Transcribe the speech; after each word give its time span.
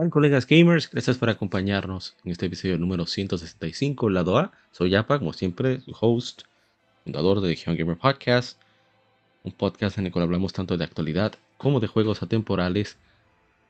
Hola 0.00 0.08
colegas 0.08 0.46
gamers, 0.46 0.88
gracias 0.90 1.18
por 1.18 1.28
acompañarnos 1.28 2.16
en 2.24 2.32
este 2.32 2.46
episodio 2.46 2.78
número 2.78 3.04
165, 3.04 4.08
lado 4.08 4.38
A. 4.38 4.50
Soy 4.72 4.88
Yapa, 4.88 5.18
como 5.18 5.34
siempre, 5.34 5.82
host, 6.00 6.44
fundador 7.04 7.42
de 7.42 7.48
Legion 7.48 7.76
Gamer 7.76 7.98
Podcast, 7.98 8.58
un 9.44 9.52
podcast 9.52 9.98
en 9.98 10.06
el 10.06 10.12
cual 10.12 10.22
hablamos 10.22 10.54
tanto 10.54 10.78
de 10.78 10.84
actualidad 10.84 11.34
como 11.58 11.80
de 11.80 11.86
juegos 11.86 12.22
atemporales 12.22 12.96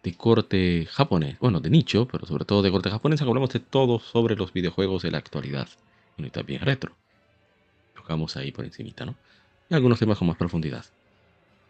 de 0.04 0.14
corte 0.14 0.86
japonés, 0.88 1.36
bueno, 1.40 1.58
de 1.58 1.68
nicho, 1.68 2.06
pero 2.06 2.24
sobre 2.26 2.44
todo 2.44 2.62
de 2.62 2.70
corte 2.70 2.90
japonés, 2.90 3.20
hablamos 3.20 3.50
de 3.50 3.58
todo 3.58 3.98
sobre 3.98 4.36
los 4.36 4.52
videojuegos 4.52 5.02
de 5.02 5.10
la 5.10 5.18
actualidad 5.18 5.68
y 6.16 6.30
también 6.30 6.60
retro. 6.60 6.92
Tocamos 7.96 8.36
ahí 8.36 8.52
por 8.52 8.64
encimita, 8.64 9.04
¿no? 9.04 9.16
Y 9.68 9.74
algunos 9.74 9.98
temas 9.98 10.16
con 10.16 10.28
más 10.28 10.36
profundidad. 10.36 10.84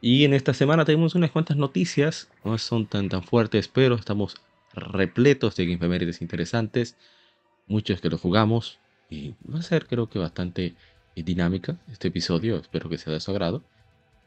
Y 0.02 0.24
en 0.24 0.34
esta 0.34 0.52
semana 0.52 0.84
tenemos 0.84 1.14
unas 1.14 1.30
cuantas 1.30 1.56
noticias, 1.56 2.28
no 2.44 2.58
son 2.58 2.86
tan 2.86 3.08
tan 3.08 3.22
fuertes, 3.22 3.66
pero 3.66 3.94
estamos 3.94 4.36
repletos 4.72 5.56
de 5.56 5.72
efemérides 5.72 6.22
interesantes, 6.22 6.96
muchos 7.66 8.00
que 8.00 8.10
lo 8.10 8.18
jugamos 8.18 8.78
y 9.08 9.34
va 9.52 9.58
a 9.58 9.62
ser 9.62 9.86
creo 9.86 10.08
que 10.08 10.18
bastante 10.18 10.74
dinámica 11.16 11.78
este 11.90 12.08
episodio, 12.08 12.56
espero 12.56 12.88
que 12.88 12.98
sea 12.98 13.12
de 13.12 13.20
su 13.20 13.30
agrado. 13.30 13.64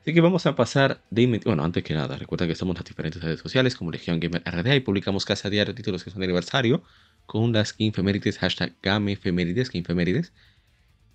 Así 0.02 0.14
que 0.14 0.20
vamos 0.20 0.46
a 0.46 0.56
pasar 0.56 1.02
de 1.12 1.42
Bueno, 1.46 1.64
antes 1.64 1.82
que 1.84 1.94
nada, 1.94 2.18
recuerda 2.18 2.46
que 2.46 2.52
estamos 2.52 2.74
en 2.74 2.80
las 2.80 2.86
diferentes 2.86 3.24
redes 3.24 3.40
sociales 3.40 3.76
como 3.76 3.90
Legion 3.90 4.20
Gamer 4.20 4.44
RDA 4.46 4.76
y 4.76 4.82
publicamos 4.82 5.24
casi 5.24 5.48
a 5.48 5.50
diario 5.50 5.74
títulos 5.74 6.04
que 6.04 6.12
son 6.12 6.20
de 6.20 6.26
aniversario 6.26 6.84
con 7.26 7.54
las 7.54 7.76
infemérides, 7.78 8.38
hashtag 8.40 8.74
GameFemérides, 8.82 9.74
infemérides. 9.74 10.34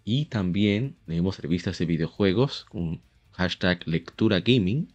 Y 0.04 0.24
también 0.26 0.96
tenemos 1.04 1.38
revistas 1.38 1.78
de 1.78 1.84
videojuegos 1.84 2.64
con 2.70 3.02
hashtag 3.32 3.86
lectura 3.86 4.40
gaming 4.40 4.90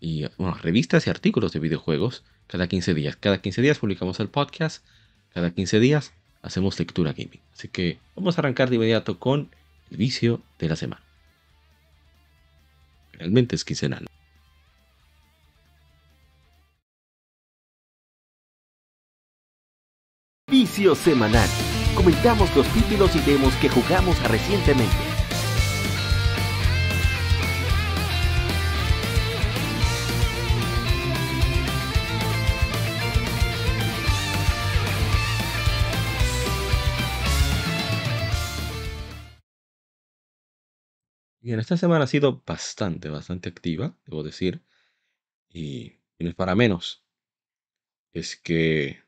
y 0.00 0.24
bueno, 0.38 0.54
revistas 0.54 1.06
y 1.06 1.10
artículos 1.10 1.52
de 1.52 1.60
videojuegos 1.60 2.24
cada 2.52 2.68
15 2.68 2.92
días. 2.92 3.16
Cada 3.16 3.40
15 3.40 3.62
días 3.62 3.78
publicamos 3.78 4.20
el 4.20 4.28
podcast, 4.28 4.84
cada 5.32 5.50
15 5.52 5.80
días 5.80 6.12
hacemos 6.42 6.78
lectura 6.78 7.14
gaming. 7.14 7.40
Así 7.54 7.68
que 7.68 7.98
vamos 8.14 8.36
a 8.36 8.42
arrancar 8.42 8.68
de 8.68 8.76
inmediato 8.76 9.18
con 9.18 9.48
el 9.90 9.96
vicio 9.96 10.42
de 10.58 10.68
la 10.68 10.76
semana. 10.76 11.02
Realmente 13.14 13.56
es 13.56 13.64
quincenal. 13.64 14.06
Vicio 20.50 20.94
semanal. 20.94 21.48
Comentamos 21.94 22.54
los 22.54 22.66
títulos 22.74 23.16
y 23.16 23.20
demos 23.20 23.54
que 23.54 23.70
jugamos 23.70 24.22
recientemente. 24.28 25.11
Bien, 41.42 41.58
esta 41.58 41.76
semana 41.76 42.04
ha 42.04 42.06
sido 42.06 42.42
bastante, 42.46 43.08
bastante 43.10 43.48
activa, 43.48 43.94
debo 44.06 44.22
decir, 44.22 44.62
y, 45.50 45.94
no 46.18 46.28
es 46.30 46.34
para 46.36 46.54
menos. 46.54 47.04
Es 48.12 48.36
que 48.36 48.86
he 48.88 49.04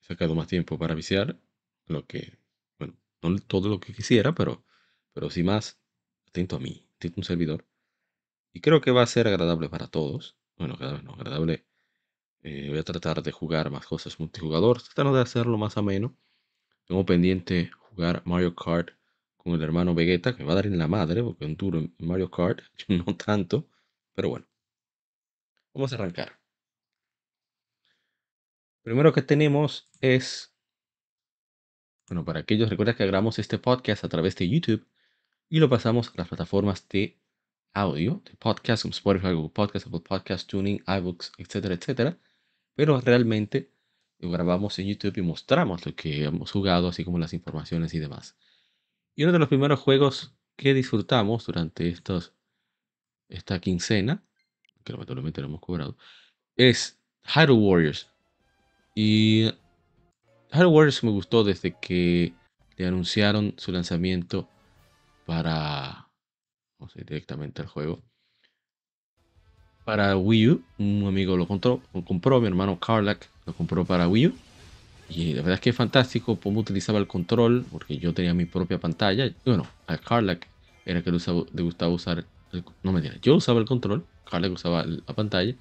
sacado 0.00 0.34
más 0.34 0.48
tiempo 0.48 0.78
para 0.78 0.94
viciar, 0.94 1.38
lo 1.86 2.06
que, 2.06 2.38
bueno, 2.78 2.96
no 3.22 3.38
todo 3.38 3.68
lo 3.68 3.80
que 3.80 3.94
quisiera, 3.94 4.34
pero, 4.34 4.64
pero 5.12 5.30
sí 5.30 5.42
más 5.42 5.80
atento 6.28 6.56
a 6.56 6.60
mí, 6.60 6.86
atento 6.96 7.16
a 7.18 7.20
un 7.20 7.24
servidor. 7.24 7.66
Y 8.52 8.60
creo 8.60 8.80
que 8.80 8.92
va 8.92 9.02
a 9.02 9.06
ser 9.06 9.28
agradable 9.28 9.68
para 9.68 9.88
todos. 9.88 10.36
Bueno, 10.56 10.76
no, 11.04 11.14
agradable. 11.14 11.66
Eh, 12.42 12.68
voy 12.70 12.78
a 12.78 12.84
tratar 12.84 13.22
de 13.22 13.32
jugar 13.32 13.70
más 13.70 13.86
cosas 13.86 14.20
multijugador, 14.20 14.82
tratando 14.82 15.14
de 15.14 15.22
hacerlo 15.22 15.58
más 15.58 15.76
ameno. 15.78 16.16
Tengo 16.86 17.06
pendiente 17.06 17.70
jugar 17.90 18.22
Mario 18.26 18.54
Kart 18.54 18.90
con 19.38 19.54
el 19.54 19.62
hermano 19.62 19.94
Vegeta, 19.94 20.36
que 20.36 20.42
me 20.42 20.46
va 20.48 20.52
a 20.52 20.56
dar 20.56 20.66
en 20.66 20.78
la 20.78 20.88
madre, 20.88 21.22
porque 21.22 21.44
es 21.44 21.50
un 21.50 21.56
duro 21.56 21.78
en 21.78 21.94
Mario 21.98 22.30
Kart, 22.30 22.60
no 22.88 23.16
tanto, 23.16 23.66
pero 24.14 24.28
bueno. 24.28 24.46
Vamos 25.72 25.92
a 25.92 25.96
arrancar. 25.96 26.38
Primero 28.82 29.12
que 29.12 29.22
tenemos 29.22 29.88
es, 30.00 30.54
bueno, 32.08 32.24
para 32.24 32.40
aquellos, 32.40 32.68
recuerda 32.68 32.96
que 32.96 33.06
grabamos 33.06 33.38
este 33.38 33.58
podcast 33.58 34.04
a 34.04 34.08
través 34.08 34.36
de 34.36 34.48
YouTube 34.48 34.86
y 35.48 35.60
lo 35.60 35.68
pasamos 35.68 36.08
a 36.08 36.12
las 36.16 36.28
plataformas 36.28 36.88
de 36.88 37.20
audio, 37.74 38.22
de 38.24 38.34
podcast, 38.36 38.82
como 38.82 38.92
Spotify, 38.92 39.32
Google 39.32 39.50
Podcast, 39.50 39.86
Apple 39.86 40.00
Podcast, 40.00 40.48
Tuning, 40.50 40.82
iBooks, 40.86 41.32
etcétera, 41.38 41.74
etcétera. 41.74 42.18
Pero 42.74 43.00
realmente 43.00 43.72
lo 44.18 44.30
grabamos 44.30 44.78
en 44.78 44.88
YouTube 44.88 45.18
y 45.18 45.22
mostramos 45.22 45.86
lo 45.86 45.94
que 45.94 46.24
hemos 46.24 46.50
jugado, 46.50 46.88
así 46.88 47.04
como 47.04 47.18
las 47.18 47.34
informaciones 47.34 47.94
y 47.94 47.98
demás. 47.98 48.36
Y 49.18 49.24
uno 49.24 49.32
de 49.32 49.40
los 49.40 49.48
primeros 49.48 49.80
juegos 49.80 50.32
que 50.56 50.74
disfrutamos 50.74 51.44
durante 51.44 51.92
esta 53.28 53.58
quincena, 53.58 54.22
que 54.84 54.92
lamentablemente 54.92 55.40
lo 55.40 55.48
hemos 55.48 55.60
cobrado, 55.60 55.96
es 56.54 57.02
Hyrule 57.24 57.60
Warriors. 57.60 58.08
Y 58.94 59.50
Hyrule 60.52 60.68
Warriors 60.68 61.02
me 61.02 61.10
gustó 61.10 61.42
desde 61.42 61.76
que 61.80 62.32
le 62.76 62.86
anunciaron 62.86 63.54
su 63.56 63.72
lanzamiento 63.72 64.48
para, 65.26 66.08
no 66.78 66.88
sé, 66.88 67.02
directamente 67.02 67.60
al 67.60 67.66
juego. 67.66 68.00
Para 69.84 70.16
Wii 70.16 70.48
U, 70.48 70.64
un 70.78 71.06
amigo 71.08 71.36
lo 71.36 71.48
compró, 71.48 71.82
lo 71.92 72.04
compró 72.04 72.40
mi 72.40 72.46
hermano 72.46 72.78
Carlac 72.78 73.28
lo 73.46 73.52
compró 73.52 73.84
para 73.84 74.06
Wii 74.06 74.28
U. 74.28 74.34
Y 75.08 75.32
la 75.32 75.42
verdad 75.42 75.54
es 75.54 75.60
que 75.60 75.70
es 75.70 75.76
fantástico 75.76 76.38
cómo 76.38 76.60
utilizaba 76.60 76.98
el 76.98 77.06
control, 77.06 77.64
porque 77.70 77.96
yo 77.96 78.12
tenía 78.12 78.34
mi 78.34 78.44
propia 78.44 78.78
pantalla. 78.78 79.32
Bueno, 79.44 79.66
a 79.86 79.96
Carlac 79.96 80.46
era 80.84 81.02
que 81.02 81.10
le, 81.10 81.62
gustaba 81.62 81.92
usar. 81.92 82.24
no 82.82 82.92
me 82.92 83.00
digas, 83.00 83.18
yo 83.22 83.34
usaba 83.34 83.58
el 83.60 83.66
control, 83.66 84.04
Carlac 84.30 84.52
usaba 84.52 84.84
la 84.84 85.14
pantalla. 85.14 85.54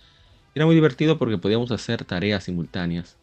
Era 0.54 0.66
muy 0.66 0.76
divertido 0.76 1.18
porque 1.18 1.38
podíamos 1.38 1.72
hacer 1.72 2.04
tareas 2.04 2.44
simultáneas. 2.44 3.16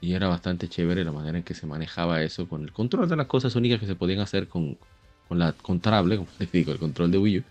Y 0.00 0.12
era 0.12 0.28
bastante 0.28 0.68
chévere 0.68 1.02
la 1.02 1.12
manera 1.12 1.38
en 1.38 1.44
que 1.44 1.54
se 1.54 1.66
manejaba 1.66 2.22
eso 2.22 2.46
con 2.46 2.62
el 2.62 2.72
control 2.72 3.08
de 3.08 3.16
las 3.16 3.26
cosas 3.26 3.56
únicas 3.56 3.80
que 3.80 3.86
se 3.86 3.94
podían 3.94 4.20
hacer 4.20 4.48
con, 4.48 4.76
con 5.28 5.38
la 5.38 5.52
contrable, 5.52 6.16
como 6.16 6.28
les 6.38 6.52
digo, 6.52 6.72
el 6.72 6.78
control 6.78 7.10
de 7.10 7.18
Wii 7.18 7.38
U. 7.38 7.42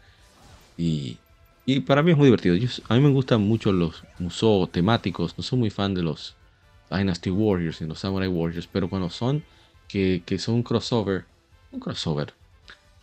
Y, 0.78 1.18
y 1.66 1.80
para 1.80 2.04
mí 2.04 2.12
es 2.12 2.18
muy 2.18 2.26
divertido. 2.26 2.56
a 2.90 2.94
mí 2.96 3.00
me 3.00 3.10
gustan 3.10 3.42
mucho 3.42 3.72
los 3.72 4.04
museos 4.20 4.72
temáticos. 4.72 5.36
No 5.36 5.44
soy 5.44 5.58
muy 5.58 5.70
fan 5.72 5.96
de 5.96 6.04
los 6.04 6.36
Dynasty 6.96 7.30
Warriors 7.30 7.82
y 7.82 7.86
los 7.86 8.00
Samurai 8.00 8.28
Warriors, 8.28 8.68
pero 8.72 8.90
cuando 8.90 9.10
son 9.10 9.44
que, 9.88 10.24
que 10.26 10.38
son 10.38 10.56
un 10.56 10.64
crossover, 10.64 11.26
un 11.72 11.80
crossover. 11.80 12.34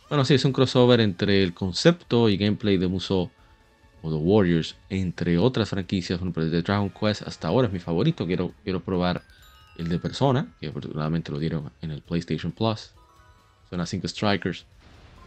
Bueno, 0.09 0.25
sí, 0.25 0.33
es 0.33 0.45
un 0.45 0.51
crossover 0.51 0.99
entre 0.99 1.43
el 1.43 1.53
concepto 1.53 2.29
y 2.29 2.37
gameplay 2.37 2.77
de 2.77 2.87
Musou 2.87 3.29
o 4.01 4.09
The 4.09 4.15
Warriors, 4.15 4.75
entre 4.89 5.37
otras 5.37 5.69
franquicias, 5.69 6.19
de 6.19 6.61
Dragon 6.61 6.89
Quest 6.89 7.21
hasta 7.21 7.47
ahora 7.47 7.67
es 7.67 7.73
mi 7.73 7.79
favorito. 7.79 8.25
Quiero, 8.25 8.51
quiero 8.63 8.81
probar 8.81 9.21
el 9.77 9.87
de 9.87 9.99
Persona, 9.99 10.47
que 10.59 10.67
afortunadamente 10.67 11.31
lo 11.31 11.39
dieron 11.39 11.71
en 11.81 11.91
el 11.91 12.01
PlayStation 12.01 12.51
Plus. 12.51 12.91
Son 13.69 13.79
las 13.79 13.89
5 13.89 14.07
Strikers. 14.07 14.65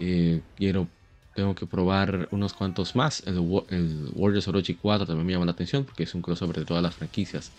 Eh, 0.01 0.41
quiero, 0.57 0.89
tengo 1.35 1.55
que 1.55 1.67
probar 1.67 2.29
unos 2.33 2.53
cuantos 2.53 2.97
más. 2.97 3.23
El, 3.27 3.37
el 3.71 4.11
Warriors 4.15 4.49
Orochi 4.49 4.75
4 4.75 5.07
también 5.07 5.27
me 5.27 5.33
llama 5.33 5.47
la 5.47 5.53
atención 5.53 5.85
porque 5.85 6.03
es 6.03 6.15
un 6.15 6.21
crossover 6.21 6.57
de 6.57 6.65
todas 6.65 6.83
las 6.83 6.95
franquicias 6.95 7.53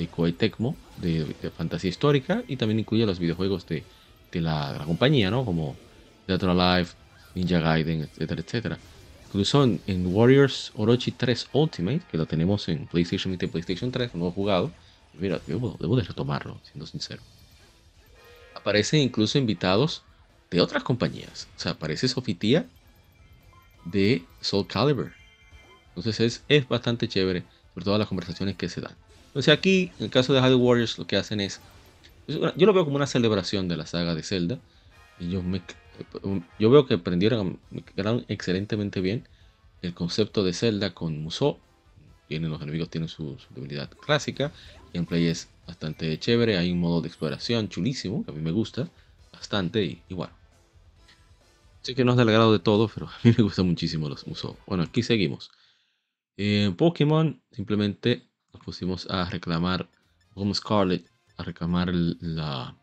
de 0.00 0.08
Koei 0.08 0.32
Tecmo, 0.32 0.76
de, 0.96 1.26
fantasía 1.56 1.90
histórica, 1.90 2.42
y 2.48 2.56
también 2.56 2.80
incluye 2.80 3.04
los 3.04 3.18
videojuegos 3.18 3.66
de, 3.66 3.84
la, 4.32 4.82
compañía, 4.86 5.30
¿no? 5.30 5.44
Como 5.44 5.76
Dead 6.26 6.42
or 6.42 6.58
Alive, 6.58 6.90
Ninja 7.34 7.60
Gaiden, 7.60 8.02
etcétera, 8.02 8.40
etcétera. 8.40 8.78
Incluso 9.26 9.62
en, 9.62 10.06
Warriors 10.06 10.72
Orochi 10.74 11.12
3 11.12 11.48
Ultimate, 11.52 12.00
que 12.10 12.16
lo 12.16 12.24
tenemos 12.26 12.68
en 12.68 12.86
PlayStation 12.86 13.34
y 13.34 13.36
PlayStation 13.36 13.92
3, 13.92 14.14
no 14.14 14.28
he 14.28 14.32
jugado. 14.32 14.70
Mira, 15.18 15.40
debo, 15.46 15.76
de 15.96 16.02
retomarlo, 16.02 16.58
siendo 16.64 16.86
sincero. 16.86 17.22
Aparecen 18.54 19.00
incluso 19.00 19.36
invitados 19.38 20.02
de 20.50 20.60
otras 20.60 20.82
compañías. 20.82 21.46
O 21.56 21.60
sea, 21.60 21.72
aparece 21.72 22.08
Sofitía 22.08 22.66
de 23.84 24.24
Soul 24.40 24.66
Calibur. 24.66 25.12
Entonces 25.88 26.20
es, 26.20 26.44
es 26.48 26.66
bastante 26.68 27.06
chévere 27.06 27.44
por 27.74 27.84
todas 27.84 27.98
las 27.98 28.08
conversaciones 28.08 28.56
que 28.56 28.68
se 28.68 28.80
dan. 28.80 28.94
Entonces 29.30 29.56
aquí, 29.56 29.92
en 29.98 30.06
el 30.06 30.10
caso 30.10 30.32
de 30.32 30.40
Hyrule 30.40 30.56
Warriors, 30.56 30.98
lo 30.98 31.06
que 31.06 31.16
hacen 31.16 31.40
es, 31.40 31.60
yo 32.26 32.66
lo 32.66 32.72
veo 32.72 32.84
como 32.84 32.96
una 32.96 33.06
celebración 33.06 33.68
de 33.68 33.76
la 33.76 33.86
saga 33.86 34.16
de 34.16 34.24
Zelda. 34.24 34.58
Yo, 35.20 35.40
me, 35.40 35.62
yo 36.58 36.70
veo 36.70 36.86
que 36.86 36.94
aprendieron, 36.94 37.60
quedaron 37.94 38.24
excelentemente 38.26 39.00
bien 39.00 39.28
el 39.82 39.94
concepto 39.94 40.42
de 40.42 40.52
Zelda 40.52 40.94
con 40.94 41.22
Musou. 41.22 41.58
Tienen, 42.26 42.50
los 42.50 42.60
enemigos 42.60 42.90
tienen 42.90 43.08
su, 43.08 43.38
debilidad 43.50 43.88
clásica. 43.90 44.52
Gameplay 44.92 45.26
es 45.28 45.48
bastante 45.64 46.18
chévere. 46.18 46.56
Hay 46.58 46.72
un 46.72 46.80
modo 46.80 47.00
de 47.00 47.06
exploración 47.06 47.68
chulísimo 47.68 48.24
que 48.24 48.32
a 48.32 48.34
mí 48.34 48.40
me 48.40 48.50
gusta 48.50 48.88
bastante. 49.32 49.84
Y, 49.84 50.14
bueno, 50.14 50.32
sé 51.82 51.94
que 51.94 52.04
no 52.04 52.12
es 52.12 52.18
del 52.18 52.26
grado 52.26 52.52
de 52.52 52.58
todo, 52.58 52.90
pero 52.92 53.06
a 53.06 53.14
mí 53.22 53.32
me 53.36 53.44
gustan 53.44 53.68
muchísimo 53.68 54.08
los 54.08 54.26
Musou. 54.26 54.56
Bueno, 54.66 54.82
aquí 54.82 55.04
seguimos. 55.04 55.52
En 56.36 56.74
Pokémon 56.74 57.40
simplemente 57.52 58.29
pusimos 58.64 59.08
a 59.10 59.28
reclamar, 59.28 59.88
como 60.34 60.54
Scarlet, 60.54 61.10
a 61.36 61.42
reclamar 61.42 61.88
el, 61.88 62.16
la, 62.20 62.76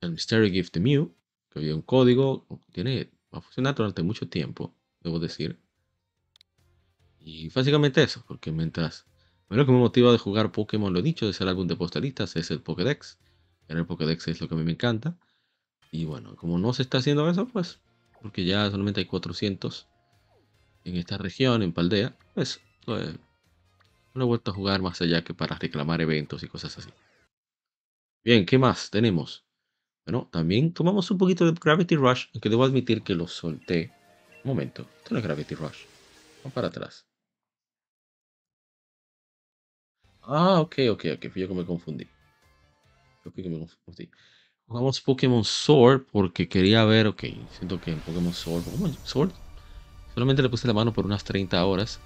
el 0.00 0.12
Mystery 0.12 0.50
Gift 0.50 0.76
Mew, 0.78 1.14
que 1.50 1.58
había 1.58 1.74
un 1.74 1.82
código, 1.82 2.46
tiene, 2.72 3.10
va 3.32 3.38
a 3.38 3.42
funcionar 3.42 3.74
durante 3.74 4.02
mucho 4.02 4.28
tiempo, 4.28 4.74
debo 5.00 5.18
decir. 5.18 5.58
Y 7.18 7.48
básicamente 7.50 8.02
eso, 8.02 8.24
porque 8.26 8.50
mientras, 8.50 9.06
lo 9.48 9.64
que 9.66 9.72
me 9.72 9.78
motiva 9.78 10.10
de 10.12 10.18
jugar 10.18 10.50
Pokémon, 10.50 10.92
lo 10.92 10.98
he 10.98 11.02
dicho, 11.02 11.26
de 11.26 11.32
ser 11.32 11.48
álbum 11.48 11.66
de 11.66 11.76
postalistas, 11.76 12.36
es 12.36 12.50
el 12.50 12.60
Pokédex. 12.60 13.18
El 13.68 13.86
Pokédex 13.86 14.28
es 14.28 14.40
lo 14.40 14.48
que 14.48 14.54
a 14.54 14.58
mí 14.58 14.64
me 14.64 14.72
encanta. 14.72 15.16
Y 15.90 16.04
bueno, 16.04 16.36
como 16.36 16.58
no 16.58 16.72
se 16.72 16.82
está 16.82 16.98
haciendo 16.98 17.28
eso, 17.28 17.46
pues, 17.46 17.80
porque 18.20 18.44
ya 18.44 18.70
solamente 18.70 19.00
hay 19.00 19.06
400 19.06 19.88
en 20.84 20.96
esta 20.96 21.18
región, 21.18 21.62
en 21.62 21.72
Paldea, 21.72 22.16
pues, 22.34 22.60
pues 22.84 23.14
no 24.14 24.24
he 24.24 24.26
vuelto 24.26 24.50
a 24.50 24.54
jugar 24.54 24.82
más 24.82 25.00
allá 25.00 25.22
que 25.24 25.34
para 25.34 25.56
reclamar 25.56 26.00
eventos 26.00 26.42
y 26.42 26.48
cosas 26.48 26.78
así. 26.78 26.90
Bien, 28.24 28.46
¿qué 28.46 28.58
más 28.58 28.90
tenemos? 28.90 29.44
Bueno, 30.06 30.28
también 30.32 30.72
tomamos 30.72 31.10
un 31.10 31.18
poquito 31.18 31.44
de 31.44 31.58
Gravity 31.60 31.96
Rush, 31.96 32.26
aunque 32.34 32.48
debo 32.48 32.64
admitir 32.64 33.02
que 33.02 33.14
lo 33.14 33.28
solté. 33.28 33.92
Un 34.44 34.50
momento, 34.50 34.82
esto 34.82 35.14
no 35.14 35.18
es 35.18 35.24
Gravity 35.24 35.54
Rush. 35.54 35.84
Vamos 36.42 36.54
para 36.54 36.68
atrás. 36.68 37.06
Ah, 40.22 40.60
ok, 40.60 40.74
ok, 40.90 41.04
ok. 41.16 41.30
Fui 41.30 41.42
yo 41.42 41.48
que 41.48 41.54
me 41.54 41.64
confundí. 41.66 42.06
Fui 43.22 43.32
que 43.42 43.48
me 43.48 43.58
confundí. 43.58 44.10
Jugamos 44.66 45.00
Pokémon 45.00 45.44
Sword 45.44 46.06
porque 46.10 46.48
quería 46.48 46.84
ver, 46.84 47.06
ok, 47.06 47.22
siento 47.50 47.80
que 47.80 47.90
en 47.92 48.00
Pokémon 48.00 48.32
Sword, 48.32 48.64
Pokémon 48.64 48.94
Sword, 49.04 49.32
solamente 50.14 50.42
le 50.42 50.48
puse 50.48 50.66
la 50.66 50.74
mano 50.74 50.92
por 50.92 51.04
unas 51.06 51.24
30 51.24 51.64
horas 51.66 52.00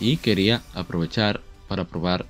y 0.00 0.16
quería 0.16 0.62
aprovechar 0.74 1.40
para 1.68 1.84
probar 1.84 2.26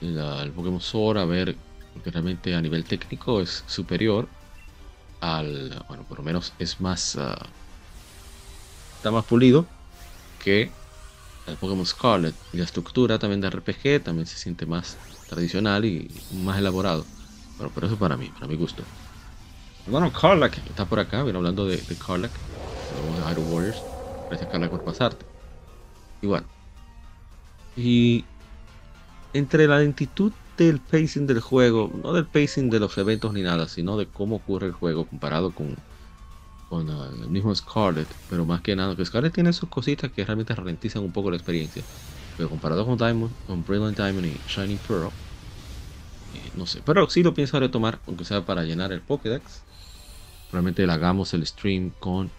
el 0.00 0.52
Pokémon 0.52 0.80
Sword, 0.80 1.18
a 1.18 1.24
ver, 1.24 1.56
porque 1.92 2.10
realmente 2.10 2.54
a 2.54 2.60
nivel 2.60 2.84
técnico 2.84 3.40
es 3.40 3.64
superior 3.66 4.28
al, 5.20 5.82
bueno, 5.88 6.04
por 6.04 6.18
lo 6.18 6.24
menos 6.24 6.52
es 6.58 6.80
más, 6.80 7.14
uh, 7.16 7.34
está 8.96 9.10
más 9.10 9.24
pulido 9.24 9.66
que 10.42 10.70
el 11.46 11.56
Pokémon 11.56 11.86
Scarlet. 11.86 12.34
Y 12.52 12.58
la 12.58 12.64
estructura 12.64 13.18
también 13.18 13.40
de 13.40 13.48
RPG 13.48 14.02
también 14.04 14.26
se 14.26 14.36
siente 14.36 14.66
más 14.66 14.96
tradicional 15.28 15.84
y 15.84 16.10
más 16.42 16.58
elaborado. 16.58 17.04
Bueno, 17.56 17.72
pero 17.74 17.86
eso 17.86 17.96
para 17.96 18.16
mí, 18.16 18.28
para 18.28 18.46
mi 18.46 18.56
gusto. 18.56 18.82
Bueno, 19.86 20.12
Carlac 20.12 20.58
está 20.66 20.86
por 20.86 20.98
acá, 20.98 21.22
viene 21.22 21.38
hablando 21.38 21.66
de, 21.66 21.76
de 21.76 21.82
de 21.82 21.94
Hyrule 21.94 23.50
Warriors. 23.50 23.82
Gracias 24.28 24.50
Carlac 24.50 24.70
por 24.70 24.82
pasarte. 24.82 25.24
Y 26.22 26.26
bueno, 26.26 26.46
y 27.76 28.24
entre 29.32 29.66
la 29.66 29.78
lentitud 29.80 30.32
del 30.56 30.80
pacing 30.80 31.26
del 31.26 31.40
juego, 31.40 31.90
no 32.02 32.12
del 32.12 32.26
pacing 32.26 32.70
de 32.70 32.80
los 32.80 32.96
eventos 32.98 33.32
ni 33.32 33.42
nada, 33.42 33.68
sino 33.68 33.96
de 33.96 34.06
cómo 34.08 34.36
ocurre 34.36 34.68
el 34.68 34.72
juego 34.72 35.06
comparado 35.08 35.52
con, 35.54 35.76
con 36.68 36.88
uh, 36.88 37.04
el 37.22 37.30
mismo 37.30 37.54
Scarlet, 37.54 38.08
pero 38.28 38.46
más 38.46 38.62
que 38.62 38.76
nada, 38.76 38.96
que 38.96 39.04
Scarlet 39.04 39.34
tiene 39.34 39.52
sus 39.52 39.68
cositas 39.68 40.12
que 40.12 40.24
realmente 40.24 40.54
ralentizan 40.54 41.02
un 41.02 41.12
poco 41.12 41.30
la 41.30 41.36
experiencia, 41.36 41.84
pero 42.36 42.48
comparado 42.48 42.86
con 42.86 42.96
Diamond, 42.96 43.34
con 43.46 43.64
Brilliant 43.64 43.96
Diamond 43.98 44.26
y 44.26 44.42
Shining 44.46 44.78
Pearl, 44.78 45.12
eh, 46.32 46.50
no 46.54 46.66
sé, 46.66 46.82
pero 46.82 47.08
sí 47.10 47.22
lo 47.22 47.34
pienso 47.34 47.58
retomar, 47.60 48.00
aunque 48.06 48.24
sea 48.24 48.44
para 48.44 48.64
llenar 48.64 48.92
el 48.92 49.02
Pokédex. 49.02 49.64
Probablemente 50.50 50.86
le 50.86 50.92
hagamos 50.92 51.34
el 51.34 51.46
stream 51.46 51.90
con 51.98 52.30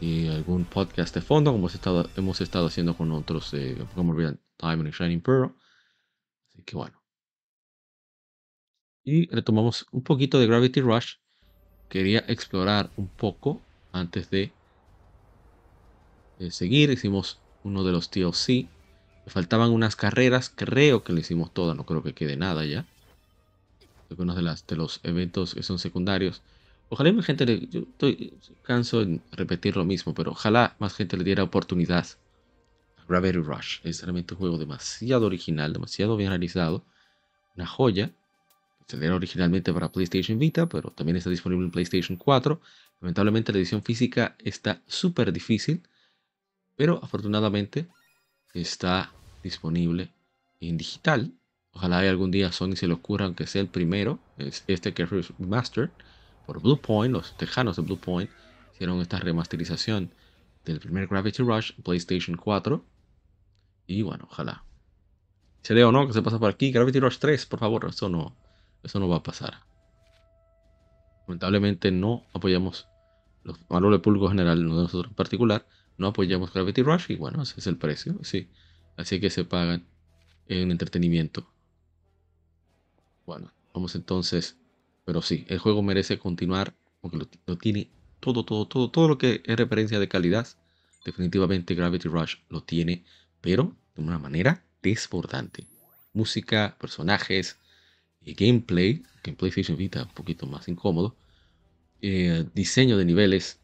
y 0.00 0.28
algún 0.28 0.64
podcast 0.64 1.14
de 1.14 1.20
fondo, 1.20 1.52
como 1.52 1.68
hemos 2.16 2.40
estado, 2.40 2.66
haciendo 2.66 2.96
con 2.96 3.12
otros 3.12 3.50
de 3.52 3.74
Pokémon 3.76 4.40
Diamond 4.58 4.88
y 4.88 4.90
Shining 4.90 5.20
Pearl. 5.20 5.54
Así 6.48 6.62
que 6.62 6.76
bueno. 6.76 7.02
Y 9.04 9.26
retomamos 9.34 9.86
un 9.92 10.02
poquito 10.02 10.38
de 10.38 10.46
Gravity 10.46 10.80
Rush. 10.80 11.14
Quería 11.88 12.24
explorar 12.26 12.90
un 12.96 13.08
poco 13.08 13.60
antes 13.92 14.30
de, 14.30 14.52
seguir. 16.50 16.90
Hicimos 16.90 17.38
uno 17.62 17.84
de 17.84 17.92
los 17.92 18.10
TLC. 18.10 18.68
Me 19.26 19.30
faltaban 19.30 19.70
unas 19.70 19.96
carreras. 19.96 20.50
Creo 20.54 21.04
que 21.04 21.12
lo 21.12 21.20
hicimos 21.20 21.52
todas. 21.52 21.76
No 21.76 21.84
creo 21.84 22.02
que 22.02 22.14
quede 22.14 22.36
nada 22.36 22.64
ya. 22.64 22.86
Algunos 24.10 24.36
de, 24.36 24.42
las, 24.42 24.66
de 24.66 24.76
los 24.76 25.00
eventos 25.02 25.54
que 25.54 25.62
son 25.62 25.78
secundarios 25.78 26.42
Ojalá 26.94 27.12
más 27.12 27.26
gente 27.26 27.44
le. 27.44 27.66
Yo 27.66 27.80
estoy 27.80 28.38
canso 28.62 29.02
en 29.02 29.20
repetir 29.32 29.76
lo 29.76 29.84
mismo, 29.84 30.14
pero 30.14 30.30
ojalá 30.30 30.76
más 30.78 30.94
gente 30.94 31.16
le 31.16 31.24
diera 31.24 31.42
oportunidad 31.42 32.06
a 32.96 33.04
Gravity 33.08 33.38
Rush. 33.38 33.80
Es 33.82 34.00
realmente 34.02 34.34
un 34.34 34.38
juego 34.38 34.58
demasiado 34.58 35.26
original, 35.26 35.72
demasiado 35.72 36.16
bien 36.16 36.28
realizado. 36.28 36.84
Una 37.56 37.66
joya. 37.66 38.12
Se 38.86 39.04
era 39.04 39.16
originalmente 39.16 39.72
para 39.72 39.90
PlayStation 39.90 40.38
Vita, 40.38 40.68
pero 40.68 40.90
también 40.90 41.16
está 41.16 41.30
disponible 41.30 41.64
en 41.64 41.72
PlayStation 41.72 42.16
4. 42.16 42.60
Lamentablemente 43.00 43.50
la 43.50 43.58
edición 43.58 43.82
física 43.82 44.36
está 44.38 44.80
súper 44.86 45.32
difícil, 45.32 45.82
pero 46.76 47.00
afortunadamente 47.02 47.88
está 48.52 49.12
disponible 49.42 50.12
en 50.60 50.76
digital. 50.76 51.32
Ojalá 51.72 51.98
algún 52.08 52.30
día 52.30 52.52
Sony 52.52 52.76
se 52.76 52.86
le 52.86 52.94
ocurra, 52.94 53.24
aunque 53.24 53.48
sea 53.48 53.62
el 53.62 53.68
primero, 53.68 54.20
es 54.38 54.62
este 54.68 54.94
que 54.94 55.02
es 55.02 55.10
Remastered 55.10 55.90
por 56.46 56.60
Bluepoint, 56.60 57.12
los 57.12 57.36
tejanos 57.36 57.76
de 57.76 57.82
Bluepoint, 57.82 58.30
hicieron 58.74 59.00
esta 59.00 59.18
remasterización 59.18 60.10
del 60.64 60.80
primer 60.80 61.06
Gravity 61.06 61.42
Rush 61.42 61.72
PlayStation 61.82 62.36
4. 62.36 62.84
Y 63.86 64.02
bueno, 64.02 64.26
ojalá. 64.30 64.64
Sería 65.62 65.88
o 65.88 65.92
no 65.92 66.06
que 66.06 66.12
se 66.12 66.22
pasa 66.22 66.38
por 66.38 66.50
aquí. 66.50 66.72
Gravity 66.72 67.00
Rush 67.00 67.18
3, 67.18 67.46
por 67.46 67.60
favor, 67.60 67.86
eso 67.88 68.08
no, 68.08 68.36
eso 68.82 69.00
no 69.00 69.08
va 69.08 69.16
a 69.16 69.22
pasar. 69.22 69.60
Lamentablemente 71.26 71.90
no 71.90 72.24
apoyamos 72.34 72.86
los 73.44 73.58
valores 73.68 74.00
público 74.00 74.28
general, 74.28 74.66
no 74.66 74.76
de 74.76 74.82
nosotros 74.82 75.10
en 75.10 75.16
particular, 75.16 75.66
no 75.96 76.08
apoyamos 76.08 76.52
Gravity 76.52 76.82
Rush 76.82 77.06
y 77.10 77.16
bueno, 77.16 77.42
ese 77.42 77.60
es 77.60 77.66
el 77.66 77.76
precio, 77.76 78.18
sí. 78.22 78.50
Así 78.96 79.20
que 79.20 79.30
se 79.30 79.44
pagan 79.44 79.86
en 80.46 80.70
entretenimiento. 80.70 81.46
Bueno, 83.26 83.52
vamos 83.72 83.94
entonces 83.94 84.58
pero 85.04 85.22
sí, 85.22 85.44
el 85.48 85.58
juego 85.58 85.82
merece 85.82 86.18
continuar 86.18 86.74
porque 87.00 87.18
lo, 87.18 87.56
tiene 87.58 87.90
todo, 88.20 88.44
todo, 88.44 88.66
todo, 88.66 88.90
todo 88.90 89.08
lo 89.08 89.18
que 89.18 89.42
es 89.44 89.56
referencia 89.56 89.98
de 89.98 90.08
calidad. 90.08 90.48
Definitivamente 91.04 91.74
Gravity 91.74 92.08
Rush 92.08 92.36
lo 92.48 92.62
tiene, 92.62 93.04
pero 93.40 93.76
de 93.94 94.02
una 94.02 94.18
manera 94.18 94.64
desbordante. 94.82 95.66
Música, 96.14 96.76
personajes, 96.80 97.58
eh, 98.24 98.34
gameplay, 98.34 99.02
que 99.22 99.30
en 99.30 99.36
PlayStation 99.36 99.76
Vita 99.76 100.04
un 100.04 100.14
poquito 100.14 100.46
más 100.46 100.68
incómodo. 100.68 101.14
Eh, 102.00 102.46
diseño 102.54 102.96
de 102.96 103.04
niveles, 103.04 103.60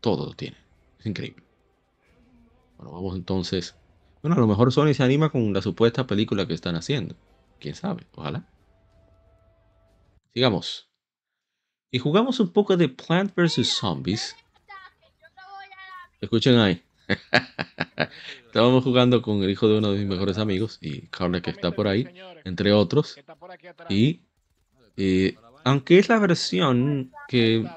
todo 0.00 0.26
lo 0.26 0.34
tiene. 0.34 0.56
Es 0.98 1.06
increíble. 1.06 1.42
Bueno, 2.76 2.92
vamos 2.92 3.16
entonces. 3.16 3.74
Bueno, 4.22 4.36
a 4.36 4.40
lo 4.40 4.46
mejor 4.46 4.72
Sony 4.72 4.94
se 4.94 5.02
anima 5.02 5.30
con 5.30 5.52
la 5.52 5.62
supuesta 5.62 6.06
película 6.06 6.46
que 6.46 6.54
están 6.54 6.76
haciendo. 6.76 7.16
Quién 7.58 7.74
sabe, 7.74 8.06
ojalá. 8.14 8.46
Sigamos. 10.32 10.88
Y 11.90 11.98
jugamos 11.98 12.40
un 12.40 12.52
poco 12.52 12.76
de 12.76 12.88
Plant 12.88 13.34
vs. 13.34 13.68
Zombies. 13.68 14.34
Escuchen 16.20 16.58
ahí. 16.58 16.82
Estábamos 18.46 18.82
jugando 18.84 19.20
con 19.20 19.42
el 19.42 19.50
hijo 19.50 19.68
de 19.68 19.78
uno 19.78 19.92
de 19.92 19.98
mis 19.98 20.08
mejores 20.08 20.38
amigos 20.38 20.78
y 20.80 21.02
Carla 21.08 21.42
que 21.42 21.50
está 21.50 21.72
por 21.72 21.86
ahí, 21.86 22.08
entre 22.44 22.72
otros. 22.72 23.16
Y, 23.90 24.20
aunque 25.64 25.98
es 25.98 26.08
la 26.08 26.18
versión 26.18 27.12
que 27.28 27.68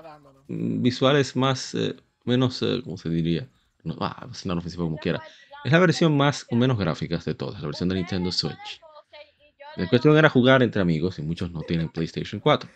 visual 0.48 1.18
es 1.18 1.36
más, 1.36 1.76
eh, 1.76 1.96
menos, 2.24 2.62
eh, 2.62 2.82
¿cómo 2.84 2.98
se 2.98 3.10
diría? 3.10 3.50
No, 3.84 3.98
ah, 4.00 4.28
no 4.46 4.54
ofensivo 4.54 4.86
como 4.86 4.98
quiera. 4.98 5.22
Es 5.66 5.72
la 5.72 5.80
versión 5.80 6.16
más 6.16 6.46
o 6.52 6.56
menos 6.56 6.78
gráficas 6.78 7.26
de 7.26 7.34
todas, 7.34 7.60
la 7.60 7.68
versión 7.68 7.90
de 7.90 7.96
Nintendo 7.96 8.32
Switch. 8.32 8.80
La 9.75 9.88
cuestión 9.88 10.17
era 10.17 10.29
jugar 10.29 10.63
entre 10.63 10.82
amigos 10.82 11.20
y 11.20 11.22
muchos 11.22 11.51
no 11.51 11.62
tienen 11.62 11.89
PlayStation 11.89 12.39
4. 12.39 12.70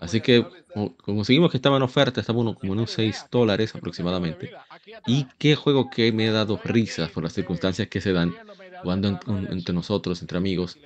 Así 0.00 0.20
que 0.20 0.44
conseguimos 1.02 1.50
que 1.50 1.56
estaba 1.56 1.76
en 1.76 1.82
oferta, 1.82 2.20
estaba 2.20 2.38
como 2.38 2.58
en 2.62 2.70
unos 2.70 2.90
6 2.92 3.26
dólares 3.30 3.74
aproximadamente. 3.74 4.50
Y 5.06 5.26
qué 5.38 5.54
juego 5.54 5.90
que 5.90 6.12
me 6.12 6.28
ha 6.28 6.32
dado 6.32 6.60
risas 6.64 7.10
por 7.10 7.22
las 7.22 7.32
circunstancias 7.32 7.88
que 7.88 8.00
se 8.00 8.12
dan 8.12 8.34
jugando 8.82 9.20
entre 9.50 9.74
nosotros, 9.74 10.20
entre 10.20 10.38
amigos. 10.38 10.78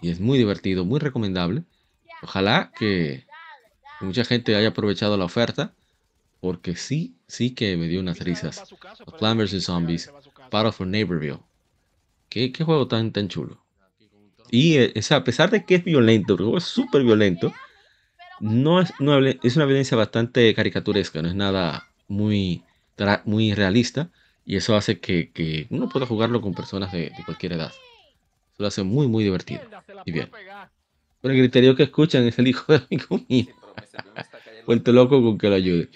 Y 0.00 0.10
es 0.10 0.20
muy 0.20 0.38
divertido, 0.38 0.84
muy 0.84 1.00
recomendable. 1.00 1.64
Ojalá 2.22 2.72
que 2.76 3.26
mucha 4.00 4.24
gente 4.24 4.56
haya 4.56 4.68
aprovechado 4.68 5.16
la 5.16 5.24
oferta. 5.24 5.74
Porque 6.40 6.76
sí, 6.76 7.16
sí 7.26 7.52
que 7.52 7.76
me 7.76 7.88
dio 7.88 7.98
unas 7.98 8.20
risas. 8.20 8.72
Los 9.04 9.14
Plan 9.18 9.36
vs. 9.36 9.64
Zombies, 9.64 10.12
Battle 10.52 10.70
for 10.70 10.86
Neighborville. 10.86 11.40
¿Qué, 12.28 12.52
juego 12.64 12.86
tan 12.86 13.12
chulo. 13.28 13.60
Y 14.50 14.76
eh, 14.76 14.92
a 15.10 15.24
pesar 15.24 15.50
de 15.50 15.64
que 15.64 15.76
es 15.76 15.84
violento, 15.84 16.56
es 16.56 16.64
súper 16.64 17.02
violento, 17.02 17.52
no 18.40 18.80
es, 18.80 18.92
no, 19.00 19.18
es 19.18 19.56
una 19.56 19.64
violencia 19.64 19.96
bastante 19.96 20.54
caricaturesca, 20.54 21.22
no 21.22 21.28
es 21.28 21.34
nada 21.34 21.88
muy, 22.06 22.62
muy 23.24 23.54
realista. 23.54 24.10
Y 24.44 24.56
eso 24.56 24.76
hace 24.76 24.98
que, 24.98 25.66
uno 25.70 25.88
pueda 25.88 26.06
jugarlo 26.06 26.40
con 26.40 26.54
personas 26.54 26.90
de, 26.92 27.12
cualquier 27.26 27.52
edad. 27.52 27.70
Eso 27.70 28.62
lo 28.62 28.66
hace 28.66 28.82
muy, 28.82 29.06
muy 29.06 29.24
divertido. 29.24 29.60
Y 30.06 30.12
bien. 30.12 30.30
Pero 31.20 31.34
el 31.34 31.40
criterio 31.40 31.76
que 31.76 31.82
escuchan 31.82 32.26
es 32.26 32.38
el 32.38 32.46
hijo 32.46 32.72
de 32.72 32.80
mi 32.90 32.96
comida. 32.96 33.52
Cuento 34.64 34.92
loco 34.92 35.22
con 35.22 35.36
que 35.36 35.48
lo 35.48 35.54
ayude. 35.54 35.90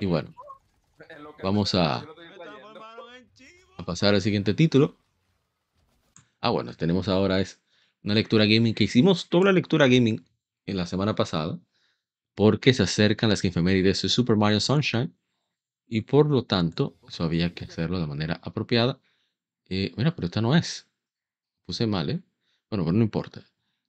Y 0.00 0.06
bueno, 0.06 0.34
vamos 1.42 1.74
a, 1.74 2.06
a 3.76 3.84
pasar 3.84 4.14
al 4.14 4.22
siguiente 4.22 4.54
título. 4.54 4.97
Ah, 6.40 6.50
bueno, 6.50 6.72
tenemos 6.74 7.08
ahora 7.08 7.40
es 7.40 7.60
una 8.02 8.14
lectura 8.14 8.44
gaming 8.44 8.74
que 8.74 8.84
hicimos 8.84 9.28
toda 9.28 9.46
la 9.46 9.52
lectura 9.52 9.88
gaming 9.88 10.24
en 10.66 10.76
la 10.76 10.86
semana 10.86 11.14
pasada 11.14 11.58
porque 12.34 12.74
se 12.74 12.84
acercan 12.84 13.30
las 13.30 13.44
efemérides 13.44 14.02
de 14.02 14.08
Super 14.08 14.36
Mario 14.36 14.60
Sunshine 14.60 15.14
y 15.88 16.02
por 16.02 16.30
lo 16.30 16.44
tanto 16.44 16.96
eso 17.08 17.24
había 17.24 17.54
que 17.54 17.64
hacerlo 17.64 18.00
de 18.00 18.06
manera 18.06 18.40
apropiada. 18.42 19.00
Eh, 19.68 19.92
mira, 19.96 20.14
pero 20.14 20.26
esta 20.26 20.40
no 20.40 20.56
es. 20.56 20.88
Puse 21.66 21.86
mal, 21.86 22.10
¿eh? 22.10 22.22
Bueno, 22.70 22.84
pero 22.84 22.92
no 22.92 23.02
importa. 23.02 23.42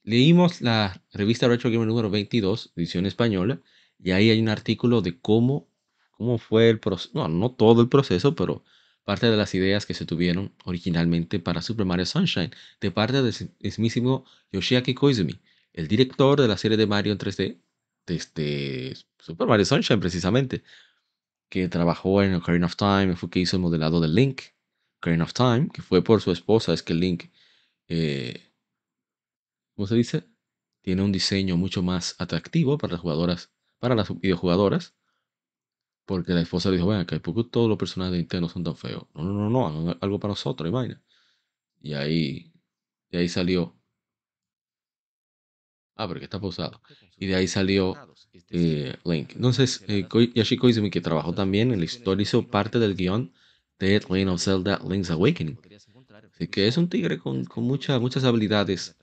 Leímos 0.03 0.61
la 0.61 1.03
revista 1.13 1.47
Retro 1.47 1.69
Gamer 1.69 1.87
número 1.87 2.09
22, 2.09 2.73
edición 2.75 3.05
española, 3.05 3.61
y 3.99 4.11
ahí 4.11 4.29
hay 4.29 4.41
un 4.41 4.49
artículo 4.49 5.01
de 5.01 5.19
cómo, 5.19 5.69
cómo 6.11 6.37
fue 6.37 6.69
el 6.69 6.79
proceso, 6.79 7.11
no, 7.13 7.27
no 7.27 7.51
todo 7.51 7.81
el 7.81 7.89
proceso, 7.89 8.35
pero 8.35 8.63
parte 9.09 9.25
de 9.31 9.37
las 9.37 9.55
ideas 9.55 9.87
que 9.87 9.95
se 9.95 10.05
tuvieron 10.05 10.53
originalmente 10.65 11.39
para 11.39 11.63
Super 11.63 11.83
Mario 11.83 12.05
Sunshine, 12.05 12.51
de 12.79 12.91
parte 12.91 13.23
del 13.23 13.33
mismísimo 13.59 14.23
Yoshiaki 14.51 14.93
Koizumi, 14.93 15.41
el 15.73 15.87
director 15.87 16.39
de 16.39 16.47
la 16.47 16.57
serie 16.57 16.77
de 16.77 16.85
Mario 16.85 17.13
en 17.13 17.17
3D, 17.17 17.59
desde 18.05 18.95
Super 19.17 19.47
Mario 19.47 19.65
Sunshine 19.65 19.99
precisamente, 19.99 20.63
que 21.49 21.67
trabajó 21.69 22.21
en 22.21 22.35
Ocarina 22.35 22.67
of 22.67 22.75
Time, 22.75 23.15
fue 23.15 23.31
que 23.31 23.39
hizo 23.39 23.55
el 23.55 23.63
modelado 23.63 23.99
de 23.99 24.09
Link, 24.09 24.41
Ocarina 24.99 25.23
of 25.23 25.33
Time, 25.33 25.69
que 25.73 25.81
fue 25.81 26.03
por 26.03 26.21
su 26.21 26.31
esposa, 26.31 26.71
es 26.71 26.83
que 26.83 26.93
Link, 26.93 27.31
eh, 27.87 28.53
¿cómo 29.75 29.87
se 29.87 29.95
dice? 29.95 30.23
Tiene 30.83 31.01
un 31.01 31.11
diseño 31.11 31.57
mucho 31.57 31.81
más 31.81 32.15
atractivo 32.19 32.77
para 32.77 32.93
las 32.93 33.01
jugadoras, 33.01 33.51
para 33.79 33.95
las 33.95 34.15
videojugadoras, 34.19 34.93
porque 36.09 36.33
la 36.33 36.41
esposa 36.41 36.71
dijo, 36.71 36.87
venga, 36.87 37.05
que 37.05 37.19
¿por 37.19 37.35
qué 37.35 37.43
todos 37.43 37.69
los 37.69 37.77
personajes 37.77 38.13
de 38.13 38.17
Nintendo 38.17 38.49
son 38.49 38.63
tan 38.63 38.75
feos? 38.75 39.03
No, 39.13 39.23
no, 39.23 39.31
no, 39.31 39.47
no, 39.51 39.67
hagan 39.67 39.97
algo 40.01 40.19
para 40.19 40.31
nosotros, 40.31 40.67
imagina. 40.67 40.99
Y 41.81 41.93
ahí, 41.93 42.51
y 43.11 43.17
ahí 43.17 43.29
salió. 43.29 43.79
Ah, 45.95 46.07
porque 46.07 46.23
está 46.23 46.41
pausado. 46.41 46.81
Y 47.15 47.27
de 47.27 47.35
ahí 47.35 47.47
salió 47.47 47.95
eh, 48.49 48.95
Link. 49.05 49.33
Entonces, 49.35 49.83
eh, 49.87 50.07
Yashiko 50.33 50.67
Izumi, 50.67 50.89
que 50.89 50.99
trabajó 50.99 51.31
también 51.31 51.71
en 51.71 51.77
la 51.77 51.85
historia, 51.85 52.23
hizo 52.23 52.41
parte 52.47 52.79
del 52.79 52.95
guion 52.95 53.31
de 53.77 53.99
Legend 54.09 54.29
of 54.29 54.41
Zelda 54.41 54.81
Link's 54.89 55.11
Awakening. 55.11 55.59
Así 56.33 56.47
que 56.47 56.67
es 56.67 56.77
un 56.77 56.89
tigre 56.89 57.19
con, 57.19 57.45
con 57.45 57.65
muchas 57.65 58.23
habilidades, 58.23 58.97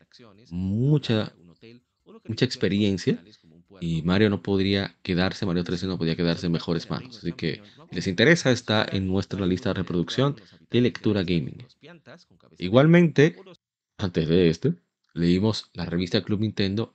mucha, 0.51 1.33
mucha 2.25 2.45
experiencia 2.45 3.23
y 3.81 4.03
Mario 4.03 4.31
no 4.31 4.43
podría 4.43 4.97
quedarse, 5.03 5.47
Mario 5.47 5.65
13 5.65 5.87
no 5.87 5.99
podía 5.99 6.17
quedarse 6.17 6.47
en 6.47 6.53
mejores 6.53 6.91
manos. 6.91 7.19
Así 7.19 7.33
que 7.33 7.63
si 7.91 7.97
les 7.97 8.07
interesa, 8.07 8.51
está 8.51 8.87
en 8.91 9.07
nuestra 9.07 9.45
lista 9.47 9.71
de 9.71 9.75
reproducción 9.75 10.37
de 10.71 10.81
lectura 10.81 11.23
gaming. 11.23 11.67
Igualmente, 12.59 13.37
antes 13.99 14.29
de 14.29 14.49
este, 14.49 14.75
leímos 15.15 15.71
la 15.75 15.87
revista 15.87 16.23
Club 16.23 16.41
Nintendo, 16.41 16.95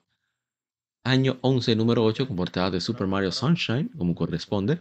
año 1.03 1.37
11, 1.41 1.75
número 1.75 2.03
8, 2.03 2.27
con 2.27 2.35
portada 2.35 2.71
de 2.71 2.81
Super 2.81 3.07
Mario 3.07 3.31
Sunshine, 3.31 3.89
como 3.97 4.15
corresponde. 4.15 4.79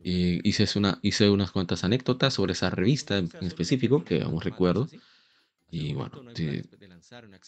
Y 0.00 0.48
hice, 0.48 0.66
una, 0.78 1.00
hice 1.02 1.28
unas 1.30 1.50
cuantas 1.50 1.82
anécdotas 1.82 2.34
sobre 2.34 2.52
esa 2.52 2.70
revista 2.70 3.18
en, 3.18 3.28
específico, 3.40 4.04
que 4.04 4.22
aún 4.22 4.40
recuerdo. 4.40 4.88
Y 5.68 5.94
bueno, 5.94 6.22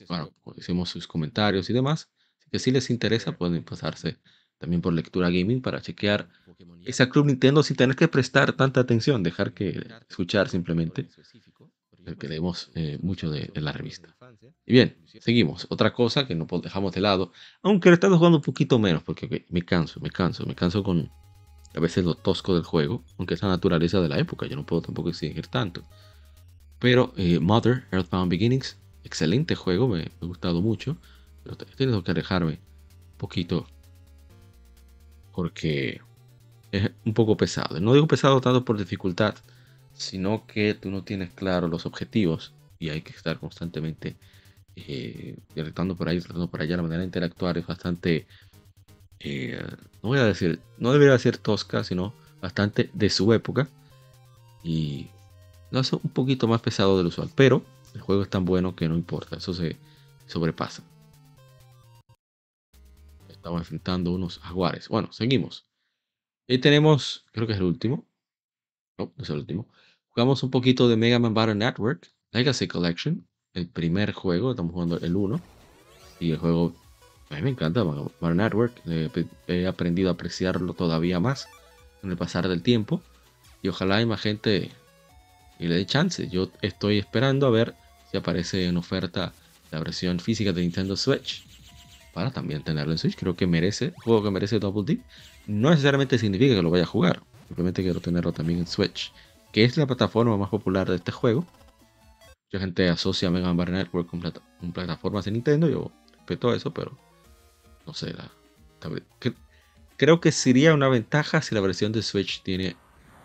bueno, 0.09 0.33
hicimos 0.57 0.89
sus 0.91 1.07
comentarios 1.07 1.71
y 1.71 1.73
demás 1.73 2.11
que 2.51 2.59
si 2.59 2.71
les 2.71 2.91
interesa 2.91 3.33
pueden 3.33 3.63
pasarse 3.63 4.19
también 4.59 4.83
por 4.83 4.93
lectura 4.93 5.31
gaming 5.31 5.63
para 5.63 5.81
chequear 5.81 6.29
esa 6.85 7.09
Club 7.09 7.27
Nintendo 7.27 7.63
sin 7.63 7.77
tener 7.77 7.97
que 7.97 8.09
prestar 8.09 8.53
tanta 8.55 8.81
atención, 8.81 9.23
dejar 9.23 9.53
que 9.53 9.87
escuchar 10.09 10.49
simplemente, 10.49 11.09
que 12.19 12.29
leemos 12.29 12.71
eh, 12.75 12.99
mucho 13.03 13.31
de, 13.31 13.51
la 13.55 13.73
revista. 13.73 14.17
Y 14.67 14.73
bien, 14.73 14.97
seguimos. 15.21 15.67
Otra 15.71 15.93
cosa 15.93 16.27
que 16.27 16.35
no 16.35 16.47
dejamos 16.63 16.93
de 16.93 17.01
lado, 17.01 17.33
aunque 17.63 17.91
le 17.91 17.95
estado 17.95 18.17
jugando 18.17 18.39
un 18.39 18.45
poquito 18.45 18.79
menos, 18.79 19.03
porque 19.03 19.47
me 19.49 19.63
canso, 19.63 20.01
me 20.01 20.11
canso, 20.11 20.47
me 20.47 20.55
canso 20.55 20.83
con 20.83 21.11
a 21.75 21.81
veces 21.81 22.05
lo 22.05 22.15
tosco 22.15 22.55
del 22.55 22.65
juego, 22.65 23.05
aunque 23.19 23.35
es 23.35 23.43
la 23.43 23.49
naturaleza 23.49 24.01
de 24.01 24.09
la 24.09 24.19
época, 24.19 24.47
yo 24.47 24.57
no 24.57 24.65
puedo 24.65 24.83
tampoco 24.83 25.11
exigir 25.11 25.47
tanto. 25.47 25.85
Pero 26.79 27.13
eh, 27.17 27.39
Mother, 27.39 27.85
Earthbound 27.93 28.31
Beginnings, 28.31 28.79
excelente 29.05 29.55
juego, 29.55 29.89
me 29.89 30.11
ha 30.21 30.27
gustado 30.27 30.63
mucho 30.63 30.97
tengo 31.57 32.03
que 32.03 32.11
alejarme 32.11 32.53
un 32.53 33.19
poquito 33.19 33.67
porque 35.33 36.01
es 36.73 36.91
un 37.05 37.15
poco 37.15 37.37
pesado. 37.37 37.81
No 37.81 37.95
digo 37.95 38.09
pesado 38.09 38.41
tanto 38.41 38.65
por 38.65 38.77
dificultad, 38.77 39.37
sino 39.93 40.47
que 40.47 40.75
tú 40.75 40.91
no 40.91 41.05
tienes 41.05 41.31
claro 41.33 41.69
los 41.69 41.87
objetivos 41.87 42.53
y 42.79 42.91
hay 42.91 43.03
que 43.03 43.13
estar 43.13 43.39
constantemente 43.39 44.17
eh, 44.75 45.37
por 45.97 46.09
ahí, 46.09 46.21
tratando 46.21 46.49
por 46.49 46.61
allá. 46.61 46.77
La 46.77 46.83
manera 46.83 47.01
de 47.01 47.07
interactuar 47.07 47.57
es 47.57 47.67
bastante, 47.67 48.27
eh, 49.21 49.63
no 50.03 50.09
voy 50.09 50.19
a 50.19 50.25
decir, 50.25 50.61
no 50.79 50.93
debería 50.93 51.19
ser 51.19 51.39
tosca, 51.39 51.85
sino 51.85 52.13
bastante 52.43 52.91
de 52.93 53.11
su 53.11 53.33
época 53.33 53.69
y 54.65 55.07
lo 55.71 55.81
hace 55.81 55.97
un 55.97 56.11
poquito 56.11 56.49
más 56.49 56.61
pesado 56.61 56.99
del 56.99 57.07
usual. 57.07 57.31
Pero 57.35 57.63
el 57.95 58.01
juego 58.01 58.23
es 58.23 58.29
tan 58.29 58.45
bueno 58.45 58.75
que 58.75 58.89
no 58.89 58.97
importa, 58.97 59.37
eso 59.37 59.55
se 59.55 59.77
sobrepasa 60.27 60.83
estamos 63.49 63.63
enfrentando 63.63 64.13
unos 64.13 64.39
jaguares. 64.41 64.89
Bueno, 64.89 65.11
seguimos. 65.11 65.65
Ahí 66.49 66.59
tenemos, 66.59 67.25
creo 67.33 67.47
que 67.47 67.55
es 67.55 67.59
el 67.59 67.65
último. 67.65 68.07
No, 68.99 69.11
no 69.17 69.23
es 69.25 69.31
el 69.31 69.39
último. 69.39 69.67
Jugamos 70.09 70.43
un 70.43 70.51
poquito 70.51 70.87
de 70.87 70.97
Mega 70.97 71.19
Man 71.19 71.33
Battle 71.33 71.55
Network, 71.55 72.13
Legacy 72.33 72.69
Collection, 72.69 73.27
el 73.55 73.69
primer 73.69 74.13
juego, 74.13 74.51
estamos 74.51 74.73
jugando 74.73 74.99
el 74.99 75.17
1. 75.17 75.41
Y 76.21 76.33
el 76.33 76.37
juego, 76.37 76.75
a 77.31 77.37
mí 77.37 77.43
me 77.43 77.51
encanta 77.51 77.83
Battle 77.85 78.35
Network, 78.35 78.83
he 79.47 79.67
aprendido 79.67 80.11
a 80.11 80.13
apreciarlo 80.13 80.75
todavía 80.75 81.19
más 81.19 81.49
con 82.03 82.11
el 82.11 82.19
pasar 82.19 82.49
del 82.49 82.63
tiempo. 82.63 83.01
Y 83.63 83.69
ojalá 83.69 83.97
hay 83.97 84.05
más 84.05 84.21
gente 84.21 84.71
y 85.59 85.69
le 85.69 85.77
dé 85.77 85.87
chance. 85.87 86.29
Yo 86.29 86.51
estoy 86.61 86.99
esperando 86.99 87.47
a 87.47 87.51
ver 87.51 87.75
si 88.11 88.19
aparece 88.19 88.67
en 88.67 88.77
oferta 88.77 89.33
la 89.71 89.79
versión 89.79 90.21
física 90.21 90.53
de 90.53 90.61
Nintendo 90.61 90.97
Switch 90.99 91.48
para 92.19 92.33
también 92.33 92.65
tenerlo 92.65 92.91
en 92.91 92.99
Switch. 92.99 93.15
Creo 93.15 93.37
que 93.37 93.47
merece, 93.47 93.93
juego 94.03 94.25
que 94.25 94.33
merece 94.33 94.59
Double 94.59 94.83
Deep. 94.85 95.05
No 95.47 95.71
necesariamente 95.71 96.19
significa 96.19 96.57
que 96.57 96.63
lo 96.63 96.69
vaya 96.69 96.83
a 96.83 96.87
jugar, 96.87 97.23
simplemente 97.47 97.81
quiero 97.81 98.01
tenerlo 98.01 98.33
también 98.33 98.59
en 98.59 98.67
Switch, 98.67 99.13
que 99.53 99.63
es 99.63 99.77
la 99.77 99.87
plataforma 99.87 100.37
más 100.37 100.49
popular 100.49 100.89
de 100.91 100.97
este 100.97 101.13
juego. 101.13 101.47
Mucha 102.51 102.59
gente 102.59 102.89
asocia 102.89 103.31
Mega 103.31 103.55
Man 103.55 103.71
Network 103.71 104.09
con, 104.09 104.73
plataformas 104.73 105.27
de 105.27 105.31
Nintendo, 105.31 105.69
yo 105.69 105.93
respeto 106.11 106.53
eso, 106.53 106.75
pero 106.75 106.99
no 107.87 107.95
sé, 107.95 108.13
creo 109.97 110.21
que 110.21 110.33
sería 110.33 110.75
una 110.75 110.89
ventaja 110.89 111.41
si 111.41 111.55
la 111.55 111.61
versión 111.61 111.93
de 111.93 112.03
Switch 112.03 112.43
tiene 112.43 112.75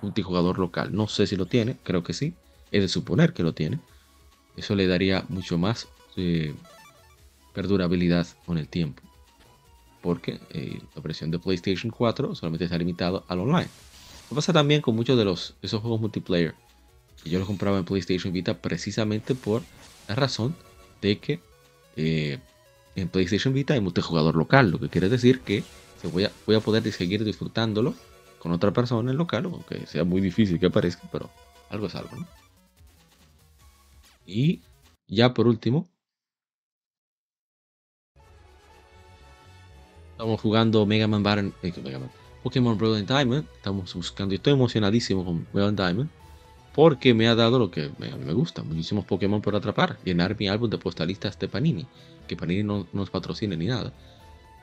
multijugador 0.03 0.59
local. 0.59 0.93
No 0.93 1.07
sé 1.07 1.25
si 1.25 1.35
lo 1.35 1.47
tiene, 1.47 1.77
creo 1.81 2.03
que 2.03 2.13
sí. 2.13 2.35
Es 2.71 2.83
de 2.83 2.87
suponer 2.89 3.33
que 3.33 3.41
lo 3.41 3.53
tiene. 3.53 3.79
Eso 4.55 4.75
le 4.75 4.85
daría 4.85 5.25
mucho 5.29 5.57
más 5.57 5.87
eh, 6.15 6.53
perdurabilidad 7.53 8.27
con 8.45 8.57
el 8.57 8.67
tiempo. 8.67 9.01
Porque 10.01 10.39
eh, 10.49 10.79
la 10.95 11.01
versión 11.01 11.31
de 11.31 11.39
PlayStation 11.39 11.91
4 11.91 12.35
solamente 12.35 12.65
está 12.65 12.77
limitado 12.77 13.23
al 13.27 13.39
online. 13.39 13.69
Lo 14.29 14.35
pasa 14.35 14.51
también 14.51 14.81
con 14.81 14.95
muchos 14.95 15.17
de 15.17 15.25
los, 15.25 15.55
esos 15.61 15.81
juegos 15.81 16.01
multiplayer. 16.01 16.55
Que 17.23 17.29
yo 17.29 17.39
los 17.39 17.47
compraba 17.47 17.77
en 17.77 17.85
PlayStation 17.85 18.33
Vita 18.33 18.55
precisamente 18.55 19.35
por 19.35 19.61
la 20.07 20.15
razón 20.15 20.55
de 21.01 21.19
que 21.19 21.39
eh, 21.95 22.39
en 22.95 23.07
PlayStation 23.09 23.53
Vita 23.53 23.73
hay 23.73 23.79
multijugador 23.79 24.35
local. 24.35 24.71
Lo 24.71 24.79
que 24.79 24.89
quiere 24.89 25.09
decir 25.09 25.39
que 25.41 25.63
voy, 26.11 26.25
a, 26.25 26.31
voy 26.45 26.55
a 26.55 26.59
poder 26.59 26.89
seguir 26.91 27.23
disfrutándolo 27.23 27.93
con 28.39 28.51
otra 28.51 28.71
persona 28.71 29.11
en 29.11 29.17
local, 29.17 29.45
aunque 29.45 29.85
sea 29.87 30.03
muy 30.03 30.19
difícil 30.19 30.59
que 30.59 30.65
aparezca, 30.65 31.07
pero 31.11 31.29
algo 31.69 31.87
es 31.87 31.95
algo. 31.95 32.11
Y 34.25 34.61
ya 35.07 35.33
por 35.33 35.47
último, 35.47 35.87
estamos 40.23 40.39
jugando 40.39 40.85
Mega 40.85 41.05
Man 41.05 41.21
Battle, 41.21 41.51
eh, 41.63 41.73
Mega 41.83 41.99
Man, 41.99 42.09
Pokémon 42.43 42.77
Brilliant 42.77 43.09
Diamond. 43.09 43.45
Estamos 43.57 43.93
buscando, 43.93 44.33
y 44.33 44.37
estoy 44.37 44.53
emocionadísimo 44.53 45.25
con 45.25 45.45
Brilliant 45.51 45.77
Diamond 45.77 46.09
porque 46.73 47.13
me 47.13 47.27
ha 47.27 47.35
dado 47.35 47.59
lo 47.59 47.69
que 47.69 47.91
me, 47.97 48.33
gusta, 48.33 48.63
muchísimos 48.63 49.03
Pokémon 49.03 49.41
por 49.41 49.53
atrapar, 49.53 49.99
llenar 50.05 50.37
mi 50.39 50.47
álbum 50.47 50.69
de 50.69 50.77
postalistas 50.77 51.37
de 51.37 51.49
Panini, 51.49 51.85
que 52.25 52.37
Panini 52.37 52.63
no 52.63 52.87
nos 52.93 53.09
patrocina 53.09 53.57
ni 53.57 53.65
nada, 53.65 53.93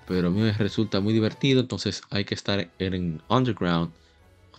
pero 0.09 0.29
a 0.29 0.31
mí 0.31 0.41
me 0.41 0.53
resulta 0.55 0.99
muy 1.01 1.13
divertido, 1.13 1.61
entonces 1.61 2.03
hay 2.09 2.25
que 2.25 2.35
estar 2.35 2.69
en 2.79 3.23
underground, 3.29 3.93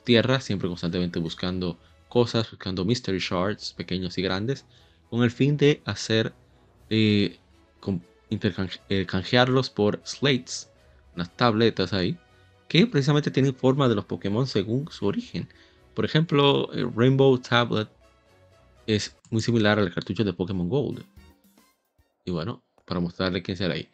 tierra, 0.05 0.39
siempre 0.39 0.69
constantemente 0.69 1.19
buscando 1.19 1.77
cosas, 2.09 2.49
buscando 2.49 2.85
mystery 2.85 3.19
shards, 3.19 3.73
pequeños 3.73 4.17
y 4.17 4.21
grandes, 4.21 4.65
con 5.09 5.23
el 5.23 5.31
fin 5.31 5.57
de 5.57 5.81
hacer, 5.83 6.33
eh, 6.89 7.37
eh, 8.87 9.05
canjearlos 9.07 9.69
por 9.69 9.99
slates, 10.05 10.70
unas 11.15 11.35
tabletas 11.35 11.93
ahí, 11.93 12.17
que 12.67 12.87
precisamente 12.87 13.31
tienen 13.31 13.55
forma 13.55 13.87
de 13.89 13.95
los 13.95 14.05
Pokémon 14.05 14.47
según 14.47 14.89
su 14.91 15.05
origen. 15.05 15.47
Por 15.93 16.05
ejemplo, 16.05 16.71
el 16.73 16.93
Rainbow 16.93 17.37
Tablet 17.37 17.89
es 18.87 19.15
muy 19.29 19.41
similar 19.41 19.79
al 19.79 19.93
cartucho 19.93 20.23
de 20.23 20.33
Pokémon 20.33 20.69
Gold. 20.69 21.03
Y 22.25 22.31
bueno, 22.31 22.63
para 22.85 22.99
mostrarle 22.99 23.41
quién 23.41 23.57
será 23.57 23.73
ahí. 23.73 23.89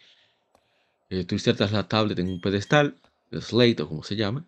Eh, 1.10 1.24
tú 1.24 1.36
insertas 1.36 1.72
la 1.72 1.88
tablet 1.88 2.20
en 2.20 2.30
un 2.30 2.42
pedestal, 2.42 3.00
el 3.32 3.42
Slate 3.42 3.82
o 3.84 3.88
como 3.88 4.04
se 4.04 4.16
llama. 4.16 4.46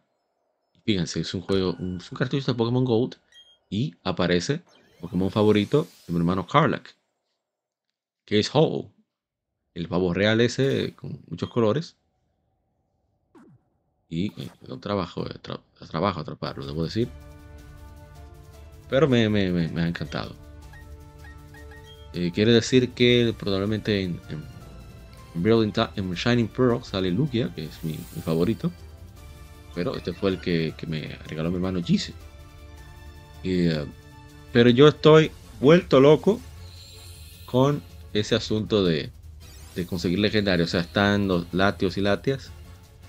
Fíjense, 0.85 1.21
es 1.21 1.33
un 1.33 1.41
juego, 1.41 1.75
un, 1.79 1.99
cartucho 2.17 2.51
de 2.51 2.57
Pokémon 2.57 2.83
Gold 2.83 3.15
y 3.69 3.95
aparece 4.03 4.61
Pokémon 4.99 5.29
favorito 5.29 5.87
de 6.07 6.13
mi 6.13 6.19
hermano 6.19 6.47
Carlac, 6.47 6.95
que 8.25 8.39
es 8.39 8.49
Ho, 8.53 8.91
el 9.73 9.87
pavo 9.87 10.13
real 10.13 10.41
ese 10.41 10.95
con 10.95 11.21
muchos 11.27 11.49
colores. 11.49 11.95
Y 14.09 14.27
eh, 14.41 14.49
un 14.67 14.81
trabajo, 14.81 15.25
trabajo 15.89 16.19
atraparlo, 16.19 16.65
debo 16.65 16.83
decir. 16.83 17.07
Pero 18.89 19.07
me, 19.07 19.25
ha 19.25 19.87
encantado. 19.87 20.35
Eh, 22.13 22.31
quiere 22.33 22.51
decir 22.51 22.89
que 22.93 23.35
probablemente 23.37 24.01
en, 24.01 24.19
en, 25.35 26.13
Shining 26.15 26.47
Pearl 26.47 26.83
sale 26.83 27.11
Lugia, 27.11 27.53
que 27.53 27.65
es 27.65 27.83
mi, 27.83 27.99
favorito. 28.25 28.71
Pero 29.75 29.95
este 29.95 30.11
fue 30.13 30.31
el 30.31 30.41
que, 30.41 30.73
me 30.87 31.15
regaló 31.27 31.51
mi 31.51 31.57
hermano 31.57 31.83
Gise. 31.83 32.13
Eh, 33.43 33.85
pero 34.51 34.71
yo 34.71 34.87
estoy 34.87 35.31
vuelto 35.61 35.99
loco 35.99 36.41
con 37.45 37.83
ese 38.13 38.33
asunto 38.33 38.83
de 38.83 39.11
conseguir 39.87 40.17
legendarios. 40.17 40.69
O 40.69 40.71
sea, 40.71 40.81
están 40.81 41.27
los 41.27 41.45
latios 41.53 41.95
y 41.97 42.01
latias. 42.01 42.51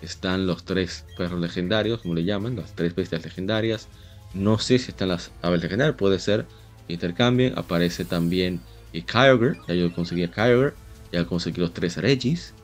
Están 0.02 0.46
los 0.46 0.64
tres 0.64 1.04
perros 1.16 1.40
legendarios, 1.40 2.00
como 2.00 2.14
le 2.14 2.24
llaman, 2.24 2.56
las 2.56 2.72
tres 2.72 2.94
bestias 2.94 3.24
legendarias. 3.24 3.88
No 4.32 4.58
sé 4.58 4.78
si 4.78 4.90
están 4.90 5.08
las 5.08 5.30
aves 5.42 5.62
legendarias, 5.62 5.96
puede 5.96 6.18
ser 6.18 6.46
intercambien. 6.88 7.58
Aparece 7.58 8.04
también 8.04 8.60
y 8.92 9.02
Kyogre, 9.02 9.56
ya 9.68 9.74
yo 9.74 9.92
conseguí 9.92 10.24
a 10.24 10.30
Kyogre, 10.30 10.72
ya 11.12 11.24
conseguí 11.24 11.60
los 11.60 11.72
tres 11.72 11.96
Regis. 11.96 12.54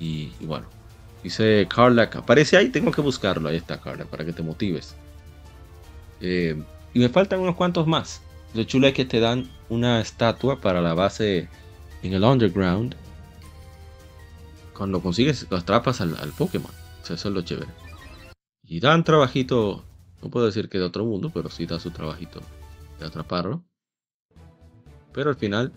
Y, 0.00 0.32
bueno, 0.40 0.66
dice 1.22 1.66
Carlac, 1.74 2.16
aparece 2.16 2.56
ahí, 2.56 2.68
tengo 2.68 2.90
que 2.90 3.00
buscarlo. 3.00 3.48
Ahí 3.48 3.56
está 3.56 3.80
Carlac, 3.80 4.08
para 4.08 4.24
que 4.24 4.32
te 4.32 4.42
motives. 4.42 4.94
Eh, 6.20 6.60
y 6.92 6.98
me 6.98 7.08
faltan 7.08 7.40
unos 7.40 7.56
cuantos 7.56 7.86
más. 7.86 8.20
Lo 8.54 8.64
chulo 8.64 8.86
es 8.86 8.94
que 8.94 9.04
te 9.04 9.20
dan 9.20 9.50
una 9.68 10.00
estatua 10.00 10.60
para 10.60 10.80
la 10.80 10.94
base 10.94 11.48
en 12.02 12.12
el 12.12 12.22
underground. 12.22 12.94
Cuando 14.76 15.00
consigues, 15.00 15.46
lo 15.50 15.56
atrapas 15.56 16.00
al, 16.00 16.32
Pokémon. 16.36 16.70
O 17.02 17.06
sea, 17.06 17.16
eso 17.16 17.28
es 17.28 17.34
lo 17.34 17.42
chévere. 17.42 17.70
Y 18.62 18.80
dan 18.80 19.04
trabajito 19.04 19.84
no 20.24 20.30
puedo 20.30 20.46
decir 20.46 20.70
que 20.70 20.78
de 20.78 20.84
otro 20.84 21.04
mundo, 21.04 21.30
pero 21.32 21.50
sí 21.50 21.66
da 21.66 21.78
su 21.78 21.90
trabajito 21.90 22.40
de 22.98 23.04
atraparlo. 23.04 23.62
Pero 25.12 25.28
al 25.28 25.36
final. 25.36 25.70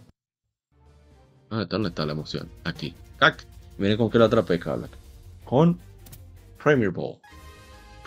¿Dónde 1.49 1.89
está 1.89 2.05
la 2.05 2.13
emoción? 2.13 2.49
Aquí. 2.63 2.95
¡Cac! 3.17 3.45
Miren 3.77 3.97
con 3.97 4.09
qué 4.09 4.17
lo 4.17 4.23
atrapé, 4.23 4.57
Carla. 4.57 4.87
Con 5.43 5.77
Premier 6.63 6.91
Ball. 6.91 7.19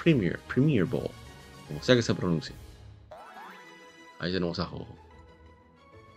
Premier, 0.03 0.40
Premier 0.48 0.87
Ball. 0.87 1.11
Como 1.68 1.83
sea 1.83 1.94
que 1.94 2.03
se 2.03 2.14
pronuncie. 2.14 2.55
Ahí 4.18 4.33
tenemos 4.33 4.59
a 4.61 4.64
Jojo. 4.64 4.96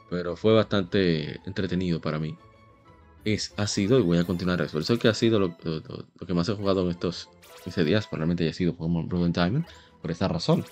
Pero 0.10 0.38
fue 0.38 0.54
bastante 0.54 1.42
entretenido 1.46 2.00
para 2.00 2.18
mí. 2.18 2.38
Es, 3.26 3.54
ha 3.58 3.68
sido, 3.68 4.00
y 4.00 4.02
voy 4.02 4.18
a 4.18 4.26
continuar 4.26 4.62
eso. 4.62 4.80
Eso 4.80 5.00
que 5.00 5.08
ha 5.08 5.14
sido 5.14 5.40
lo, 5.40 5.58
que 5.58 6.34
más 6.34 6.50
he 6.50 6.54
jugado 6.54 6.84
en 6.84 6.90
estos 6.90 7.30
15 7.64 7.84
días. 7.86 8.08
Probablemente 8.08 8.44
haya 8.44 8.54
sido 8.54 8.76
Pokémon 8.76 9.08
Broken 9.08 9.32
Diamond 9.32 9.66
por 10.02 10.12
esa 10.12 10.28
razón. 10.28 10.66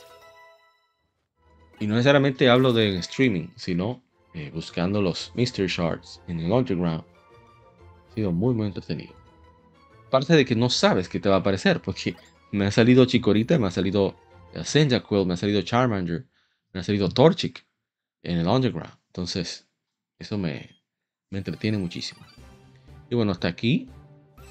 Y 1.80 1.88
no 1.88 1.96
necesariamente 1.96 2.50
hablo 2.50 2.74
de 2.74 2.98
streaming, 2.98 3.48
sino 3.56 4.04
eh, 4.34 4.52
buscando 4.54 5.02
los 5.02 5.32
Mystery 5.36 5.68
Shards 5.68 6.22
en 6.28 6.40
el 6.40 6.52
underground. 6.52 7.04
Ha 8.10 8.14
sido 8.14 8.32
muy, 8.32 8.54
muy 8.54 8.68
entretenido. 8.68 9.14
Aparte 10.08 10.36
de 10.36 10.46
que 10.46 10.56
no 10.56 10.70
sabes 10.70 11.08
qué 11.08 11.20
te 11.20 11.30
va 11.30 11.36
a 11.36 11.40
aparecer, 11.40 11.82
porque 11.82 12.16
me 12.52 12.66
ha 12.66 12.72
salido 12.72 13.06
Chikorita, 13.06 13.58
me 13.58 13.68
ha 13.68 13.72
salido 13.72 14.16
Cyndaquil, 14.64 15.26
me 15.26 15.34
ha 15.34 15.38
salido 15.38 15.62
Charmander, 15.62 16.28
me 16.74 16.82
ha 16.82 16.84
salido 16.84 17.10
Torchic 17.10 17.66
en 18.22 18.38
el 18.40 18.48
underground. 18.48 18.94
Entonces, 19.08 19.68
eso 20.20 20.38
me, 20.38 20.70
me 21.30 21.40
entretiene 21.40 21.78
muchísimo. 21.78 22.22
Y 23.12 23.15
bueno, 23.15 23.34
hasta 23.34 23.50
aquí. 23.50 23.89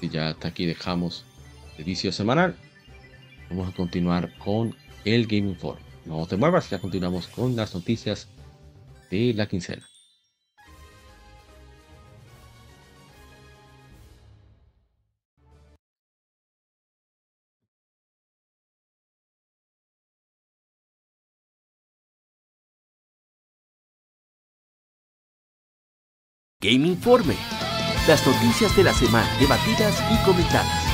Y 0.01 0.09
ya 0.09 0.29
hasta 0.29 0.49
aquí 0.49 0.67
dejamos 0.67 1.25
el 1.79 1.83
vicio 1.83 2.11
semanal. 2.11 2.55
Vamos 3.49 3.69
a 3.69 3.75
continuar 3.75 4.37
con 4.37 4.75
el 5.03 5.25
Gaming 5.25 5.57
Forum. 5.57 5.81
No 6.05 6.27
te 6.27 6.37
muevas, 6.37 6.69
ya 6.69 6.79
continuamos 6.79 7.27
con 7.27 7.55
las 7.55 7.73
noticias 7.73 8.27
de 9.09 9.33
la 9.33 9.47
quincena. 9.47 9.83
Gaming 26.61 26.91
Informe. 26.91 27.35
Las 28.11 28.27
noticias 28.27 28.75
de 28.75 28.83
la 28.83 28.93
semana 28.93 29.37
debatidas 29.39 30.03
y 30.11 30.17
comentadas. 30.25 30.90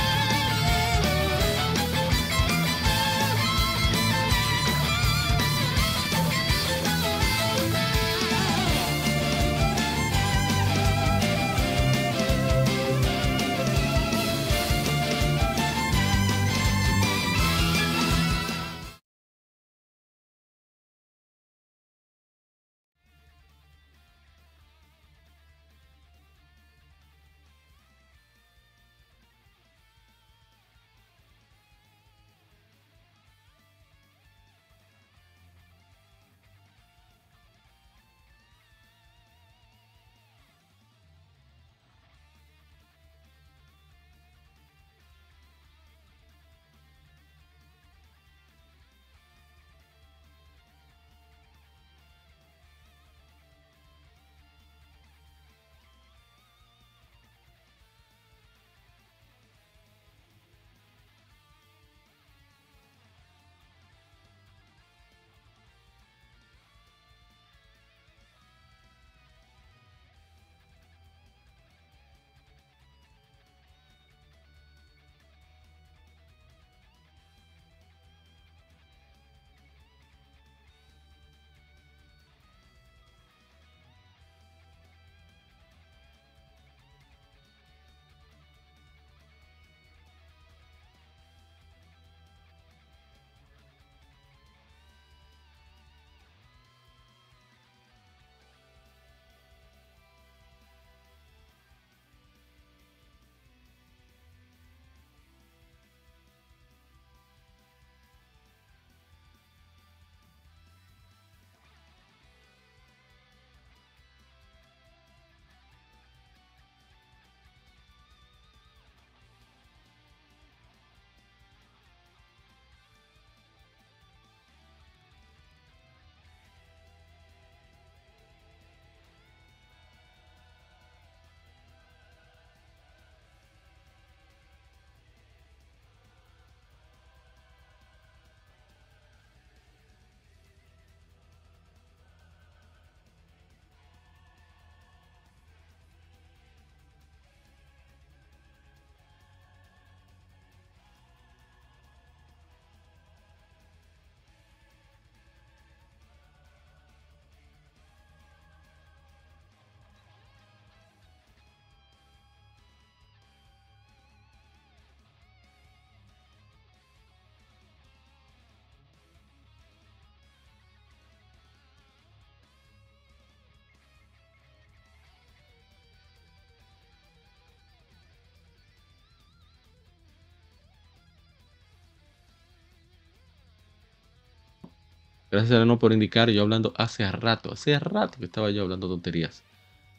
Gracias 185.30 185.60
a 185.60 185.64
no 185.64 185.78
por 185.78 185.92
indicar, 185.92 186.30
yo 186.30 186.42
hablando 186.42 186.72
hace 186.76 187.10
rato, 187.12 187.52
hace 187.52 187.78
rato 187.78 188.18
que 188.18 188.24
estaba 188.24 188.50
yo 188.50 188.62
hablando 188.62 188.88
tonterías. 188.88 189.42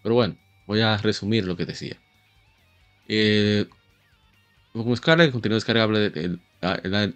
Pero 0.01 0.15
bueno, 0.15 0.35
voy 0.65 0.81
a 0.81 0.97
resumir 0.97 1.45
lo 1.45 1.55
que 1.55 1.65
decía. 1.65 1.97
Eh, 3.07 3.67
como 4.73 4.95
Scarlet 4.95 5.31
continúa 5.31 5.55
descargable 5.55 6.11
el, 6.15 6.39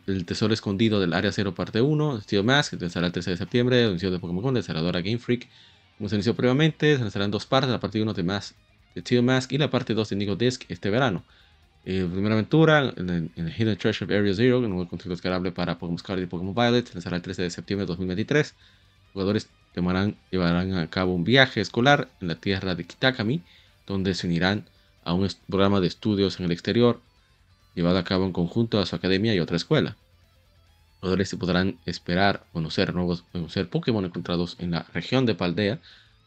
el, 0.07 0.25
tesoro 0.25 0.53
escondido 0.53 0.99
del 0.99 1.13
Área 1.13 1.31
0 1.31 1.53
parte 1.53 1.81
1, 1.81 2.21
Steel 2.21 2.43
Mask, 2.43 2.71
que 2.71 2.77
lanzará 2.77 3.07
el 3.07 3.13
13 3.13 3.31
de 3.31 3.37
septiembre, 3.37 3.83
anuncio 3.83 4.11
de 4.11 4.19
Pokémon, 4.19 4.53
desarrolladora 4.53 5.01
Game 5.01 5.19
Freak. 5.19 5.47
Como 5.97 6.09
se 6.09 6.15
inició 6.15 6.35
previamente, 6.35 6.95
se 6.95 7.01
lanzarán 7.01 7.31
dos 7.31 7.45
partes, 7.45 7.69
la 7.69 7.79
parte 7.79 8.01
1 8.01 8.13
de, 8.13 8.23
Mask, 8.23 8.55
Steel 8.97 9.23
Mask 9.23 9.51
y 9.51 9.57
la 9.57 9.69
parte 9.69 9.93
2 9.93 10.09
de 10.09 10.15
Nico 10.15 10.35
Disc 10.35 10.65
este 10.69 10.89
verano. 10.89 11.23
Eh, 11.85 12.07
primera 12.09 12.35
aventura 12.35 12.93
en, 12.95 13.31
Hidden 13.35 13.77
Treasure 13.77 14.05
of 14.05 14.17
Area 14.17 14.33
Zero, 14.33 14.59
un 14.59 14.69
nuevo 14.69 14.87
contenido 14.87 15.15
descargable 15.15 15.51
para 15.51 15.77
Pokémon 15.77 15.99
Scarlet 15.99 16.25
y 16.25 16.29
Pokémon 16.29 16.55
Violet, 16.55 16.93
lanzará 16.93 17.17
el 17.17 17.21
13 17.21 17.41
de 17.41 17.49
septiembre 17.49 17.83
de 17.83 17.87
2023. 17.87 18.55
Jugadores 19.11 19.49
llevarán 19.75 20.73
a 20.77 20.89
cabo 20.89 21.13
un 21.13 21.25
viaje 21.25 21.59
escolar 21.59 22.07
en 22.21 22.29
la 22.29 22.35
tierra 22.35 22.75
de 22.75 22.85
Kitakami, 22.85 23.41
donde 23.85 24.13
se 24.13 24.27
unirán 24.27 24.65
a 25.03 25.13
un 25.13 25.27
programa 25.49 25.81
de 25.81 25.87
estudios 25.87 26.39
en 26.39 26.45
el 26.45 26.51
exterior, 26.53 27.01
llevado 27.75 27.97
a 27.97 28.05
cabo 28.05 28.25
en 28.25 28.31
conjunto 28.31 28.79
a 28.79 28.85
su 28.85 28.95
academia 28.95 29.35
y 29.35 29.39
otra 29.41 29.57
escuela. 29.57 29.97
Jugadores 31.01 31.27
se 31.27 31.37
podrán 31.37 31.79
esperar 31.85 32.45
conocer 32.53 32.95
nuevos 32.95 33.23
conocer 33.33 33.67
Pokémon 33.69 34.05
encontrados 34.05 34.55
en 34.59 34.71
la 34.71 34.85
región 34.93 35.25
de 35.25 35.35
Paldea, 35.35 35.79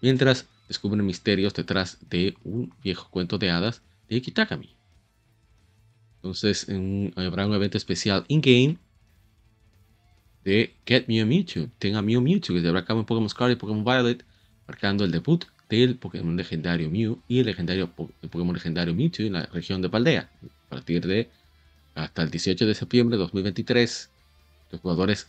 mientras 0.03 0.49
descubren 0.69 1.07
misterios 1.07 1.55
detrás 1.55 1.97
de 2.11 2.35
un 2.45 2.75
viejo 2.83 3.09
cuento 3.11 3.38
de 3.38 3.51
hadas 3.51 3.81
de 4.11 4.21
Kitakami. 4.21 4.76
Entonces 6.27 6.67
habrá 7.15 7.47
un 7.47 7.55
evento 7.55 7.79
especial 7.79 8.25
in-game 8.27 8.79
de 10.45 10.75
Get 10.85 11.07
Mew 11.07 11.25
Mewtwo. 11.25 11.69
Tenga 11.79 12.03
Mew 12.03 12.21
Mewtwo 12.21 12.57
que 12.57 12.62
se 12.62 12.69
a 12.69 12.85
cabo 12.85 12.99
en 12.99 13.07
Pokémon 13.07 13.31
Scarlet 13.31 13.57
y 13.57 13.61
Pokémon 13.61 13.85
Violet, 13.85 14.25
marcando 14.67 15.05
el 15.05 15.12
debut 15.12 15.45
del 15.71 15.95
Pokémon 15.95 16.37
legendario 16.37 16.91
Mew 16.91 17.23
y 17.29 17.39
el 17.39 17.47
legendario 17.47 17.93
Pokémon 17.93 18.55
legendario 18.55 18.93
Mewtwo 18.93 19.25
en 19.25 19.35
la 19.35 19.47
región 19.47 19.81
de 19.83 19.89
Paldea. 19.89 20.29
A 20.67 20.71
partir 20.71 21.07
de 21.07 21.31
hasta 21.95 22.23
el 22.23 22.31
18 22.33 22.67
de 22.67 22.75
septiembre 22.75 23.17
de 23.17 23.23
2023, 23.23 24.11
los 24.73 24.81
jugadores 24.81 25.29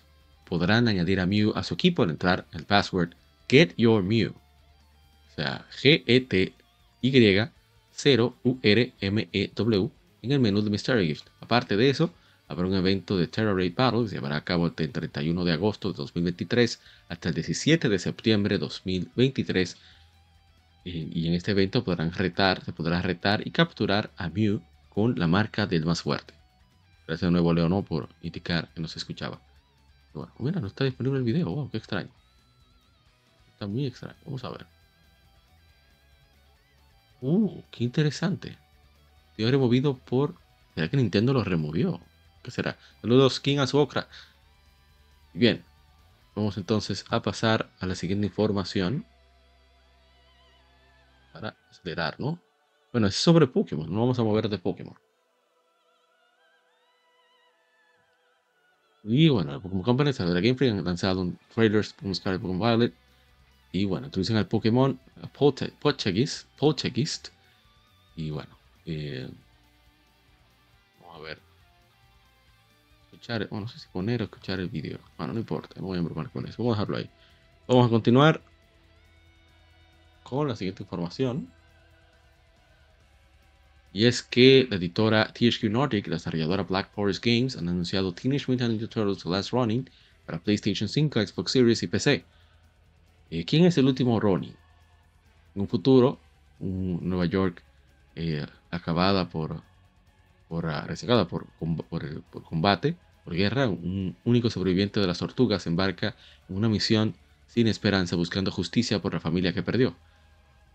podrán 0.50 0.88
añadir 0.88 1.20
a 1.20 1.28
Mew 1.28 1.54
a 1.56 1.62
su 1.62 1.76
equipo 1.76 2.02
al 2.02 2.10
entrar 2.10 2.48
el 2.54 2.64
password 2.64 3.12
Get 3.48 3.76
Your 3.78 4.02
Mew. 4.02 4.32
O 4.32 5.36
sea, 5.36 5.64
G-E-T-Y 5.80 7.52
0 7.92 8.36
U-R-M-E-W 8.44 9.97
en 10.28 10.34
el 10.34 10.40
menú 10.40 10.62
de 10.62 10.70
Mystery 10.70 11.08
Gift. 11.08 11.28
Aparte 11.40 11.78
de 11.78 11.90
eso, 11.90 12.14
habrá 12.48 12.68
un 12.68 12.76
evento 12.76 13.18
de 13.18 13.28
Terror 13.28 13.56
Raid 13.56 13.74
Battle 13.76 14.04
que 14.04 14.10
se 14.10 14.16
llevará 14.16 14.38
a 14.38 14.44
cabo 14.44 14.68
el 14.68 14.74
31 14.74 15.46
de 15.46 15.54
agosto 15.54 15.92
de 15.92 15.98
2023 15.98 16.80
hasta 17.10 17.30
el 17.30 17.36
17 17.36 17.90
de 17.90 18.00
septiembre 18.00 18.56
de 18.56 18.60
2023. 18.60 19.78
Y, 20.84 21.28
en 21.28 21.34
este 21.34 21.52
evento 21.52 21.84
podrán 21.84 22.14
retar, 22.14 22.64
se 22.64 22.72
podrá 22.72 23.02
retar 23.02 23.46
y 23.46 23.52
capturar 23.52 24.12
a 24.18 24.30
Mew 24.30 24.62
con 24.90 25.18
la 25.18 25.28
marca 25.28 25.66
del 25.66 25.86
más 25.86 26.02
fuerte. 26.02 26.34
Gracias 27.08 27.28
de 27.28 27.32
nuevo 27.32 27.54
Leonor 27.54 27.84
por 27.86 28.10
indicar 28.22 28.70
que 28.74 28.82
no 28.82 28.88
se 28.88 29.00
escuchaba. 29.00 29.42
Bueno, 30.14 30.34
mira, 30.40 30.62
no 30.62 30.68
está 30.68 30.84
disponible 30.84 31.20
el 31.20 31.26
video. 31.26 31.50
Wow, 31.50 31.70
qué 31.70 31.78
extraño. 31.78 32.10
Está 33.54 33.68
muy 33.68 33.86
extraño. 33.86 34.16
Vamos 34.26 34.44
a 34.44 34.50
ver. 34.50 34.66
Uh, 37.22 37.62
qué 37.72 37.84
interesante. 37.84 38.58
Dio 39.38 39.50
removido 39.52 39.98
por. 39.98 40.36
¿Será 40.76 40.90
que 40.90 40.98
Nintendo 40.98 41.34
lo 41.34 41.44
removió? 41.44 42.02
será. 42.52 42.78
Saludos, 43.02 43.40
King 43.40 43.60
Azuokra. 43.60 44.08
Bien, 45.34 45.64
vamos 46.36 46.58
entonces 46.58 47.06
a 47.10 47.22
pasar 47.22 47.70
a 47.80 47.86
la 47.86 47.96
siguiente 47.96 48.28
información. 48.28 49.06
Para 51.34 51.56
acelerar, 51.70 52.20
¿no? 52.20 52.40
Bueno, 52.92 53.08
es 53.08 53.16
sobre 53.16 53.48
Pokémon, 53.48 53.92
no 53.92 54.00
vamos 54.00 54.18
a 54.18 54.24
mover 54.24 54.50
de 54.50 54.58
Pokémon. 54.58 54.96
Y 59.04 59.30
bueno, 59.30 59.52
la 59.52 59.60
Pokémon 59.60 59.84
Company, 59.84 60.12
la 60.18 60.42
Game 60.42 60.56
Freak, 60.56 60.74
han 60.74 60.84
lanzado 60.84 61.22
un 61.22 61.38
trailers 61.54 61.94
Pokémon 61.94 62.16
Scarlet, 62.16 62.42
Pokémon 62.42 62.60
Violet. 62.60 62.94
Y 63.72 63.86
bueno, 63.86 64.08
introducen 64.08 64.38
al 64.38 64.48
Pokémon 64.48 65.00
Poltergeist. 66.58 67.28
Y 68.16 68.32
bueno, 68.32 68.57
eh, 68.88 69.30
vamos 71.02 71.18
a 71.18 71.20
ver 71.22 71.48
escuchar, 73.18 73.48
no 73.52 73.68
sé 73.68 73.80
si 73.80 73.88
poner 73.90 74.22
o 74.22 74.26
escuchar 74.26 74.60
el 74.60 74.70
video. 74.70 75.00
Bueno, 75.18 75.34
no 75.34 75.40
importa, 75.40 75.80
no 75.80 75.88
voy 75.88 75.98
a 75.98 76.00
embromar 76.00 76.30
con 76.30 76.48
eso. 76.48 76.64
Vamos 76.64 76.78
a 76.78 76.82
dejarlo 76.82 76.98
ahí. 76.98 77.10
Vamos 77.68 77.88
a 77.88 77.90
continuar 77.90 78.42
con 80.24 80.48
la 80.48 80.56
siguiente 80.56 80.84
información. 80.84 81.52
Y 83.94 84.06
es 84.06 84.22
que 84.22 84.68
la 84.70 84.76
editora 84.76 85.34
THQ 85.34 85.64
Nordic 85.72 86.08
la 86.08 86.16
desarrolladora 86.16 86.64
Black 86.64 86.92
Forest 86.94 87.26
Games 87.26 87.58
han 87.58 87.68
anunciado 87.68 88.14
Teenage 88.14 88.46
Mutant 88.48 88.72
Ninja 88.72 88.88
Turtles 88.88 89.24
The 89.24 89.30
Last 89.30 89.52
Running 89.52 89.90
para 90.26 90.40
PlayStation 90.40 90.88
5, 90.88 91.26
Xbox 91.26 91.52
Series 91.52 91.82
y 91.82 91.88
PC. 91.88 92.26
Eh, 93.32 93.46
¿Quién 93.46 93.66
es 93.66 93.78
el 93.78 93.86
último 93.86 94.20
Ronin? 94.20 94.56
En 95.56 95.62
un 95.62 95.68
futuro, 95.68 96.20
un 96.60 97.00
Nueva 97.02 97.26
York 97.26 97.64
eh, 98.16 98.46
acabada 98.72 99.30
por, 99.30 99.62
por, 100.48 100.66
uh, 100.66 101.28
por, 101.28 101.48
por, 101.90 102.22
por, 102.24 102.44
combate, 102.44 102.96
por 103.24 103.36
guerra, 103.36 103.68
un 103.68 104.16
único 104.24 104.50
sobreviviente 104.50 105.00
de 105.00 105.08
las 105.08 105.20
tortugas 105.20 105.68
embarca 105.68 106.16
en 106.50 106.56
una 106.56 106.70
misión 106.70 107.16
sin 107.48 107.68
esperanza 107.68 108.16
buscando 108.16 108.52
justicia 108.52 109.02
por 109.02 109.14
la 109.14 109.20
familia 109.20 109.54
que 109.54 109.64
perdió. 109.64 109.96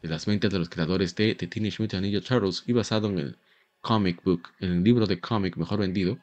De 0.03 0.09
las 0.09 0.27
mentes 0.27 0.51
de 0.51 0.59
los 0.59 0.69
creadores 0.69 1.15
de 1.15 1.35
The 1.35 1.47
Teenage 1.47 1.81
Mutant 1.81 2.03
Ninja 2.03 2.21
Turtles 2.21 2.65
y 2.67 2.73
basado 2.73 3.09
en 3.09 3.19
el 3.19 3.37
comic 3.81 4.23
book, 4.25 4.49
en 4.61 4.73
el 4.73 4.83
libro 4.83 5.07
de 5.07 5.21
cómic 5.21 5.57
mejor 5.57 5.79
vendido, 5.79 6.19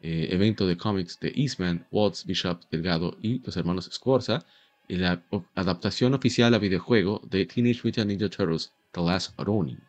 eh, 0.00 0.28
evento 0.30 0.66
de 0.66 0.76
cómics 0.76 1.18
de 1.18 1.32
Eastman, 1.34 1.86
Watts, 1.90 2.24
Bishop, 2.24 2.62
Delgado 2.70 3.16
y 3.20 3.40
los 3.40 3.56
hermanos 3.56 3.90
Scorza, 3.92 4.44
y 4.86 4.96
la 4.96 5.22
adaptación 5.54 6.14
oficial 6.14 6.54
a 6.54 6.58
videojuego 6.58 7.20
de 7.28 7.44
Teenage 7.46 7.80
Mutant 7.84 8.08
Ninja 8.08 8.28
Turtles 8.28 8.72
The 8.92 9.02
Last 9.02 9.38
Ronin. 9.38 9.87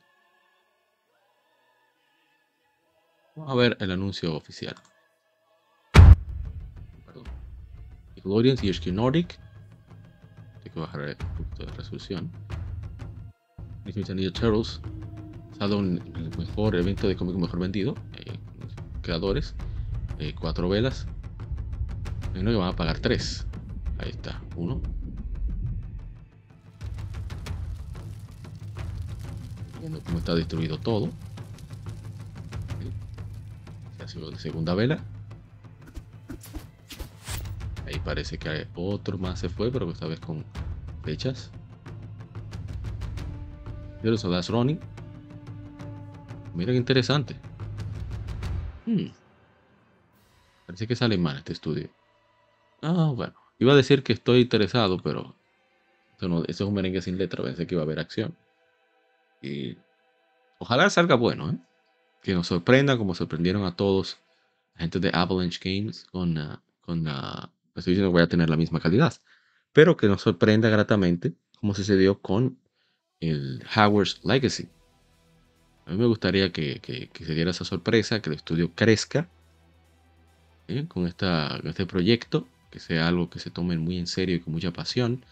Vamos 3.40 3.54
a 3.54 3.56
ver 3.56 3.78
el 3.80 3.90
anuncio 3.92 4.36
oficial. 4.36 4.76
Nickelodeon, 8.14 8.58
THQ 8.58 8.88
Nordic. 8.88 9.40
Hay 10.58 10.70
que 10.70 10.78
bajar 10.78 11.16
un 11.22 11.46
poquito 11.46 11.66
de 11.66 11.72
resolución. 11.72 12.30
Ninja 13.86 14.34
Turtles. 14.34 14.82
Basado 15.52 15.80
en 15.80 16.02
el 16.18 16.38
mejor 16.38 16.76
evento 16.76 17.08
de 17.08 17.16
cómic 17.16 17.38
mejor 17.38 17.60
vendido. 17.60 17.96
Eh, 18.18 18.38
creadores. 19.02 19.56
Eh, 20.20 20.36
cuatro 20.38 20.68
velas. 20.68 21.08
Uno 22.36 22.52
que 22.52 22.58
van 22.58 22.74
a 22.74 22.76
pagar 22.76 23.00
tres. 23.00 23.48
Ahí 24.00 24.10
está. 24.10 24.42
Uno. 24.58 24.82
Viendo 29.80 30.02
cómo 30.02 30.18
está 30.18 30.36
destruido 30.36 30.78
todo. 30.78 31.10
Segunda 34.38 34.74
vela 34.74 35.04
parece 38.10 38.38
que 38.38 38.68
otro 38.76 39.18
más 39.18 39.40
se 39.40 39.50
fue, 39.50 39.72
pero 39.72 39.90
esta 39.92 40.08
vez 40.08 40.20
con 40.20 40.44
fechas. 41.04 41.52
Pero 44.02 44.16
eso 44.16 44.30
das 44.30 44.50
running. 44.50 44.80
Mira 46.56 46.72
qué 46.72 46.78
interesante. 46.78 47.36
Hmm. 48.86 49.12
Parece 50.66 50.88
que 50.88 50.96
sale 50.96 51.18
mal 51.18 51.38
este 51.38 51.54
estudio. 51.54 51.90
Ah, 52.82 53.12
bueno. 53.16 53.34
Iba 53.60 53.74
a 53.74 53.76
decir 53.76 54.04
que 54.04 54.14
estoy 54.14 54.42
interesado, 54.42 55.00
pero 55.04 55.36
eso, 56.18 56.30
no, 56.30 56.44
es 56.46 56.60
un 56.62 56.74
merengue 56.74 57.02
sin 57.02 57.18
letra. 57.18 57.44
Pensé 57.44 57.68
que 57.68 57.76
iba 57.76 57.82
a 57.82 57.86
haber 57.86 58.00
acción. 58.00 58.36
Y 59.42 59.78
ojalá 60.60 60.90
salga 60.90 61.16
bueno, 61.16 61.52
¿eh? 61.52 61.58
Que 62.22 62.34
nos 62.34 62.48
sorprenda 62.48 62.98
como 62.98 63.16
sorprendieron 63.16 63.66
a 63.66 63.76
todos 63.76 64.18
la 64.76 64.82
gente 64.82 65.00
de 65.00 65.12
Avalanche 65.14 65.60
Games 65.64 66.06
con, 66.12 66.38
uh, 66.38 66.58
con 66.82 67.08
uh, 67.08 67.50
estoy 67.76 67.94
diciendo 67.94 68.10
que 68.10 68.14
voy 68.14 68.22
a 68.22 68.28
tener 68.28 68.50
la 68.50 68.58
misma 68.58 68.80
calidad, 68.80 69.14
pero 69.74 69.98
que 69.98 70.08
nos 70.08 70.22
sorprenda 70.22 70.70
gratamente 70.70 71.34
como 71.60 71.74
sucedió 71.74 72.20
con 72.22 72.58
el 73.20 73.64
Howard's 73.76 74.22
Legacy. 74.24 74.70
A 75.86 75.92
mí 75.92 75.98
me 75.98 76.06
gustaría 76.06 76.52
que, 76.52 77.10
se 77.14 77.34
diera 77.34 77.52
esa 77.52 77.66
sorpresa, 77.66 78.22
que 78.22 78.30
el 78.30 78.36
estudio 78.36 78.72
crezca 78.74 79.28
¿eh? 80.68 80.86
con, 80.88 81.08
esta, 81.08 81.60
este 81.64 81.86
proyecto, 81.86 82.48
que 82.70 82.80
sea 82.80 83.08
algo 83.08 83.30
que 83.30 83.40
se 83.40 83.50
tome 83.50 83.78
muy 83.78 83.98
en 83.98 84.08
serio 84.08 84.36
y 84.36 84.40
con 84.40 84.54
mucha 84.54 84.72
pasión, 84.72 85.26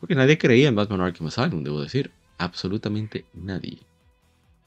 porque 0.00 0.14
nadie 0.14 0.38
creía 0.38 0.68
en 0.68 0.76
Batman 0.76 1.00
Arkham 1.00 1.26
Asylum, 1.26 1.64
debo 1.64 1.80
decir, 1.80 2.12
absolutamente 2.38 3.26
nadie. 3.34 3.80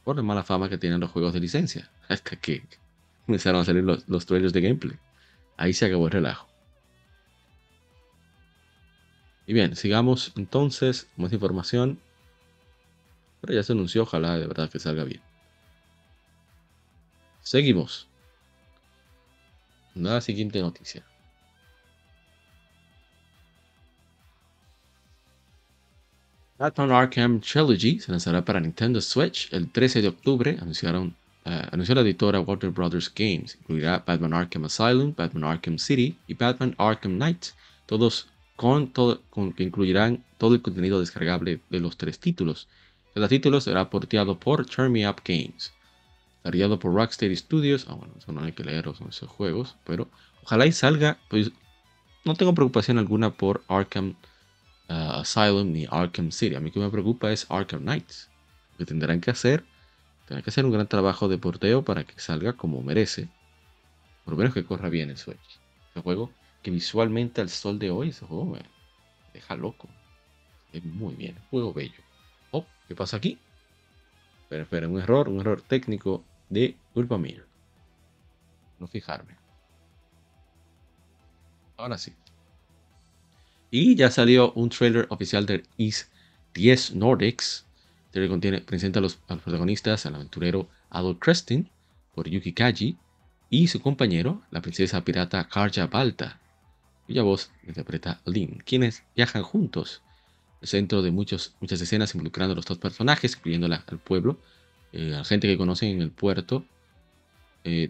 Por 0.03 0.15
la 0.15 0.23
mala 0.23 0.43
fama 0.43 0.69
que 0.69 0.77
tienen 0.77 0.99
los 0.99 1.11
juegos 1.11 1.33
de 1.33 1.39
licencia, 1.39 1.89
hasta 2.07 2.35
que 2.35 2.63
comenzaron 3.25 3.61
a 3.61 3.65
salir 3.65 3.83
los, 3.83 4.07
los 4.07 4.25
trailers 4.25 4.53
de 4.53 4.61
gameplay. 4.61 4.97
Ahí 5.57 5.73
se 5.73 5.85
acabó 5.85 6.07
el 6.07 6.11
relajo. 6.11 6.47
Y 9.45 9.53
bien, 9.53 9.75
sigamos 9.75 10.31
entonces 10.37 11.09
más 11.17 11.33
información. 11.33 11.99
Pero 13.41 13.53
ya 13.53 13.63
se 13.63 13.73
anunció, 13.73 14.03
ojalá 14.03 14.37
de 14.37 14.47
verdad 14.47 14.69
que 14.69 14.79
salga 14.79 15.03
bien. 15.03 15.21
Seguimos. 17.41 18.07
La 19.95 20.21
siguiente 20.21 20.61
noticia. 20.61 21.03
Batman 26.62 26.91
Arkham 26.91 27.41
Trilogy 27.41 28.00
se 28.00 28.12
lanzará 28.12 28.45
para 28.45 28.60
Nintendo 28.60 29.02
Switch 29.02 29.52
el 29.52 29.71
13 29.71 30.04
de 30.04 30.10
octubre, 30.10 30.60
anunciaron, 30.62 31.15
uh, 31.47 31.67
anunció 31.71 31.95
la 31.95 32.02
editora 32.02 32.39
Warner 32.39 32.69
Brothers 32.69 33.12
Games. 33.15 33.58
Incluirá 33.62 34.04
Batman 34.06 34.36
Arkham 34.36 34.65
Asylum, 34.65 35.12
Batman 35.17 35.43
Arkham 35.43 35.80
City 35.80 36.15
y 36.28 36.36
Batman 36.36 36.76
Arkham 36.78 37.15
Knight, 37.15 37.45
todos 37.88 38.28
con, 38.58 38.93
todo, 38.93 39.24
con 39.32 39.54
que 39.54 39.63
incluirán 39.63 40.24
todo 40.38 40.54
el 40.54 40.62
contenido 40.62 41.00
descargable 41.00 41.62
de 41.71 41.80
los 41.80 41.97
tres 41.97 42.19
títulos. 42.19 42.67
Cada 43.15 43.28
título 43.28 43.60
será 43.60 43.89
porteado 43.89 44.38
por 44.38 44.63
Turn 44.67 44.91
Me 44.91 45.10
Up 45.10 45.15
Games, 45.26 45.74
desarrollado 46.43 46.78
por 46.78 46.93
Rocksteady 46.93 47.38
Studios. 47.38 47.88
Ah, 47.89 47.95
bueno, 47.95 48.13
eso 48.19 48.32
no 48.32 48.43
hay 48.43 48.52
que 48.52 48.63
leer 48.63 48.88
esos 49.10 49.30
juegos, 49.30 49.78
pero 49.84 50.08
ojalá 50.43 50.67
y 50.67 50.71
salga. 50.71 51.17
Pues 51.28 51.50
no 52.24 52.36
tengo 52.36 52.54
preocupación 52.54 53.00
alguna 53.00 53.32
por 53.32 53.63
Arkham 53.67 54.13
Uh, 54.91 55.21
Asylum 55.21 55.71
ni 55.71 55.88
Arkham 55.89 56.32
City. 56.32 56.56
A 56.56 56.60
mí 56.60 56.69
que 56.69 56.80
me 56.80 56.89
preocupa 56.89 57.32
es 57.32 57.45
Arkham 57.49 57.84
Knights. 57.84 58.30
Lo 58.73 58.80
que 58.80 58.86
tendrán 58.86 59.21
que 59.21 59.32
hacer, 59.32 59.63
tendrán 60.25 60.43
que 60.43 60.49
hacer 60.49 60.65
un 60.65 60.71
gran 60.73 60.86
trabajo 60.86 61.30
de 61.30 61.38
porteo 61.38 61.82
para 61.82 62.04
que 62.04 62.19
salga 62.19 62.54
como 62.58 62.82
merece. 62.82 63.30
Por 64.25 64.34
lo 64.34 64.38
menos 64.38 64.54
que 64.54 64.65
corra 64.65 64.89
bien 64.89 65.10
el 65.10 65.17
Switch. 65.17 65.60
Ese 65.91 66.01
juego 66.01 66.30
que 66.62 66.71
visualmente 66.71 67.39
al 67.39 67.47
sol 67.47 67.80
de 67.80 67.89
hoy, 67.89 68.10
ese 68.10 68.25
juego 68.25 68.45
me 68.45 68.60
deja 69.34 69.56
loco. 69.56 69.88
Es 70.73 70.84
muy 70.84 71.15
bien, 71.15 71.38
juego 71.49 71.73
bello. 71.73 72.04
Oh, 72.51 72.65
¿qué 72.89 72.93
pasa 72.93 73.15
aquí? 73.15 73.39
Espera, 74.43 74.63
espera, 74.63 74.89
un 74.89 74.99
error, 74.99 75.30
un 75.30 75.39
error 75.39 75.62
técnico 75.62 76.25
de 76.49 76.75
culpa 76.93 77.17
mía. 77.17 77.45
No 78.77 78.88
fijarme. 78.88 79.38
Ahora 81.77 81.97
sí. 81.97 82.13
Y 83.71 83.95
ya 83.95 84.12
salió 84.12 84.51
un 84.51 84.69
trailer 84.69 85.07
oficial 85.10 85.45
de 85.45 85.63
East 85.77 86.10
10 86.53 86.95
Nordics. 86.95 87.65
Contiene, 88.13 88.60
presenta 88.60 88.99
a 88.99 89.01
los, 89.01 89.15
protagonistas, 89.15 90.05
al 90.05 90.15
aventurero 90.15 90.67
Adol 90.89 91.17
Crestin, 91.17 91.69
por 92.13 92.27
Yuki 92.27 92.51
Kaji, 92.51 92.97
y 93.49 93.67
su 93.69 93.81
compañero, 93.81 94.41
la 94.51 94.62
princesa 94.62 95.03
pirata 95.05 95.47
Karja 95.47 95.88
Balta, 95.88 96.38
cuya 97.07 97.23
voz 97.23 97.51
interpreta 97.65 98.19
Lin, 98.25 98.62
quienes 98.65 99.03
viajan 99.15 99.43
juntos. 99.43 100.01
El 100.62 100.67
centro 100.67 101.01
de 101.01 101.12
muchos, 101.12 101.55
muchas 101.62 101.79
escenas 101.79 102.13
involucrando 102.13 102.51
a 102.51 102.55
los 102.57 102.65
dos 102.65 102.77
personajes, 102.77 103.36
incluyendo 103.38 103.67
al 103.67 103.99
pueblo, 103.99 104.38
eh, 104.91 105.13
a 105.13 105.19
la 105.19 105.23
gente 105.23 105.47
que 105.47 105.57
conocen 105.57 105.89
en 105.89 106.01
el 106.01 106.12
puerto, 106.12 106.65
eh, 107.63 107.89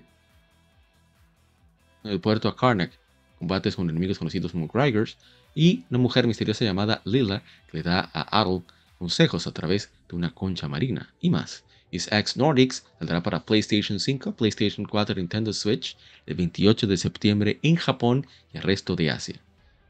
en 2.03 2.11
el 2.11 2.19
puerto 2.19 2.47
a 2.47 2.55
Karnak, 2.55 2.91
combates 3.39 3.75
con 3.75 3.89
enemigos 3.89 4.19
conocidos 4.19 4.51
como 4.51 4.67
Grigers, 4.67 5.17
y 5.55 5.83
una 5.89 5.99
mujer 5.99 6.27
misteriosa 6.27 6.65
llamada 6.65 7.01
Lila 7.05 7.43
que 7.69 7.77
le 7.77 7.83
da 7.83 8.09
a 8.13 8.39
Adol 8.39 8.63
consejos 8.97 9.47
a 9.47 9.51
través 9.51 9.91
de 10.09 10.15
una 10.15 10.33
concha 10.33 10.67
marina 10.67 11.13
y 11.21 11.29
más. 11.29 11.63
X 11.91 12.37
Nordics 12.37 12.85
saldrá 12.99 13.21
para 13.21 13.43
PlayStation 13.43 13.99
5, 13.99 14.35
PlayStation 14.35 14.85
4, 14.85 15.15
Nintendo 15.15 15.51
Switch 15.51 15.97
el 16.25 16.35
28 16.35 16.87
de 16.87 16.97
septiembre 16.97 17.59
en 17.63 17.75
Japón 17.75 18.27
y 18.53 18.57
el 18.57 18.63
resto 18.63 18.95
de 18.95 19.11
Asia. 19.11 19.41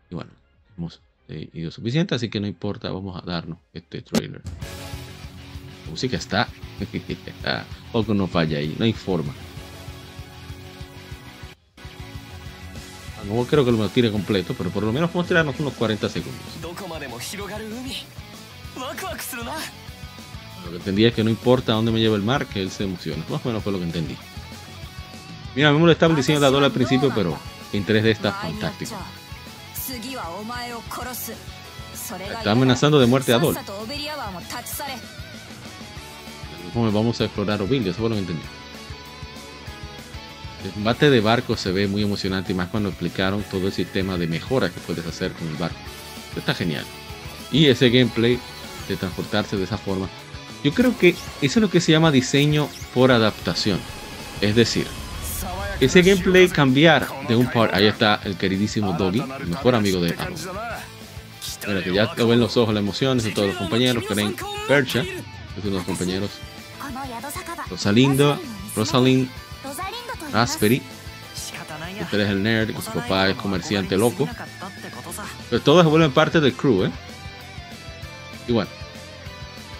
Y 0.09 0.15
bueno, 0.15 0.31
hemos 0.77 0.99
ido 1.53 1.71
suficiente, 1.71 2.15
así 2.15 2.29
que 2.29 2.39
no 2.39 2.47
importa, 2.47 2.91
vamos 2.91 3.21
a 3.21 3.25
darnos 3.25 3.59
este 3.73 4.01
trailer. 4.01 4.41
La 5.85 5.91
música 5.91 6.17
está, 6.17 6.47
poco 7.91 8.13
no 8.13 8.27
falla 8.27 8.57
ahí, 8.57 8.75
no 8.79 8.85
hay. 8.85 8.95
No 13.27 13.43
creo 13.45 13.63
que 13.63 13.71
lo 13.71 13.89
tire 13.89 14.11
completo, 14.11 14.55
pero 14.57 14.69
por 14.69 14.83
lo 14.83 14.91
menos 14.91 15.09
a 15.15 15.23
tirarnos 15.23 15.59
unos 15.59 15.73
40 15.73 16.09
segundos. 16.09 16.41
Lo 20.63 20.71
que 20.71 20.77
entendí 20.77 21.05
es 21.05 21.13
que 21.13 21.23
no 21.23 21.29
importa 21.29 21.73
dónde 21.73 21.91
me 21.91 21.99
lleve 21.99 22.15
el 22.15 22.23
mar, 22.23 22.45
que 22.47 22.61
él 22.61 22.71
se 22.71 22.83
emociona. 22.83 23.23
Más 23.29 23.45
o 23.45 23.47
menos 23.49 23.63
fue 23.63 23.71
lo 23.71 23.79
que 23.79 23.85
entendí. 23.85 24.17
Mira, 25.55 25.69
a 25.69 25.71
mí 25.71 25.79
me 25.79 25.85
lo 25.85 25.91
estaban 25.91 26.15
diciendo 26.15 26.49
la 26.59 26.65
al 26.65 26.71
principio, 26.71 27.11
pero 27.13 27.37
en 27.73 27.85
3D 27.85 28.05
está 28.05 28.31
fantástico. 28.33 28.95
Está 32.37 32.51
amenazando 32.51 32.99
de 32.99 33.05
muerte 33.05 33.33
a 33.33 33.39
Dol. 33.39 33.55
Vamos 36.73 37.19
a 37.19 37.25
explorar 37.25 37.61
Ovilio, 37.61 37.91
eso 37.91 37.99
fue 37.99 38.09
lo 38.09 38.15
que 38.15 38.21
entendí. 38.21 38.43
El 40.63 40.71
combate 40.71 41.09
de 41.09 41.21
barco 41.21 41.57
se 41.57 41.71
ve 41.71 41.87
muy 41.87 42.03
emocionante 42.03 42.51
y 42.51 42.55
más 42.55 42.69
cuando 42.69 42.89
explicaron 42.89 43.43
todo 43.43 43.67
el 43.67 43.73
sistema 43.73 44.17
de 44.17 44.27
mejora 44.27 44.69
que 44.69 44.79
puedes 44.81 45.05
hacer 45.05 45.31
con 45.31 45.47
el 45.47 45.55
barco. 45.55 45.77
Está 46.35 46.53
genial. 46.53 46.85
Y 47.51 47.67
ese 47.67 47.89
gameplay 47.89 48.39
de 48.87 48.95
transportarse 48.95 49.57
de 49.57 49.63
esa 49.63 49.77
forma, 49.77 50.07
yo 50.63 50.73
creo 50.73 50.97
que 50.97 51.09
eso 51.09 51.17
es 51.41 51.57
lo 51.57 51.69
que 51.69 51.81
se 51.81 51.91
llama 51.91 52.11
diseño 52.11 52.69
por 52.93 53.11
adaptación. 53.11 53.79
Es 54.39 54.55
decir, 54.55 54.85
ese 55.79 56.03
gameplay 56.03 56.47
cambiar 56.47 57.07
de 57.27 57.35
un 57.35 57.49
par. 57.49 57.73
Ahí 57.73 57.87
está 57.87 58.21
el 58.23 58.37
queridísimo 58.37 58.93
Doggy, 58.93 59.23
el 59.41 59.47
mejor 59.47 59.73
amigo 59.73 59.99
de 59.99 60.15
Aaron. 60.17 60.35
Mira 61.67 61.83
que 61.83 61.93
ya 61.93 62.13
te 62.13 62.23
ven 62.23 62.39
los 62.39 62.55
ojos 62.57 62.73
las 62.73 62.81
emociones 62.81 63.23
de 63.23 63.31
todos 63.31 63.49
los 63.49 63.57
compañeros. 63.57 64.03
Karen 64.07 64.35
Percha, 64.67 65.01
es 65.01 65.63
uno 65.63 65.71
de 65.71 65.77
los 65.77 65.85
compañeros. 65.85 66.29
Rosalindo, 67.69 68.39
Rosalind 68.75 69.29
Raspberry. 70.31 70.81
Usted 72.01 72.19
es 72.19 72.29
el 72.29 72.43
nerd 72.43 72.75
su 72.75 72.91
papá 72.91 73.29
es 73.29 73.35
comerciante 73.35 73.97
loco. 73.97 74.27
Pero 75.49 75.61
todos 75.61 75.85
vuelven 75.85 76.11
parte 76.11 76.39
del 76.39 76.53
crew, 76.53 76.85
¿eh? 76.85 76.91
Bueno. 78.47 78.69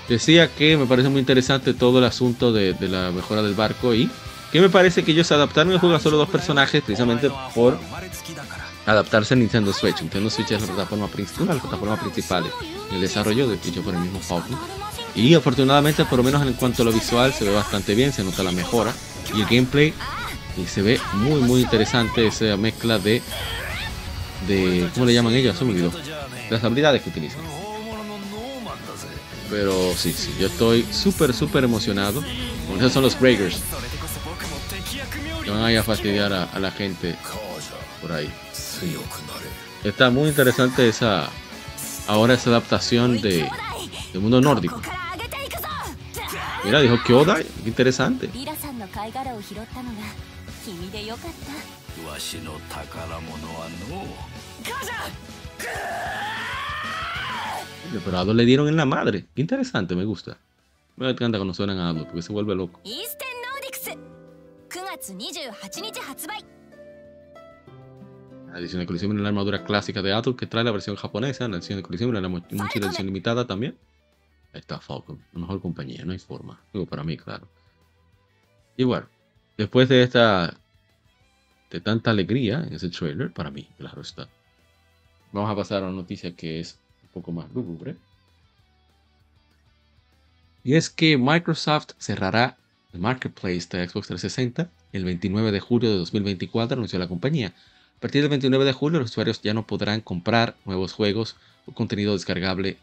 Decía 0.08 0.50
que 0.50 0.76
me 0.76 0.86
parece 0.86 1.10
muy 1.10 1.20
interesante 1.20 1.74
todo 1.74 2.00
el 2.00 2.06
asunto 2.06 2.52
de, 2.52 2.76
la 2.82 3.12
mejora 3.12 3.42
del 3.42 3.54
barco 3.54 3.94
y 3.94 4.10
que 4.52 4.60
me 4.60 4.70
parece 4.70 5.04
que 5.04 5.12
ellos 5.12 5.32
adaptaron 5.32 5.72
el 5.72 5.80
juego 5.80 5.96
a 5.96 6.00
solo 6.00 6.18
dos 6.18 6.30
personajes 6.30 6.84
precisamente 6.84 7.32
por 7.56 7.80
adaptarse 8.86 9.36
a 9.36 9.38
Nintendo 9.38 9.72
Switch. 9.72 10.02
Nintendo 10.02 10.30
Switch 10.30 10.52
es 10.52 10.62
la 10.62 10.68
plataforma 10.68 11.08
principal, 11.08 11.44
una 11.44 11.54
de 11.54 11.60
las 11.60 11.62
plataformas 11.62 12.00
principales 12.00 12.52
el 12.92 13.02
desarrollo 13.02 13.48
de 13.48 13.56
hecho 13.56 13.82
por 13.82 13.94
el 13.94 14.02
mismo 14.02 14.20
Falcon. 14.20 14.58
Y 15.16 15.34
afortunadamente, 15.34 16.06
por 16.06 16.18
lo 16.18 16.24
menos 16.24 16.42
en 16.42 16.54
cuanto 16.54 16.84
a 16.84 16.86
lo 16.86 16.92
visual, 16.92 17.34
se 17.34 17.46
ve 17.46 17.54
bastante 17.54 17.96
bien, 17.96 18.14
se 18.14 18.24
nota 18.24 18.44
la 18.44 18.52
mejora. 18.52 18.94
Y 19.36 19.42
el 19.42 19.46
gameplay 19.46 19.94
y 20.58 20.66
se 20.66 20.82
ve 20.82 21.00
muy 21.14 21.42
muy 21.42 21.62
interesante 21.62 22.28
esa 22.28 22.58
mezcla 22.58 23.00
de 23.00 23.22
de 24.48 24.90
cómo 24.94 25.06
le 25.06 25.14
llaman 25.14 25.34
ellos 25.34 25.62
me 25.62 25.70
olvidó. 25.70 25.92
Las 26.50 26.64
habilidades 26.64 27.02
que 27.02 27.10
utilizan. 27.10 27.42
Pero 29.50 29.94
sí 29.96 30.14
sí 30.14 30.34
yo 30.40 30.48
estoy 30.48 30.86
súper 30.92 31.34
súper 31.34 31.64
emocionado. 31.64 32.24
Con 32.68 32.78
esos 32.78 32.94
son 32.94 33.04
los 33.04 33.20
breakers 33.20 33.62
que 35.44 35.50
van 35.50 35.64
a 35.64 35.72
ir 35.72 35.78
a 35.78 35.84
fastidiar 35.84 36.32
a, 36.34 36.60
la 36.60 36.72
gente 36.72 37.16
por 38.02 38.12
ahí. 38.12 38.32
Está 39.84 40.10
muy 40.10 40.30
interesante 40.30 40.88
esa 40.88 41.30
ahora 42.08 42.34
esa 42.34 42.50
adaptación 42.52 43.22
de 43.22 43.50
del 44.14 44.22
mundo 44.22 44.42
nórdico. 44.42 44.82
Mira, 46.64 46.80
dijo 46.82 46.98
Pero 58.06 58.17
a 58.17 58.21
Ado 58.21 58.34
le 58.34 58.45
dieron 58.45 58.67
en 58.67 58.78
la 58.78 58.86
madre. 58.86 59.26
Qué 59.36 59.41
interesante, 59.41 59.95
me 59.95 60.06
gusta. 60.06 60.38
Me 60.95 61.10
encanta 61.10 61.38
cuando 61.38 61.54
suenan 61.54 61.78
a 61.78 61.89
Ado 61.89 62.06
porque 62.06 62.21
se 62.21 62.32
vuelve 62.32 62.56
loco. 62.56 62.80
La 68.52 68.60
edición 68.60 68.82
de 68.82 68.86
colección 68.86 69.12
en 69.12 69.24
la 69.24 69.30
armadura 69.30 69.63
clásica 69.63 70.02
de 70.02 70.13
Ado 70.13 70.36
que 70.36 70.45
trae 70.45 70.63
la 70.63 70.71
versión 70.71 70.95
japonesa. 70.95 71.47
La 71.47 71.58
edición 71.58 71.78
de 71.78 71.84
colección 71.84 72.15
en 72.15 72.21
la 72.21 72.30
mochila 72.30 72.67
edición 72.74 73.06
limitada 73.06 73.47
también. 73.47 73.78
Ahí 74.54 74.60
está 74.60 74.80
Falcon, 74.80 75.24
la 75.32 75.39
mejor 75.39 75.62
compañía, 75.62 76.04
no 76.04 76.12
hay 76.12 76.19
forma. 76.19 76.62
Digo, 76.74 76.86
para 76.86 77.04
mí, 77.04 77.15
claro. 77.17 77.47
Y 78.76 78.84
bueno, 78.84 79.08
después 79.58 79.90
de 79.90 80.04
esta 80.04 80.58
de 81.72 81.80
tanta 81.80 82.12
alegría 82.12 82.64
en 82.68 82.74
ese 82.74 82.90
trailer, 82.90 83.32
para 83.32 83.50
mí, 83.50 83.68
claro 83.78 84.02
está. 84.02 84.28
Vamos 85.32 85.50
a 85.50 85.56
pasar 85.56 85.84
a 85.84 85.88
una 85.88 85.96
noticia 85.96 86.36
que 86.36 86.60
es 86.60 86.78
un 87.04 87.10
poco 87.10 87.32
más 87.32 87.52
lúgubre. 87.54 87.96
Y 90.64 90.76
es 90.76 90.90
que 90.90 91.18
Microsoft 91.18 91.92
cerrará 91.98 92.58
el 92.94 93.00
marketplace 93.00 93.68
de 93.72 93.88
Xbox 93.88 94.08
360 94.08 94.70
el 94.92 95.06
29 95.06 95.52
de 95.52 95.60
julio 95.62 95.90
de 95.90 95.98
2024, 95.98 96.76
anunció 96.76 97.00
la 97.00 97.08
compañía. 97.08 97.54
partir 98.02 98.22
del 98.22 98.30
29 98.30 98.66
de 98.66 98.74
julio, 98.74 99.00
los 99.00 99.12
usuarios 99.12 99.42
ya 99.42 99.54
no 99.54 99.66
podrán 99.66 100.02
comprar 100.02 100.56
nuevos 100.66 100.92
juegos 100.92 101.38
o 101.66 101.74
contenido 101.74 102.14
descargable 102.14 102.78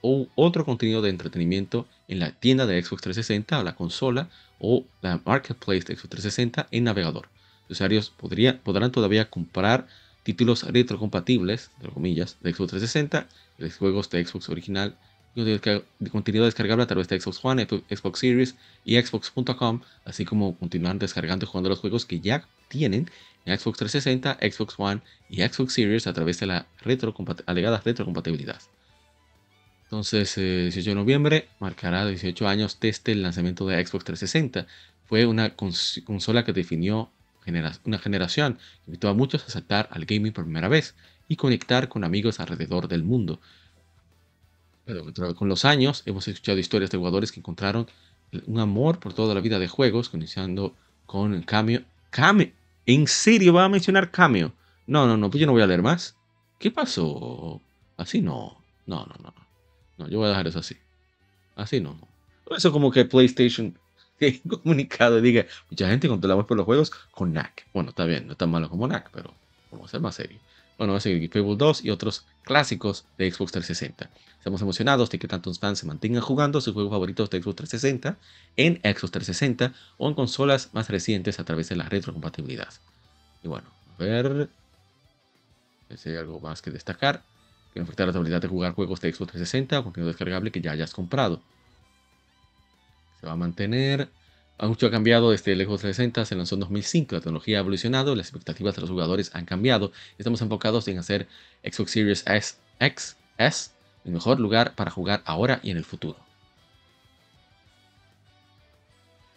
o 0.00 0.26
otro 0.34 0.64
contenido 0.64 1.02
de 1.02 1.10
entretenimiento 1.10 1.86
en 2.08 2.18
la 2.18 2.32
tienda 2.32 2.66
de 2.66 2.82
Xbox 2.82 3.02
360 3.02 3.60
o 3.60 3.62
la 3.62 3.76
consola 3.76 4.28
o 4.58 4.84
la 5.02 5.20
marketplace 5.24 5.80
de 5.80 5.96
Xbox 5.96 6.10
360 6.10 6.68
en 6.70 6.84
navegador. 6.84 7.28
Los 7.68 7.78
usuarios 7.78 8.10
podrán 8.10 8.92
todavía 8.92 9.28
comprar 9.28 9.86
títulos 10.22 10.62
retrocompatibles, 10.64 11.70
entre 11.76 11.92
comillas, 11.92 12.36
de 12.40 12.52
Xbox 12.52 12.70
360, 12.70 13.28
los 13.58 13.76
juegos 13.76 14.10
de 14.10 14.24
Xbox 14.24 14.48
original, 14.48 14.96
de 15.34 15.84
contenido 16.10 16.46
descargable 16.46 16.84
a 16.84 16.86
través 16.86 17.08
de 17.08 17.20
Xbox 17.20 17.40
One, 17.42 17.66
Xbox 17.66 18.18
Series 18.20 18.54
y 18.84 19.00
Xbox.com, 19.00 19.82
así 20.04 20.24
como 20.24 20.56
continuar 20.56 20.98
descargando 20.98 21.44
y 21.44 21.48
jugando 21.48 21.68
los 21.68 21.80
juegos 21.80 22.06
que 22.06 22.20
ya 22.20 22.46
tienen 22.68 23.10
en 23.44 23.58
Xbox 23.58 23.78
360, 23.78 24.38
Xbox 24.40 24.74
One 24.78 25.02
y 25.28 25.42
Xbox 25.42 25.74
Series 25.74 26.06
a 26.06 26.14
través 26.14 26.40
de 26.40 26.46
la 26.46 26.66
alegada 27.46 27.82
retrocompatibilidad. 27.84 28.60
Entonces, 29.86 30.34
18 30.34 30.78
eh, 30.78 30.82
de 30.82 30.94
noviembre 30.94 31.48
marcará 31.60 32.06
18 32.06 32.48
años 32.48 32.78
desde 32.80 33.12
el 33.12 33.22
lanzamiento 33.22 33.66
de 33.66 33.84
Xbox 33.86 34.04
360. 34.04 34.66
Fue 35.04 35.26
una 35.26 35.54
consola 35.54 36.44
que 36.44 36.52
definió 36.52 37.10
una 37.84 37.98
generación 37.98 38.58
invitó 38.86 39.08
a 39.08 39.14
muchos 39.14 39.44
a 39.44 39.50
saltar 39.50 39.88
al 39.92 40.04
gaming 40.04 40.32
por 40.32 40.44
primera 40.44 40.68
vez 40.68 40.94
y 41.28 41.36
conectar 41.36 41.88
con 41.88 42.04
amigos 42.04 42.40
alrededor 42.40 42.88
del 42.88 43.04
mundo. 43.04 43.40
Pero 44.84 45.04
con 45.34 45.48
los 45.48 45.64
años 45.64 46.02
hemos 46.06 46.26
escuchado 46.28 46.58
historias 46.58 46.90
de 46.90 46.98
jugadores 46.98 47.32
que 47.32 47.40
encontraron 47.40 47.86
un 48.46 48.58
amor 48.58 48.98
por 48.98 49.14
toda 49.14 49.34
la 49.34 49.40
vida 49.40 49.58
de 49.58 49.68
juegos, 49.68 50.10
iniciando 50.12 50.74
con 51.06 51.42
Cameo. 51.42 51.82
Cameo. 52.10 52.50
¿En 52.84 53.06
serio 53.06 53.52
va 53.52 53.64
a 53.64 53.68
mencionar 53.68 54.10
Cameo? 54.10 54.52
No, 54.86 55.06
no, 55.06 55.16
no, 55.16 55.30
pues 55.30 55.40
yo 55.40 55.46
no 55.46 55.52
voy 55.52 55.62
a 55.62 55.66
leer 55.66 55.82
más. 55.82 56.16
¿Qué 56.58 56.70
pasó? 56.70 57.60
Así 57.96 58.20
no. 58.20 58.58
No, 58.86 59.04
no, 59.06 59.14
no. 59.22 59.45
No, 59.98 60.08
yo 60.08 60.18
voy 60.18 60.26
a 60.26 60.30
dejar 60.30 60.46
eso 60.46 60.58
así. 60.58 60.76
Así 61.54 61.80
no. 61.80 61.98
Eso 62.50 62.72
como 62.72 62.90
que 62.90 63.04
PlayStation 63.04 63.76
que 64.18 64.40
comunicado 64.40 65.20
diga, 65.20 65.46
mucha 65.70 65.88
gente 65.88 66.08
controlamos 66.08 66.46
por 66.46 66.56
los 66.56 66.66
juegos 66.66 66.90
con 67.10 67.32
NAC. 67.32 67.66
Bueno, 67.72 67.90
está 67.90 68.04
bien, 68.04 68.26
no 68.26 68.32
es 68.32 68.38
tan 68.38 68.50
malo 68.50 68.68
como 68.68 68.86
NAC, 68.86 69.10
pero 69.12 69.34
vamos 69.70 69.88
a 69.88 69.90
ser 69.92 70.00
más 70.00 70.14
serio. 70.14 70.38
Bueno, 70.78 70.92
va 70.92 70.98
a 70.98 71.00
seguir 71.00 71.30
Fable 71.30 71.56
2 71.56 71.84
y 71.84 71.90
otros 71.90 72.26
clásicos 72.42 73.06
de 73.16 73.30
Xbox 73.30 73.52
360. 73.52 74.10
Estamos 74.38 74.60
emocionados 74.60 75.10
de 75.10 75.18
que 75.18 75.26
tantos 75.26 75.58
fans 75.58 75.78
se 75.78 75.86
mantengan 75.86 76.22
jugando 76.22 76.60
sus 76.60 76.74
juegos 76.74 76.92
favoritos 76.92 77.30
de 77.30 77.42
Xbox 77.42 77.56
360 77.56 78.18
en 78.56 78.76
Xbox 78.76 79.10
360 79.10 79.72
o 79.96 80.08
en 80.08 80.14
consolas 80.14 80.70
más 80.72 80.88
recientes 80.88 81.40
a 81.40 81.44
través 81.44 81.68
de 81.70 81.76
la 81.76 81.88
retrocompatibilidad. 81.88 82.68
Y 83.42 83.48
bueno, 83.48 83.68
a 83.98 84.02
ver 84.02 84.48
si 85.96 86.10
hay 86.10 86.16
algo 86.16 86.40
más 86.40 86.60
que 86.60 86.70
destacar 86.70 87.24
que 87.76 87.80
no 87.80 87.84
afecta 87.84 88.06
la 88.06 88.12
habilidad 88.12 88.40
de 88.40 88.48
jugar 88.48 88.72
juegos 88.72 89.02
de 89.02 89.12
Xbox 89.12 89.32
360 89.32 89.80
o 89.80 89.84
contenido 89.84 90.08
descargable 90.08 90.50
que 90.50 90.62
ya 90.62 90.72
hayas 90.72 90.94
comprado. 90.94 91.42
Se 93.20 93.26
va 93.26 93.32
a 93.32 93.36
mantener. 93.36 94.08
Mucho 94.58 94.86
ha 94.86 94.90
cambiado 94.90 95.30
desde 95.30 95.52
el 95.52 95.58
Xbox 95.58 95.82
360, 95.82 96.24
se 96.24 96.34
lanzó 96.34 96.54
en 96.54 96.60
2005, 96.60 97.14
la 97.14 97.20
tecnología 97.20 97.58
ha 97.58 97.60
evolucionado, 97.60 98.14
las 98.14 98.28
expectativas 98.28 98.74
de 98.76 98.80
los 98.80 98.88
jugadores 98.88 99.30
han 99.34 99.44
cambiado. 99.44 99.92
Estamos 100.16 100.40
enfocados 100.40 100.88
en 100.88 100.98
hacer 100.98 101.28
Xbox 101.62 101.90
Series 101.90 102.24
X, 102.80 103.16
S 103.36 103.70
el 104.06 104.12
mejor 104.12 104.40
lugar 104.40 104.74
para 104.74 104.90
jugar 104.90 105.20
ahora 105.26 105.60
y 105.62 105.70
en 105.70 105.76
el 105.76 105.84
futuro. 105.84 106.25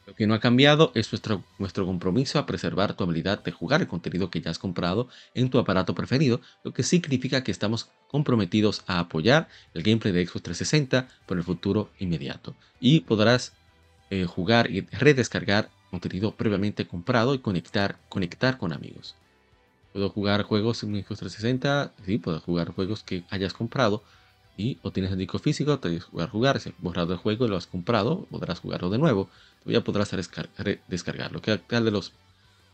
Lo 0.10 0.16
que 0.16 0.26
no 0.26 0.34
ha 0.34 0.40
cambiado 0.40 0.92
es 0.96 1.12
nuestro, 1.12 1.44
nuestro, 1.60 1.86
compromiso 1.86 2.40
a 2.40 2.48
preservar 2.48 2.96
tu 2.96 3.04
habilidad 3.04 3.44
de 3.44 3.52
jugar 3.52 3.82
el 3.82 3.88
contenido 3.88 4.32
que 4.32 4.42
ya 4.42 4.50
has 4.50 4.58
comprado 4.58 5.08
en 5.36 5.52
tu 5.52 5.60
aparato 5.60 5.94
preferido, 5.94 6.42
lo 6.64 6.74
que 6.74 6.82
significa 6.82 7.44
que 7.44 7.52
estamos 7.52 7.92
comprometidos 8.08 8.84
a 8.88 8.98
apoyar 8.98 9.50
el 9.76 9.84
gameplay 9.84 10.12
de 10.12 10.26
Xbox 10.26 10.42
360 10.42 11.08
por 11.28 11.38
el 11.38 11.44
futuro 11.44 11.92
inmediato. 12.00 12.56
Y 12.80 13.02
podrás 13.02 13.54
eh, 14.10 14.26
jugar 14.26 14.72
y 14.72 14.82
redescargar 14.82 15.70
contenido 15.92 16.32
previamente 16.32 16.88
comprado 16.88 17.36
y 17.36 17.40
conectar, 17.40 18.00
conectar 18.10 18.58
con 18.58 18.74
amigos. 18.74 19.14
Puedo 19.94 20.10
jugar 20.10 20.42
juegos 20.42 20.82
en 20.82 20.90
Xbox 21.04 21.20
360, 21.20 21.94
sí, 22.04 22.18
puedo 22.18 22.40
jugar 22.40 22.72
juegos 22.72 23.04
que 23.04 23.26
hayas 23.30 23.54
comprado 23.54 24.02
y 24.60 24.78
o 24.84 24.92
tienes 24.92 25.12
el 25.12 25.18
disco 25.18 25.40
físico, 25.40 25.80
te 25.80 26.02
puedes 26.12 26.30
jugar, 26.30 26.60
si 26.60 26.70
has 26.70 26.76
borrado 26.80 27.14
el 27.14 27.20
juego 27.20 27.46
y 27.46 27.50
lo 27.50 27.56
has 27.56 27.66
comprado, 27.66 28.28
podrás 28.30 28.60
jugarlo 28.60 28.90
de 28.90 28.98
nuevo 28.98 29.30
ya 29.66 29.82
podrás 29.82 30.12
descargarlo. 30.88 31.42
¿Qué 31.42 31.58
tal 31.58 31.86
de 31.86 31.92
los 31.92 32.14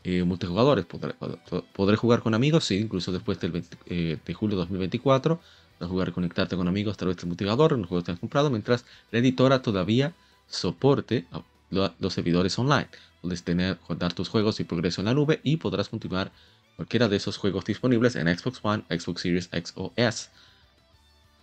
eh, 0.04 0.24
multijugadores? 0.24 0.86
¿Podré, 0.86 1.98
jugar 1.98 2.22
con 2.22 2.34
amigos? 2.34 2.66
Sí, 2.66 2.78
incluso 2.78 3.12
después 3.12 3.40
del 3.40 3.64
eh, 3.88 4.18
de 4.24 4.34
julio 4.34 4.56
de 4.56 4.62
2024. 4.62 5.40
Podrás 5.78 5.92
jugar 5.92 6.14
conectarte 6.14 6.56
con 6.56 6.68
amigos 6.68 6.94
a 6.94 6.98
través 6.98 7.18
del 7.18 7.28
multijugador 7.28 7.74
en 7.74 7.82
los 7.82 7.90
juegos 7.90 8.06
que 8.06 8.12
has 8.12 8.20
comprado, 8.20 8.50
mientras 8.50 8.86
la 9.12 9.20
editora 9.20 9.62
todavía 9.62 10.14
soporte 10.48 11.26
los 11.70 12.14
servidores 12.14 12.58
online. 12.58 12.88
Puedes 13.22 13.44
tener, 13.44 13.80
guardar 13.88 14.14
tus 14.14 14.30
juegos 14.30 14.60
y 14.60 14.64
progreso 14.64 15.02
en 15.02 15.06
la 15.06 15.14
nube 15.14 15.42
y 15.44 15.58
podrás 15.58 15.90
continuar 15.90 16.32
cualquiera 16.76 17.08
de 17.08 17.18
esos 17.18 17.38
juegos 17.38 17.66
disponibles 17.66 18.16
en 18.16 18.28
Xbox 18.28 18.60
One, 18.62 18.84
Xbox 18.90 19.22
Series 19.22 19.50
X 19.52 19.74
o 19.76 19.92
S 19.96 20.30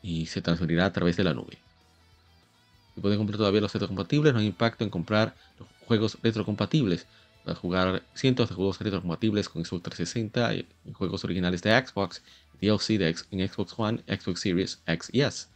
y 0.02 0.26
se 0.26 0.42
transferirá 0.42 0.86
a 0.86 0.92
través 0.92 1.16
de 1.16 1.24
la 1.24 1.34
nube. 1.34 1.58
Si 2.94 3.00
pueden 3.00 3.18
comprar 3.18 3.38
todavía 3.38 3.60
los 3.60 3.72
retrocompatibles, 3.72 4.32
no 4.32 4.40
hay 4.40 4.46
impacto 4.46 4.84
en 4.84 4.90
comprar 4.90 5.34
los 5.58 5.68
juegos 5.86 6.18
retrocompatibles. 6.22 7.06
Para 7.44 7.56
jugar 7.56 8.02
cientos 8.14 8.48
de 8.48 8.54
juegos 8.54 8.78
retrocompatibles 8.78 9.48
con 9.48 9.64
Xbox 9.64 9.82
360 9.82 10.54
y 10.54 10.92
juegos 10.92 11.24
originales 11.24 11.62
de 11.62 11.70
Xbox, 11.70 12.22
DLC 12.60 12.98
de 12.98 13.16
en 13.32 13.48
Xbox 13.48 13.74
One, 13.76 14.02
Xbox 14.06 14.40
Series 14.40 14.80
X 14.86 15.10
y 15.12 15.22
S. 15.22 15.48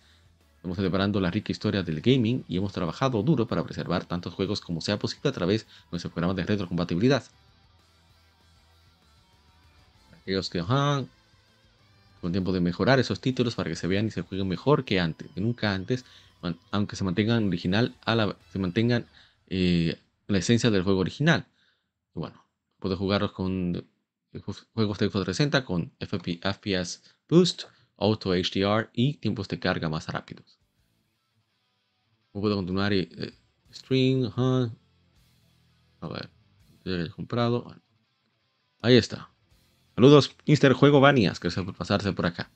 Estamos 0.57 0.77
celebrando 0.79 1.21
la 1.21 1.31
rica 1.31 1.53
historia 1.53 1.85
del 1.85 2.01
gaming 2.01 2.45
y 2.49 2.57
hemos 2.57 2.73
trabajado 2.73 3.23
duro 3.23 3.47
para 3.47 3.63
preservar 3.63 4.05
tantos 4.05 4.35
juegos 4.35 4.61
como 4.61 4.81
sea 4.81 4.99
posible 4.99 5.29
a 5.29 5.33
través 5.33 5.65
de 5.65 5.73
nuestro 5.93 6.11
programa 6.11 6.35
de 6.35 6.45
retrocompatibilidad. 6.45 7.23
Aquellos 10.23 10.51
que 10.51 10.65
han 10.67 11.09
tiempo 12.33 12.53
de 12.53 12.61
mejorar 12.61 12.99
esos 12.99 13.21
títulos 13.21 13.55
para 13.55 13.71
que 13.71 13.77
se 13.77 13.87
vean 13.87 14.07
y 14.07 14.11
se 14.11 14.23
jueguen 14.23 14.49
mejor 14.49 14.85
que 14.85 15.01
antes, 15.01 15.31
que 15.33 15.41
nunca 15.41 15.75
antes, 15.75 16.05
aunque 16.71 16.97
se 16.97 17.05
mantengan 17.05 17.49
original, 17.49 17.95
a 18.05 18.15
la, 18.15 18.37
se 18.53 18.59
mantengan 18.59 19.07
eh, 19.49 19.99
la 20.27 20.39
esencia 20.39 20.71
del 20.71 20.83
juego 20.83 21.01
original. 21.01 21.47
bueno, 22.15 22.45
puedes 22.79 22.99
jugarlos 22.99 23.33
con 23.33 23.77
eh, 24.33 24.41
juegos 24.41 24.99
de 24.99 25.09
Xbox 25.09 25.25
360 25.25 25.65
con 25.65 25.93
FPS 26.01 27.03
Boost, 27.29 27.65
Auto 27.97 28.31
HDR 28.35 28.91
y 28.93 29.15
tiempos 29.15 29.49
de 29.49 29.59
carga 29.59 29.89
más 29.89 30.09
rápidos. 30.09 30.59
Puedo 32.33 32.57
continuar 32.57 32.93
y 32.93 33.09
eh, 33.17 33.33
stream, 33.73 34.31
a 34.37 34.71
ver, 36.09 36.31
he 36.85 37.09
comprado. 37.11 37.75
Ahí 38.83 38.97
está. 38.97 39.31
Saludos, 39.97 40.37
Mr. 40.47 40.75
Juego 40.75 41.01
Banias, 41.01 41.41
que 41.41 41.51
se 41.51 41.63
por 41.63 41.75
pasarse 41.75 42.13
por 42.13 42.27
acá. 42.27 42.51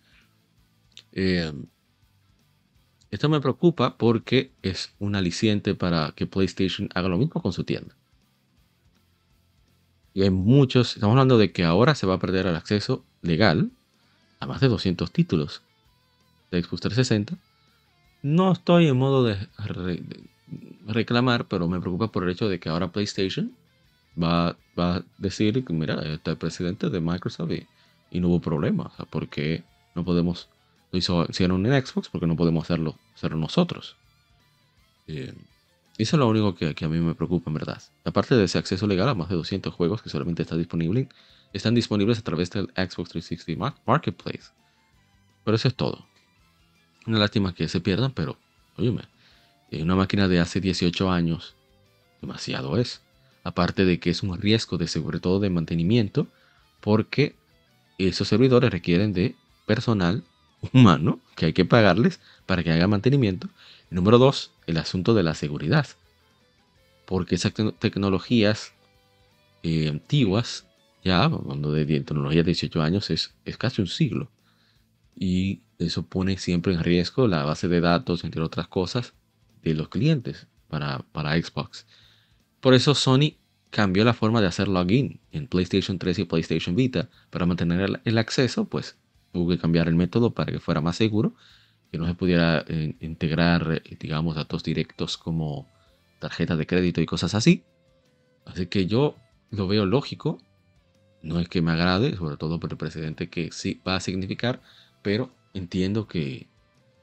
Eh, 1.12 1.50
esto 3.10 3.28
me 3.30 3.40
preocupa 3.40 3.96
porque 3.96 4.52
es 4.62 4.94
un 4.98 5.16
aliciente 5.16 5.74
para 5.74 6.12
que 6.12 6.26
PlayStation 6.26 6.90
haga 6.94 7.08
lo 7.08 7.16
mismo 7.16 7.40
con 7.40 7.54
su 7.54 7.64
tienda. 7.64 7.96
Y 10.12 10.22
hay 10.22 10.30
muchos, 10.30 10.94
estamos 10.94 11.14
hablando 11.14 11.38
de 11.38 11.50
que 11.50 11.64
ahora 11.64 11.94
se 11.94 12.06
va 12.06 12.14
a 12.14 12.18
perder 12.18 12.46
el 12.46 12.56
acceso 12.56 13.04
legal 13.22 13.70
a 14.38 14.46
más 14.46 14.60
de 14.60 14.68
200 14.68 15.10
títulos 15.10 15.62
de 16.50 16.62
Xbox 16.62 16.82
360. 16.82 17.38
No 18.22 18.52
estoy 18.52 18.86
en 18.86 18.98
modo 18.98 19.24
de, 19.24 19.48
reclamar, 20.86 21.48
pero 21.48 21.68
me 21.68 21.80
preocupa 21.80 22.12
por 22.12 22.24
el 22.24 22.30
hecho 22.30 22.50
de 22.50 22.60
que 22.60 22.68
ahora 22.68 22.92
PlayStation 22.92 23.56
va, 24.20 24.56
a 24.76 25.02
decir 25.18 25.64
que, 25.64 25.72
mira, 25.72 26.00
está 26.02 26.32
el 26.32 26.36
presidente 26.36 26.88
de 26.88 27.00
Microsoft 27.00 27.52
y, 28.10 28.20
no 28.20 28.28
hubo 28.28 28.40
problema. 28.40 28.90
O 28.98 29.06
¿por 29.06 29.28
qué 29.28 29.62
no 29.94 30.04
podemos 30.04 30.48
lo 30.92 30.98
hizo, 30.98 31.26
hicieron 31.28 31.64
en 31.66 31.86
Xbox 31.86 32.08
porque 32.08 32.26
no 32.26 32.36
podemos 32.36 32.64
hacerlo, 32.64 32.96
hacerlo 33.14 33.38
nosotros. 33.38 33.96
Eh, 35.06 35.34
eso 35.98 36.16
es 36.16 36.18
lo 36.18 36.28
único 36.28 36.54
que, 36.54 36.74
a 36.84 36.88
mí 36.88 36.98
me 36.98 37.14
preocupa, 37.14 37.50
en 37.50 37.54
verdad. 37.54 37.82
Aparte 38.04 38.34
de 38.34 38.44
ese 38.44 38.58
acceso 38.58 38.86
legal 38.86 39.08
a 39.08 39.14
más 39.14 39.28
de 39.28 39.36
200 39.36 39.72
juegos 39.74 40.02
que 40.02 40.08
solamente 40.08 40.42
está 40.42 40.56
disponible, 40.56 41.08
están 41.52 41.74
disponibles 41.74 42.18
a 42.18 42.22
través 42.22 42.50
del 42.50 42.66
Xbox 42.68 43.10
360 43.10 43.76
Marketplace. 43.86 44.50
Pero 45.44 45.54
eso 45.54 45.68
es 45.68 45.74
todo. 45.74 46.06
Una 47.06 47.18
lástima 47.18 47.54
que 47.54 47.68
se 47.68 47.80
pierdan, 47.80 48.12
pero, 48.12 48.38
óyeme, 48.76 49.02
una 49.72 49.94
máquina 49.94 50.26
de 50.26 50.40
hace 50.40 50.60
18 50.60 51.10
años, 51.10 51.54
demasiado 52.20 52.76
es. 52.78 53.02
Aparte 53.42 53.84
de 53.84 53.98
que 53.98 54.10
es 54.10 54.22
un 54.22 54.38
riesgo 54.38 54.76
de 54.76 54.88
sobre 54.88 55.20
todo 55.20 55.40
de 55.40 55.50
mantenimiento, 55.50 56.26
porque 56.80 57.36
esos 57.98 58.28
servidores 58.28 58.70
requieren 58.70 59.12
de 59.12 59.34
personal 59.66 60.24
humano 60.72 61.20
que 61.36 61.46
hay 61.46 61.52
que 61.52 61.64
pagarles 61.64 62.20
para 62.46 62.62
que 62.62 62.70
haga 62.70 62.86
mantenimiento. 62.86 63.48
número 63.90 64.18
dos, 64.18 64.52
el 64.66 64.76
asunto 64.76 65.14
de 65.14 65.22
la 65.22 65.34
seguridad. 65.34 65.86
Porque 67.06 67.34
esas 67.34 67.52
tecnologías 67.78 68.72
eh, 69.62 69.88
antiguas 69.88 70.66
ya, 71.02 71.24
hablando 71.24 71.72
de 71.72 71.86
tecnología 71.86 72.42
de 72.42 72.52
18 72.52 72.82
años, 72.82 73.10
es, 73.10 73.34
es 73.44 73.56
casi 73.56 73.80
un 73.80 73.88
siglo. 73.88 74.30
Y 75.16 75.62
eso 75.78 76.04
pone 76.04 76.36
siempre 76.38 76.74
en 76.74 76.82
riesgo 76.82 77.26
la 77.26 77.44
base 77.44 77.68
de 77.68 77.80
datos, 77.80 78.24
entre 78.24 78.42
otras 78.42 78.68
cosas, 78.68 79.14
de 79.62 79.74
los 79.74 79.88
clientes 79.88 80.46
para, 80.68 81.00
para 81.12 81.40
Xbox. 81.40 81.86
Por 82.60 82.74
eso 82.74 82.94
Sony 82.94 83.36
cambió 83.70 84.04
la 84.04 84.14
forma 84.14 84.40
de 84.40 84.48
hacer 84.48 84.68
login 84.68 85.20
en 85.32 85.46
PlayStation 85.46 85.98
3 85.98 86.20
y 86.20 86.24
PlayStation 86.24 86.76
Vita. 86.76 87.08
Para 87.30 87.46
mantener 87.46 88.00
el, 88.04 88.18
acceso, 88.18 88.66
pues 88.66 88.98
hubo 89.32 89.48
que 89.48 89.58
cambiar 89.58 89.88
el 89.88 89.94
método 89.94 90.34
para 90.34 90.52
que 90.52 90.60
fuera 90.60 90.80
más 90.80 90.96
seguro, 90.96 91.34
que 91.90 91.98
no 91.98 92.06
se 92.06 92.14
pudiera 92.14 92.64
eh, 92.68 92.94
integrar, 93.00 93.82
eh, 93.84 93.96
digamos, 93.98 94.36
datos 94.36 94.62
directos 94.62 95.16
como 95.16 95.68
tarjetas 96.18 96.58
de 96.58 96.66
crédito 96.66 97.00
y 97.00 97.06
cosas 97.06 97.34
así. 97.34 97.64
Así 98.44 98.66
que 98.66 98.86
yo 98.86 99.16
lo 99.50 99.66
veo 99.66 99.86
lógico. 99.86 100.38
No 101.22 101.38
es 101.38 101.48
que 101.48 101.62
me 101.62 101.72
agrade, 101.72 102.16
sobre 102.16 102.36
todo 102.36 102.58
por 102.58 102.70
el 102.70 102.78
precedente 102.78 103.28
que 103.28 103.52
sí 103.52 103.80
va 103.86 103.96
a 103.96 104.00
significar, 104.00 104.60
pero 105.02 105.30
entiendo 105.54 106.08
que, 106.08 106.46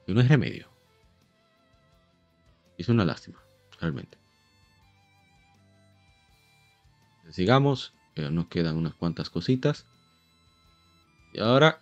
que 0.06 0.14
no 0.14 0.20
es 0.20 0.28
remedio. 0.28 0.68
Es 2.76 2.88
una 2.88 3.04
lástima, 3.04 3.38
realmente. 3.80 4.17
Sigamos, 7.30 7.92
nos 8.16 8.46
quedan 8.48 8.76
unas 8.76 8.94
cuantas 8.94 9.30
cositas. 9.30 9.86
Y 11.32 11.40
ahora, 11.40 11.80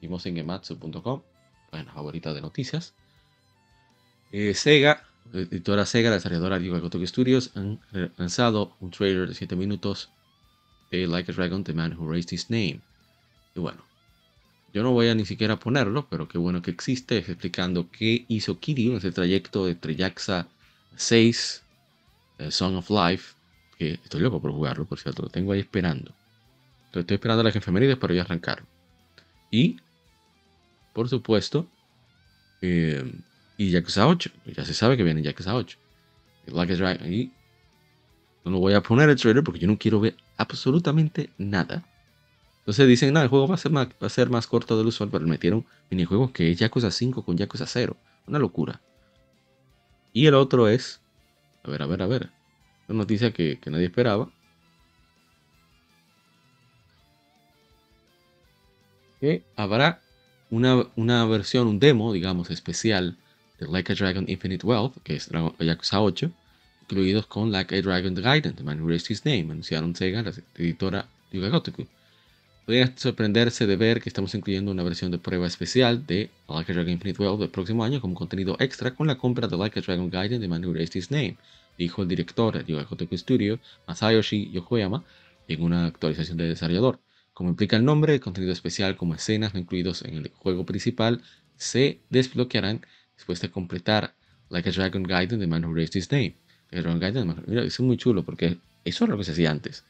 vimos 0.00 0.24
en 0.26 0.36
gematsu.com, 0.36 1.22
página 1.70 1.92
favorita 1.92 2.32
de 2.32 2.40
noticias. 2.40 2.94
Eh, 4.30 4.54
Sega, 4.54 5.04
editora 5.32 5.86
Sega, 5.86 6.10
la 6.10 6.16
desarrolladora 6.16 6.58
de 6.58 6.80
Kotoku 6.80 7.06
Studios, 7.06 7.50
han 7.54 7.80
lanzado 8.16 8.76
un 8.80 8.90
trailer 8.90 9.28
de 9.28 9.34
7 9.34 9.56
minutos 9.56 10.10
de 10.90 11.06
Like 11.06 11.32
a 11.32 11.34
Dragon, 11.34 11.64
The 11.64 11.72
Man 11.72 11.96
Who 11.98 12.10
Raised 12.10 12.32
His 12.32 12.50
Name. 12.50 12.80
Y 13.54 13.60
bueno, 13.60 13.84
yo 14.72 14.82
no 14.82 14.92
voy 14.92 15.08
a 15.08 15.14
ni 15.14 15.24
siquiera 15.24 15.58
ponerlo, 15.58 16.08
pero 16.08 16.28
qué 16.28 16.38
bueno 16.38 16.62
que 16.62 16.70
existe, 16.70 17.18
explicando 17.18 17.90
qué 17.90 18.24
hizo 18.28 18.58
Kiryu 18.60 18.92
en 18.92 18.98
ese 18.98 19.12
trayecto 19.12 19.66
de 19.66 19.74
Triaxa 19.74 20.46
6, 20.96 21.62
Song 22.50 22.76
of 22.76 22.90
Life, 22.90 23.34
que 23.78 23.92
estoy 23.94 24.20
loco 24.20 24.40
por 24.40 24.50
jugarlo, 24.52 24.84
por 24.84 24.98
cierto, 24.98 25.22
lo 25.22 25.28
tengo 25.28 25.52
ahí 25.52 25.60
esperando. 25.60 26.12
estoy 26.92 27.14
esperando 27.14 27.42
a 27.42 27.44
las 27.44 27.56
efemérides 27.56 27.96
para 27.96 28.14
ya 28.14 28.22
arrancar. 28.22 28.64
Y, 29.50 29.76
por 30.92 31.08
supuesto, 31.08 31.66
eh, 32.60 33.12
y 33.56 33.70
Yakuza 33.70 34.06
8. 34.06 34.30
Ya 34.56 34.64
se 34.64 34.74
sabe 34.74 34.96
que 34.96 35.04
viene 35.04 35.22
Yakuza 35.22 35.54
8. 35.54 35.78
Y 37.06 37.32
no 38.44 38.50
lo 38.50 38.58
voy 38.58 38.72
a 38.74 38.82
poner 38.82 39.10
el 39.10 39.16
trailer 39.16 39.44
porque 39.44 39.60
yo 39.60 39.66
no 39.66 39.78
quiero 39.78 40.00
ver 40.00 40.16
absolutamente 40.36 41.30
nada. 41.36 41.84
Entonces 42.60 42.86
dicen, 42.86 43.12
no, 43.12 43.20
el 43.20 43.28
juego 43.28 43.48
va 43.48 43.54
a 43.54 43.58
ser 43.58 43.72
más, 43.72 43.88
va 43.88 44.06
a 44.06 44.10
ser 44.10 44.30
más 44.30 44.46
corto 44.46 44.76
del 44.76 44.86
usual, 44.86 45.10
pero 45.10 45.26
metieron 45.26 45.66
minijuegos 45.90 46.30
que 46.32 46.50
es 46.50 46.58
Yakuza 46.58 46.90
5 46.90 47.24
con 47.24 47.36
Yakuza 47.36 47.66
0. 47.66 47.96
Una 48.26 48.38
locura. 48.38 48.80
Y 50.12 50.26
el 50.26 50.34
otro 50.34 50.68
es, 50.68 51.00
a 51.64 51.70
ver, 51.70 51.82
a 51.82 51.86
ver, 51.86 52.02
a 52.02 52.06
ver. 52.06 52.30
Una 52.88 52.98
noticia 52.98 53.32
que, 53.32 53.58
nadie 53.66 53.86
esperaba. 53.86 54.30
Que 59.20 59.42
habrá 59.56 60.00
una, 60.50 60.86
una, 60.96 61.26
versión, 61.26 61.66
un 61.68 61.78
demo, 61.78 62.12
digamos, 62.12 62.50
especial 62.50 63.16
de 63.58 63.66
Like 63.66 63.92
a 63.92 63.94
Dragon 63.94 64.24
Infinite 64.28 64.64
Wealth, 64.66 64.96
que 65.02 65.16
es 65.16 65.28
Yakuza 65.58 66.00
8, 66.00 66.30
incluidos 66.82 67.26
con 67.26 67.52
Like 67.52 67.76
a 67.76 67.82
Dragon 67.82 68.14
The 68.14 68.22
Gaiden, 68.22 68.54
The 68.54 68.62
Man 68.62 68.80
Who 68.80 68.88
Raised 68.88 69.10
His 69.10 69.24
Name, 69.26 69.52
anunciaron 69.52 69.94
Sega, 69.94 70.22
la 70.22 70.32
editora 70.54 71.06
Yuga 71.30 71.50
Gotoku. 71.50 71.86
Podría 72.64 72.92
sorprenderse 72.96 73.66
de 73.66 73.76
ver 73.76 74.00
que 74.00 74.08
estamos 74.08 74.34
incluyendo 74.34 74.70
una 74.70 74.82
versión 74.82 75.10
de 75.10 75.18
prueba 75.18 75.46
especial 75.46 76.06
de 76.06 76.30
Like 76.48 76.72
a 76.72 76.74
Dragon 76.74 76.92
Infinite 76.92 77.22
Wealth 77.22 77.40
del 77.40 77.50
próximo 77.50 77.84
año 77.84 78.00
como 78.00 78.14
contenido 78.14 78.56
extra 78.60 78.94
con 78.94 79.08
la 79.08 79.18
compra 79.18 79.48
de 79.48 79.56
Like 79.56 79.78
a 79.78 79.82
Dragon 79.82 80.08
Gaiden, 80.08 80.40
The 80.40 80.48
Man 80.48 80.64
Who 80.64 80.74
Raised 80.74 80.96
His 80.96 81.10
Name, 81.10 81.36
dijo 81.78 82.02
el 82.02 82.08
director 82.08 82.62
de 82.62 82.84
Kotoku 82.84 83.16
Studio, 83.16 83.60
Masayoshi 83.86 84.50
Yokoyama, 84.50 85.04
en 85.46 85.62
una 85.62 85.86
actualización 85.86 86.36
de 86.36 86.48
desarrollador. 86.48 86.98
Como 87.32 87.50
implica 87.50 87.76
el 87.76 87.84
nombre, 87.84 88.18
contenido 88.20 88.52
especial 88.52 88.96
como 88.96 89.14
escenas 89.14 89.54
no 89.54 89.60
incluidos 89.60 90.02
en 90.02 90.14
el 90.14 90.28
juego 90.30 90.66
principal 90.66 91.22
se 91.56 92.00
desbloquearán 92.10 92.84
después 93.16 93.40
de 93.40 93.50
completar 93.50 94.14
Like 94.50 94.68
a 94.68 94.72
Dragon 94.72 95.02
Gaiden 95.02 95.38
de 95.38 95.46
Man 95.46 95.64
Who 95.64 95.74
Raised 95.74 95.96
His 95.96 96.10
Name. 96.10 96.34
Dragon 96.70 96.98
Gaiden, 96.98 97.34
mira, 97.46 97.62
es 97.62 97.80
muy 97.80 97.96
chulo 97.96 98.24
porque 98.24 98.58
eso 98.84 99.04
es 99.04 99.10
lo 99.10 99.18
que 99.18 99.24
se 99.24 99.32
hacía 99.32 99.50
antes. 99.50 99.84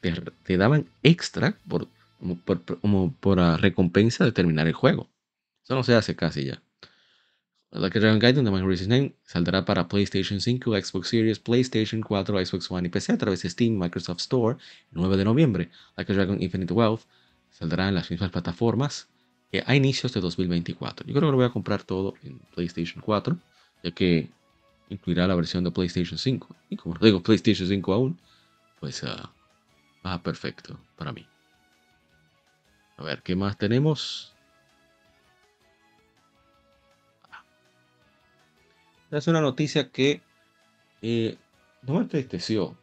Te, 0.00 0.56
daban 0.56 0.86
extra 1.02 1.56
por, 1.68 1.88
por, 2.44 2.62
como 2.80 3.12
por 3.12 3.38
recompensa 3.60 4.24
de 4.24 4.32
terminar 4.32 4.66
el 4.66 4.72
juego. 4.72 5.08
Eso 5.64 5.74
no 5.74 5.84
se 5.84 5.94
hace 5.94 6.16
casi 6.16 6.44
ya. 6.44 6.62
Like 7.72 7.98
Dragon 7.98 8.18
Gaiden, 8.18 8.44
The 8.44 8.50
Man 8.50 8.62
Who 8.64 8.74
Name 8.86 9.14
saldrá 9.24 9.64
para 9.64 9.88
PlayStation 9.88 10.40
5, 10.40 10.76
Xbox 10.76 11.08
Series, 11.08 11.38
PlayStation 11.38 12.02
4, 12.02 12.44
Xbox 12.44 12.70
One 12.70 12.86
y 12.86 12.90
PC 12.90 13.12
a 13.12 13.18
través 13.18 13.42
de 13.42 13.48
Steam, 13.48 13.78
Microsoft 13.78 14.20
Store 14.20 14.56
el 14.56 15.00
9 15.00 15.16
de 15.16 15.24
noviembre. 15.24 15.70
Like 15.96 16.12
Dragon 16.12 16.42
Infinite 16.42 16.74
Wealth 16.74 17.02
saldrá 17.50 17.88
en 17.88 17.94
las 17.94 18.10
mismas 18.10 18.30
plataformas 18.30 19.08
a 19.66 19.74
inicios 19.74 20.12
de 20.12 20.20
2024. 20.20 21.06
Yo 21.06 21.14
creo 21.14 21.28
que 21.28 21.30
lo 21.30 21.36
voy 21.36 21.46
a 21.46 21.50
comprar 21.50 21.82
todo 21.82 22.14
en 22.22 22.38
PlayStation 22.54 23.02
4, 23.02 23.38
ya 23.82 23.90
que 23.90 24.28
incluirá 24.90 25.26
la 25.26 25.34
versión 25.34 25.64
de 25.64 25.70
PlayStation 25.70 26.18
5. 26.18 26.54
Y 26.68 26.76
como 26.76 26.94
digo 26.98 27.22
PlayStation 27.22 27.66
5 27.68 27.92
aún, 27.94 28.18
pues 28.80 29.02
uh, 29.02 29.28
va 30.04 30.22
perfecto 30.22 30.78
para 30.96 31.12
mí. 31.12 31.26
A 32.98 33.02
ver, 33.02 33.22
¿qué 33.22 33.34
más 33.34 33.56
tenemos? 33.56 34.34
Es 39.18 39.26
una 39.26 39.40
noticia 39.40 39.90
que 39.90 40.22
eh, 41.02 41.36
no 41.82 41.94
me 41.94 42.00
entristeció, 42.00 42.76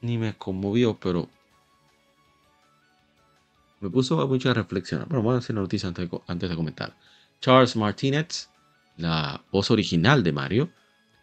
ni 0.00 0.18
me 0.18 0.34
conmovió, 0.34 0.98
pero 0.98 1.28
me 3.80 3.90
puso 3.90 4.20
a 4.20 4.26
mucha 4.26 4.54
reflexión. 4.54 5.04
Bueno, 5.08 5.22
vamos 5.22 5.34
a 5.34 5.38
hacer 5.38 5.56
la 5.56 5.62
noticia 5.62 5.88
antes 5.88 6.50
de, 6.50 6.56
comentar. 6.56 6.94
Charles 7.40 7.76
Martinez, 7.76 8.48
la 8.96 9.42
voz 9.50 9.70
original 9.70 10.22
de 10.22 10.32
Mario, 10.32 10.70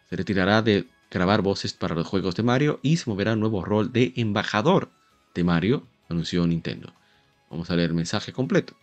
se 0.08 0.16
retirará 0.16 0.62
de 0.62 0.86
grabar 1.10 1.42
voces 1.42 1.72
para 1.72 1.94
los 1.94 2.06
juegos 2.06 2.34
de 2.34 2.42
Mario 2.42 2.80
y 2.82 2.96
se 2.96 3.08
moverá 3.08 3.30
a 3.30 3.34
un 3.34 3.40
nuevo 3.40 3.64
rol 3.64 3.92
de 3.92 4.12
embajador 4.16 4.90
de 5.34 5.44
Mario, 5.44 5.86
anunció 6.08 6.46
Nintendo. 6.46 6.92
Vamos 7.50 7.70
a 7.70 7.76
leer 7.76 7.90
el 7.90 7.96
mensaje 7.96 8.32
completo. 8.32 8.74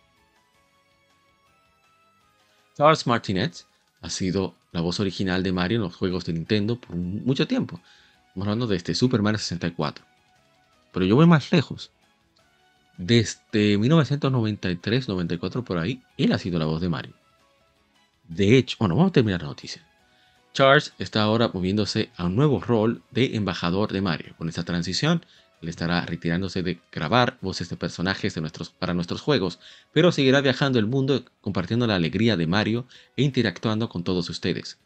Charles 2.74 3.06
Martinez 3.06 3.66
ha 4.02 4.10
sido 4.10 4.54
la 4.72 4.80
voz 4.80 5.00
original 5.00 5.42
de 5.42 5.52
Mario 5.52 5.76
en 5.76 5.82
los 5.82 5.96
juegos 5.96 6.24
de 6.24 6.32
Nintendo 6.34 6.78
por 6.78 6.96
mucho 6.96 7.46
tiempo. 7.46 7.80
Estamos 8.28 8.46
hablando 8.46 8.66
de 8.66 8.76
este 8.76 8.94
Super 8.94 9.22
Mario 9.22 9.38
64. 9.38 10.04
Pero 10.92 11.06
yo 11.06 11.16
voy 11.16 11.26
más 11.26 11.50
lejos. 11.52 11.90
Desde 12.98 13.78
1993-94 13.78 15.64
por 15.64 15.78
ahí, 15.78 16.02
él 16.18 16.32
ha 16.32 16.38
sido 16.38 16.58
la 16.58 16.66
voz 16.66 16.80
de 16.80 16.88
Mario. 16.88 17.14
De 18.28 18.58
hecho, 18.58 18.76
bueno, 18.78 18.96
vamos 18.96 19.10
a 19.10 19.12
terminar 19.14 19.42
la 19.42 19.48
noticia. 19.48 19.86
Charles 20.52 20.92
está 20.98 21.22
ahora 21.22 21.50
moviéndose 21.52 22.10
a 22.16 22.26
un 22.26 22.36
nuevo 22.36 22.60
rol 22.60 23.02
de 23.10 23.36
embajador 23.36 23.92
de 23.92 24.02
Mario. 24.02 24.34
Con 24.36 24.48
esta 24.48 24.64
transición, 24.64 25.24
él 25.62 25.68
estará 25.68 26.04
retirándose 26.04 26.62
de 26.62 26.80
grabar 26.90 27.38
voces 27.40 27.68
de 27.70 27.76
personajes 27.76 28.34
de 28.34 28.40
nuestros, 28.40 28.70
para 28.70 28.94
nuestros 28.94 29.20
juegos, 29.20 29.60
pero 29.92 30.10
seguirá 30.10 30.40
viajando 30.40 30.78
el 30.78 30.86
mundo 30.86 31.24
compartiendo 31.40 31.86
la 31.86 31.94
alegría 31.94 32.36
de 32.36 32.48
Mario 32.48 32.86
e 33.16 33.22
interactuando 33.22 33.88
con 33.88 34.02
todos 34.02 34.28
ustedes. 34.28 34.78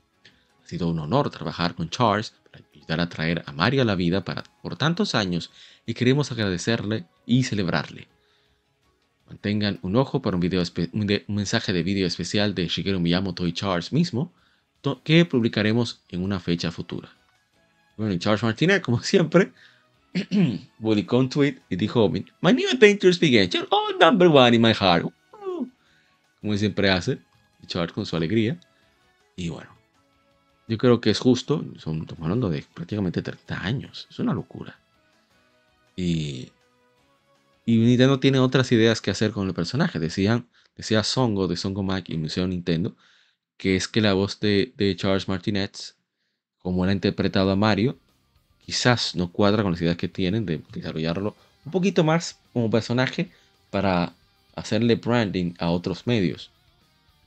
Ha 0.62 0.68
sido 0.68 0.88
un 0.88 0.98
honor 0.98 1.30
trabajar 1.30 1.74
con 1.74 1.88
Charles 1.88 2.34
para 2.50 2.64
ayudar 2.74 3.00
a 3.00 3.08
traer 3.08 3.42
a 3.46 3.52
Mario 3.52 3.82
a 3.82 3.84
la 3.86 3.94
vida 3.94 4.24
para, 4.24 4.44
por 4.62 4.76
tantos 4.76 5.14
años 5.14 5.50
y 5.86 5.94
queremos 5.94 6.30
agradecerle 6.30 7.06
y 7.24 7.44
celebrarle. 7.44 8.08
Mantengan 9.26 9.78
un 9.82 9.96
ojo 9.96 10.20
para 10.22 10.36
un, 10.36 11.24
mensaje 11.28 11.72
de 11.72 11.82
vídeo 11.82 12.06
especial 12.06 12.54
de 12.54 12.68
Shigeru 12.68 13.00
Miyamoto 13.00 13.46
y 13.46 13.52
Charles 13.52 13.92
mismo, 13.92 14.32
que 15.02 15.24
publicaremos 15.24 16.02
en 16.10 16.22
una 16.22 16.38
fecha 16.38 16.70
futura. 16.70 17.10
Bueno, 17.96 18.12
y 18.12 18.18
Charles 18.18 18.42
Martinez, 18.42 18.82
como 18.82 19.00
siempre, 19.02 19.52
publicó 20.80 21.18
un 21.18 21.28
tweet 21.28 21.56
y 21.68 21.76
dijo, 21.76 22.08
My 22.40 22.52
new 22.52 22.68
adventures 22.70 23.18
begin, 23.18 23.48
you're 23.50 23.68
all 23.70 23.96
number 23.98 24.28
one 24.28 24.54
in 24.54 24.62
my 24.62 24.72
heart. 24.72 25.04
Uh, 25.04 25.66
como 26.40 26.56
siempre 26.56 26.90
hace, 26.90 27.18
Charles 27.66 27.92
con 27.92 28.06
su 28.06 28.16
alegría. 28.16 28.58
Y 29.36 29.48
bueno, 29.48 29.70
yo 30.68 30.78
creo 30.78 31.00
que 31.00 31.10
es 31.10 31.18
justo, 31.18 31.64
estamos 31.76 32.06
hablando 32.20 32.48
de 32.48 32.64
prácticamente 32.74 33.22
30 33.22 33.62
años, 33.62 34.06
es 34.10 34.18
una 34.18 34.34
locura. 34.34 34.78
Y, 35.94 36.52
y 37.64 37.76
Nintendo 37.78 38.20
tiene 38.20 38.38
otras 38.38 38.70
ideas 38.72 39.00
que 39.00 39.10
hacer 39.10 39.32
con 39.32 39.46
el 39.46 39.54
personaje. 39.54 39.98
Decían, 39.98 40.48
decía 40.76 41.02
Songo 41.02 41.48
de 41.48 41.56
Songo 41.56 41.82
Mac 41.82 42.08
y 42.08 42.16
Museo 42.16 42.46
Nintendo, 42.46 42.96
que 43.56 43.76
es 43.76 43.88
que 43.88 44.00
la 44.00 44.12
voz 44.12 44.40
de, 44.40 44.72
de 44.76 44.94
Charles 44.96 45.28
Martinez, 45.28 45.96
como 46.58 46.84
ha 46.84 46.92
interpretado 46.92 47.50
a 47.50 47.56
Mario, 47.56 47.98
quizás 48.66 49.14
no 49.14 49.30
cuadra 49.30 49.62
con 49.62 49.72
las 49.72 49.80
ideas 49.80 49.96
que 49.96 50.08
tienen 50.08 50.44
de 50.44 50.60
desarrollarlo 50.72 51.36
un 51.64 51.72
poquito 51.72 52.02
más 52.04 52.36
como 52.52 52.68
personaje 52.68 53.30
para 53.70 54.12
hacerle 54.56 54.96
branding 54.96 55.54
a 55.58 55.70
otros 55.70 56.06
medios. 56.06 56.50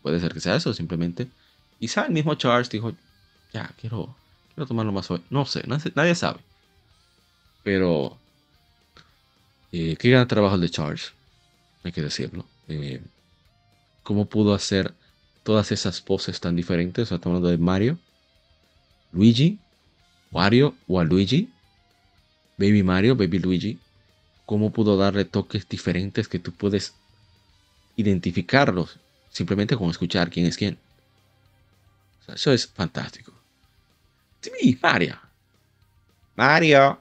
Puede 0.02 0.20
ser 0.20 0.34
que 0.34 0.42
sea 0.42 0.56
eso 0.56 0.74
simplemente. 0.74 1.28
Quizá 1.80 2.06
el 2.06 2.14
mismo 2.14 2.36
Charles 2.36 2.70
dijo, 2.70 2.94
ya, 3.54 3.74
quiero, 3.80 4.16
quiero 4.54 4.68
tomarlo 4.68 4.92
más 4.92 5.06
suave. 5.06 5.24
No 5.30 5.46
sé, 5.46 5.64
nadie 5.96 6.16
sabe. 6.16 6.40
Pero, 7.64 8.18
eh, 9.72 9.96
qué 9.98 10.10
gran 10.10 10.28
trabajo 10.28 10.56
el 10.56 10.62
de 10.62 10.70
Charles, 10.70 11.14
hay 11.84 11.92
que 11.92 12.02
decirlo. 12.02 12.46
Eh, 12.68 13.02
¿Cómo 14.04 14.26
pudo 14.26 14.54
hacer 14.54 14.94
todas 15.44 15.72
esas 15.72 16.02
poses 16.02 16.40
tan 16.40 16.56
diferentes? 16.56 17.04
estamos 17.12 17.26
hablando 17.28 17.50
de 17.50 17.58
Mario, 17.58 17.98
Luigi, 19.12 19.60
Wario, 20.32 20.76
Luigi, 20.88 21.50
Baby 22.58 22.84
Mario, 22.84 23.16
Baby 23.16 23.40
Luigi. 23.40 23.80
¿Cómo 24.46 24.72
pudo 24.72 24.98
darle 24.98 25.26
toques 25.26 25.68
diferentes 25.68 26.28
que 26.28 26.40
tú 26.40 26.52
puedes 26.52 26.94
identificarlos 27.96 29.00
simplemente 29.30 29.78
con 29.78 29.90
escuchar 29.90 30.30
quién 30.30 30.46
es 30.46 30.58
quién? 30.58 30.78
eso 32.34 32.54
es 32.54 32.68
fantástico. 32.68 33.34
Sí, 34.42 34.78
Mario. 34.82 35.20
Mario. 36.36 37.00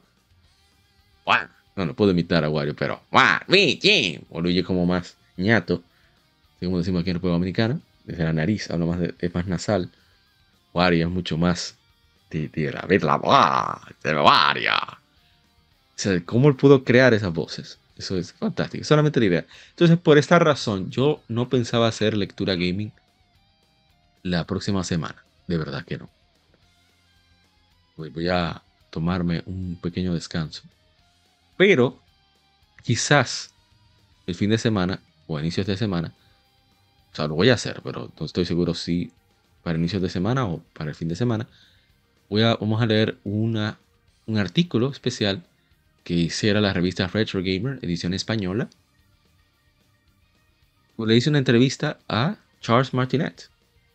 No, 1.76 1.87
no 1.87 1.95
puedo 1.95 2.11
imitar 2.11 2.45
a 2.45 2.51
Wario, 2.51 2.74
pero. 2.74 3.01
Luigi. 3.47 4.20
O 4.31 4.41
Luigi 4.41 4.62
como 4.62 4.85
más 4.85 5.16
ñato. 5.37 5.83
Como 6.61 6.79
decimos 6.79 7.03
aquí 7.03 7.11
en 7.11 7.16
República 7.16 7.35
Dominicana. 7.35 7.81
Desde 8.05 8.24
la 8.24 8.33
nariz, 8.33 8.70
hablo 8.70 8.87
más 8.87 8.99
de, 8.99 9.14
es 9.18 9.35
más 9.35 9.47
nasal. 9.47 9.91
Wario 10.72 11.07
es 11.07 11.12
mucho 11.12 11.39
más 11.39 11.76
de, 12.31 12.49
de 12.49 12.72
la 12.72 12.83
ver 12.83 13.03
la 13.03 13.16
voz 13.16 13.81
de 14.03 14.14
Wario. 14.14 14.72
O 14.72 16.01
sea, 16.01 16.24
cómo 16.24 16.49
él 16.49 16.57
pudo 16.57 16.85
crear 16.85 17.14
esas 17.14 17.33
voces. 17.33 17.79
Eso 17.97 18.16
es 18.16 18.33
fantástico. 18.33 18.85
Solamente 18.85 19.18
la 19.18 19.26
idea. 19.26 19.47
Entonces, 19.70 19.99
por 19.99 20.18
esta 20.18 20.39
razón, 20.39 20.91
yo 20.91 21.20
no 21.26 21.49
pensaba 21.49 21.89
hacer 21.89 22.16
lectura 22.16 22.55
gaming 22.55 22.93
la 24.22 24.45
próxima 24.45 24.85
semana. 24.85 25.24
De 25.49 25.59
verdad 25.59 25.85
que 25.85 25.99
no. 25.99 26.09
Voy 27.97 28.29
a 28.29 28.62
tomarme 28.91 29.43
un 29.47 29.76
pequeño 29.83 30.14
descanso. 30.14 30.62
Pero 31.57 31.99
quizás 32.85 33.53
el 34.26 34.37
fin 34.37 34.51
de 34.51 34.59
semana 34.59 35.01
o 35.26 35.39
inicios 35.41 35.66
de 35.66 35.76
semana, 35.76 36.14
o 37.12 37.16
sea, 37.16 37.26
lo 37.26 37.35
voy 37.35 37.51
a 37.51 37.55
hacer, 37.55 37.81
pero 37.83 38.12
no 38.18 38.26
estoy 38.26 38.45
seguro 38.45 38.74
si 38.74 39.11
para 39.64 39.79
inicios 39.79 40.01
de 40.01 40.09
semana 40.09 40.47
o 40.47 40.62
para 40.72 40.91
el 40.91 40.95
fin 40.95 41.09
de 41.09 41.16
semana, 41.16 41.49
voy 42.29 42.43
a, 42.43 42.55
vamos 42.57 42.81
a 42.83 42.87
leer 42.87 43.18
una, 43.24 43.79
un 44.26 44.39
artículo 44.39 44.91
especial 44.91 45.43
que 46.05 46.14
hiciera 46.14 46.61
la 46.61 46.72
revista 46.72 47.07
Retro 47.07 47.41
Gamer, 47.43 47.79
edición 47.83 48.14
española. 48.14 48.68
Le 50.99 51.16
hice 51.16 51.31
una 51.31 51.39
entrevista 51.39 51.99
a 52.09 52.37
Charles 52.61 52.93
Martinet, 52.93 53.51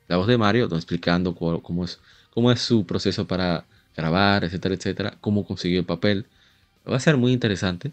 la 0.07 0.17
voz 0.17 0.27
de 0.27 0.37
Mario, 0.37 0.65
explicando 0.71 1.35
cómo, 1.35 1.85
es, 1.85 1.99
cómo 2.29 2.51
es 2.51 2.61
su 2.61 2.85
proceso 2.85 3.27
para 3.27 3.65
grabar, 3.95 4.43
etcétera, 4.43 4.75
etcétera, 4.75 5.17
cómo 5.19 5.45
consiguió 5.45 5.79
el 5.79 5.85
papel. 5.85 6.25
Va 6.89 6.97
a 6.97 6.99
ser 6.99 7.17
muy 7.17 7.31
interesante 7.31 7.91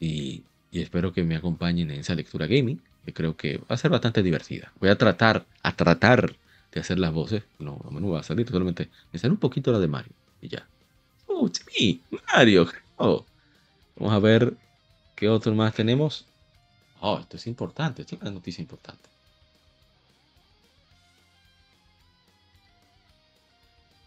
y, 0.00 0.42
espero 0.72 1.12
que 1.12 1.22
me 1.22 1.36
acompañen 1.36 1.90
en 1.90 2.00
esa 2.00 2.14
lectura 2.14 2.46
gaming, 2.46 2.80
que 3.04 3.12
creo 3.12 3.36
que 3.36 3.58
va 3.58 3.66
a 3.68 3.76
ser 3.76 3.90
bastante 3.90 4.22
divertida. 4.22 4.72
Voy 4.80 4.88
a 4.88 4.98
tratar, 4.98 5.46
a 5.62 5.76
tratar 5.76 6.34
de 6.74 6.80
hacer 6.80 6.98
las 6.98 7.12
voces. 7.12 7.44
No, 7.58 7.80
no 7.88 8.08
va 8.10 8.20
a 8.20 8.24
salir, 8.24 8.48
solamente 8.48 8.90
me 9.12 9.18
sale 9.18 9.32
un 9.32 9.38
poquito 9.38 9.70
la 9.72 9.78
de 9.78 9.88
Mario 9.88 10.12
y 10.42 10.48
ya. 10.48 10.66
¡Oh, 11.26 11.48
sí! 11.70 12.02
¡Mario! 12.32 12.68
Oh. 12.96 13.24
Vamos 13.96 14.12
a 14.12 14.18
ver 14.18 14.56
qué 15.14 15.28
otro 15.28 15.54
más 15.54 15.72
tenemos. 15.72 16.26
Oh, 17.00 17.18
esto 17.20 17.36
es 17.36 17.46
importante, 17.46 18.02
esto 18.02 18.16
es 18.16 18.22
una 18.22 18.32
noticia 18.32 18.60
importante. 18.60 19.08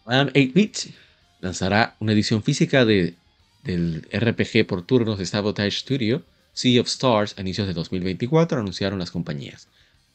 Madame 0.04 0.32
8-Bit 0.32 0.94
lanzará 1.40 1.96
una 2.00 2.12
edición 2.12 2.42
física 2.42 2.84
de, 2.84 3.14
del 3.62 4.06
RPG 4.12 4.66
por 4.66 4.82
turnos 4.82 5.18
de 5.18 5.26
Sabotage 5.26 5.70
Studio, 5.70 6.22
Sea 6.52 6.80
of 6.80 6.88
Stars, 6.88 7.34
a 7.38 7.40
inicios 7.40 7.66
de 7.66 7.72
2024, 7.72 8.58
anunciaron 8.58 8.98
las 8.98 9.10
compañías. 9.10 9.68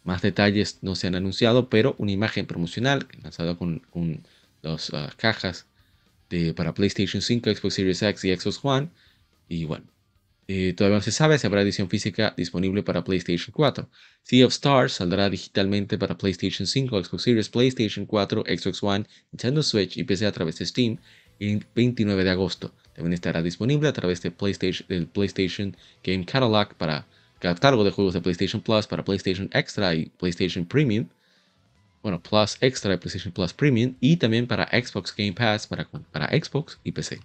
Más 0.04 0.22
detalles 0.22 0.80
no 0.82 0.96
se 0.96 1.08
han 1.08 1.16
anunciado, 1.16 1.70
pero 1.70 1.96
una 1.98 2.12
imagen 2.12 2.46
promocional 2.46 3.08
lanzada 3.22 3.56
con, 3.56 3.80
con 3.90 4.26
las 4.62 4.94
ah, 4.94 5.14
cajas 5.16 5.68
de, 6.30 6.54
para 6.54 6.74
PlayStation 6.74 7.22
5, 7.22 7.50
Xbox 7.56 7.74
Series 7.74 8.02
X 8.02 8.24
y 8.26 8.36
Xbox 8.36 8.60
One. 8.64 8.90
Y 9.48 9.66
bueno, 9.66 9.86
eh, 10.48 10.74
todavía 10.74 10.98
no 10.98 11.04
se 11.04 11.12
sabe 11.12 11.38
si 11.38 11.48
habrá 11.48 11.62
edición 11.62 11.90
física 11.90 12.34
disponible 12.36 12.84
para 12.84 13.04
PlayStation 13.04 13.54
4. 13.54 13.90
Sea 14.24 14.46
of 14.46 14.54
Stars 14.54 14.94
saldrá 14.94 15.30
digitalmente 15.30 15.98
para 15.98 16.18
PlayStation 16.18 16.68
5, 16.68 17.04
Xbox 17.04 17.24
Series, 17.24 17.50
PlayStation 17.50 18.06
4, 18.06 18.44
Xbox 18.48 18.84
One, 18.84 19.06
Nintendo 19.32 19.64
Switch 19.64 19.98
y 19.98 20.04
PC 20.04 20.26
a 20.26 20.32
través 20.32 20.60
de 20.60 20.66
Steam 20.66 20.98
el 21.40 21.66
29 21.76 22.24
de 22.24 22.30
agosto. 22.30 22.74
También 22.94 23.14
estará 23.14 23.42
disponible 23.42 23.88
a 23.88 23.94
través 23.94 24.22
PlayStation, 24.22 24.88
del 24.88 25.08
PlayStation 25.08 25.76
Game 26.04 26.26
Catalog 26.26 26.76
para 26.76 27.08
catálogo 27.44 27.84
de 27.84 27.92
juegos 27.92 28.14
de 28.14 28.22
PlayStation 28.22 28.62
Plus 28.62 28.88
para 28.88 29.04
PlayStation 29.04 29.50
Extra 29.52 29.94
y 29.94 30.06
PlayStation 30.18 30.66
Premium. 30.66 31.08
Bueno, 32.02 32.22
Plus 32.22 32.58
Extra 32.62 32.94
y 32.94 32.98
PlayStation 32.98 33.34
Plus 33.34 33.54
Premium. 33.54 33.96
Y 34.00 34.18
también 34.18 34.48
para 34.48 34.68
Xbox 34.68 35.14
Game 35.16 35.34
Pass 35.34 35.68
para, 35.68 35.88
para 36.12 36.28
Xbox 36.30 36.80
y 36.84 36.92
PC. 36.94 37.20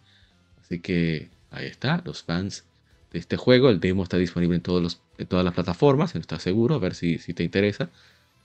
Así 0.61 0.81
que 0.81 1.31
ahí 1.51 1.67
está, 1.67 2.03
los 2.05 2.23
fans 2.23 2.65
de 3.13 3.19
este 3.21 3.37
juego. 3.37 3.71
El 3.71 3.81
demo 3.81 4.03
está 4.03 4.17
disponible 4.17 4.57
en, 4.57 4.63
todos 4.63 4.83
los, 4.83 5.01
en 5.19 5.27
todas 5.27 5.45
las 5.45 5.55
plataformas, 5.55 6.15
no 6.15 6.21
está 6.21 6.39
seguro, 6.39 6.75
a 6.75 6.79
ver 6.79 6.95
si, 6.95 7.19
si 7.19 7.33
te 7.33 7.45
interesa. 7.45 7.89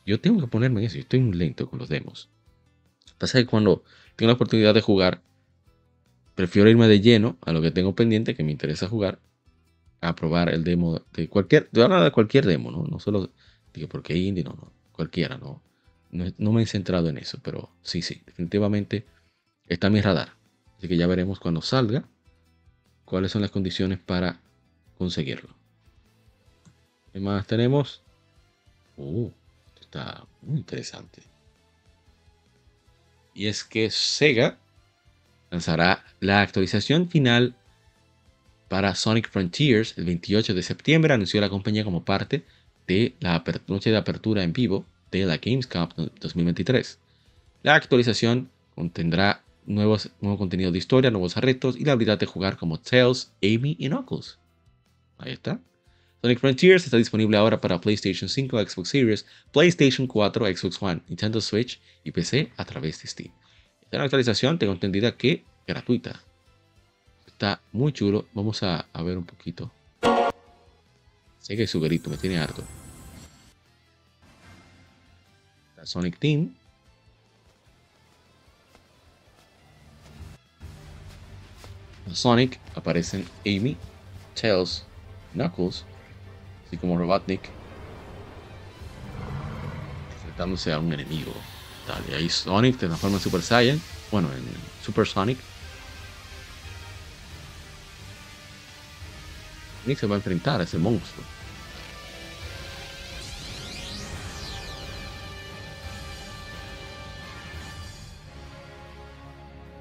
Yo 0.06 0.20
tengo 0.20 0.40
que 0.40 0.48
ponerme 0.48 0.82
en 0.82 0.88
eso, 0.88 0.96
yo 0.96 1.02
estoy 1.02 1.20
muy 1.20 1.36
lento 1.36 1.70
con 1.70 1.80
los 1.80 1.90
demos. 1.90 2.30
Pasa 3.18 3.40
que 3.40 3.46
cuando 3.46 3.84
tengo 4.16 4.28
la 4.28 4.36
oportunidad 4.36 4.74
de 4.74 4.82
jugar, 4.82 5.22
prefiero 6.36 6.70
irme 6.70 6.88
de 6.88 7.02
lleno 7.02 7.38
a 7.42 7.52
lo 7.52 7.62
que 7.62 7.72
tengo 7.72 7.96
pendiente, 7.96 8.36
que 8.36 8.44
me 8.44 8.52
interesa 8.52 8.88
jugar, 8.88 9.20
a 10.04 10.16
probar 10.16 10.50
el 10.50 10.64
demo 10.64 11.02
de 11.14 11.30
cualquier, 11.30 11.70
de 11.72 11.88
de 11.88 12.12
cualquier 12.12 12.46
demo, 12.46 12.72
¿no? 12.72 12.84
No 12.84 13.00
solo, 13.00 13.32
digo, 13.74 13.88
porque 13.88 14.16
indie, 14.18 14.44
no, 14.44 14.52
no, 14.52 14.72
cualquiera, 14.92 15.38
no, 15.38 15.62
no, 16.12 16.52
me 16.52 16.62
he 16.62 16.66
centrado 16.66 17.08
en 17.08 17.18
eso, 17.18 17.40
pero 17.42 17.70
sí, 17.82 18.02
sí, 18.02 18.22
definitivamente 18.26 19.06
está 19.68 19.88
en 19.88 19.94
mi 19.94 20.02
radar. 20.02 20.34
Así 20.78 20.90
que 20.90 20.98
ya 20.98 21.08
veremos 21.08 21.40
cuando 21.40 21.62
salga 21.62 22.04
cuáles 23.06 23.32
son 23.32 23.42
las 23.42 23.52
condiciones 23.52 23.98
para 23.98 24.42
conseguirlo. 24.98 25.50
¿Qué 27.14 27.22
más 27.22 27.48
tenemos? 27.48 28.04
Uh, 28.98 29.30
está 29.80 30.28
muy 30.42 30.58
interesante. 30.58 31.24
Y 33.34 33.48
es 33.48 33.64
que 33.64 33.90
Sega 33.90 34.60
lanzará 35.50 36.04
la 36.20 36.42
actualización 36.42 37.08
final 37.08 37.56
para 38.74 38.96
Sonic 38.96 39.30
Frontiers 39.30 39.96
el 40.00 40.06
28 40.06 40.56
de 40.56 40.64
septiembre. 40.64 41.14
Anunció 41.14 41.40
la 41.40 41.50
compañía 41.50 41.84
como 41.84 42.04
parte 42.04 42.44
de 42.88 43.14
la 43.20 43.44
noche 43.68 43.92
de 43.92 43.98
apertura 43.98 44.42
en 44.42 44.52
vivo 44.52 44.84
de 45.12 45.28
la 45.28 45.38
Gamescom 45.38 45.90
2023. 46.20 46.98
La 47.62 47.76
actualización 47.76 48.50
contendrá 48.74 49.44
nuevos, 49.68 50.10
nuevo 50.22 50.40
contenido 50.40 50.72
de 50.72 50.80
historia, 50.80 51.12
nuevos 51.12 51.36
retos 51.36 51.78
y 51.78 51.86
la 51.86 51.92
habilidad 51.92 52.18
de 52.18 52.26
jugar 52.26 52.58
como 52.58 52.80
Tails, 52.80 53.32
Amy 53.44 53.76
y 53.78 53.90
Knuckles. 53.90 54.40
Ahí 55.20 55.34
está. 55.34 55.62
Sonic 56.24 56.40
Frontiers 56.40 56.84
está 56.84 56.98
disponible 56.98 57.38
ahora 57.38 57.62
para 57.62 57.80
PlayStation 57.80 58.28
5, 58.28 58.58
Xbox 58.60 58.90
Series, 58.90 59.28
PlayStation 59.52 60.08
4, 60.08 60.48
Xbox 60.48 60.82
One, 60.82 61.04
Nintendo 61.08 61.40
Switch 61.42 61.80
y 62.04 62.10
PC 62.10 62.52
a 62.58 62.66
través 62.66 63.00
de 63.04 63.08
Steam. 63.08 63.32
Esta 63.84 64.02
actualización 64.02 64.58
tengo 64.58 64.74
entendida 64.74 65.16
que 65.16 65.46
gratuita. 65.68 66.24
Está 67.34 67.60
muy 67.72 67.92
chulo. 67.92 68.26
Vamos 68.34 68.64
a, 68.64 68.86
ver 69.04 69.18
un 69.18 69.26
poquito. 69.26 69.70
Sé 71.40 71.58
que 71.58 71.68
su 71.68 71.82
grito 71.82 72.10
me 72.10 72.18
tiene 72.18 72.38
harto. 72.38 72.64
La 75.76 75.86
Sonic 75.86 76.18
Team. 76.18 76.56
Sonic 82.14 82.60
aparecen 82.76 83.28
Amy, 83.46 83.76
Tails, 84.40 84.86
Knuckles, 85.34 85.84
así 86.68 86.78
como 86.78 86.98
Robotnik, 86.98 87.50
enfrentándose 90.16 90.72
a 90.72 90.80
un 90.80 90.94
enemigo. 90.94 91.34
Dale, 91.88 92.16
ahí 92.16 92.30
Sonic 92.30 92.80
se 92.80 92.86
transforma 92.86 93.18
en 93.18 93.24
Super 93.24 93.42
Saiyan, 93.42 93.82
bueno, 94.12 94.32
en 94.32 94.44
Super 94.84 95.08
Sonic. 95.08 95.40
Sonic 99.84 100.00
se 100.00 100.08
va 100.08 100.16
a 100.16 100.18
enfrentar 100.18 100.62
a 100.62 100.64
ese 100.64 100.78
monstruo. 100.78 101.26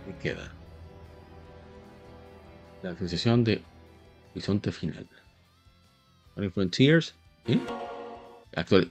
¿Qué 0.07 0.31
queda? 0.31 0.53
la 2.83 2.91
actualización 2.91 3.45
de 3.45 3.63
Horizonte 4.33 4.73
Final. 4.73 5.07
Frontiers. 6.53 7.15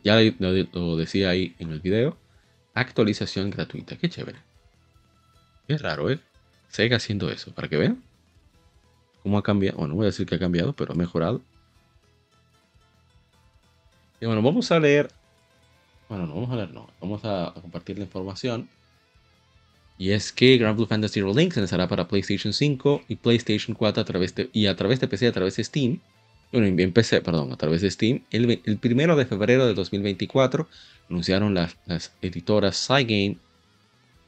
ya 0.03 0.16
lo 0.72 0.95
decía 0.95 1.30
ahí 1.30 1.55
en 1.59 1.72
el 1.72 1.82
video. 1.82 2.18
Actualización 2.74 3.49
gratuita. 3.49 3.97
Qué 3.97 4.09
chévere. 4.09 4.39
Qué 5.68 5.78
raro, 5.78 6.09
¿eh? 6.09 6.20
Sega 6.70 6.95
haciendo 6.95 7.30
eso. 7.30 7.53
Para 7.53 7.68
que 7.68 7.76
vean 7.76 8.01
cómo 9.24 9.38
ha 9.38 9.43
cambiado. 9.43 9.78
Bueno, 9.78 9.89
no 9.89 9.95
voy 9.95 10.05
a 10.05 10.07
decir 10.07 10.26
que 10.26 10.36
ha 10.36 10.39
cambiado, 10.39 10.74
pero 10.74 10.93
ha 10.93 10.95
mejorado. 10.95 11.41
Y 14.19 14.26
bueno, 14.26 14.41
vamos 14.41 14.72
a 14.72 14.80
leer. 14.80 15.09
Bueno, 16.07 16.28
no 16.28 16.36
vamos 16.36 16.51
a 16.51 16.55
leer, 16.55 16.72
no. 16.72 16.89
Vamos 17.01 17.22
a, 17.26 17.53
compartir 17.59 17.97
la 17.97 18.03
información. 18.03 18.69
Y 19.97 20.11
es 20.11 20.32
que 20.32 20.57
Grand 20.57 20.76
Blue 20.76 20.88
Fantasy 20.88 21.22
Relink 21.22 21.53
se 21.53 21.59
lanzará 21.59 21.88
para 21.88 22.07
PlayStation 22.07 22.53
5 22.53 23.03
y 23.07 23.15
PlayStation 23.15 23.76
4 23.76 24.01
a 24.01 24.05
través 24.05 24.36
de, 24.36 24.49
y 24.51 24.65
a 24.67 24.76
través 24.76 24.99
de 24.99 25.07
PC 25.07 25.28
a 25.28 25.32
través 25.32 25.55
de 25.55 25.63
Steam. 25.63 25.99
Bueno, 26.51 26.67
en 26.67 26.91
PC, 26.91 27.22
perdón, 27.22 27.51
a 27.53 27.57
través 27.57 27.82
de 27.82 27.89
Steam. 27.89 28.24
El, 28.30 28.78
primero 28.80 29.15
de 29.15 29.26
febrero 29.26 29.65
de 29.65 29.74
2024 29.74 30.67
anunciaron 31.09 31.53
las, 31.53 31.78
las 31.86 32.13
editoras 32.22 32.86
Cygame 32.86 33.38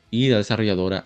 y 0.09 0.29
la 0.29 0.37
desarrolladora 0.37 1.05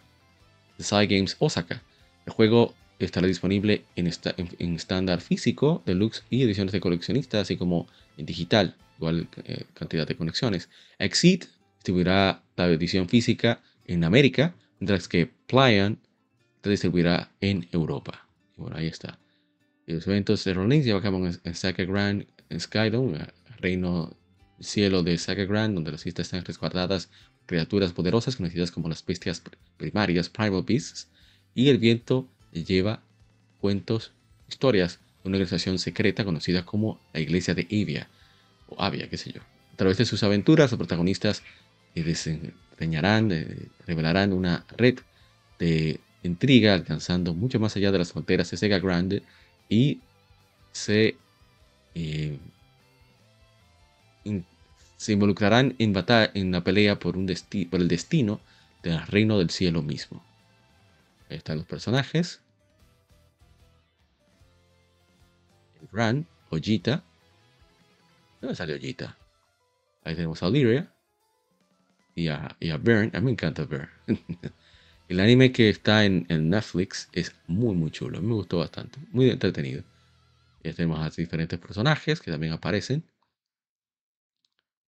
Cygames 0.79 1.35
Osaka. 1.39 1.81
El 2.25 2.33
juego 2.33 2.73
estará 3.05 3.27
disponible 3.27 3.83
en, 3.95 4.07
estándar 4.07 5.21
físico, 5.21 5.83
deluxe 5.85 6.23
y 6.29 6.43
ediciones 6.43 6.71
de 6.71 6.79
coleccionista, 6.79 7.39
así 7.39 7.57
como 7.57 7.87
en 8.17 8.25
digital, 8.25 8.75
igual 8.97 9.27
eh, 9.43 9.65
cantidad 9.73 10.07
de 10.07 10.15
conexiones. 10.15 10.69
Exit 10.97 11.45
distribuirá 11.75 12.43
la 12.55 12.67
edición 12.67 13.07
física 13.07 13.61
en 13.85 14.03
América, 14.03 14.55
mientras 14.79 15.07
que 15.07 15.29
Plyan 15.47 15.99
se 16.63 16.69
distribuirá 16.69 17.31
en 17.39 17.67
Europa. 17.71 18.27
Y 18.57 18.61
bueno, 18.61 18.77
ahí 18.77 18.87
está. 18.87 19.19
los 19.85 20.07
eventos 20.07 20.43
de 20.43 20.53
Rollins 20.53 20.85
llevan 20.85 21.39
en 21.43 21.55
Saga 21.55 21.85
Grand 21.85 22.25
en 22.49 22.59
Skydome, 22.59 23.19
reino 23.59 24.15
cielo 24.59 25.03
de 25.03 25.17
Saga 25.17 25.45
Grand, 25.45 25.75
donde 25.75 25.91
las 25.91 26.05
islas 26.05 26.27
están 26.27 26.45
resguardadas 26.45 27.09
criaturas 27.45 27.93
poderosas 27.93 28.35
conocidas 28.35 28.71
como 28.71 28.89
las 28.89 29.05
bestias 29.05 29.41
primarias, 29.77 30.29
Primal 30.29 30.63
Beasts, 30.63 31.09
y 31.53 31.69
el 31.69 31.77
viento 31.77 32.27
lleva 32.51 33.01
cuentos, 33.61 34.11
historias 34.49 34.99
de 35.23 35.29
una 35.29 35.37
organización 35.37 35.79
secreta 35.79 36.25
conocida 36.25 36.65
como 36.65 36.99
la 37.13 37.19
Iglesia 37.19 37.53
de 37.53 37.63
Avia, 37.65 38.07
o 38.69 38.81
Avia, 38.81 39.09
qué 39.09 39.17
sé 39.17 39.31
yo. 39.31 39.41
A 39.73 39.77
través 39.77 39.97
de 39.97 40.05
sus 40.05 40.23
aventuras, 40.23 40.71
los 40.71 40.77
protagonistas 40.77 41.43
desentrañarán, 42.03 43.31
revelarán 43.85 44.33
una 44.33 44.65
red 44.77 44.99
de 45.59 45.99
intriga 46.23 46.73
alcanzando 46.73 47.33
mucho 47.33 47.59
más 47.59 47.75
allá 47.75 47.91
de 47.91 47.99
las 47.99 48.11
fronteras 48.11 48.51
de 48.51 48.57
Sega 48.57 48.79
Grande 48.79 49.23
y 49.69 49.99
se, 50.71 51.15
eh, 51.95 52.37
involucrarán 55.07 55.75
en, 55.79 55.95
en 56.33 56.51
la 56.51 56.63
pelea 56.63 56.99
por, 56.99 57.17
un 57.17 57.27
por 57.69 57.81
el 57.81 57.87
destino 57.87 58.39
del 58.83 59.01
reino 59.07 59.39
del 59.39 59.49
cielo 59.49 59.81
mismo. 59.81 60.23
Ahí 61.29 61.37
están 61.37 61.57
los 61.57 61.65
personajes. 61.65 62.41
Ran, 65.91 66.27
Ojita. 66.49 67.03
¿Dónde 68.41 68.55
sale 68.55 68.75
Ojita? 68.75 69.17
Ahí 70.03 70.15
tenemos 70.15 70.41
a 70.43 70.49
Lyria. 70.49 70.91
Y 72.15 72.29
a, 72.29 72.55
y 72.59 72.69
a 72.69 72.77
Burn. 72.77 73.11
A 73.13 73.19
mí 73.19 73.25
me 73.25 73.31
encanta 73.31 73.65
Burn. 73.65 73.89
El 75.07 75.21
anime 75.21 75.51
que 75.51 75.69
está 75.69 76.03
en, 76.03 76.25
Netflix 76.49 77.09
es 77.13 77.33
muy, 77.47 77.75
muy 77.75 77.91
chulo. 77.91 78.17
A 78.17 78.21
mí 78.21 78.27
me 78.27 78.33
gustó 78.33 78.57
bastante. 78.59 78.99
Muy 79.11 79.29
entretenido. 79.29 79.83
Y 80.63 80.73
tenemos 80.73 80.99
a 80.99 81.09
diferentes 81.09 81.57
personajes 81.59 82.19
que 82.19 82.31
también 82.31 82.53
aparecen. 82.53 83.03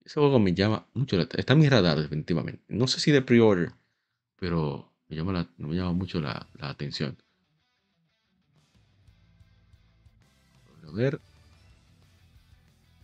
Ese 0.03 0.19
juego 0.19 0.39
me 0.39 0.53
llama 0.53 0.87
mucho 0.93 1.15
la 1.15 1.23
atención. 1.23 1.39
Está 1.39 1.53
en 1.53 1.59
mi 1.59 1.69
radar, 1.69 1.99
definitivamente. 1.99 2.63
No 2.67 2.87
sé 2.87 2.99
si 2.99 3.11
de 3.11 3.21
pre-order, 3.21 3.71
pero 4.35 4.91
me 5.09 5.15
llama, 5.15 5.47
me 5.57 5.75
llama 5.75 5.93
mucho 5.93 6.21
la, 6.21 6.47
la 6.53 6.69
atención. 6.69 7.17
A 10.87 10.91
ver. 10.91 11.19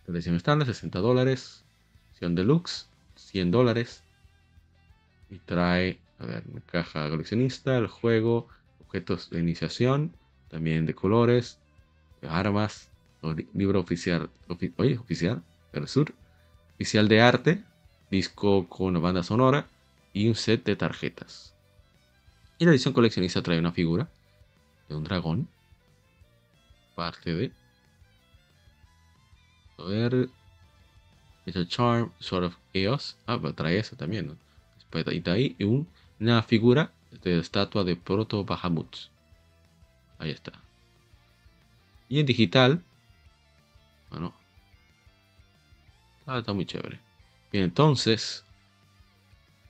edición 0.06 0.36
estándar, 0.36 0.66
60 0.66 1.00
dólares. 1.00 1.64
Edición 2.12 2.34
deluxe, 2.34 2.88
100 3.16 3.50
dólares. 3.50 4.02
Y 5.30 5.38
trae, 5.38 5.98
a 6.18 6.26
ver, 6.26 6.44
una 6.48 6.60
caja 6.60 7.08
coleccionista, 7.10 7.76
el 7.76 7.88
juego, 7.88 8.48
objetos 8.80 9.30
de 9.30 9.40
iniciación, 9.40 10.16
también 10.48 10.86
de 10.86 10.94
colores, 10.94 11.58
armas, 12.22 12.88
libro 13.52 13.80
oficial, 13.80 14.30
oye, 14.48 14.98
oficial, 14.98 15.42
del 15.72 15.88
sur, 15.88 16.14
oficial 16.74 17.08
de 17.08 17.20
arte, 17.20 17.64
disco 18.10 18.68
con 18.68 19.00
banda 19.02 19.22
sonora 19.24 19.66
y 20.12 20.28
un 20.28 20.36
set 20.36 20.64
de 20.64 20.76
tarjetas. 20.76 21.55
Y 22.58 22.64
la 22.64 22.70
edición 22.70 22.94
coleccionista 22.94 23.42
trae 23.42 23.58
una 23.58 23.72
figura 23.72 24.08
de 24.88 24.96
un 24.96 25.04
dragón, 25.04 25.48
parte 26.94 27.34
de 27.34 27.52
a 29.78 29.84
ver. 29.84 30.28
Es 31.44 31.56
a 31.56 31.66
Charm, 31.66 32.12
Sort 32.18 32.46
of 32.46 32.56
Chaos. 32.72 33.16
Ah, 33.26 33.38
pero 33.40 33.54
trae 33.54 33.78
eso 33.78 33.96
también, 33.96 34.26
¿no? 34.26 34.36
Y 35.12 35.28
ahí 35.28 35.56
un, 35.60 35.86
una 36.18 36.42
figura 36.42 36.92
de 37.22 37.38
estatua 37.38 37.84
de 37.84 37.96
Proto 37.96 38.44
Bahamut. 38.44 38.96
Ahí 40.18 40.30
está. 40.30 40.52
Y 42.08 42.20
en 42.20 42.26
digital. 42.26 42.82
Bueno. 44.10 44.34
Ah, 46.26 46.38
está 46.38 46.52
muy 46.52 46.64
chévere. 46.64 47.00
Bien, 47.52 47.64
entonces. 47.64 48.44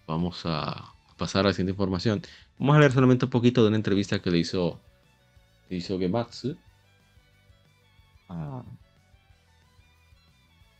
Vamos 0.06 0.42
a 0.44 0.94
pasar 1.16 1.44
a 1.44 1.48
la 1.48 1.52
siguiente 1.52 1.72
información. 1.72 2.22
Vamos 2.58 2.76
a 2.76 2.80
leer 2.80 2.92
solamente 2.92 3.26
un 3.26 3.30
poquito 3.30 3.62
de 3.62 3.68
una 3.68 3.76
entrevista 3.76 4.20
que 4.20 4.30
le 4.30 4.38
hizo. 4.38 4.80
Le 5.68 5.76
hizo 5.76 5.98
Gematsu. 5.98 6.56
Ah 8.28 8.62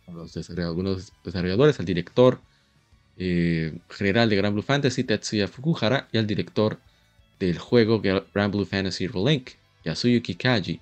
algunos 0.06 1.12
desarrolladores, 1.24 1.80
al 1.80 1.86
director 1.86 2.40
eh, 3.18 3.78
general 3.90 4.28
de 4.28 4.36
Grand 4.36 4.54
Blue 4.54 4.62
Fantasy, 4.62 5.04
Tetsuya 5.04 5.48
Fukuhara, 5.48 6.08
y 6.12 6.18
al 6.18 6.26
director 6.26 6.78
del 7.38 7.58
juego 7.58 8.00
Grand 8.00 8.52
Blue 8.52 8.64
Fantasy 8.64 9.06
Relink, 9.06 9.50
Yasuyuki 9.84 10.34
Kaji, 10.34 10.80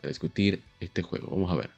para 0.00 0.08
discutir 0.08 0.62
este 0.80 1.02
juego. 1.02 1.28
Vamos 1.30 1.50
a 1.50 1.56
ver. 1.56 1.70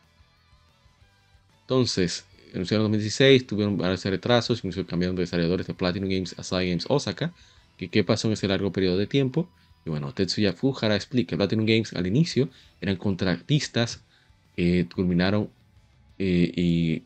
Entonces, 1.63 2.25
en 2.53 2.65
2016, 2.65 3.47
tuvieron 3.47 3.77
varios 3.77 4.05
retrasos, 4.05 4.59
incluso 4.59 4.87
cambiaron 4.87 5.17
de 5.17 5.23
desarrolladores 5.23 5.67
de 5.67 5.75
Platinum 5.75 6.09
Games 6.09 6.35
a 6.39 6.57
Games 6.59 6.87
Osaka. 6.89 7.33
Que 7.77 7.89
qué 7.89 8.05
pasó 8.05 8.29
en 8.29 8.35
ese 8.35 8.49
largo 8.49 8.72
periodo 8.72 8.97
de 8.97 9.07
tiempo. 9.07 9.49
Y 9.85 9.91
bueno, 9.91 10.12
Tetsuya 10.12 10.53
Fukuhara 10.53 10.97
explica 10.97 11.37
Platinum 11.37 11.66
Games 11.66 11.93
al 11.93 12.07
inicio 12.07 12.49
eran 12.81 12.97
contratistas 12.97 14.03
que 14.57 14.87
culminaron 14.95 15.51
eh, 16.18 16.53
y 16.55 17.01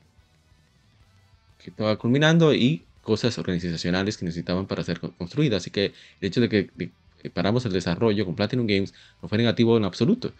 que 1.63 1.71
estaba 1.71 1.97
culminando 1.97 2.55
y 2.55 2.83
cosas 3.03 3.39
organizacionales 3.39 4.17
que 4.19 4.27
necesitaban 4.27 4.67
para 4.67 4.85
ser 4.85 5.01
construidas. 5.01 5.63
Así 5.63 5.71
que 5.71 5.87
el 6.21 6.29
hecho 6.29 6.41
de 6.41 6.49
que 6.49 7.31
paramos 7.33 7.65
el 7.65 7.73
desarrollo 7.73 8.25
con 8.25 8.37
Platinum 8.37 8.67
Games 8.67 8.95
no 9.23 9.29
fue 9.29 9.39
negativo 9.39 9.77
en 9.77 9.85
absoluto. 9.85 10.33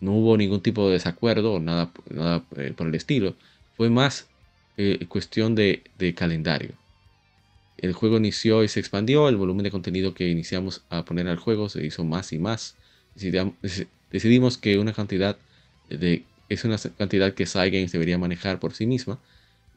No 0.00 0.12
hubo 0.12 0.36
ningún 0.36 0.60
tipo 0.60 0.86
de 0.86 0.94
desacuerdo 0.94 1.54
o 1.54 1.60
nada, 1.60 1.92
nada 2.10 2.44
eh, 2.56 2.72
por 2.76 2.86
el 2.86 2.94
estilo. 2.94 3.34
Fue 3.76 3.90
más 3.90 4.28
eh, 4.76 5.04
cuestión 5.08 5.54
de, 5.54 5.82
calendario. 6.16 6.72
El 7.78 7.92
juego 7.92 8.18
inició 8.18 8.64
y 8.64 8.68
se 8.68 8.80
expandió. 8.80 9.28
El 9.28 9.36
volumen 9.36 9.64
de 9.64 9.70
contenido 9.70 10.14
que 10.14 10.28
iniciamos 10.28 10.82
a 10.90 11.04
poner 11.04 11.28
al 11.28 11.38
juego 11.38 11.68
se 11.68 11.86
hizo 11.86 12.04
más 12.04 12.32
y 12.32 12.38
más. 12.38 12.76
Decidimos 14.10 14.58
que 14.58 14.78
una 14.78 14.92
cantidad 14.92 15.36
de 15.88 16.24
es 16.48 16.64
una 16.64 16.78
cantidad 16.96 17.34
que 17.34 17.46
Cygames 17.46 17.92
debería 17.92 18.18
manejar 18.18 18.58
por 18.58 18.74
sí 18.74 18.86
misma. 18.86 19.18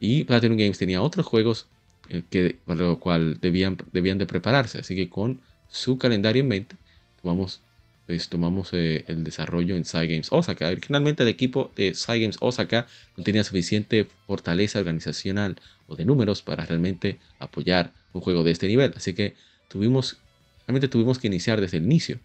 Y 0.00 0.24
Platinum 0.24 0.56
Games 0.56 0.78
tenía 0.78 1.02
otros 1.02 1.26
juegos 1.26 1.66
eh, 2.08 2.22
que, 2.30 2.56
para 2.64 2.80
lo 2.80 2.98
cual 2.98 3.38
debían, 3.40 3.76
de 3.92 4.26
prepararse. 4.26 4.78
Así 4.78 4.96
que 4.96 5.08
con 5.08 5.40
su 5.68 5.98
calendario 5.98 6.40
en 6.40 6.48
mente, 6.48 6.76
tomamos, 7.22 7.60
pues, 8.06 8.28
eh, 8.72 9.04
el 9.06 9.22
desarrollo 9.24 9.76
en 9.76 9.84
Cygames 9.84 10.28
Osaka. 10.32 10.68
Originalmente 10.68 11.22
el 11.22 11.28
equipo 11.28 11.72
de 11.76 11.94
Cygames 11.94 12.38
Osaka 12.40 12.86
no 13.16 13.24
tenía 13.24 13.44
suficiente 13.44 14.08
fortaleza 14.26 14.78
organizacional 14.78 15.56
de 15.96 16.04
números 16.04 16.42
para 16.42 16.64
realmente 16.64 17.18
apoyar 17.38 17.92
un 18.12 18.20
juego 18.20 18.42
de 18.44 18.50
este 18.50 18.68
nivel. 18.68 18.92
Así 18.96 19.14
que 19.14 19.34
tuvimos, 19.68 20.18
realmente 20.66 20.88
tuvimos 20.88 21.18
que 21.18 21.26
iniciar 21.26 21.60
desde 21.60 21.78
el 21.78 21.84
inicio, 21.84 22.18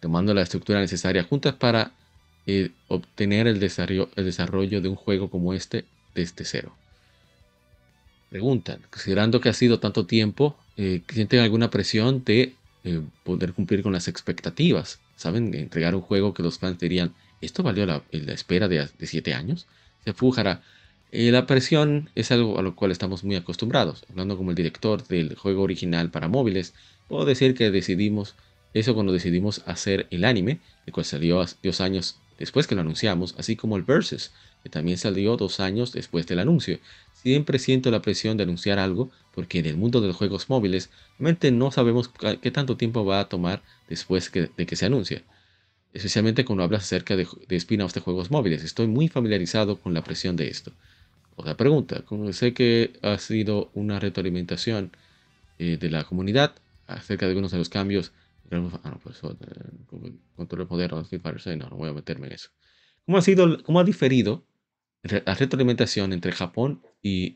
tomando 0.00 0.34
la 0.34 0.42
estructura 0.42 0.80
necesaria 0.80 1.24
juntas 1.24 1.54
para 1.54 1.92
eh, 2.46 2.70
obtener 2.88 3.46
el 3.46 3.58
desarrollo, 3.58 4.10
el 4.16 4.24
desarrollo 4.24 4.80
de 4.80 4.88
un 4.88 4.96
juego 4.96 5.30
como 5.30 5.52
este 5.54 5.84
desde 6.14 6.44
cero. 6.44 6.74
Preguntan, 8.30 8.80
considerando 8.90 9.40
que 9.40 9.48
ha 9.48 9.52
sido 9.52 9.78
tanto 9.80 10.06
tiempo, 10.06 10.56
eh, 10.76 11.02
¿sienten 11.08 11.40
alguna 11.40 11.70
presión 11.70 12.24
de 12.24 12.54
eh, 12.84 13.00
poder 13.24 13.52
cumplir 13.52 13.82
con 13.82 13.92
las 13.92 14.08
expectativas 14.08 15.00
¿Saben? 15.16 15.54
Entregar 15.54 15.94
un 15.94 16.02
juego 16.02 16.34
que 16.34 16.42
los 16.42 16.58
fans 16.58 16.78
dirían, 16.78 17.14
¿esto 17.40 17.62
valió 17.62 17.86
la, 17.86 18.02
espera 18.10 18.68
de, 18.68 18.86
de 18.98 19.06
siete 19.06 19.34
años? 19.34 19.66
Se 20.04 20.12
fujará. 20.12 20.62
Eh, 21.18 21.32
la 21.32 21.46
presión 21.46 22.10
es 22.14 22.30
algo 22.30 22.58
a 22.58 22.62
lo 22.62 22.76
cual 22.76 22.90
estamos 22.90 23.24
muy 23.24 23.36
acostumbrados. 23.36 24.04
Hablando 24.10 24.36
como 24.36 24.50
el 24.50 24.54
director 24.54 25.02
del 25.08 25.34
juego 25.34 25.62
original 25.62 26.10
para 26.10 26.28
móviles, 26.28 26.74
puedo 27.08 27.24
decir 27.24 27.54
que 27.54 27.70
decidimos 27.70 28.34
eso 28.74 28.92
cuando 28.92 29.14
decidimos 29.14 29.62
hacer 29.64 30.06
el 30.10 30.26
anime, 30.26 30.60
el 30.84 30.92
cual 30.92 31.06
salió 31.06 31.42
dos 31.62 31.80
años 31.80 32.18
después 32.38 32.66
que 32.66 32.74
lo 32.74 32.82
anunciamos, 32.82 33.34
así 33.38 33.56
como 33.56 33.78
el 33.78 33.82
Versus, 33.82 34.30
que 34.62 34.68
también 34.68 34.98
salió 34.98 35.38
dos 35.38 35.58
años 35.58 35.90
después 35.90 36.26
del 36.26 36.38
anuncio. 36.38 36.80
Siempre 37.14 37.58
siento 37.58 37.90
la 37.90 38.02
presión 38.02 38.36
de 38.36 38.42
anunciar 38.42 38.78
algo, 38.78 39.10
porque 39.34 39.60
en 39.60 39.64
el 39.64 39.78
mundo 39.78 40.02
de 40.02 40.08
los 40.08 40.16
juegos 40.16 40.50
móviles, 40.50 40.90
realmente 41.18 41.50
no 41.50 41.70
sabemos 41.70 42.10
qué 42.42 42.50
tanto 42.50 42.76
tiempo 42.76 43.06
va 43.06 43.20
a 43.20 43.28
tomar 43.30 43.62
después 43.88 44.30
de 44.32 44.66
que 44.66 44.76
se 44.76 44.84
anuncie. 44.84 45.24
Especialmente 45.94 46.44
cuando 46.44 46.62
hablas 46.62 46.82
acerca 46.82 47.16
de, 47.16 47.26
de 47.48 47.56
spin-offs 47.56 47.94
de 47.94 48.02
juegos 48.02 48.30
móviles. 48.30 48.62
Estoy 48.64 48.86
muy 48.86 49.08
familiarizado 49.08 49.80
con 49.80 49.94
la 49.94 50.04
presión 50.04 50.36
de 50.36 50.48
esto. 50.48 50.72
Otra 51.36 51.54
pregunta, 51.54 52.02
sé 52.32 52.54
que 52.54 52.94
ha 53.02 53.18
sido 53.18 53.70
una 53.74 54.00
retroalimentación 54.00 54.90
eh, 55.58 55.76
de 55.76 55.90
la 55.90 56.04
comunidad 56.04 56.54
acerca 56.86 57.26
de 57.26 57.32
algunos 57.32 57.52
de 57.52 57.58
los 57.58 57.68
cambios, 57.68 58.12
ah, 58.50 58.56
no, 58.56 59.00
pues, 59.02 59.20
eh, 59.22 60.12
control 60.34 60.66
moderno, 60.68 61.02
no, 61.02 61.68
no 61.68 61.76
voy 61.76 61.90
a 61.90 61.92
meterme 61.92 62.28
en 62.28 62.32
eso. 62.32 62.48
¿Cómo 63.04 63.18
ha 63.18 63.22
sido, 63.22 63.62
cómo 63.62 63.80
ha 63.80 63.84
diferido 63.84 64.46
la 65.02 65.34
retroalimentación 65.34 66.14
entre 66.14 66.32
Japón 66.32 66.80
y, 67.02 67.34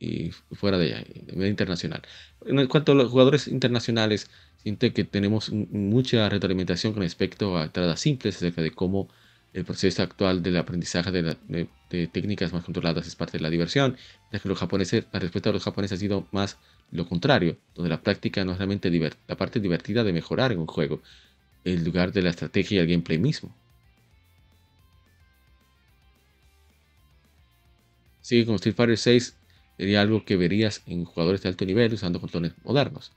y, 0.00 0.30
fuera 0.52 0.78
de 0.78 0.86
ella, 0.86 1.04
internacional? 1.46 2.02
En 2.46 2.66
cuanto 2.68 2.92
a 2.92 2.94
los 2.94 3.10
jugadores 3.10 3.48
internacionales, 3.48 4.30
siento 4.56 4.90
que 4.94 5.04
tenemos 5.04 5.52
mucha 5.52 6.28
retroalimentación 6.30 6.94
con 6.94 7.02
respecto 7.02 7.58
a 7.58 7.64
entradas 7.64 8.00
simples 8.00 8.36
acerca 8.36 8.62
de 8.62 8.70
cómo 8.70 9.08
el 9.56 9.64
proceso 9.64 10.02
actual 10.02 10.42
del 10.42 10.58
aprendizaje 10.58 11.10
de, 11.10 12.08
técnicas 12.08 12.52
más 12.52 12.62
controladas 12.62 13.06
es 13.06 13.16
parte 13.16 13.38
de 13.38 13.42
la 13.42 13.48
diversión, 13.48 13.96
ya 14.30 14.38
que 14.38 14.50
los 14.50 14.58
japoneses, 14.58 15.06
la 15.10 15.18
respuesta 15.18 15.48
de 15.48 15.54
los 15.54 15.64
japoneses 15.64 15.96
ha 15.96 16.00
sido 16.00 16.28
más 16.30 16.58
lo 16.92 17.08
contrario, 17.08 17.56
donde 17.74 17.88
la 17.88 18.02
práctica 18.02 18.44
no 18.44 18.52
es 18.52 18.58
realmente 18.58 18.90
la 19.26 19.36
parte 19.36 19.58
divertida 19.58 20.04
de 20.04 20.12
mejorar 20.12 20.52
en 20.52 20.58
un 20.58 20.66
juego, 20.66 21.00
en 21.64 21.82
lugar 21.84 22.12
de 22.12 22.20
la 22.20 22.30
estrategia 22.30 22.76
y 22.76 22.78
el 22.80 22.86
gameplay 22.86 23.18
mismo. 23.18 23.56
Sigue 28.20 28.44
con 28.44 28.56
Street 28.56 28.76
Fighter 28.76 28.98
6 28.98 29.36
sería 29.78 30.02
algo 30.02 30.24
que 30.26 30.36
verías 30.36 30.82
en 30.86 31.06
jugadores 31.06 31.42
de 31.42 31.48
alto 31.48 31.64
nivel 31.64 31.94
usando 31.94 32.20
controles 32.20 32.52
modernos. 32.62 33.12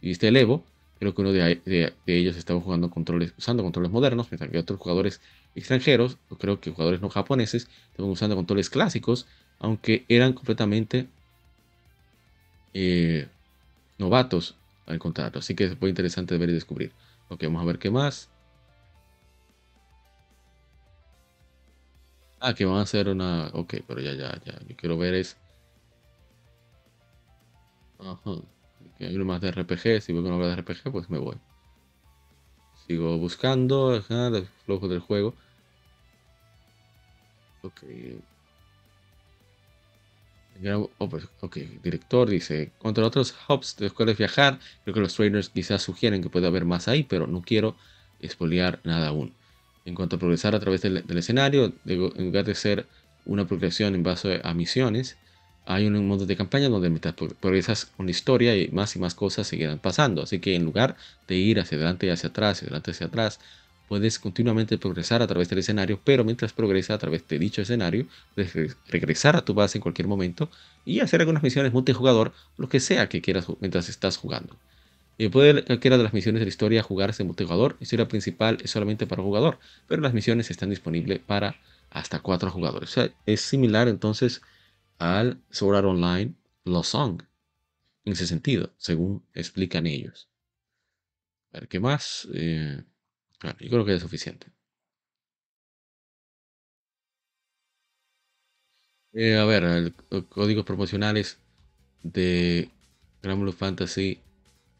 Y 0.00 0.12
este 0.12 0.28
el 0.28 0.36
Evo, 0.36 0.64
creo 1.00 1.14
que 1.14 1.22
uno 1.22 1.32
de, 1.32 1.94
ellos 2.06 2.36
estaba 2.36 2.60
jugando 2.60 2.90
controles, 2.90 3.34
usando 3.38 3.64
controles 3.64 3.90
modernos, 3.92 4.30
mientras 4.30 4.50
que 4.50 4.58
otros 4.58 4.78
jugadores 4.80 5.22
extranjeros, 5.54 6.18
o 6.28 6.38
creo 6.38 6.60
que 6.60 6.70
jugadores 6.70 7.00
no 7.02 7.10
japoneses, 7.10 7.68
estaban 7.90 8.12
usando 8.12 8.36
controles 8.36 8.70
clásicos, 8.70 9.26
aunque 9.58 10.06
eran 10.08 10.34
completamente 10.34 11.10
eh, 12.72 13.28
novatos 13.98 14.60
al 14.86 14.98
contrario. 14.98 15.40
Así 15.40 15.54
que 15.56 15.76
fue 15.76 15.90
interesante 15.90 16.38
ver 16.38 16.50
y 16.50 16.54
descubrir. 16.54 16.96
Ok, 17.28 17.44
vamos 17.44 17.62
a 17.62 17.66
ver 17.66 17.78
qué 17.80 17.90
más. 17.90 18.32
Ah, 22.40 22.54
que 22.54 22.64
van 22.64 22.78
a 22.78 22.82
hacer 22.82 23.08
una. 23.08 23.48
Ok, 23.54 23.74
pero 23.86 24.00
ya, 24.00 24.12
ya, 24.14 24.40
ya. 24.44 24.58
Yo 24.66 24.76
quiero 24.76 24.96
ver 24.98 25.14
es. 25.14 25.38
Ajá. 27.98 28.42
Hay 29.00 29.16
uno 29.16 29.24
más 29.24 29.40
de 29.40 29.50
RPG. 29.50 30.02
Si 30.02 30.12
veo 30.12 30.22
que 30.22 30.28
no 30.28 30.38
de 30.38 30.56
RPG, 30.56 30.92
pues 30.92 31.10
me 31.10 31.18
voy. 31.18 31.36
Sigo 32.86 33.16
buscando. 33.18 33.94
El 33.94 34.48
flujo 34.64 34.88
del 34.88 35.00
juego. 35.00 35.34
Ok. 37.62 37.82
Oh, 40.98 41.08
pues, 41.08 41.26
ok, 41.40 41.56
director 41.82 42.28
dice, 42.28 42.70
contra 42.78 43.06
otros 43.06 43.34
hubs 43.48 43.76
de 43.76 43.86
los 43.86 43.94
cuales 43.94 44.18
viajar, 44.18 44.58
creo 44.84 44.94
que 44.94 45.00
los 45.00 45.14
trainers 45.14 45.48
quizás 45.48 45.82
sugieren 45.82 46.22
que 46.22 46.28
puede 46.28 46.46
haber 46.46 46.66
más 46.66 46.86
ahí, 46.86 47.02
pero 47.02 47.26
no 47.26 47.40
quiero 47.40 47.76
espolear 48.20 48.78
nada 48.84 49.08
aún. 49.08 49.32
En 49.86 49.94
cuanto 49.94 50.16
a 50.16 50.18
progresar 50.18 50.54
a 50.54 50.60
través 50.60 50.82
del, 50.82 51.02
escenario, 51.16 51.72
en 51.86 52.24
lugar 52.26 52.44
de 52.44 52.54
ser 52.54 52.86
una 53.24 53.46
progresión 53.46 53.94
en 53.94 54.02
base 54.02 54.42
a 54.44 54.52
misiones, 54.52 55.16
hay 55.70 55.86
un 55.86 56.06
modo 56.08 56.26
de 56.26 56.36
campaña 56.36 56.68
donde 56.68 56.90
mientras 56.90 57.14
progresas 57.14 57.92
la 57.96 58.10
historia 58.10 58.56
y 58.56 58.68
más 58.68 58.96
y 58.96 58.98
más 58.98 59.14
cosas 59.14 59.46
seguirán 59.46 59.78
pasando. 59.78 60.22
Así 60.22 60.40
que 60.40 60.56
en 60.56 60.64
lugar 60.64 60.96
de 61.28 61.36
ir 61.36 61.60
hacia 61.60 61.76
adelante 61.76 62.06
y 62.06 62.10
hacia 62.10 62.30
atrás, 62.30 62.58
hacia 62.58 62.66
adelante 62.66 62.90
y 62.90 62.92
hacia 62.92 63.06
atrás, 63.06 63.38
puedes 63.88 64.18
continuamente 64.18 64.78
progresar 64.78 65.22
a 65.22 65.28
través 65.28 65.48
del 65.48 65.60
escenario, 65.60 66.00
pero 66.02 66.24
mientras 66.24 66.52
progresas 66.52 66.96
a 66.96 66.98
través 66.98 67.26
de 67.28 67.38
dicho 67.38 67.62
escenario, 67.62 68.06
puedes 68.34 68.76
regresar 68.88 69.36
a 69.36 69.44
tu 69.44 69.54
base 69.54 69.78
en 69.78 69.82
cualquier 69.82 70.08
momento 70.08 70.50
y 70.84 71.00
hacer 71.00 71.20
algunas 71.20 71.42
misiones 71.42 71.72
multijugador, 71.72 72.32
lo 72.56 72.68
que 72.68 72.80
sea 72.80 73.08
que 73.08 73.20
quieras 73.20 73.46
mientras 73.60 73.88
estás 73.88 74.16
jugando. 74.16 74.56
Y 75.18 75.28
puede 75.28 75.64
cualquiera 75.64 75.98
de 75.98 76.02
las 76.02 76.12
misiones 76.12 76.40
de 76.40 76.46
la 76.46 76.50
historia 76.50 76.82
jugarse 76.82 77.22
en 77.22 77.28
multijugador. 77.28 77.76
La 77.78 77.84
historia 77.84 78.08
principal 78.08 78.58
es 78.64 78.72
solamente 78.72 79.06
para 79.06 79.22
jugador, 79.22 79.58
pero 79.86 80.02
las 80.02 80.14
misiones 80.14 80.50
están 80.50 80.70
disponibles 80.70 81.20
para 81.20 81.56
hasta 81.90 82.18
cuatro 82.20 82.50
jugadores. 82.50 82.90
O 82.90 82.92
sea, 82.92 83.10
es 83.26 83.40
similar 83.40 83.86
entonces 83.86 84.40
al 85.00 85.42
Sword 85.50 85.78
Art 85.78 85.86
Online 85.86 86.34
Lost 86.64 86.92
Song 86.92 87.22
en 88.04 88.12
ese 88.12 88.26
sentido, 88.26 88.72
según 88.78 89.24
explican 89.34 89.86
ellos. 89.86 90.28
A 91.52 91.60
ver, 91.60 91.68
¿qué 91.68 91.78
más? 91.80 92.28
Eh, 92.34 92.82
yo 93.42 93.70
creo 93.70 93.84
que 93.84 93.94
es 93.94 94.02
suficiente. 94.02 94.48
Eh, 99.12 99.36
a 99.36 99.44
ver, 99.44 99.92
códigos 100.28 100.64
promocionales 100.64 101.38
de 102.02 102.70
Granblue 103.22 103.52
Fantasy 103.52 104.20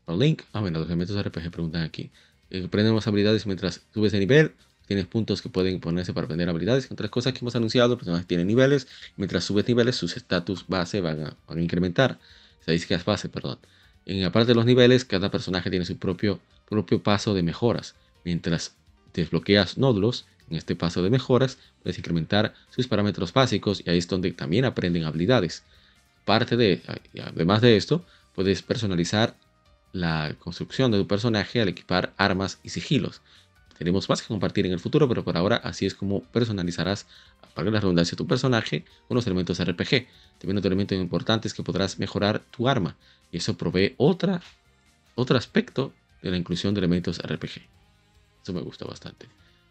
o 0.07 0.16
Link. 0.16 0.43
Ah, 0.53 0.61
bueno, 0.61 0.81
los 0.81 0.89
elementos 0.89 1.16
de 1.16 1.23
RPG 1.23 1.51
preguntan 1.53 1.83
aquí. 1.83 2.11
Eh, 2.51 2.68
más 2.93 3.07
habilidades 3.09 3.47
mientras 3.47 3.87
subes 3.95 4.12
de 4.12 4.21
nivel. 4.21 4.55
Tienes 4.91 5.07
puntos 5.07 5.41
que 5.41 5.49
pueden 5.49 5.78
ponerse 5.78 6.12
para 6.12 6.24
aprender 6.24 6.49
habilidades. 6.49 6.91
Otras 6.91 7.11
cosas 7.11 7.32
que 7.32 7.38
hemos 7.43 7.55
anunciado, 7.55 7.97
personajes 7.97 8.26
tienen 8.26 8.49
niveles. 8.49 8.88
Mientras 9.16 9.45
subes 9.45 9.68
niveles, 9.68 9.95
sus 9.95 10.16
estatus 10.16 10.64
base 10.66 11.01
van 11.01 11.26
a, 11.26 11.36
van 11.47 11.59
a 11.59 11.62
incrementar. 11.62 12.18
Estadísticas 12.59 13.05
base, 13.05 13.28
perdón. 13.28 13.61
En 14.05 14.24
aparte 14.24 14.49
de 14.49 14.57
los 14.57 14.66
niveles, 14.66 15.05
cada 15.05 15.30
personaje 15.30 15.70
tiene 15.70 15.84
su 15.84 15.97
propio, 15.97 16.41
propio 16.68 17.01
paso 17.05 17.34
de 17.34 17.45
mejoras. 17.45 17.95
Mientras 18.24 18.74
desbloqueas 19.14 19.78
nódulos, 19.78 20.26
en 20.51 20.57
este 20.57 20.74
paso 20.74 21.05
de 21.05 21.11
mejoras, 21.11 21.59
puedes 21.84 21.97
incrementar 21.97 22.55
sus 22.70 22.88
parámetros 22.88 23.32
básicos 23.32 23.84
y 23.86 23.91
ahí 23.91 23.99
es 23.99 24.09
donde 24.09 24.32
también 24.32 24.64
aprenden 24.64 25.05
habilidades. 25.05 25.62
Parte 26.24 26.57
de, 26.57 26.82
además 27.22 27.61
de 27.61 27.76
esto, 27.76 28.05
puedes 28.34 28.62
personalizar 28.62 29.36
la 29.93 30.34
construcción 30.41 30.91
de 30.91 30.99
tu 30.99 31.07
personaje 31.07 31.61
al 31.61 31.68
equipar 31.68 32.12
armas 32.16 32.59
y 32.64 32.70
sigilos. 32.70 33.22
Tenemos 33.81 34.11
más 34.11 34.20
que 34.20 34.28
compartir 34.28 34.66
en 34.66 34.72
el 34.72 34.78
futuro, 34.78 35.09
pero 35.09 35.24
por 35.24 35.39
ahora 35.39 35.57
así 35.57 35.87
es 35.87 35.95
como 35.95 36.22
personalizarás, 36.24 37.07
para 37.55 37.70
la 37.70 37.81
redundancia, 37.81 38.14
tu 38.14 38.26
personaje 38.26 38.85
con 39.09 39.14
los 39.14 39.26
elementos 39.26 39.59
RPG. 39.59 40.07
También 40.39 40.59
otro 40.59 40.68
elemento 40.68 40.95
importante 40.95 41.49
es 41.49 41.55
que 41.55 41.62
podrás 41.62 41.99
mejorar 41.99 42.41
tu 42.51 42.68
arma 42.68 42.95
y 43.33 43.39
eso 43.39 43.57
provee 43.57 43.95
otra, 43.97 44.43
otro 45.14 45.39
aspecto 45.39 45.95
de 46.20 46.31
la 46.31 46.37
inclusión 46.37 46.74
de 46.74 46.81
elementos 46.81 47.20
RPG. 47.20 47.62
Eso 48.43 48.53
me 48.53 48.61
gusta 48.61 48.85
bastante. 48.85 49.28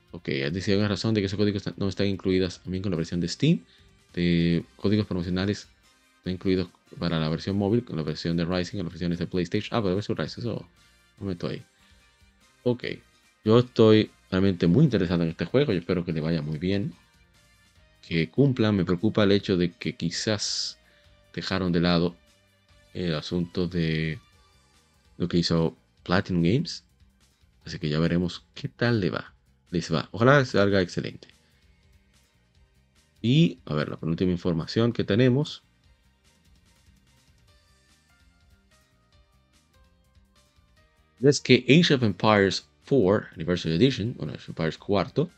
Ok, 0.10 0.30
has 0.44 0.54
decidido 0.54 0.80
una 0.80 0.90
razón 0.90 1.14
de 1.14 1.22
que 1.22 1.28
esos 1.28 1.38
códigos 1.38 1.64
no 1.78 1.88
están 1.88 2.08
incluidos 2.08 2.62
también 2.62 2.82
con 2.82 2.90
la 2.90 2.98
versión 2.98 3.20
de 3.20 3.28
Steam. 3.28 3.64
De 4.16 4.66
códigos 4.76 5.06
promocionales 5.06 5.68
están 6.18 6.34
incluidos 6.34 6.70
para 6.98 7.20
la 7.20 7.30
versión 7.30 7.58
móvil, 7.58 7.86
con 7.86 7.96
la 7.96 8.02
versión 8.02 8.38
de 8.38 8.46
Rising, 8.46 8.80
con 8.80 8.86
las 8.86 8.94
versiones 8.94 9.20
de 9.20 9.28
PlayStation. 9.28 9.78
Ah, 9.78 9.84
pero 9.84 9.94
versión 9.94 10.18
Rising, 10.18 10.42
eso 10.42 10.68
no 11.20 11.28
meto 11.28 11.48
ahí. 11.48 11.64
Ok, 12.64 12.86
yo 13.44 13.60
estoy 13.60 14.12
realmente 14.32 14.68
muy 14.68 14.84
interesado 14.84 15.24
en 15.24 15.30
este 15.30 15.46
juego. 15.46 15.72
Yo 15.72 15.80
espero 15.80 16.06
que 16.06 16.14
le 16.14 16.22
vaya 16.22 16.42
muy 16.42 16.58
bien. 16.58 16.94
Que 18.08 18.30
cumplan. 18.30 18.76
Me 18.76 18.86
preocupa 18.86 19.24
el 19.24 19.32
hecho 19.32 19.58
de 19.58 19.72
que 19.72 19.96
quizás 19.96 20.78
dejaron 21.34 21.72
de 21.72 21.82
lado 21.82 22.16
el 22.94 23.16
asunto 23.16 23.68
de 23.68 24.20
lo 25.18 25.28
que 25.28 25.38
hizo 25.38 25.76
Platinum 26.04 26.44
Games 26.44 26.84
Así 27.66 27.78
que 27.78 27.90
ya 27.90 28.00
veremos 28.00 28.46
qué 28.56 28.68
tal 28.68 29.00
le 29.00 29.10
va. 29.12 29.34
Les 29.70 29.94
va. 29.94 30.10
Ojalá 30.12 30.44
salga 30.46 30.82
excelente. 30.82 31.28
Y, 33.22 33.60
a 33.66 33.76
ver, 33.76 33.90
la 33.90 33.98
penúltima 33.98 34.32
información 34.32 34.92
que 34.92 35.04
tenemos. 35.04 35.62
Es 41.22 41.42
que 41.42 41.66
Age 41.68 41.94
of 41.94 42.04
Empires 42.04 42.69
4 42.90 43.28
Anniversary 43.36 43.76
Edition, 43.76 44.16
bueno, 44.18 44.34
Age 44.34 44.46
Empires 44.48 44.78
4, 44.78 45.30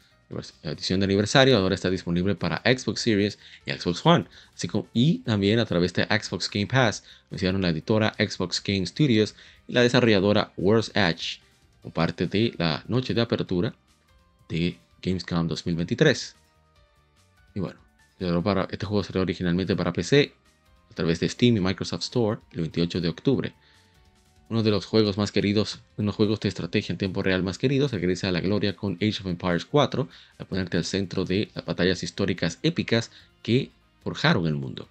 edición 0.64 1.00
de 1.00 1.06
aniversario, 1.06 1.58
ahora 1.58 1.76
está 1.76 1.90
disponible 1.90 2.36
para 2.36 2.62
Xbox 2.64 3.02
Series 3.02 3.38
y 3.66 3.72
Xbox 3.72 4.06
One. 4.06 4.26
Así 4.56 4.68
como, 4.68 4.88
y 4.94 5.20
también 5.20 5.60
a 5.60 5.66
través 5.66 5.94
de 5.94 6.06
Xbox 6.06 6.50
Game 6.50 6.68
Pass, 6.68 7.04
mencionaron 7.30 7.62
la 7.62 7.70
editora 7.70 8.14
Xbox 8.18 8.64
Game 8.64 8.86
Studios 8.86 9.36
y 9.68 9.74
la 9.74 9.82
desarrolladora 9.82 10.54
World's 10.58 10.92
Edge 10.96 11.42
como 11.82 11.94
parte 11.94 12.28
de 12.28 12.54
la 12.58 12.84
noche 12.88 13.14
de 13.14 13.22
apertura 13.22 13.74
de 14.48 14.78
Gamescom 15.02 15.48
2023. 15.48 16.36
Y 17.56 17.60
bueno, 17.60 17.80
este 18.70 18.86
juego 18.86 19.04
salió 19.04 19.22
originalmente 19.22 19.76
para 19.76 19.92
PC 19.92 20.34
a 20.92 20.94
través 20.94 21.20
de 21.20 21.28
Steam 21.28 21.58
y 21.58 21.60
Microsoft 21.60 22.04
Store 22.04 22.40
el 22.52 22.62
28 22.62 23.02
de 23.02 23.10
octubre. 23.10 23.54
Uno 24.52 24.64
de 24.64 24.72
los 24.72 24.86
juegos 24.86 25.18
más 25.18 25.32
queridos, 25.32 25.80
unos 25.96 26.14
juegos 26.14 26.42
de 26.42 26.50
estrategia 26.50 26.92
en 26.92 26.98
tiempo 26.98 27.24
real 27.24 27.42
más 27.42 27.58
queridos, 27.58 27.94
regresa 27.94 28.28
a 28.28 28.34
la 28.34 28.42
gloria 28.42 28.76
con 28.76 28.96
Age 28.96 29.22
of 29.22 29.28
Empires 29.28 29.64
4, 29.64 30.10
a 30.40 30.44
ponerte 30.44 30.76
al 30.76 30.84
centro 30.84 31.24
de 31.24 31.50
las 31.56 31.64
batallas 31.64 32.04
históricas 32.04 32.60
épicas 32.62 33.12
que 33.44 33.72
forjaron 34.04 34.48
el 34.48 34.56
mundo. 34.56 34.90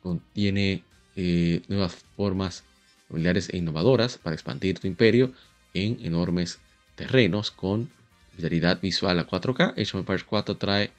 Contiene 0.00 0.84
eh, 1.16 1.62
nuevas 1.66 2.04
formas 2.16 2.62
familiares 3.08 3.48
e 3.52 3.56
innovadoras 3.56 4.16
para 4.16 4.34
expandir 4.34 4.78
tu 4.78 4.86
imperio 4.86 5.32
en 5.74 5.98
enormes 6.00 6.60
terrenos 6.94 7.50
con 7.50 7.90
fidelidad 8.36 8.80
visual 8.80 9.18
a 9.18 9.26
4K. 9.26 9.72
Age 9.72 9.82
of 9.82 9.94
Empires 9.96 10.22
4 10.22 10.56
trae 10.56 10.92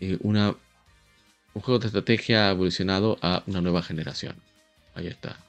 eh, 0.00 0.18
un 0.24 0.56
juego 1.54 1.78
de 1.78 1.86
estrategia 1.86 2.50
evolucionado 2.50 3.16
a 3.22 3.44
una 3.46 3.60
nueva 3.60 3.84
generación. 3.84 4.34
Ahí 4.96 5.06
está. 5.06 5.47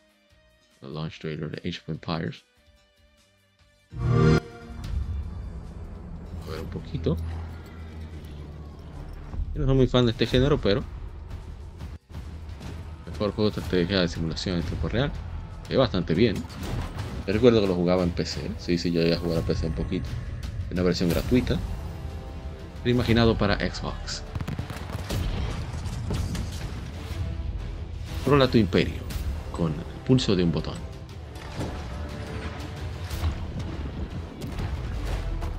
El 0.82 0.94
launch 0.94 1.20
trailer 1.20 1.50
de 1.50 1.58
Age 1.70 1.80
of 1.82 1.90
Empires. 1.90 2.44
A 6.46 6.52
ver 6.52 6.62
un 6.62 6.70
poquito. 6.70 7.18
Yo 9.54 9.62
no 9.62 9.68
soy 9.68 9.76
muy 9.76 9.88
fan 9.88 10.06
de 10.06 10.12
este 10.12 10.26
género, 10.26 10.58
pero 10.58 10.84
mejor 13.12 13.34
juego 13.34 13.52
de 13.52 13.60
estrategia 13.60 14.00
de 14.00 14.08
simulación 14.08 14.56
en 14.56 14.64
tiempo 14.64 14.88
real. 14.88 15.12
Es 15.70 15.78
bastante 15.78 16.14
bien. 16.14 16.36
Recuerdo 17.28 17.60
que 17.62 17.68
lo 17.68 17.76
jugaba 17.76 18.04
en 18.04 18.12
PC. 18.12 18.50
Sí, 18.58 18.78
sí, 18.78 18.92
yo 18.92 19.02
iba 19.02 19.18
a 19.18 19.20
jugar 19.20 19.40
a 19.40 19.42
PC 19.42 19.68
un 19.68 19.74
poquito. 19.74 20.08
Una 20.72 20.84
versión 20.84 21.10
gratuita. 21.10 21.60
imaginado 22.86 23.38
para 23.38 23.58
Xbox. 23.58 24.24
Controla 28.24 28.48
tu 28.48 28.58
imperio 28.58 29.02
con 29.52 29.74
pulso 30.10 30.36
de 30.36 30.44
un 30.44 30.52
botón. 30.52 30.74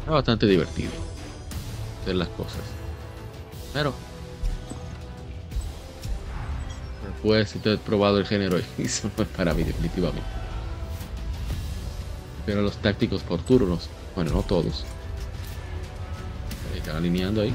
Es 0.04 0.10
bastante 0.10 0.44
divertido 0.46 0.90
hacer 2.02 2.16
las 2.16 2.26
cosas. 2.30 2.62
Pero 3.72 3.94
si 7.46 7.60
te 7.60 7.74
has 7.74 7.78
probado 7.78 8.18
el 8.18 8.26
género 8.26 8.58
eso 8.78 9.08
no 9.16 9.22
es 9.22 9.28
para 9.30 9.54
mí 9.54 9.62
definitivamente. 9.62 10.28
Pero 12.44 12.62
los 12.62 12.76
tácticos 12.78 13.22
por 13.22 13.40
turnos, 13.42 13.88
bueno, 14.16 14.32
no 14.32 14.42
todos. 14.42 14.84
Están 16.76 16.96
alineando 16.96 17.42
ahí. 17.42 17.54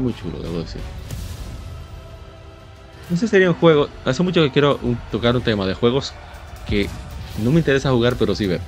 Muy 0.00 0.14
chulo, 0.14 0.38
debo 0.38 0.60
decir. 0.60 0.80
Ese 3.12 3.28
sería 3.28 3.50
un 3.50 3.56
juego. 3.56 3.88
Hace 4.04 4.22
mucho 4.22 4.42
que 4.42 4.50
quiero 4.50 4.80
tocar 5.10 5.36
un 5.36 5.42
tema 5.42 5.66
de 5.66 5.74
juegos 5.74 6.14
que 6.66 6.88
no 7.42 7.50
me 7.50 7.58
interesa 7.58 7.90
jugar, 7.90 8.16
pero 8.16 8.34
sí 8.34 8.46
ver. 8.46 8.60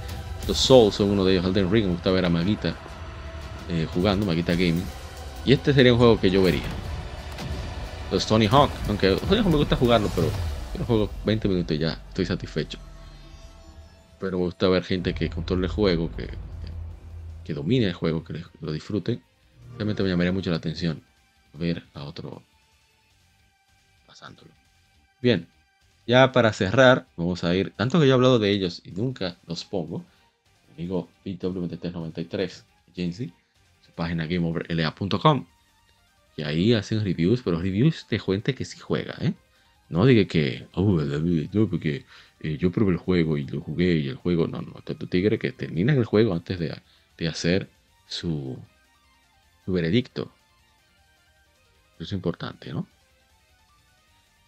Los 0.46 0.58
Souls 0.58 0.94
son 0.94 1.10
uno 1.10 1.24
de 1.24 1.32
ellos. 1.32 1.46
Elden 1.46 1.70
Ring, 1.70 1.86
me 1.86 1.92
gusta 1.92 2.10
ver 2.10 2.26
a 2.26 2.28
Maguita 2.28 2.74
eh, 3.70 3.86
jugando, 3.94 4.26
Maguita 4.26 4.52
Gaming. 4.52 4.84
Y 5.44 5.54
este 5.54 5.72
sería 5.72 5.92
un 5.92 5.98
juego 5.98 6.20
que 6.20 6.30
yo 6.30 6.42
vería. 6.42 6.62
Los 8.10 8.26
Tony 8.26 8.46
Hawk, 8.46 8.70
aunque 8.88 9.16
no 9.30 9.48
me 9.48 9.56
gusta 9.56 9.76
jugarlo, 9.76 10.10
pero 10.14 10.28
juego 10.84 11.10
20 11.24 11.48
minutos 11.48 11.74
y 11.74 11.78
ya 11.78 11.98
estoy 12.08 12.26
satisfecho. 12.26 12.78
Pero 14.20 14.38
me 14.38 14.44
gusta 14.44 14.68
ver 14.68 14.84
gente 14.84 15.14
que 15.14 15.30
controle 15.30 15.66
el 15.66 15.72
juego, 15.72 16.10
que, 16.14 16.28
que 17.42 17.54
domine 17.54 17.86
el 17.86 17.94
juego, 17.94 18.22
que 18.22 18.44
lo 18.60 18.72
disfrute. 18.72 19.22
Realmente 19.76 20.02
me 20.02 20.10
llamaría 20.10 20.32
mucho 20.32 20.50
la 20.50 20.56
atención 20.56 21.02
ver 21.54 21.84
a 21.94 22.04
otro 22.04 22.42
pasándolo. 24.06 24.50
Bien, 25.20 25.48
ya 26.06 26.32
para 26.32 26.52
cerrar, 26.52 27.06
vamos 27.16 27.44
a 27.44 27.54
ir, 27.54 27.72
tanto 27.76 28.00
que 28.00 28.06
yo 28.06 28.12
he 28.12 28.14
hablado 28.14 28.38
de 28.38 28.50
ellos 28.50 28.82
y 28.84 28.90
nunca 28.90 29.36
los 29.46 29.64
pongo, 29.64 30.04
amigo 30.74 31.08
BWT93, 31.24 32.64
Jensi, 32.94 33.32
su 33.80 33.92
página 33.92 34.26
gameoverla.com. 34.26 35.46
Y 36.36 36.42
ahí 36.42 36.72
hacen 36.72 37.04
reviews, 37.04 37.42
pero 37.42 37.60
reviews 37.60 38.06
de 38.08 38.18
gente 38.18 38.54
que 38.54 38.64
sí 38.64 38.78
juega, 38.78 39.14
¿eh? 39.20 39.34
No 39.90 40.06
diga 40.06 40.26
que, 40.26 40.66
oh, 40.72 40.98
porque 41.68 42.06
eh, 42.40 42.56
yo 42.56 42.72
probé 42.72 42.92
el 42.92 42.96
juego 42.96 43.36
y 43.36 43.44
lo 43.44 43.60
jugué 43.60 43.96
y 43.96 44.08
el 44.08 44.16
juego, 44.16 44.48
no, 44.48 44.62
no, 44.62 44.72
tu 44.80 45.06
tigre 45.06 45.38
que 45.38 45.52
termina 45.52 45.92
el 45.92 46.06
juego 46.06 46.32
antes 46.32 46.58
de, 46.58 46.74
de 47.18 47.28
hacer 47.28 47.68
su 48.06 48.58
veredicto. 49.66 50.32
Es 52.02 52.12
importante, 52.12 52.72
¿no? 52.72 52.86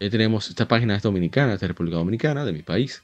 Ya 0.01 0.11
tenemos, 0.11 0.49
esta 0.49 0.69
página 0.69 0.97
es 0.97 1.03
dominicana, 1.03 1.55
es 1.55 1.61
de 1.61 1.69
República 1.69 1.97
Dominicana, 1.97 2.45
de 2.45 2.53
mi 2.53 2.63
país. 2.63 3.03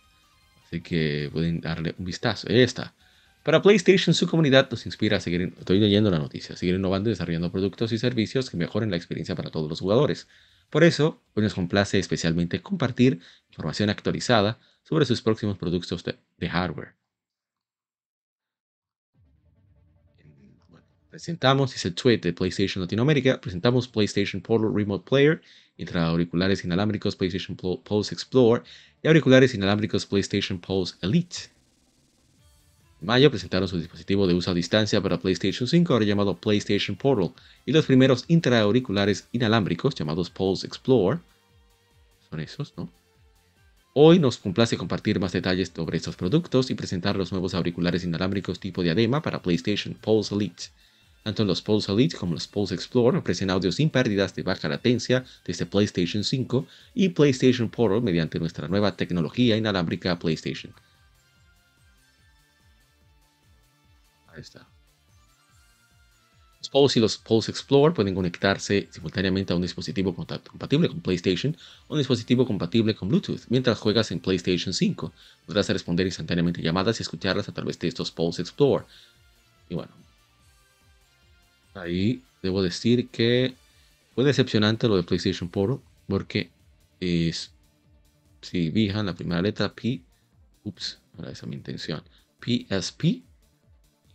Así 0.67 0.81
que 0.81 1.31
pueden 1.33 1.61
darle 1.61 1.95
un 1.99 2.05
vistazo. 2.05 2.49
Esta. 2.49 2.95
Para 3.43 3.63
PlayStation, 3.63 4.13
su 4.13 4.29
comunidad 4.29 4.69
nos 4.71 4.85
inspira 4.85 5.17
a 5.17 5.21
seguir, 5.21 5.55
estoy 5.59 5.81
leyendo 5.81 6.11
la 6.11 6.19
noticia, 6.19 6.57
seguir 6.57 6.75
innovando 6.75 7.09
y 7.09 7.13
desarrollando 7.13 7.51
productos 7.51 7.91
y 7.93 7.99
servicios 7.99 8.51
que 8.51 8.59
mejoren 8.59 8.91
la 8.91 8.97
experiencia 8.97 9.35
para 9.35 9.51
todos 9.51 9.69
los 9.69 9.81
jugadores. 9.81 10.29
Por 10.69 10.85
eso, 10.85 11.23
hoy 11.35 11.43
nos 11.43 11.55
complace 11.55 11.99
especialmente 11.99 12.61
compartir 12.61 13.21
información 13.49 13.89
actualizada 13.89 14.59
sobre 14.83 15.07
sus 15.07 15.23
próximos 15.23 15.57
productos 15.57 16.05
de 16.05 16.49
hardware. 16.49 17.00
Presentamos, 21.11 21.73
dice 21.73 21.89
el 21.89 21.95
tweet 21.95 22.19
de 22.19 22.33
PlayStation 22.33 22.83
Latinoamérica, 22.83 23.41
presentamos 23.41 23.89
PlayStation 23.89 24.41
Portal 24.41 24.73
Remote 24.73 25.05
Player, 25.09 25.43
auriculares 25.95 26.65
inalámbricos 26.65 27.17
PlayStation 27.17 27.57
Pulse 27.57 28.15
Explore 28.15 28.63
y 29.03 29.09
auriculares 29.09 29.55
inalámbricos 29.55 30.07
PlayStation 30.07 30.59
Pulse 30.59 30.95
Elite. 31.03 31.37
En 33.01 33.07
mayo 33.07 33.31
presentaron 33.31 33.67
su 33.67 33.79
dispositivo 33.79 34.27
de 34.27 34.35
uso 34.35 34.51
a 34.51 34.55
distancia 34.55 35.01
para 35.01 35.19
PlayStation 35.19 35.67
5, 35.67 35.93
ahora 35.93 36.05
llamado 36.05 36.37
PlayStation 36.37 36.97
Portal, 36.97 37.33
y 37.67 37.73
los 37.73 37.87
primeros 37.87 38.25
intraauriculares 38.29 39.27
inalámbricos 39.33 39.95
llamados 39.95 40.31
Pulse 40.31 40.67
Explore. 40.67 41.19
Son 42.29 42.41
esos, 42.41 42.75
¿no? 42.77 42.89
Hoy 43.95 44.21
nos 44.21 44.39
complace 44.39 44.77
compartir 44.77 45.19
más 45.19 45.33
detalles 45.33 45.73
sobre 45.75 45.97
estos 45.97 46.15
productos 46.15 46.71
y 46.71 46.77
presentar 46.77 47.17
los 47.17 47.33
nuevos 47.33 47.55
auriculares 47.55 48.05
inalámbricos 48.05 48.61
tipo 48.61 48.83
diadema 48.83 49.21
para 49.21 49.43
PlayStation 49.43 49.95
Pulse 49.95 50.35
Elite. 50.35 50.65
Tanto 51.23 51.45
los 51.45 51.61
Pulse 51.61 51.93
Elite 51.93 52.17
como 52.17 52.35
los 52.35 52.47
Pulse 52.47 52.75
Explorer 52.75 53.19
ofrecen 53.19 53.51
audio 53.51 53.71
sin 53.73 53.91
pérdidas 53.91 54.35
de 54.35 54.43
baja 54.43 54.69
latencia 54.69 55.25
desde 55.45 55.67
PlayStation 55.67 56.25
5 56.25 56.67
y 56.95 57.11
PlayStation 57.11 57.69
Portal 57.69 58.01
mediante 58.01 58.39
nuestra 58.39 58.69
nueva 58.69 58.97
tecnología 58.97 59.57
inalámbrica 59.57 60.19
PlayStation. 60.19 60.73
Ahí 64.29 64.41
está. 64.41 64.67
Los 66.61 66.71
Pulse 66.71 66.99
y 66.99 67.03
los 67.03 67.19
Pulse 67.19 67.51
Explorer 67.51 67.95
pueden 67.95 68.15
conectarse 68.15 68.89
simultáneamente 68.91 69.53
a 69.53 69.57
un 69.57 69.63
dispositivo 69.63 70.15
compatible 70.15 70.89
con 70.89 71.01
PlayStation 71.01 71.55
o 71.89 71.95
un 71.95 71.99
dispositivo 71.99 72.47
compatible 72.47 72.95
con 72.95 73.09
Bluetooth. 73.09 73.43
Mientras 73.49 73.79
juegas 73.79 74.11
en 74.11 74.21
PlayStation 74.21 74.73
5, 74.73 75.13
podrás 75.47 75.69
responder 75.69 76.07
instantáneamente 76.07 76.63
llamadas 76.63 76.99
y 77.01 77.03
escucharlas 77.03 77.49
a 77.49 77.53
través 77.53 77.79
de 77.79 77.89
estos 77.89 78.11
Pulse 78.11 78.43
Explorer. 78.43 78.87
Y 79.69 79.75
bueno, 79.75 79.93
Ahí 81.81 82.23
debo 82.43 82.63
decir 82.63 83.09
que 83.09 83.55
fue 84.15 84.25
decepcionante 84.25 84.87
lo 84.87 84.97
de 84.97 85.03
PlayStation 85.03 85.49
Portal 85.49 85.81
porque 86.07 86.51
es, 87.01 87.53
si 88.43 88.71
fijan 88.71 89.07
la 89.07 89.15
primera 89.15 89.41
letra 89.41 89.73
P, 89.73 90.03
ups, 90.65 90.99
esa 91.19 91.31
es 91.31 91.47
mi 91.47 91.57
intención, 91.57 92.03
PSP 92.41 93.23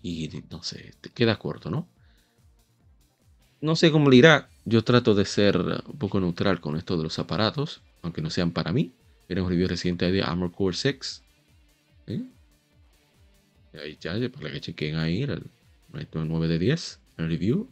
y 0.04 0.44
no 0.52 0.62
sé, 0.62 0.94
te 1.02 1.10
queda 1.10 1.40
corto, 1.40 1.72
¿no? 1.72 1.88
No 3.62 3.76
sé 3.76 3.92
cómo 3.92 4.12
le 4.12 4.18
irá, 4.18 4.50
yo 4.66 4.84
trato 4.84 5.16
de 5.16 5.26
ser 5.26 5.58
un 5.58 5.98
poco 5.98 6.20
neutral 6.20 6.62
con 6.62 6.78
esto 6.78 6.98
de 6.98 7.04
los 7.04 7.18
aparatos, 7.18 7.82
aunque 8.04 8.22
no 8.22 8.30
sean 8.30 8.52
para 8.52 8.72
mí. 8.72 8.94
Era 9.28 9.42
un 9.42 9.50
review 9.50 9.68
reciente 9.68 10.12
de 10.12 10.22
Armor 10.22 10.52
Core 10.52 10.76
6. 10.76 11.24
¿eh? 12.08 12.22
Ahí 13.82 13.98
ya, 14.00 14.14
para 14.30 14.52
que 14.52 14.62
chequen 14.62 14.98
ahí, 14.98 15.24
el 15.24 15.48
9 16.14 16.48
de 16.48 16.60
10 16.60 17.00
el 17.18 17.28
review. 17.28 17.70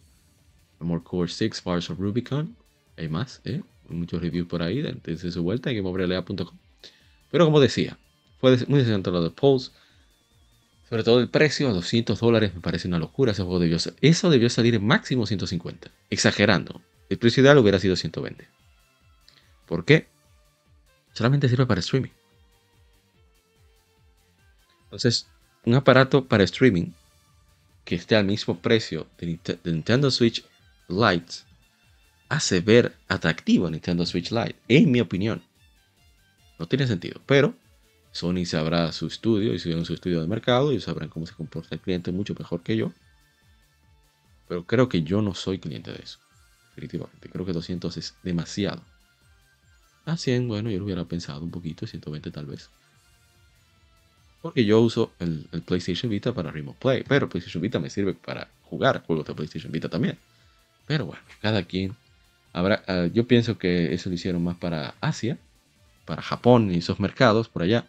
More 0.79 1.01
Core 1.03 1.29
6 1.29 1.63
Bars 1.63 1.89
of 1.89 1.99
Rubicon. 1.99 2.55
Hay 2.97 3.07
más, 3.07 3.41
¿eh? 3.45 3.61
Muchos 3.87 4.21
reviews 4.21 4.47
por 4.47 4.61
ahí. 4.61 4.81
Dense 4.81 5.31
su 5.31 5.43
vuelta 5.43 5.69
en 5.69 5.77
gameoverlea.com. 5.77 6.57
Pero 7.31 7.45
como 7.45 7.59
decía, 7.59 7.97
fue 8.39 8.51
muy 8.67 8.79
decepcionante 8.79 9.11
lo 9.11 9.23
de. 9.23 9.31
Sobre 10.89 11.03
todo 11.03 11.19
el 11.19 11.29
precio, 11.29 11.69
a 11.69 11.73
200 11.73 12.19
dólares, 12.19 12.53
me 12.53 12.61
parece 12.61 12.87
una 12.87 12.99
locura. 12.99 13.31
Ese 13.31 13.41
juego 13.41 13.59
debió, 13.59 13.77
eso 14.01 14.29
debió 14.29 14.49
salir 14.49 14.75
en 14.75 14.85
máximo 14.85 15.25
150. 15.25 15.89
Exagerando. 16.09 16.81
El 17.09 17.17
precio 17.17 17.41
ideal 17.41 17.57
hubiera 17.57 17.79
sido 17.79 17.95
120. 17.95 18.47
¿Por 19.65 19.85
qué? 19.85 20.07
Solamente 21.13 21.49
sirve 21.49 21.65
para 21.65 21.79
streaming. 21.79 22.11
Entonces, 24.85 25.27
un 25.65 25.75
aparato 25.75 26.25
para 26.25 26.43
streaming 26.43 26.91
que 27.85 27.95
esté 27.95 28.15
al 28.15 28.25
mismo 28.25 28.59
precio 28.59 29.07
de, 29.17 29.39
Nintendo 29.65 30.09
Switch 30.11 30.45
Lite 30.87 31.33
hace 32.29 32.61
ver 32.61 32.95
atractivo 33.07 33.67
a 33.67 33.71
Nintendo 33.71 34.05
Switch 34.05 34.31
Lite, 34.31 34.55
en 34.67 34.91
mi 34.91 35.01
opinión. 35.01 35.43
No 36.59 36.67
tiene 36.67 36.87
sentido, 36.87 37.21
pero 37.25 37.55
Sony 38.11 38.45
sabrá 38.45 38.91
su 38.91 39.07
estudio, 39.07 39.51
y 39.51 39.55
hicieron 39.55 39.85
su 39.85 39.93
estudio 39.93 40.21
de 40.21 40.27
mercado 40.27 40.71
y 40.71 40.79
sabrán 40.79 41.09
cómo 41.09 41.25
se 41.25 41.33
comporta 41.33 41.75
el 41.75 41.81
cliente 41.81 42.11
mucho 42.11 42.35
mejor 42.37 42.61
que 42.61 42.77
yo. 42.77 42.91
Pero 44.47 44.65
creo 44.65 44.87
que 44.87 45.03
yo 45.03 45.21
no 45.21 45.33
soy 45.33 45.59
cliente 45.59 45.91
de 45.91 46.01
eso. 46.01 46.19
Definitivamente. 46.69 47.29
Creo 47.29 47.45
que 47.45 47.53
200 47.53 47.97
es 47.97 48.15
demasiado. 48.23 48.83
A 50.05 50.17
100, 50.17 50.47
bueno, 50.47 50.69
yo 50.69 50.79
lo 50.79 50.85
hubiera 50.85 51.05
pensado 51.05 51.41
un 51.41 51.51
poquito, 51.51 51.87
120 51.87 52.31
tal 52.31 52.45
vez. 52.45 52.69
Porque 54.43 54.65
yo 54.65 54.81
uso 54.81 55.13
el, 55.19 55.47
PlayStation 55.65 56.11
Vita 56.11 56.33
para 56.33 56.51
Remote 56.51 56.77
Play, 56.77 57.05
pero 57.07 57.29
PlayStation 57.29 57.61
Vita 57.61 57.79
me 57.79 57.89
sirve 57.89 58.13
para 58.13 58.49
jugar 58.63 59.01
juegos 59.05 59.25
de 59.25 59.33
PlayStation 59.33 59.71
Vita 59.71 59.87
también. 59.87 60.19
Pero 60.85 61.05
bueno, 61.05 61.21
cada 61.41 61.63
quien. 61.63 61.95
Ah, 62.53 63.07
yo 63.13 63.25
pienso 63.25 63.57
que 63.57 63.93
eso 63.93 64.09
lo 64.09 64.15
hicieron 64.15 64.43
más 64.43 64.57
para 64.57 64.95
Asia, 64.99 65.37
para 66.03 66.21
Japón 66.21 66.73
y 66.73 66.79
esos 66.79 66.99
mercados 66.99 67.47
por 67.47 67.61
allá. 67.61 67.87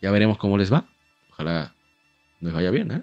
Ya 0.00 0.12
veremos 0.12 0.38
cómo 0.38 0.56
les 0.56 0.72
va. 0.72 0.86
Ojalá 1.32 1.74
les 2.40 2.52
vaya 2.52 2.70
bien, 2.70 2.92
¿eh? 2.92 3.02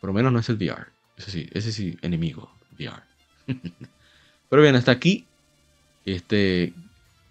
Por 0.00 0.08
lo 0.08 0.14
menos 0.14 0.32
no 0.32 0.38
es 0.38 0.48
el 0.48 0.56
VR. 0.56 0.86
Ese 1.18 1.30
sí, 1.30 1.46
ese 1.52 1.72
sí, 1.72 1.98
enemigo, 2.00 2.50
VR. 2.78 3.02
Pero 4.48 4.62
bien, 4.62 4.76
hasta 4.76 4.92
aquí 4.92 5.26
este 6.06 6.72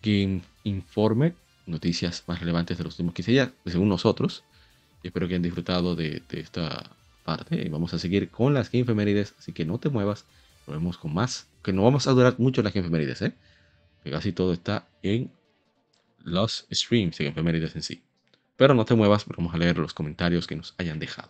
Game 0.04 0.44
Informe 0.66 1.34
noticias 1.66 2.24
más 2.28 2.40
relevantes 2.40 2.78
de 2.78 2.84
los 2.84 2.94
últimos 2.94 3.14
15 3.14 3.32
días, 3.32 3.50
según 3.66 3.90
nosotros. 3.90 4.44
espero 5.04 5.28
que 5.28 5.34
hayan 5.34 5.44
disfrutado 5.44 5.96
de, 5.96 6.22
esta 6.30 6.92
parte. 7.24 7.62
Y 7.66 7.70
vamos 7.70 7.94
a 7.94 8.00
seguir 8.00 8.30
con 8.30 8.54
las 8.54 8.72
Game 8.72 8.86
así 9.38 9.54
que 9.54 9.66
no 9.66 9.78
te 9.80 9.90
muevas. 9.90 10.26
Nos 10.68 10.78
vemos 10.78 10.98
con 10.98 11.14
más. 11.14 11.48
Que 11.64 11.74
no 11.74 11.84
vamos 11.84 12.08
a 12.08 12.12
durar 12.12 12.36
mucho 12.38 12.62
las 12.62 12.74
Game 12.74 13.02
¿eh? 13.22 13.34
Que 14.04 14.12
casi 14.12 14.32
todo 14.34 14.54
está 14.54 14.88
en 15.02 15.32
los 16.24 16.68
streams 16.72 17.18
de 17.18 17.32
Game 17.32 17.58
en 17.58 17.84
sí. 17.84 18.02
Pero 18.58 18.74
no 18.74 18.86
te 18.86 18.96
muevas 18.96 19.26
vamos 19.26 19.54
a 19.54 19.58
leer 19.58 19.78
los 19.78 19.94
comentarios 19.94 20.48
que 20.48 20.56
nos 20.56 20.76
hayan 20.78 21.00
dejado. 21.00 21.30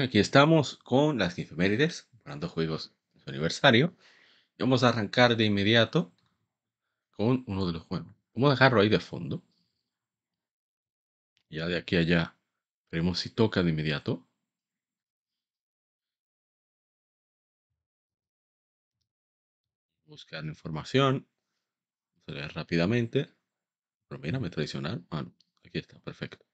Aquí 0.00 0.18
estamos 0.18 0.78
con 0.78 1.18
las 1.18 1.38
efemérides, 1.38 2.04
comprando 2.04 2.48
juegos 2.48 2.94
de 3.12 3.20
su 3.20 3.30
aniversario. 3.30 3.96
Vamos 4.58 4.84
a 4.84 4.88
arrancar 4.90 5.36
de 5.36 5.44
inmediato 5.44 6.12
con 7.10 7.44
uno 7.46 7.66
de 7.66 7.72
los 7.72 7.82
juegos. 7.82 8.14
Vamos 8.34 8.50
a 8.50 8.54
dejarlo 8.54 8.80
ahí 8.80 8.88
de 8.88 9.00
fondo. 9.00 9.42
Ya 11.50 11.66
de 11.66 11.76
aquí 11.76 11.96
a 11.96 12.00
allá, 12.00 12.36
veremos 12.90 13.18
si 13.18 13.30
toca 13.30 13.62
de 13.62 13.70
inmediato. 13.70 14.26
Buscar 20.06 20.44
información. 20.44 21.26
Vamos 22.26 22.42
a 22.44 22.48
rápidamente. 22.48 23.28
Pero 24.08 24.20
mírame 24.20 24.50
tradicional. 24.50 25.04
Ah, 25.10 25.22
no, 25.22 25.34
aquí 25.64 25.78
está, 25.78 25.98
perfecto. 26.00 26.51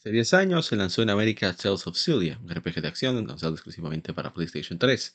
Hace 0.00 0.12
10 0.12 0.32
años 0.32 0.64
se 0.64 0.76
lanzó 0.76 1.02
en 1.02 1.10
América 1.10 1.54
Tales 1.54 1.86
of 1.86 1.94
Celia, 1.94 2.40
un 2.42 2.48
RPG 2.48 2.80
de 2.80 2.88
acción 2.88 3.26
lanzado 3.26 3.52
exclusivamente 3.52 4.14
para 4.14 4.32
PlayStation 4.32 4.78
3. 4.78 5.14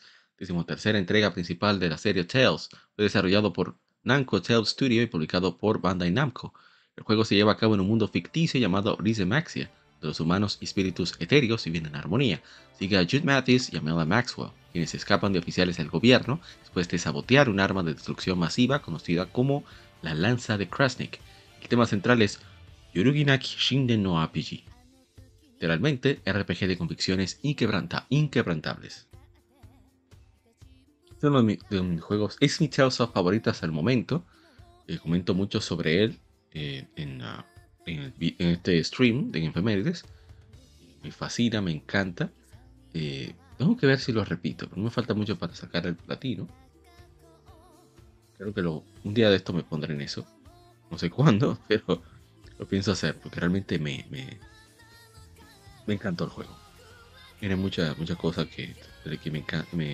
tercera 0.67 0.99
entrega 0.99 1.33
principal 1.33 1.79
de 1.79 1.89
la 1.89 1.97
serie 1.97 2.23
Tales, 2.23 2.69
fue 2.95 3.05
desarrollado 3.05 3.51
por 3.51 3.79
Namco 4.03 4.43
Tales 4.43 4.69
Studio 4.69 5.01
y 5.01 5.07
publicado 5.07 5.57
por 5.57 5.81
Bandai 5.81 6.11
Namco. 6.11 6.53
El 6.95 7.03
juego 7.03 7.25
se 7.25 7.33
lleva 7.33 7.53
a 7.53 7.57
cabo 7.57 7.73
en 7.73 7.79
un 7.79 7.87
mundo 7.87 8.07
ficticio 8.07 8.59
llamado 8.59 8.95
Maxia, 9.25 9.71
donde 9.93 10.07
los 10.09 10.19
humanos 10.19 10.59
y 10.61 10.65
espíritus 10.65 11.15
etéreos 11.17 11.65
viven 11.65 11.87
en 11.87 11.95
armonía. 11.95 12.43
Sigue 12.77 12.99
a 12.99 13.05
Jude 13.05 13.23
Matthews 13.23 13.73
y 13.73 13.77
Amela 13.77 14.05
Maxwell, 14.05 14.51
quienes 14.71 14.93
escapan 14.93 15.33
de 15.33 15.39
oficiales 15.39 15.77
del 15.77 15.89
gobierno 15.89 16.41
después 16.59 16.87
de 16.89 16.99
sabotear 16.99 17.49
un 17.49 17.59
arma 17.59 17.81
de 17.81 17.95
destrucción 17.95 18.37
masiva 18.37 18.83
conocida 18.83 19.25
como 19.25 19.63
la 20.03 20.13
Lanza 20.13 20.59
de 20.59 20.69
Krasnik. 20.69 21.19
El 21.59 21.69
tema 21.69 21.87
central 21.87 22.21
es 22.21 22.39
Yoruginaki 22.93 23.47
Shinden 23.57 24.03
no 24.03 24.23
RPG 24.23 24.74
literalmente 25.55 26.21
RPG 26.25 26.67
de 26.67 26.77
convicciones 26.77 27.39
inquebrantables. 27.41 29.07
Es 31.17 31.23
uno 31.23 31.41
de, 31.41 31.57
mis, 31.81 32.01
juegos, 32.01 32.37
es 32.41 32.59
mi 32.59 32.67
Tales 32.67 32.99
of 32.99 33.13
favorito 33.13 33.49
hasta 33.49 33.65
el 33.65 33.71
momento. 33.71 34.25
Eh, 34.87 34.99
comento 34.99 35.33
mucho 35.33 35.61
sobre 35.61 36.03
él 36.03 36.19
eh, 36.51 36.87
en, 36.95 37.21
este 38.37 38.83
stream 38.83 39.31
de 39.31 39.39
Infemérides. 39.39 40.03
Me 41.03 41.11
fascina, 41.11 41.61
me 41.61 41.71
encanta. 41.71 42.29
Eh, 42.93 43.33
tengo 43.57 43.77
que 43.77 43.87
ver 43.87 43.99
si 43.99 44.11
lo 44.11 44.25
repito, 44.25 44.67
pero 44.67 44.77
no 44.77 44.85
me 44.85 44.91
falta 44.91 45.13
mucho 45.13 45.37
para 45.37 45.55
sacar 45.55 45.87
el 45.87 45.95
platino. 45.95 46.47
Creo 48.37 48.53
que 48.53 48.61
un 48.61 49.13
día 49.13 49.29
de 49.29 49.37
esto 49.37 49.53
me 49.53 49.63
pondré 49.63 49.93
en 49.93 50.01
eso. 50.01 50.25
No 50.91 50.97
sé 50.97 51.09
cuándo, 51.11 51.57
pero 51.67 52.03
lo 52.59 52.67
pienso 52.67 52.91
hacer 52.91 53.17
porque 53.17 53.39
realmente 53.39 53.79
me, 53.79 54.05
me 54.09 54.37
encantó 55.93 56.25
el 56.25 56.29
juego. 56.31 56.55
Tiene 57.39 57.55
muchas 57.55 57.97
muchas 57.97 58.17
cosas 58.17 58.47
que, 58.47 58.75
que 59.21 59.31
me, 59.31 59.43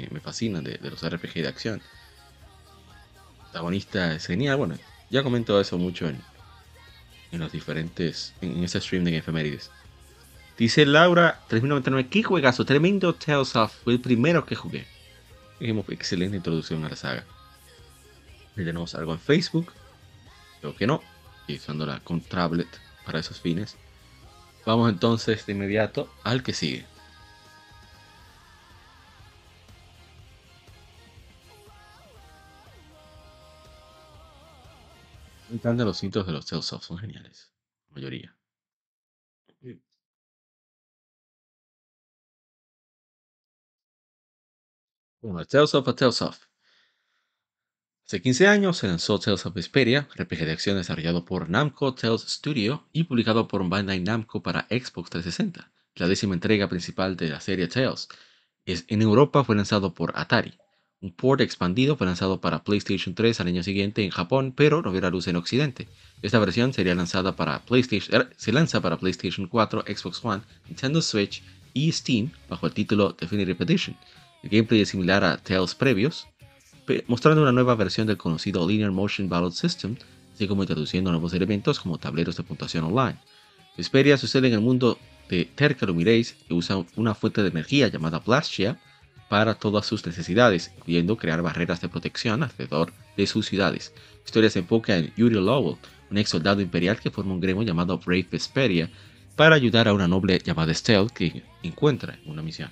me, 0.09 0.19
fascinan 0.19 0.63
de, 0.63 0.79
los 0.81 1.07
RPG 1.07 1.33
de 1.33 1.47
acción. 1.47 1.81
El 1.81 3.41
protagonista 3.43 4.15
es 4.15 4.25
genial. 4.25 4.57
Bueno, 4.57 4.77
ya 5.09 5.23
comento 5.23 5.59
eso 5.59 5.77
mucho 5.77 6.07
en, 6.07 6.21
en 7.31 7.39
los 7.39 7.51
diferentes. 7.51 8.33
en, 8.41 8.63
ese 8.63 8.79
stream 8.79 9.03
de 9.03 9.17
efemérides. 9.17 9.71
Dice 10.57 10.85
Laura 10.85 11.39
3099, 11.47 12.09
qué 12.09 12.23
juegazo, 12.23 12.65
tremendo 12.65 13.15
Tales 13.15 13.55
of, 13.55 13.73
fue 13.83 13.93
el 13.93 13.99
primero 13.99 14.45
que 14.45 14.55
jugué. 14.55 14.85
Dijimos, 15.59 15.85
excelente 15.89 16.37
introducción 16.37 16.83
a 16.85 16.89
la 16.89 16.95
saga. 16.95 17.25
Tenemos 18.55 18.93
algo 18.95 19.13
en 19.13 19.19
Facebook, 19.19 19.71
creo 20.59 20.75
que 20.75 20.85
no, 20.85 21.01
y 21.47 21.55
usándola 21.55 21.99
con 22.01 22.21
tablet 22.21 22.67
para 23.05 23.19
esos 23.19 23.39
fines. 23.39 23.77
Vamos 24.65 24.91
entonces 24.91 25.45
de 25.45 25.53
inmediato 25.53 26.09
al 26.23 26.43
que 26.43 26.53
sigue. 26.53 26.85
Encantan 35.51 35.85
los 35.85 35.97
cintos 35.99 36.25
de 36.25 36.33
los 36.33 36.45
Tales 36.45 36.65
son 36.65 36.97
geniales. 36.97 37.51
La 37.89 37.95
mayoría. 37.95 38.35
Bueno, 45.21 45.43
Tales 45.45 45.73
of 45.73 45.87
a 45.87 45.95
Tales 45.95 46.21
of. 46.21 46.50
Hace 48.11 48.21
15 48.21 48.47
años 48.47 48.77
se 48.77 48.87
lanzó 48.87 49.17
Tales 49.19 49.45
of 49.45 49.53
Vesperia, 49.53 50.09
RPG 50.17 50.43
de 50.43 50.51
acción 50.51 50.75
desarrollado 50.75 51.23
por 51.23 51.49
Namco 51.49 51.93
Tales 51.93 52.23
Studio 52.23 52.85
y 52.91 53.05
publicado 53.05 53.47
por 53.47 53.65
Bandai 53.69 54.01
Namco 54.01 54.43
para 54.43 54.67
Xbox 54.69 55.11
360, 55.11 55.71
la 55.95 56.07
décima 56.09 56.33
entrega 56.33 56.67
principal 56.67 57.15
de 57.15 57.29
la 57.29 57.39
serie 57.39 57.69
Tales. 57.69 58.09
en 58.65 59.01
Europa 59.01 59.45
fue 59.45 59.55
lanzado 59.55 59.93
por 59.93 60.11
Atari. 60.17 60.55
Un 60.99 61.13
port 61.13 61.39
expandido 61.39 61.95
fue 61.95 62.05
lanzado 62.05 62.41
para 62.41 62.65
PlayStation 62.65 63.15
3 63.15 63.39
al 63.39 63.47
año 63.47 63.63
siguiente 63.63 64.03
en 64.03 64.09
Japón, 64.09 64.53
pero 64.57 64.81
no 64.81 64.91
vio 64.91 65.09
luz 65.09 65.29
en 65.29 65.37
Occidente. 65.37 65.87
Esta 66.21 66.39
versión 66.39 66.73
sería 66.73 66.95
lanzada 66.95 67.37
para 67.37 67.63
PlayStation, 67.63 68.13
er, 68.13 68.29
se 68.35 68.51
lanza 68.51 68.81
para 68.81 68.97
PlayStation 68.97 69.47
4, 69.47 69.85
Xbox 69.87 70.19
One, 70.25 70.41
Nintendo 70.67 71.01
Switch 71.01 71.43
y 71.73 71.89
Steam 71.93 72.33
bajo 72.49 72.67
el 72.67 72.73
título 72.73 73.15
Definitive 73.17 73.63
Edition. 73.63 73.95
El 74.43 74.49
gameplay 74.49 74.81
es 74.81 74.89
similar 74.89 75.23
a 75.23 75.37
Tales 75.37 75.75
previos, 75.75 76.27
mostrando 77.07 77.41
una 77.41 77.51
nueva 77.51 77.75
versión 77.75 78.07
del 78.07 78.17
conocido 78.17 78.67
Linear 78.67 78.91
Motion 78.91 79.29
Battle 79.29 79.51
System, 79.51 79.95
así 80.33 80.47
como 80.47 80.63
introduciendo 80.63 81.11
nuevos 81.11 81.33
elementos 81.33 81.79
como 81.79 81.97
tableros 81.97 82.37
de 82.37 82.43
puntuación 82.43 82.85
online. 82.85 83.17
Vesperia 83.77 84.17
sucede 84.17 84.47
en 84.47 84.53
el 84.53 84.61
mundo 84.61 84.97
de 85.29 85.45
Terca 85.45 85.85
Lumireis, 85.85 86.35
usa 86.49 86.83
una 86.95 87.15
fuente 87.15 87.41
de 87.41 87.49
energía 87.49 87.87
llamada 87.87 88.19
Blastia 88.19 88.79
para 89.29 89.55
todas 89.55 89.85
sus 89.85 90.05
necesidades, 90.05 90.73
incluyendo 90.77 91.17
crear 91.17 91.41
barreras 91.41 91.79
de 91.79 91.87
protección 91.87 92.43
alrededor 92.43 92.91
de 93.15 93.27
sus 93.27 93.45
ciudades. 93.45 93.93
La 93.95 94.25
historia 94.25 94.49
se 94.49 94.59
enfoca 94.59 94.97
en 94.97 95.13
Yuri 95.15 95.35
Lowell, 95.35 95.77
un 96.09 96.17
ex 96.17 96.29
soldado 96.29 96.61
imperial 96.61 96.99
que 96.99 97.11
forma 97.11 97.33
un 97.33 97.39
gremio 97.39 97.63
llamado 97.63 97.97
Brave 97.97 98.27
Vesperia 98.29 98.89
para 99.37 99.55
ayudar 99.55 99.87
a 99.87 99.93
una 99.93 100.07
noble 100.07 100.37
llamada 100.39 100.73
Estelle 100.73 101.07
que 101.13 101.43
encuentra 101.63 102.19
en 102.25 102.29
una 102.29 102.41
misión 102.41 102.69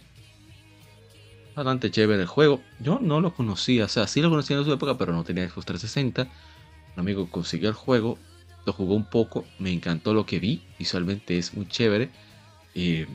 bastante 1.63 1.91
chévere 1.91 2.21
el 2.21 2.27
juego. 2.27 2.61
Yo 2.79 2.99
no 3.01 3.21
lo 3.21 3.33
conocía, 3.33 3.85
o 3.85 3.87
sea, 3.87 4.07
sí 4.07 4.21
lo 4.21 4.29
conocía 4.29 4.57
en 4.57 4.65
su 4.65 4.71
época, 4.71 4.97
pero 4.97 5.13
no 5.13 5.23
tenía 5.23 5.47
Xbox 5.47 5.65
360. 5.65 6.23
Un 6.95 6.99
amigo 6.99 7.29
consiguió 7.29 7.69
el 7.69 7.75
juego, 7.75 8.17
lo 8.65 8.73
jugó 8.73 8.95
un 8.95 9.05
poco, 9.05 9.45
me 9.59 9.71
encantó 9.71 10.13
lo 10.13 10.25
que 10.25 10.39
vi, 10.39 10.63
visualmente 10.77 11.37
es 11.37 11.53
muy 11.53 11.67
chévere. 11.67 12.09
Eh, 12.75 13.07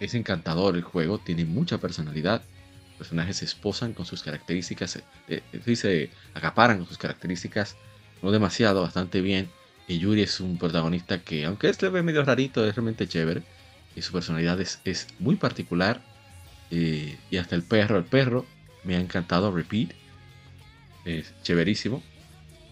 es 0.00 0.14
encantador 0.14 0.76
el 0.76 0.82
juego, 0.82 1.18
tiene 1.18 1.44
mucha 1.44 1.78
personalidad. 1.78 2.42
Los 2.90 2.98
personajes 2.98 3.38
se 3.38 3.46
esposan 3.46 3.94
con 3.94 4.06
sus 4.06 4.22
características, 4.22 4.96
eh, 5.28 5.42
eh, 5.52 5.76
se 5.76 6.10
acaparan 6.34 6.78
con 6.78 6.86
sus 6.86 6.98
características, 6.98 7.76
no 8.22 8.30
demasiado, 8.30 8.82
bastante 8.82 9.20
bien. 9.20 9.48
Y 9.88 9.98
Yuri 9.98 10.22
es 10.22 10.40
un 10.40 10.58
protagonista 10.58 11.20
que, 11.22 11.44
aunque 11.44 11.68
es 11.68 11.78
ve 11.78 12.02
medio 12.02 12.22
rarito, 12.24 12.64
es 12.66 12.74
realmente 12.74 13.08
chévere. 13.08 13.42
Y 13.96 14.02
su 14.02 14.12
personalidad 14.12 14.60
es, 14.60 14.80
es 14.84 15.08
muy 15.18 15.36
particular 15.36 16.02
y, 16.70 17.36
hasta 17.36 17.54
el 17.54 17.62
perro, 17.62 17.98
el 17.98 18.04
perro 18.04 18.46
me 18.84 18.96
ha 18.96 19.00
encantado, 19.00 19.52
Repeat. 19.52 19.90
Es 21.04 21.32
chéverísimo. 21.42 22.02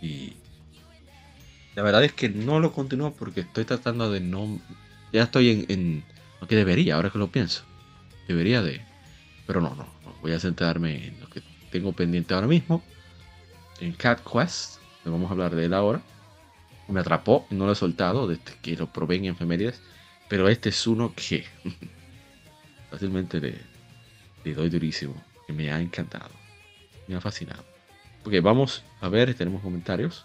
Y 0.00 0.34
la 1.74 1.82
verdad 1.82 2.04
es 2.04 2.12
que 2.12 2.28
no 2.28 2.60
lo 2.60 2.72
continúo 2.72 3.12
porque 3.12 3.40
estoy 3.40 3.64
tratando 3.64 4.10
de 4.10 4.20
no. 4.20 4.60
Ya 5.12 5.24
estoy 5.24 5.66
en, 5.68 6.04
lo 6.40 6.46
que 6.46 6.56
debería, 6.56 6.96
ahora 6.96 7.10
que 7.10 7.18
lo 7.18 7.30
pienso. 7.30 7.62
Debería 8.28 8.62
de. 8.62 8.80
Pero 9.46 9.60
no, 9.60 9.74
no, 9.74 9.86
Voy 10.22 10.32
a 10.32 10.40
centrarme 10.40 11.08
en 11.08 11.20
lo 11.20 11.28
que 11.28 11.42
tengo 11.70 11.92
pendiente 11.92 12.34
ahora 12.34 12.46
mismo. 12.46 12.82
En 13.80 13.92
Cat 13.92 14.20
Quest. 14.24 14.78
vamos 15.04 15.28
a 15.30 15.32
hablar 15.32 15.54
de 15.54 15.66
él 15.66 15.74
ahora. 15.74 16.02
Me 16.88 17.00
atrapó 17.00 17.46
no 17.50 17.66
lo 17.66 17.72
he 17.72 17.76
soltado 17.76 18.26
desde 18.26 18.42
que 18.60 18.76
lo 18.76 18.92
probé 18.92 19.16
en 19.16 19.26
enfermerías. 19.26 19.80
Pero 20.28 20.48
este 20.48 20.70
es 20.70 20.86
uno 20.86 21.12
que 21.14 21.44
fácilmente 22.90 23.40
le, 23.40 23.71
le 24.44 24.54
doy 24.54 24.70
durísimo. 24.70 25.14
Que 25.46 25.52
me 25.52 25.72
ha 25.72 25.80
encantado. 25.80 26.30
Me 27.08 27.16
ha 27.16 27.20
fascinado. 27.20 27.64
Ok, 28.24 28.34
vamos 28.42 28.84
a 29.00 29.08
ver, 29.08 29.34
tenemos 29.34 29.62
comentarios. 29.62 30.24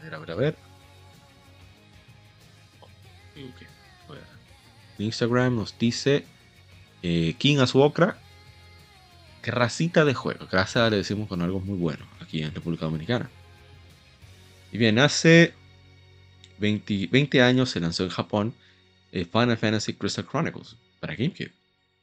A 0.00 0.04
ver, 0.04 0.14
a 0.14 0.18
ver, 0.18 0.30
a 0.30 0.34
ver. 0.34 0.72
Instagram 4.98 5.56
nos 5.56 5.76
dice 5.78 6.24
eh, 7.02 7.34
King 7.38 7.58
Azuokra. 7.58 8.18
Qué 9.42 9.50
racita 9.50 10.04
de 10.04 10.14
juego. 10.14 10.46
Gracias 10.50 10.90
le 10.90 10.98
decimos 10.98 11.28
con 11.28 11.42
algo 11.42 11.60
muy 11.60 11.76
bueno 11.76 12.04
aquí 12.20 12.42
en 12.42 12.54
República 12.54 12.84
Dominicana. 12.84 13.28
Y 14.70 14.78
bien, 14.78 14.98
hace 14.98 15.54
20, 16.58 17.08
20 17.10 17.42
años 17.42 17.70
se 17.70 17.80
lanzó 17.80 18.04
en 18.04 18.10
Japón 18.10 18.54
eh, 19.12 19.24
Final 19.26 19.56
Fantasy 19.56 19.92
Crystal 19.94 20.26
Chronicles 20.26 20.76
para 20.98 21.14
GameCube. 21.14 21.52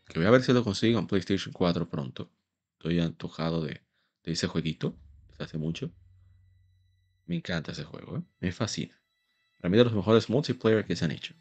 Que 0.07 0.19
voy 0.19 0.27
a 0.27 0.31
ver 0.31 0.43
si 0.43 0.53
lo 0.53 0.63
consigo 0.63 0.99
en 0.99 1.07
PlayStation 1.07 1.51
4 1.53 1.89
pronto. 1.89 2.31
Estoy 2.73 2.99
antojado 2.99 3.61
de, 3.61 3.81
ese 4.23 4.47
jueguito 4.47 4.95
desde 5.27 5.43
hace 5.43 5.57
mucho. 5.57 5.91
Me 7.25 7.35
encanta 7.35 7.71
ese 7.71 7.83
juego, 7.83 8.17
¿eh? 8.17 8.21
me 8.39 8.51
fascina. 8.51 8.99
Para 9.59 9.69
mí 9.69 9.77
de 9.77 9.83
los 9.83 9.93
mejores 9.93 10.29
multiplayer 10.29 10.85
que 10.85 10.95
se 10.95 11.05
han 11.05 11.11
hecho. 11.11 11.33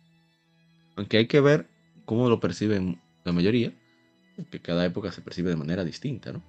Aunque 0.97 1.19
hay 1.19 1.27
que 1.27 1.41
ver 1.41 1.69
cómo 2.05 2.29
lo 2.29 2.41
perciben 2.41 3.01
la 3.25 3.33
mayoría, 3.33 3.73
porque 4.37 4.61
cada 4.61 4.85
época 4.85 5.13
se 5.13 5.23
percibe 5.23 5.51
de 5.51 5.57
manera 5.57 5.85
distinta, 5.85 6.33
¿no? 6.33 6.43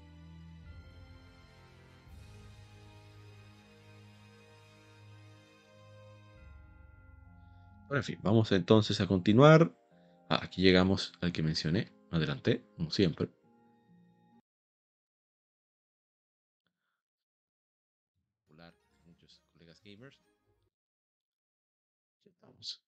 Bueno, 7.90 8.02
en 8.02 8.04
fin, 8.04 8.20
vamos 8.22 8.52
entonces 8.52 9.02
a 9.02 9.08
continuar. 9.08 9.76
Ah, 10.30 10.42
aquí 10.44 10.62
llegamos 10.62 11.12
al 11.22 11.32
que 11.32 11.42
mencioné. 11.42 11.92
Adelante, 12.12 12.64
como 12.78 12.92
siempre. 12.92 13.30
Muchos 19.08 19.42
colegas 19.52 19.82
gamers. 19.84 20.20
Vamos. 22.44 22.80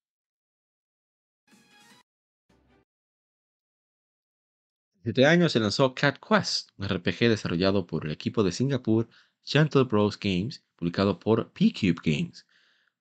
Hace 5.04 5.26
años 5.26 5.50
se 5.50 5.58
lanzó 5.58 5.96
Cat 5.96 6.18
Quest, 6.20 6.70
un 6.76 6.86
RPG 6.88 7.28
desarrollado 7.28 7.88
por 7.88 8.06
el 8.06 8.12
equipo 8.12 8.44
de 8.44 8.52
Singapur 8.52 9.08
Gentle 9.42 9.82
Bros 9.82 10.16
Games, 10.16 10.64
publicado 10.76 11.18
por 11.18 11.52
P-Cube 11.52 12.00
Games 12.04 12.46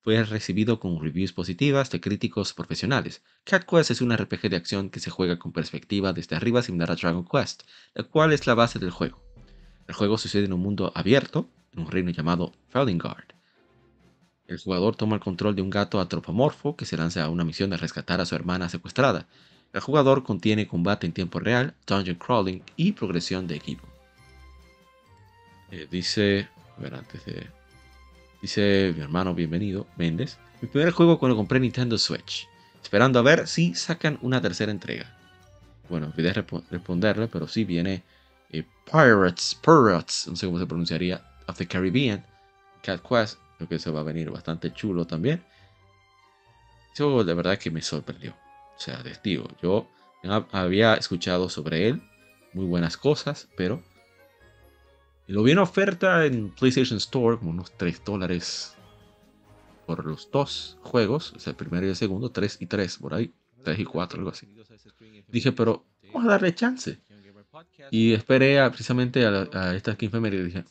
fue 0.03 0.23
recibido 0.23 0.79
con 0.79 0.99
reviews 0.99 1.31
positivas 1.31 1.91
de 1.91 2.01
críticos 2.01 2.53
profesionales. 2.53 3.21
Cat 3.43 3.65
Quest 3.65 3.91
es 3.91 4.01
un 4.01 4.15
RPG 4.15 4.49
de 4.49 4.55
acción 4.55 4.89
que 4.89 4.99
se 4.99 5.11
juega 5.11 5.37
con 5.37 5.51
perspectiva 5.51 6.11
desde 6.11 6.35
arriba 6.35 6.63
similar 6.63 6.91
a 6.91 6.95
Dragon 6.95 7.23
Quest, 7.25 7.63
la 7.93 8.03
cual 8.03 8.33
es 8.33 8.47
la 8.47 8.55
base 8.55 8.79
del 8.79 8.89
juego. 8.89 9.21
El 9.87 9.93
juego 9.93 10.17
sucede 10.17 10.45
en 10.45 10.53
un 10.53 10.61
mundo 10.61 10.91
abierto, 10.95 11.49
en 11.73 11.81
un 11.81 11.91
reino 11.91 12.09
llamado 12.09 12.51
Felingard. 12.69 13.25
El 14.47 14.57
jugador 14.57 14.95
toma 14.95 15.15
el 15.15 15.21
control 15.21 15.55
de 15.55 15.61
un 15.61 15.69
gato 15.69 16.01
antropomorfo 16.01 16.75
que 16.75 16.85
se 16.85 16.97
lanza 16.97 17.23
a 17.23 17.29
una 17.29 17.45
misión 17.45 17.69
de 17.69 17.77
rescatar 17.77 18.19
a 18.19 18.25
su 18.25 18.35
hermana 18.35 18.69
secuestrada. 18.69 19.27
El 19.71 19.81
jugador 19.81 20.23
contiene 20.23 20.67
combate 20.67 21.05
en 21.05 21.13
tiempo 21.13 21.39
real, 21.39 21.75
dungeon 21.85 22.17
crawling 22.17 22.61
y 22.75 22.91
progresión 22.93 23.47
de 23.47 23.55
equipo. 23.55 23.87
Eh, 25.69 25.87
dice, 25.89 26.49
a 26.77 26.81
ver, 26.81 26.95
antes 26.95 27.23
de 27.25 27.47
Dice 28.41 28.91
mi 28.95 29.03
hermano, 29.03 29.35
bienvenido, 29.35 29.85
Méndez. 29.97 30.39
Mi 30.61 30.67
primer 30.67 30.91
juego 30.91 31.19
cuando 31.19 31.37
compré 31.37 31.59
Nintendo 31.59 31.95
Switch. 31.99 32.47
Esperando 32.81 33.19
a 33.19 33.21
ver 33.21 33.47
si 33.47 33.75
sacan 33.75 34.17
una 34.23 34.41
tercera 34.41 34.71
entrega. 34.71 35.15
Bueno, 35.89 36.07
olvidé 36.07 36.33
responderle, 36.33 37.27
pero 37.27 37.47
sí 37.47 37.65
viene 37.65 38.03
eh, 38.49 38.65
Pirates, 38.91 39.55
Pirates, 39.61 40.25
no 40.27 40.35
sé 40.35 40.47
cómo 40.47 40.57
se 40.57 40.65
pronunciaría, 40.65 41.21
of 41.47 41.57
the 41.57 41.67
Caribbean, 41.67 42.25
Cat 42.81 43.01
Quest. 43.07 43.37
Creo 43.57 43.69
que 43.69 43.75
eso 43.75 43.93
va 43.93 43.99
a 43.99 44.05
venir 44.05 44.31
bastante 44.31 44.73
chulo 44.73 45.05
también. 45.05 45.43
Eso 46.95 47.23
de 47.23 47.33
verdad 47.35 47.59
que 47.59 47.69
me 47.69 47.83
sorprendió. 47.83 48.31
O 48.75 48.79
sea, 48.79 49.03
testigo, 49.03 49.47
yo 49.61 49.87
había 50.51 50.95
escuchado 50.95 51.47
sobre 51.47 51.89
él 51.89 52.01
muy 52.53 52.65
buenas 52.65 52.97
cosas, 52.97 53.47
pero 53.55 53.83
lo 55.27 55.43
vi 55.43 55.51
en 55.51 55.59
oferta 55.59 56.25
en 56.25 56.49
PlayStation 56.49 56.97
Store, 56.97 57.37
como 57.37 57.51
unos 57.51 57.71
3 57.77 58.03
dólares 58.03 58.75
por 59.85 60.05
los 60.05 60.29
dos 60.31 60.77
juegos, 60.81 61.33
o 61.33 61.39
sea, 61.39 61.51
el 61.51 61.57
primero 61.57 61.85
y 61.85 61.89
el 61.89 61.95
segundo, 61.95 62.31
3 62.31 62.57
y 62.61 62.65
3, 62.65 62.97
por 62.97 63.13
ahí, 63.13 63.33
3 63.63 63.79
y 63.79 63.85
4, 63.85 64.19
algo 64.19 64.31
así. 64.31 64.47
Dije, 65.27 65.51
pero 65.51 65.85
vamos 66.13 66.25
a 66.25 66.31
darle 66.31 66.53
chance. 66.53 66.99
Y 67.89 68.13
esperé 68.13 68.57
precisamente 68.69 69.25
a, 69.25 69.47
a 69.51 69.75
estas 69.75 69.97
y 69.99 70.07
dije, 70.07 70.63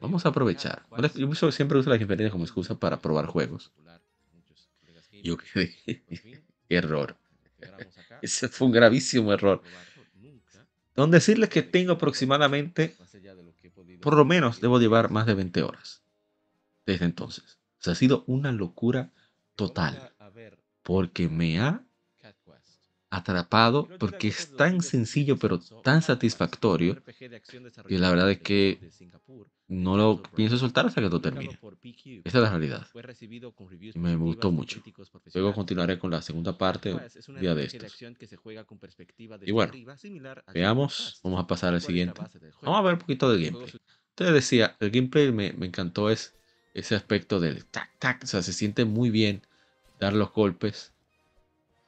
vamos 0.00 0.26
a 0.26 0.28
aprovechar. 0.28 0.82
Yo 1.14 1.52
siempre 1.52 1.78
uso 1.78 1.88
las 1.88 1.98
quinfemérides 1.98 2.32
como 2.32 2.44
excusa 2.44 2.78
para 2.78 3.00
probar 3.00 3.26
juegos. 3.26 3.72
Yo 5.22 5.36
quedé, 5.36 5.74
error. 6.68 7.16
Ese 8.20 8.48
fue 8.48 8.66
un 8.66 8.72
gravísimo 8.72 9.32
error. 9.32 9.62
Don 10.94 11.10
decirles 11.10 11.48
que 11.48 11.62
tengo 11.62 11.92
aproximadamente 11.92 12.94
por 14.02 14.14
lo 14.14 14.26
menos 14.26 14.60
debo 14.60 14.78
llevar 14.78 15.10
más 15.10 15.24
de 15.26 15.34
20 15.34 15.62
horas 15.62 16.02
desde 16.84 17.06
entonces. 17.06 17.58
O 17.80 17.82
sea, 17.82 17.94
ha 17.94 17.96
sido 17.96 18.24
una 18.26 18.52
locura 18.52 19.12
total. 19.56 20.12
Porque 20.82 21.28
me 21.28 21.60
ha 21.60 21.86
atrapado, 23.10 23.88
porque 23.98 24.28
es 24.28 24.54
tan 24.56 24.80
sencillo 24.82 25.38
pero 25.38 25.60
tan 25.82 26.02
satisfactorio 26.02 27.02
que 27.04 27.98
la 27.98 28.10
verdad 28.10 28.30
es 28.30 28.40
que 28.40 28.90
no 29.72 29.96
lo 29.96 30.22
pienso 30.22 30.58
soltar 30.58 30.86
hasta 30.86 31.00
que 31.00 31.08
lo 31.08 31.20
termine. 31.20 31.58
Esa 32.24 32.38
es 32.38 32.42
la 32.44 32.50
realidad. 32.50 32.86
me 33.94 34.16
gustó 34.16 34.50
mucho. 34.52 34.82
Luego 35.34 35.54
continuaré 35.54 35.98
con 35.98 36.10
la 36.10 36.20
segunda 36.20 36.56
parte 36.58 36.94
día 37.40 37.54
de 37.54 37.64
estos. 37.64 38.02
Y 39.46 39.50
bueno, 39.52 39.72
veamos, 40.52 41.20
vamos 41.24 41.40
a 41.42 41.46
pasar 41.46 41.72
al 41.74 41.80
siguiente. 41.80 42.20
Vamos 42.62 42.78
a 42.78 42.82
ver 42.82 42.94
un 42.94 43.00
poquito 43.00 43.32
de 43.32 43.44
gameplay. 43.44 43.72
Entonces 44.10 44.34
decía, 44.34 44.76
el 44.80 44.90
gameplay 44.90 45.32
me, 45.32 45.52
me 45.54 45.66
encantó 45.66 46.10
es 46.10 46.34
ese 46.74 46.94
aspecto 46.94 47.40
del 47.40 47.64
tac 47.66 47.90
tac, 47.98 48.24
o 48.24 48.26
sea, 48.26 48.42
se 48.42 48.52
siente 48.52 48.84
muy 48.84 49.10
bien 49.10 49.42
dar 49.98 50.12
los 50.12 50.32
golpes. 50.32 50.92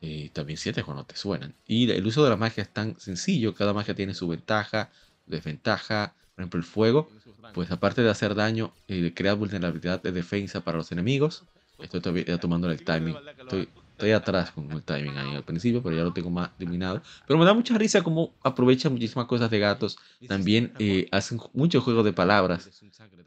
Y 0.01 0.31
también 0.31 0.59
sientes 0.59 0.85
cuando 0.85 1.05
te 1.05 1.17
suenan. 1.17 1.55
Y 1.67 1.91
el 1.91 2.07
uso 2.07 2.25
de 2.25 2.31
la 2.31 2.37
magia 2.37 2.63
es 2.63 2.69
tan 2.71 2.99
sencillo, 3.01 3.55
cada 3.55 3.73
magia 3.73 3.95
tiene 3.95 4.15
su 4.15 4.29
ventaja, 4.29 4.91
desventaja. 5.27 6.15
Por 6.35 6.43
ejemplo, 6.43 6.59
el 6.59 6.65
fuego, 6.65 7.09
pues 7.53 7.71
aparte 7.71 8.03
de 8.03 8.11
hacer 8.11 8.35
daño 8.35 8.75
y 8.87 9.13
crear 9.13 9.37
vulnerabilidad 9.37 10.03
de 10.03 10.13
defensa 10.13 10.65
para 10.65 10.79
los 10.79 10.91
enemigos, 10.93 11.47
estoy 11.81 12.01
todavía 12.01 12.39
tomando 12.41 12.71
el 12.71 12.83
timing. 12.83 13.23
Estoy, 13.43 13.69
estoy 13.93 14.11
atrás 14.13 14.51
con 14.53 14.71
el 14.73 14.83
timing 14.85 15.17
ahí 15.19 15.35
al 15.35 15.45
principio, 15.45 15.83
pero 15.83 15.95
ya 15.97 16.03
lo 16.03 16.13
tengo 16.13 16.31
más 16.31 16.51
eliminado. 16.59 17.03
Pero 17.27 17.39
me 17.39 17.45
da 17.45 17.55
mucha 17.55 17.79
risa 17.79 18.03
cómo 18.03 18.37
aprovecha 18.43 18.91
muchísimas 18.91 19.27
cosas 19.27 19.51
de 19.51 19.59
gatos. 19.61 19.97
También 20.27 20.75
eh, 20.79 21.09
hacen 21.13 21.39
mucho 21.53 21.81
juego 21.81 22.03
de 22.03 22.13
palabras 22.13 22.73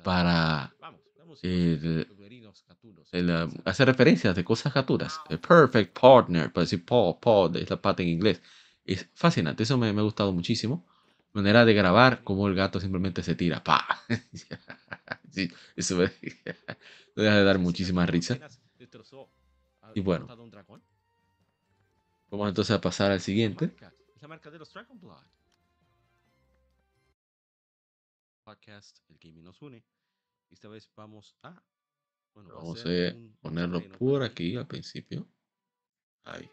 para 0.01 0.75
eh, 1.43 2.05
hacer 3.65 3.87
referencias 3.87 4.35
de 4.35 4.43
cosas 4.43 4.73
gaturas. 4.73 5.23
El 5.29 5.39
perfect 5.39 5.97
partner, 5.99 6.51
para 6.51 6.63
decir 6.63 6.85
paw, 6.85 7.19
paw, 7.19 7.51
es 7.55 7.69
la 7.69 7.81
pata 7.81 8.03
en 8.03 8.09
inglés. 8.09 8.41
Es 8.85 9.09
fascinante, 9.13 9.63
eso 9.63 9.77
me, 9.77 9.91
me 9.93 10.01
ha 10.01 10.03
gustado 10.03 10.31
muchísimo 10.33 10.85
manera 11.37 11.65
de 11.65 11.73
grabar 11.73 12.23
como 12.23 12.47
el 12.47 12.55
gato 12.55 12.79
simplemente 12.79 13.21
se 13.21 13.35
tira. 13.35 13.63
¡Pa! 13.63 13.85
sí, 15.31 15.47
eso 15.75 15.95
me, 15.95 16.05
deja 17.15 17.37
de 17.37 17.43
dar 17.43 17.59
muchísima 17.59 18.07
risa. 18.07 18.39
Y 19.93 20.01
bueno, 20.01 20.25
vamos 22.29 22.49
entonces 22.49 22.75
a 22.75 22.81
pasar 22.81 23.11
al 23.11 23.21
siguiente. 23.21 23.67
Podcast, 28.43 28.97
el 29.09 29.17
gaming 29.19 29.43
nos 29.43 29.61
une. 29.61 29.83
Esta 30.49 30.69
vez 30.69 30.89
vamos 30.95 31.35
a 31.43 31.61
ponerlo 33.41 33.87
por 33.99 34.23
aquí 34.23 34.55
al 34.55 34.65
principio. 34.65 35.27
Ahí. 36.23 36.49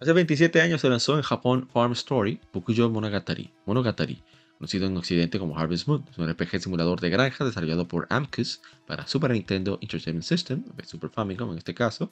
Hace 0.00 0.12
27 0.12 0.60
años 0.60 0.80
se 0.80 0.88
lanzó 0.88 1.16
en 1.16 1.22
Japón 1.22 1.68
Farm 1.72 1.92
Story 1.92 2.40
Bokuyo 2.52 2.90
Monogatari, 2.90 3.52
Monogatari, 3.64 4.22
conocido 4.58 4.88
en 4.88 4.96
Occidente 4.96 5.38
como 5.38 5.56
Harvest 5.56 5.86
Moon. 5.86 6.04
Es 6.10 6.18
un 6.18 6.28
RPG 6.28 6.60
simulador 6.60 7.00
de 7.00 7.10
granja 7.10 7.44
desarrollado 7.44 7.86
por 7.86 8.08
Amcus 8.10 8.60
para 8.86 9.06
Super 9.06 9.30
Nintendo 9.30 9.78
Entertainment 9.80 10.24
System, 10.24 10.64
Super 10.84 11.10
Famicom 11.10 11.52
en 11.52 11.58
este 11.58 11.74
caso, 11.74 12.10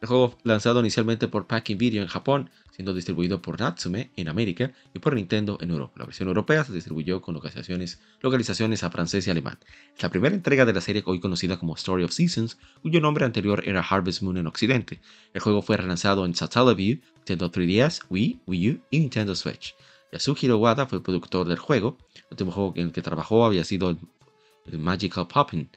el 0.00 0.08
juego 0.08 0.36
lanzado 0.44 0.80
inicialmente 0.80 1.28
por 1.28 1.46
Packing 1.46 1.78
Video 1.78 2.02
en 2.02 2.08
Japón, 2.08 2.50
siendo 2.70 2.94
distribuido 2.94 3.42
por 3.42 3.58
Natsume 3.58 4.10
en 4.16 4.28
América 4.28 4.72
y 4.94 5.00
por 5.00 5.14
Nintendo 5.14 5.58
en 5.60 5.70
Europa. 5.70 5.94
La 5.96 6.04
versión 6.04 6.28
europea 6.28 6.64
se 6.64 6.72
distribuyó 6.72 7.20
con 7.20 7.34
localizaciones, 7.34 8.00
localizaciones 8.20 8.84
a 8.84 8.90
francés 8.90 9.26
y 9.26 9.30
alemán. 9.30 9.58
Es 9.96 10.02
la 10.02 10.10
primera 10.10 10.34
entrega 10.34 10.64
de 10.64 10.72
la 10.72 10.80
serie 10.80 11.02
hoy 11.04 11.18
conocida 11.18 11.58
como 11.58 11.74
Story 11.74 12.04
of 12.04 12.12
Seasons, 12.12 12.58
cuyo 12.82 13.00
nombre 13.00 13.24
anterior 13.24 13.62
era 13.66 13.80
Harvest 13.80 14.22
Moon 14.22 14.36
en 14.36 14.46
Occidente. 14.46 15.00
El 15.34 15.40
juego 15.40 15.62
fue 15.62 15.76
relanzado 15.76 16.24
en 16.24 16.34
Satellaview, 16.36 17.00
Nintendo 17.16 17.50
3DS, 17.50 18.02
Wii, 18.08 18.40
Wii 18.46 18.70
U 18.70 18.80
y 18.90 19.00
Nintendo 19.00 19.34
Switch. 19.34 19.74
Yasuhiro 20.12 20.58
Wada 20.58 20.86
fue 20.86 20.98
el 20.98 21.02
productor 21.02 21.48
del 21.48 21.58
juego. 21.58 21.98
El 22.14 22.24
último 22.30 22.52
juego 22.52 22.72
en 22.76 22.86
el 22.86 22.92
que 22.92 23.02
trabajó 23.02 23.44
había 23.44 23.64
sido 23.64 23.90
el 23.90 24.78
Magical 24.78 25.26
Poppin', 25.26 25.68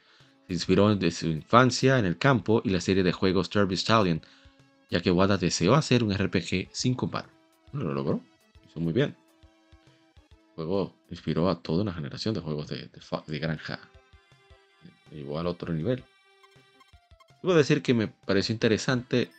se 0.51 0.55
inspiró 0.55 0.93
de 0.93 1.11
su 1.11 1.27
infancia 1.27 1.97
en 1.97 2.03
el 2.03 2.17
campo 2.17 2.61
y 2.65 2.71
la 2.71 2.81
serie 2.81 3.03
de 3.03 3.13
juegos 3.13 3.49
Derby 3.49 3.77
Stallion, 3.77 4.21
ya 4.89 5.01
que 5.01 5.09
Wada 5.09 5.37
deseó 5.37 5.75
hacer 5.75 6.03
un 6.03 6.13
RPG 6.13 6.67
sin 6.73 6.93
compar. 6.93 7.29
Lo 7.71 7.93
logró, 7.93 8.21
hizo 8.67 8.81
muy 8.81 8.91
bien. 8.91 9.15
El 10.49 10.55
juego 10.55 10.93
inspiró 11.09 11.49
a 11.49 11.61
toda 11.61 11.83
una 11.83 11.93
generación 11.93 12.33
de 12.33 12.41
juegos 12.41 12.67
de, 12.67 13.39
granja. 13.39 13.79
Me 15.09 15.19
llevó 15.19 15.39
al 15.39 15.47
otro 15.47 15.73
nivel. 15.73 16.03
Debo 17.41 17.55
decir 17.55 17.81
que 17.81 17.93
me 17.93 18.09
pareció 18.09 18.51
interesante, 18.51 19.31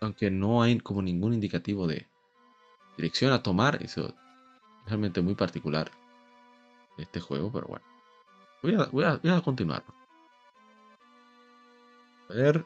aunque 0.00 0.30
no 0.30 0.62
hay 0.62 0.78
como 0.78 1.00
ningún 1.00 1.32
indicativo 1.32 1.86
de 1.86 2.06
dirección 2.98 3.32
a 3.32 3.42
tomar, 3.42 3.82
eso 3.82 4.08
es 4.08 4.14
realmente 4.84 5.22
muy 5.22 5.34
particular 5.34 5.90
este 6.98 7.18
juego, 7.18 7.50
pero 7.50 7.66
bueno. 7.66 7.95
Voy 8.66 9.04
a, 9.04 9.40
continuar. 9.42 9.84
A 12.28 12.34
ver. 12.34 12.64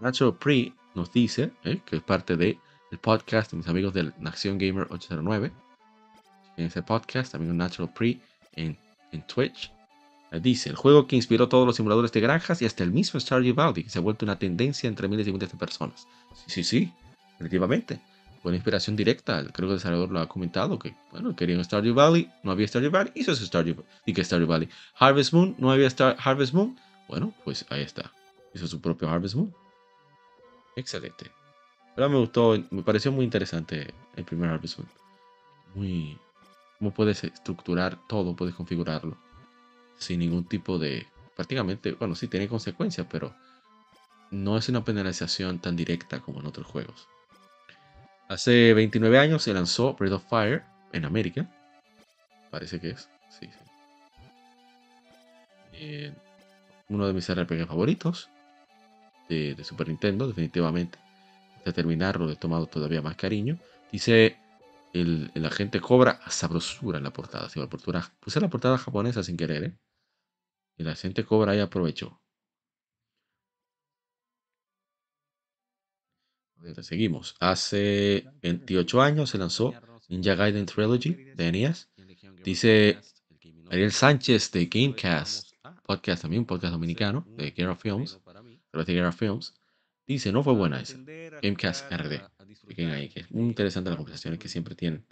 Nacho 0.00 0.34
Pre 0.38 0.72
nos 0.94 1.12
dice 1.12 1.52
eh, 1.64 1.80
que 1.84 1.96
es 1.96 2.02
parte 2.02 2.36
del 2.36 2.58
podcast 3.02 3.50
de 3.50 3.58
mis 3.58 3.68
amigos 3.68 3.92
de 3.92 4.12
Nación 4.18 4.56
Gamer 4.56 4.86
809. 4.90 5.52
En 6.56 6.66
ese 6.66 6.82
podcast, 6.82 7.34
amigo 7.34 7.52
Natural 7.52 7.92
Pre 7.92 8.18
en, 8.54 8.78
en 9.12 9.26
Twitch. 9.26 9.70
Eh, 10.32 10.40
dice, 10.40 10.70
el 10.70 10.76
juego 10.76 11.06
que 11.06 11.16
inspiró 11.16 11.50
todos 11.50 11.66
los 11.66 11.76
simuladores 11.76 12.12
de 12.12 12.20
granjas 12.20 12.62
y 12.62 12.64
hasta 12.64 12.82
el 12.82 12.92
mismo 12.92 13.20
Stardew 13.20 13.54
Valley, 13.54 13.84
que 13.84 13.90
se 13.90 13.98
ha 13.98 14.02
vuelto 14.02 14.24
una 14.24 14.38
tendencia 14.38 14.88
entre 14.88 15.06
miles 15.06 15.26
y 15.28 15.32
miles 15.32 15.52
de 15.52 15.58
personas. 15.58 16.06
Sí, 16.46 16.62
sí, 16.62 16.64
sí, 16.64 16.92
definitivamente. 17.32 18.00
Una 18.46 18.54
inspiración 18.54 18.94
directa. 18.94 19.42
Creo 19.52 19.68
que 19.68 19.72
el 19.72 19.78
desarrollador 19.78 20.12
lo 20.12 20.20
ha 20.20 20.28
comentado, 20.28 20.78
que, 20.78 20.94
bueno, 21.10 21.34
querían 21.34 21.64
Stardew 21.64 21.92
Valley, 21.92 22.30
no 22.44 22.52
había 22.52 22.68
Stardew 22.68 22.92
Valley, 22.92 23.12
hizo 23.16 23.32
ese 23.32 23.44
Stardew, 23.44 23.82
y 24.06 24.12
que 24.12 24.22
Stardew 24.22 24.46
Valley. 24.46 24.68
Harvest 24.94 25.32
Moon, 25.32 25.56
no 25.58 25.72
había 25.72 25.88
Star, 25.88 26.16
Harvest 26.22 26.54
Moon, 26.54 26.78
bueno, 27.08 27.34
pues 27.44 27.66
ahí 27.70 27.82
está. 27.82 28.12
Hizo 28.54 28.68
su 28.68 28.80
propio 28.80 29.10
Harvest 29.10 29.34
Moon. 29.34 29.52
Excelente. 30.76 31.32
Pero 31.96 32.08
me 32.08 32.18
gustó, 32.18 32.56
me 32.70 32.84
pareció 32.84 33.10
muy 33.10 33.24
interesante 33.24 33.92
el 34.14 34.24
primer 34.24 34.50
Harvest 34.50 34.78
Moon. 34.78 34.88
Muy... 35.74 36.16
Cómo 36.78 36.92
puedes 36.92 37.24
estructurar 37.24 37.98
todo, 38.06 38.36
puedes 38.36 38.54
configurarlo 38.54 39.16
sin 39.98 40.20
ningún 40.20 40.44
tipo 40.44 40.78
de, 40.78 41.04
prácticamente, 41.34 41.94
bueno, 41.94 42.14
sí 42.14 42.28
tiene 42.28 42.46
consecuencias, 42.46 43.08
pero 43.10 43.34
no 44.30 44.56
es 44.56 44.68
una 44.68 44.84
penalización 44.84 45.58
tan 45.58 45.74
directa 45.74 46.20
como 46.20 46.38
en 46.38 46.46
otros 46.46 46.66
juegos. 46.66 47.08
Hace 48.28 48.74
29 48.74 49.18
años 49.18 49.42
se 49.42 49.54
lanzó 49.54 49.94
Breath 49.94 50.14
of 50.14 50.28
Fire 50.28 50.64
en 50.92 51.04
América. 51.04 51.48
Parece 52.50 52.80
que 52.80 52.90
es. 52.90 53.08
Sí, 53.28 53.46
sí. 53.46 53.58
Eh, 55.74 56.12
uno 56.88 57.06
de 57.06 57.12
mis 57.12 57.32
RPG 57.32 57.66
favoritos 57.66 58.30
de, 59.28 59.56
Super 59.62 59.88
Nintendo, 59.88 60.26
definitivamente. 60.26 60.98
De 61.64 61.72
terminarlo, 61.72 62.30
he 62.30 62.36
tomado 62.36 62.66
todavía 62.66 63.02
más 63.02 63.16
cariño. 63.16 63.58
Dice 63.92 64.36
el, 64.92 65.30
el 65.34 65.44
agente 65.44 65.80
Cobra 65.80 66.20
sabrosura 66.28 66.98
en 66.98 67.04
la 67.04 67.12
portada. 67.12 67.48
Sí, 67.48 67.60
la 67.60 67.68
portada. 67.68 68.12
Puse 68.20 68.40
la 68.40 68.48
portada 68.48 68.78
japonesa 68.78 69.22
sin 69.22 69.36
querer, 69.36 69.64
¿eh? 69.64 69.78
Y 70.78 70.84
la 70.84 70.94
gente 70.94 71.24
Cobra 71.24 71.52
ahí 71.52 71.60
aprovechó. 71.60 72.20
Seguimos. 76.80 77.34
Hace 77.40 78.26
28 78.42 79.02
años 79.02 79.30
se 79.30 79.38
lanzó 79.38 79.74
Ninja 80.08 80.34
Gaiden 80.34 80.66
Trilogy 80.66 81.14
de 81.34 81.52
NES. 81.52 81.88
Dice 82.44 82.98
Ariel 83.70 83.92
Sánchez 83.92 84.52
de 84.52 84.66
Gamecast, 84.66 85.52
podcast 85.84 86.22
también, 86.22 86.40
un 86.40 86.46
podcast 86.46 86.72
dominicano 86.72 87.26
de 87.36 87.50
Guerra 87.50 87.76
Films, 87.76 88.20
de 88.72 88.92
Guerra 88.92 89.12
Films. 89.12 89.54
Dice, 90.06 90.30
no 90.30 90.44
fue 90.44 90.54
buena 90.54 90.80
esa. 90.80 90.96
Gamecast 91.42 91.90
RD. 91.90 92.20
ahí, 92.92 93.12
muy 93.30 93.44
interesante 93.44 93.90
las 93.90 93.96
conversaciones 93.96 94.38
que 94.38 94.48
siempre 94.48 94.74
tienen. 94.74 95.04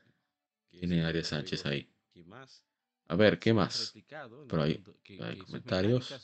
Tiene 0.71 1.05
Ariel 1.05 1.25
Sánchez 1.25 1.67
ahí. 1.67 1.89
A 3.09 3.17
ver, 3.17 3.39
¿qué 3.39 3.53
más? 3.53 3.93
Por 4.49 4.61
ahí 4.61 4.83
hay 5.21 5.39
comentarios. 5.39 6.15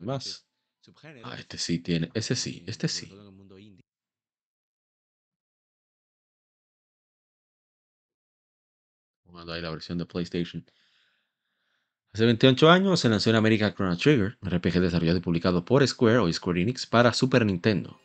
Más. 0.00 0.46
Ah, 1.22 1.36
este 1.38 1.56
sí 1.56 1.78
tiene. 1.78 2.10
Ese 2.14 2.36
sí, 2.36 2.62
este 2.66 2.88
sí. 2.88 3.08
Cuando 9.24 9.52
hay 9.52 9.62
la 9.62 9.70
versión 9.70 9.98
de 9.98 10.06
PlayStation. 10.06 10.64
Hace 12.12 12.26
28 12.26 12.70
años 12.70 13.00
se 13.00 13.08
lanzó 13.08 13.30
en 13.30 13.36
América 13.36 13.74
Chrono 13.74 13.96
Trigger, 13.96 14.38
un 14.40 14.50
RPG 14.50 14.78
desarrollado 14.80 15.18
y 15.18 15.20
publicado 15.20 15.64
por 15.64 15.86
Square 15.86 16.18
o 16.18 16.32
Square 16.32 16.62
Enix 16.62 16.86
para 16.86 17.12
Super 17.12 17.44
Nintendo. 17.44 17.98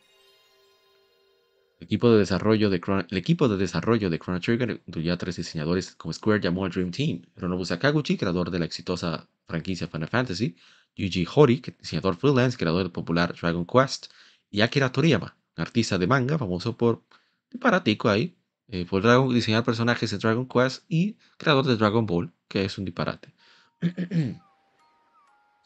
El 1.78 1.84
equipo 1.84 2.10
de 2.10 2.18
desarrollo 2.18 2.70
de 2.70 2.80
Chrono, 2.80 3.06
el 3.08 3.18
equipo 3.18 3.48
de 3.48 3.56
desarrollo 3.56 4.10
de 4.10 4.18
Chrono 4.18 4.40
Trigger 4.40 4.82
incluyó 4.86 5.12
a 5.12 5.16
tres 5.16 5.36
diseñadores 5.36 5.94
como 5.94 6.12
Square 6.12 6.40
llamó 6.40 6.64
al 6.64 6.72
Dream 6.72 6.90
Team. 6.90 7.22
Hironobu 7.36 7.64
Sakaguchi, 7.64 8.16
creador 8.16 8.50
de 8.50 8.58
la 8.58 8.64
exitosa 8.64 9.28
franquicia 9.46 9.86
Final 9.86 10.08
Fantasy, 10.08 10.56
Yuji 11.00 11.26
Hori, 11.34 11.62
diseñador 11.78 12.16
freelance, 12.16 12.56
creador 12.56 12.82
del 12.82 12.92
popular 12.92 13.34
Dragon 13.40 13.64
Quest, 13.64 14.06
y 14.50 14.60
Akira 14.60 14.92
Toriyama, 14.92 15.36
artista 15.56 15.98
de 15.98 16.06
manga 16.06 16.38
famoso 16.38 16.76
por 16.76 17.02
disparatico 17.50 18.08
ahí, 18.08 18.36
eh, 18.68 18.84
por 18.84 19.02
diseñar 19.32 19.64
personajes 19.64 20.10
de 20.10 20.18
Dragon 20.18 20.46
Quest 20.46 20.84
y 20.88 21.16
creador 21.38 21.66
de 21.66 21.76
Dragon 21.76 22.06
Ball, 22.06 22.32
que 22.48 22.64
es 22.64 22.78
un 22.78 22.84
disparate. 22.84 23.34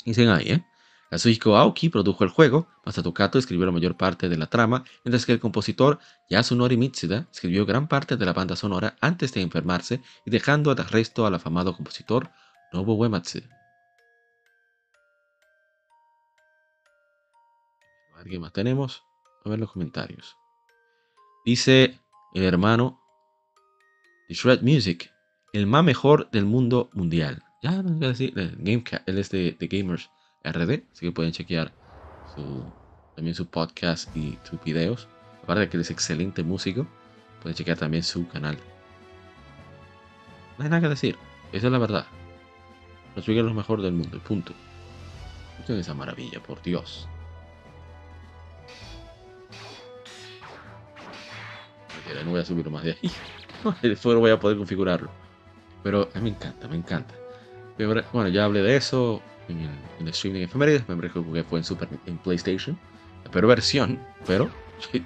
Dicen 0.05 0.29
ahí, 0.29 0.51
¿eh? 0.51 0.65
Kazuhiko 1.11 1.57
Aoki 1.57 1.91
produjo 1.91 2.25
el 2.25 2.31
juego, 2.31 2.67
Masato 2.85 3.15
Kato 3.15 3.39
escribió 3.39 3.67
la 3.67 3.73
mayor 3.73 3.97
parte 3.97 4.29
de 4.29 4.37
la 4.37 4.47
trama, 4.47 4.83
mientras 5.05 5.25
que 5.25 5.33
el 5.33 5.39
compositor 5.39 6.01
Yasunori 6.29 6.77
Mitsuda 6.77 7.29
escribió 7.33 7.65
gran 7.65 7.87
parte 7.87 8.17
de 8.17 8.25
la 8.25 8.33
banda 8.33 8.57
sonora 8.57 8.97
antes 9.01 9.33
de 9.33 9.41
enfermarse 9.41 10.01
y 10.27 10.31
dejando 10.31 10.73
al 10.73 10.77
resto 10.77 11.25
al 11.25 11.35
afamado 11.35 11.77
compositor 11.77 12.33
Nobuo 12.73 12.97
Uematsu. 12.97 13.43
¿Alguien 18.17 18.41
más 18.41 18.53
tenemos? 18.53 19.05
A 19.45 19.49
ver 19.49 19.59
los 19.59 19.73
comentarios. 19.73 20.37
Dice 21.45 21.99
el 22.33 22.45
hermano 22.45 23.01
de 24.29 24.35
Shred 24.35 24.63
Music, 24.63 25.11
el 25.53 25.67
más 25.67 25.85
mejor 25.85 26.31
del 26.31 26.47
mundo 26.47 26.91
mundial. 26.95 27.43
Ya 27.63 27.83
no 27.83 27.91
voy 27.91 28.07
a 28.07 28.09
decir, 28.09 28.33
él 28.37 29.19
es 29.19 29.31
de 29.31 29.57
Gamers 29.61 30.11
RD, 30.43 30.85
así 30.93 31.07
que 31.07 31.13
pueden 31.13 31.33
chequear 31.33 31.73
también 33.15 33.35
su 33.35 33.47
podcast 33.47 34.15
y 34.17 34.39
sus 34.45 34.63
videos. 34.63 35.09
Aparte 35.43 35.61
de 35.61 35.69
que 35.69 35.77
él 35.77 35.83
es 35.83 35.91
excelente 35.91 36.43
músico, 36.43 36.87
pueden 37.43 37.57
chequear 37.57 37.79
también 37.79 38.03
su 38.03 38.27
canal. 38.29 38.57
No 40.57 40.65
hay 40.65 40.71
nada 40.71 40.81
que 40.81 40.89
decir, 40.89 41.19
esa 41.53 41.67
es 41.67 41.73
la 41.73 41.79
verdad. 41.79 42.07
Los 43.15 43.29
es 43.29 43.37
lo 43.37 43.55
mejor 43.55 43.83
del 43.83 43.93
mundo, 43.93 44.19
punto. 44.21 44.53
Escuchen 45.53 45.79
esa 45.79 45.95
maravilla, 45.95 46.43
por 46.43 46.61
Dios. 46.63 47.09
No 52.23 52.31
voy 52.31 52.41
a 52.41 52.45
subirlo 52.45 52.71
más 52.71 52.85
de 52.85 52.93
ahí. 52.93 53.11
Después 53.83 54.15
no 54.15 54.21
voy 54.21 54.31
a 54.31 54.39
poder 54.39 54.57
configurarlo. 54.57 55.11
Pero 55.83 56.09
me 56.21 56.31
encanta, 56.31 56.69
me 56.69 56.77
encanta. 56.77 57.15
Bueno, 58.13 58.29
ya 58.29 58.45
hablé 58.45 58.63
de 58.63 58.77
eso 58.77 59.21
en 59.49 59.61
el, 59.61 59.71
en 59.99 60.07
el 60.07 60.09
streaming 60.09 60.43
efemérides. 60.43 60.89
Me 60.89 60.95
acuerdo 60.95 61.33
que 61.33 61.45
fue 61.45 61.59
en, 61.59 61.65
Super, 61.65 61.89
en 62.07 62.19
PlayStation. 62.19 62.79
La 63.25 63.31
peor 63.31 63.47
versión, 63.47 63.99
pero. 64.27 64.51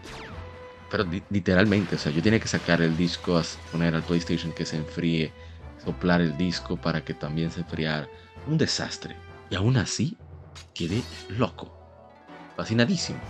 Pero 0.91 1.05
literalmente, 1.29 1.97
o 1.97 1.99
sea, 1.99 2.11
yo 2.11 2.23
tenía 2.23 2.41
que 2.41 2.49
sacar 2.49 2.81
el 2.81 2.97
disco, 2.97 3.39
poner 3.71 3.95
al 3.95 4.03
PlayStation 4.03 4.53
que 4.53 4.65
se 4.65 4.79
enfríe, 4.79 5.31
soplar 5.85 6.23
el 6.23 6.35
disco 6.39 6.79
para 6.79 7.05
que 7.05 7.13
también 7.13 7.51
se 7.51 7.61
enfriara. 7.61 8.09
Un 8.47 8.57
desastre. 8.57 9.15
Y 9.51 9.55
aún 9.55 9.77
así, 9.77 10.17
quedé 10.73 11.03
loco. 11.29 11.71
Fascinadísimo. 12.57 13.21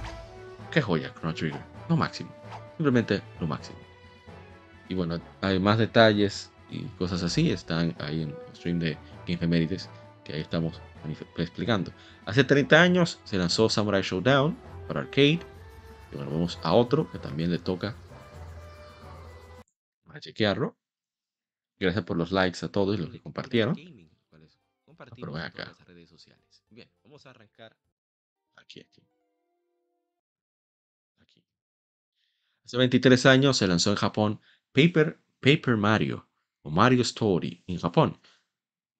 Qué 0.70 0.80
joya, 0.80 1.12
Chrono 1.14 1.34
Trigger. 1.34 1.60
Lo 1.88 1.96
máximo. 1.96 2.30
Simplemente 2.78 3.20
lo 3.40 3.48
máximo. 3.48 3.76
Y 4.88 4.94
bueno, 4.94 5.20
hay 5.40 5.58
más 5.58 5.78
detalles 5.78 6.52
y 6.70 6.84
cosas 6.96 7.24
así. 7.24 7.50
Están 7.50 7.96
ahí 7.98 8.22
en 8.22 8.28
el 8.30 8.56
stream 8.56 8.78
de 8.78 8.96
Infemérides, 9.26 9.90
que 10.22 10.34
ahí 10.34 10.40
estamos 10.42 10.80
explicando. 11.36 11.92
Hace 12.24 12.44
30 12.44 12.80
años 12.80 13.20
se 13.24 13.36
lanzó 13.36 13.68
Samurai 13.68 14.02
Showdown 14.02 14.56
para 14.86 15.00
arcade. 15.00 15.40
Y 16.12 16.16
bueno, 16.16 16.30
vamos 16.30 16.60
a 16.62 16.72
otro 16.72 17.10
que 17.10 17.18
también 17.18 17.50
le 17.50 17.58
toca 17.58 17.96
a 20.06 20.20
chequearlo. 20.20 20.76
Gracias 21.80 22.04
por 22.04 22.16
los 22.16 22.30
likes 22.30 22.64
a 22.64 22.68
todos 22.70 22.96
los 22.96 23.10
que 23.10 23.20
compartieron. 23.20 23.74
Pero 25.16 25.32
ven 25.32 25.42
acá. 25.42 25.74
Bien, 26.70 26.88
vamos 27.02 27.26
a 27.26 27.30
arrancar 27.30 27.76
aquí. 28.54 28.80
Aquí. 28.80 29.02
Hace 32.68 32.76
23 32.76 33.24
años 33.24 33.56
se 33.56 33.66
lanzó 33.66 33.88
en 33.88 33.96
Japón 33.96 34.40
Paper, 34.72 35.18
Paper 35.40 35.78
Mario 35.78 36.28
o 36.60 36.70
Mario 36.70 37.00
Story 37.00 37.64
en 37.66 37.78
Japón. 37.78 38.20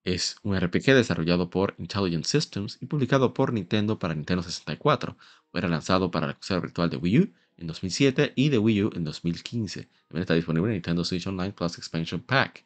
Es 0.03 0.37
un 0.41 0.59
RPG 0.59 0.85
desarrollado 0.85 1.51
por 1.51 1.75
Intelligent 1.77 2.25
Systems 2.25 2.79
y 2.81 2.87
publicado 2.87 3.31
por 3.31 3.53
Nintendo 3.53 3.99
para 3.99 4.15
Nintendo 4.15 4.41
64. 4.41 5.15
Fue 5.51 5.61
lanzado 5.61 6.09
para 6.09 6.25
la 6.25 6.33
consola 6.33 6.61
virtual 6.61 6.89
de 6.89 6.97
Wii 6.97 7.19
U 7.19 7.33
en 7.57 7.67
2007 7.67 8.33
y 8.35 8.49
de 8.49 8.57
Wii 8.57 8.83
U 8.85 8.89
en 8.95 9.03
2015. 9.03 9.87
También 10.07 10.21
está 10.21 10.33
disponible 10.33 10.71
en 10.71 10.73
Nintendo 10.73 11.05
Switch 11.05 11.27
Online 11.27 11.53
Plus 11.53 11.77
Expansion 11.77 12.21
Pack. 12.21 12.65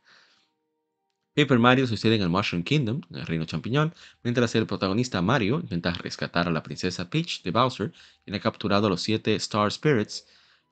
Paper 1.36 1.60
Mario 1.60 1.86
sucede 1.86 2.16
en 2.16 2.22
el 2.22 2.30
Mushroom 2.30 2.64
Kingdom, 2.64 3.02
en 3.10 3.18
el 3.18 3.26
reino 3.26 3.44
champiñón, 3.44 3.94
mientras 4.24 4.56
el 4.56 4.66
protagonista 4.66 5.22
Mario 5.22 5.60
intenta 5.60 5.92
rescatar 5.92 6.48
a 6.48 6.52
la 6.52 6.64
princesa 6.64 7.10
Peach 7.10 7.44
de 7.44 7.52
Bowser, 7.52 7.92
quien 8.24 8.38
ha 8.38 8.40
capturado 8.40 8.88
a 8.88 8.90
los 8.90 9.02
siete 9.02 9.36
Star 9.36 9.70
Spirits, 9.70 10.26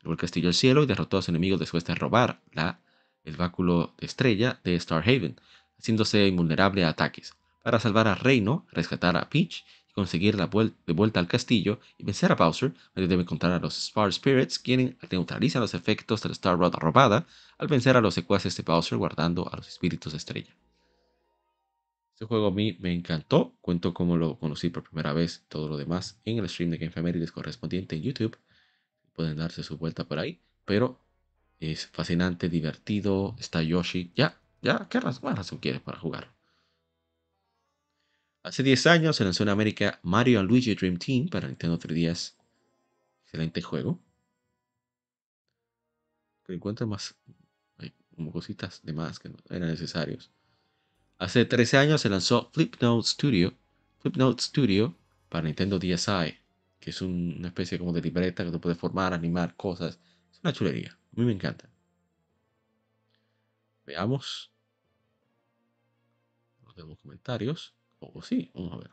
el 0.04 0.18
castillo 0.18 0.48
del 0.48 0.54
cielo 0.54 0.84
y 0.84 0.86
derrotó 0.88 1.18
a 1.18 1.22
sus 1.22 1.30
enemigos 1.30 1.60
después 1.60 1.86
de 1.86 1.96
robar 1.96 2.40
la, 2.54 2.80
el 3.24 3.36
báculo 3.36 3.94
de 4.00 4.08
estrella 4.08 4.60
de 4.64 4.76
Star 4.76 5.04
Haven 5.08 5.40
haciéndose 5.82 6.28
invulnerable 6.28 6.84
a 6.84 6.90
ataques. 6.90 7.34
para 7.64 7.80
salvar 7.80 8.08
a 8.08 8.16
Reino, 8.16 8.66
rescatar 8.72 9.16
a 9.16 9.30
Peach 9.30 9.64
y 9.90 9.94
conseguir 9.94 10.34
la 10.34 10.48
de 10.48 10.94
vuelta 10.94 11.20
al 11.20 11.28
castillo 11.28 11.80
y 11.98 12.04
vencer 12.04 12.32
a 12.32 12.36
Bowser, 12.36 12.74
donde 12.96 13.08
debe 13.08 13.22
encontrar 13.22 13.52
a 13.52 13.60
los 13.60 13.76
Spar 13.76 14.12
Spirits, 14.12 14.58
quienes 14.58 14.96
neutralizan 15.12 15.62
los 15.62 15.76
efectos 15.76 16.24
de 16.24 16.30
la 16.30 16.34
Star 16.34 16.58
Rod 16.58 16.74
robada 16.76 17.28
al 17.60 17.68
vencer 17.68 17.96
a 17.98 18.02
los 18.02 18.16
secuaces 18.16 18.58
de 18.58 18.64
Bowser 18.64 18.98
guardando 18.98 19.48
a 19.52 19.58
los 19.58 19.68
espíritus 19.68 20.14
de 20.14 20.18
estrella. 20.18 20.56
Este 22.14 22.26
juego 22.26 22.48
a 22.48 22.52
mí 22.52 22.78
me 22.80 22.94
encantó, 22.94 23.56
cuento 23.62 23.94
cómo 23.94 24.18
lo 24.18 24.38
conocí 24.38 24.70
por 24.70 24.84
primera 24.84 25.14
vez, 25.14 25.44
todo 25.50 25.68
lo 25.68 25.78
demás 25.78 26.20
en 26.26 26.38
el 26.38 26.50
stream 26.50 26.72
de 26.72 26.78
Game 26.78 26.92
Family 26.92 27.26
correspondiente 27.28 27.96
en 27.96 28.04
YouTube. 28.04 28.38
Pueden 29.14 29.38
darse 29.38 29.64
su 29.64 29.78
vuelta 29.78 30.06
por 30.06 30.20
ahí, 30.20 30.40
pero 30.66 31.00
es 31.60 31.88
fascinante, 31.88 32.50
divertido, 32.50 33.36
está 33.40 33.62
Yoshi. 33.62 34.12
Ya, 34.16 34.40
ya, 34.62 34.88
¿qué 34.90 35.00
razón, 35.00 35.60
quieres 35.60 35.82
para 35.82 36.00
jugar? 36.00 36.34
Hace 38.44 38.64
10 38.64 38.88
años 38.88 39.16
se 39.16 39.24
lanzó 39.24 39.44
en 39.44 39.50
América 39.50 40.00
Mario 40.02 40.42
Luigi 40.44 40.74
Dream 40.74 40.98
Team 40.98 41.28
para 41.30 41.48
Nintendo 41.48 41.78
3DS. 41.78 42.34
Excelente 43.24 43.62
juego. 43.62 44.00
Pero 46.44 46.56
encuentro 46.56 46.88
más 46.88 47.16
como 48.16 48.32
cositas 48.32 48.82
de 48.84 48.94
más 48.94 49.20
que 49.20 49.32
eran 49.50 49.70
necesarios. 49.70 50.32
Hace 51.18 51.46
13 51.46 51.78
años 51.78 52.02
se 52.02 52.10
lanzó 52.10 52.50
Flipnote 52.54 53.08
Studio, 53.08 53.54
Flipnote 54.00 54.44
Studio 54.44 54.96
para 55.30 55.46
Nintendo 55.46 55.80
DSi, 55.80 56.38
que 56.82 56.90
es 56.90 57.02
una 57.02 57.48
especie 57.48 57.80
como 57.80 57.94
de 57.94 58.02
libreta 58.02 58.44
que 58.44 58.52
tú 58.52 58.60
puedes 58.60 58.78
formar, 58.78 59.14
animar 59.14 59.56
cosas. 59.56 60.00
Es 60.32 60.40
una 60.44 60.52
chulería. 60.52 60.92
A 60.92 61.20
mí 61.20 61.26
me 61.26 61.32
encanta. 61.32 61.70
Veamos. 63.86 64.52
No 66.66 66.74
tenemos 66.74 67.00
comentarios. 67.00 67.76
O 68.00 68.22
sí, 68.24 68.52
vamos 68.56 68.74
a 68.74 68.78
ver. 68.78 68.92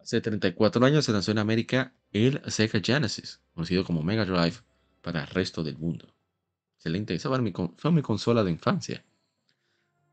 Hace 0.00 0.22
34 0.22 0.86
años 0.86 1.04
se 1.04 1.12
lanzó 1.12 1.32
en 1.32 1.38
América 1.38 1.92
el 2.12 2.40
Sega 2.50 2.80
Genesis, 2.82 3.42
conocido 3.52 3.84
como 3.84 4.02
Mega 4.02 4.24
Drive 4.24 4.56
para 5.02 5.20
el 5.20 5.26
resto 5.26 5.62
del 5.62 5.76
mundo. 5.76 6.14
Excelente, 6.76 7.12
esa 7.12 7.28
fue 7.28 7.42
mi, 7.42 7.52
fue 7.76 7.92
mi 7.92 8.00
consola 8.00 8.42
de 8.42 8.50
infancia. 8.50 9.04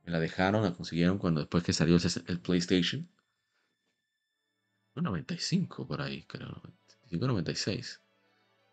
Me 0.04 0.12
la 0.12 0.20
dejaron, 0.20 0.64
la 0.64 0.74
consiguieron 0.74 1.18
cuando 1.18 1.40
después 1.40 1.64
que 1.64 1.72
salió 1.72 1.98
el, 2.28 2.40
PlayStation. 2.42 3.08
95 5.02 5.88
por 5.88 6.02
ahí, 6.02 6.24
creo. 6.24 6.48
95, 6.48 7.28
96. 7.28 8.02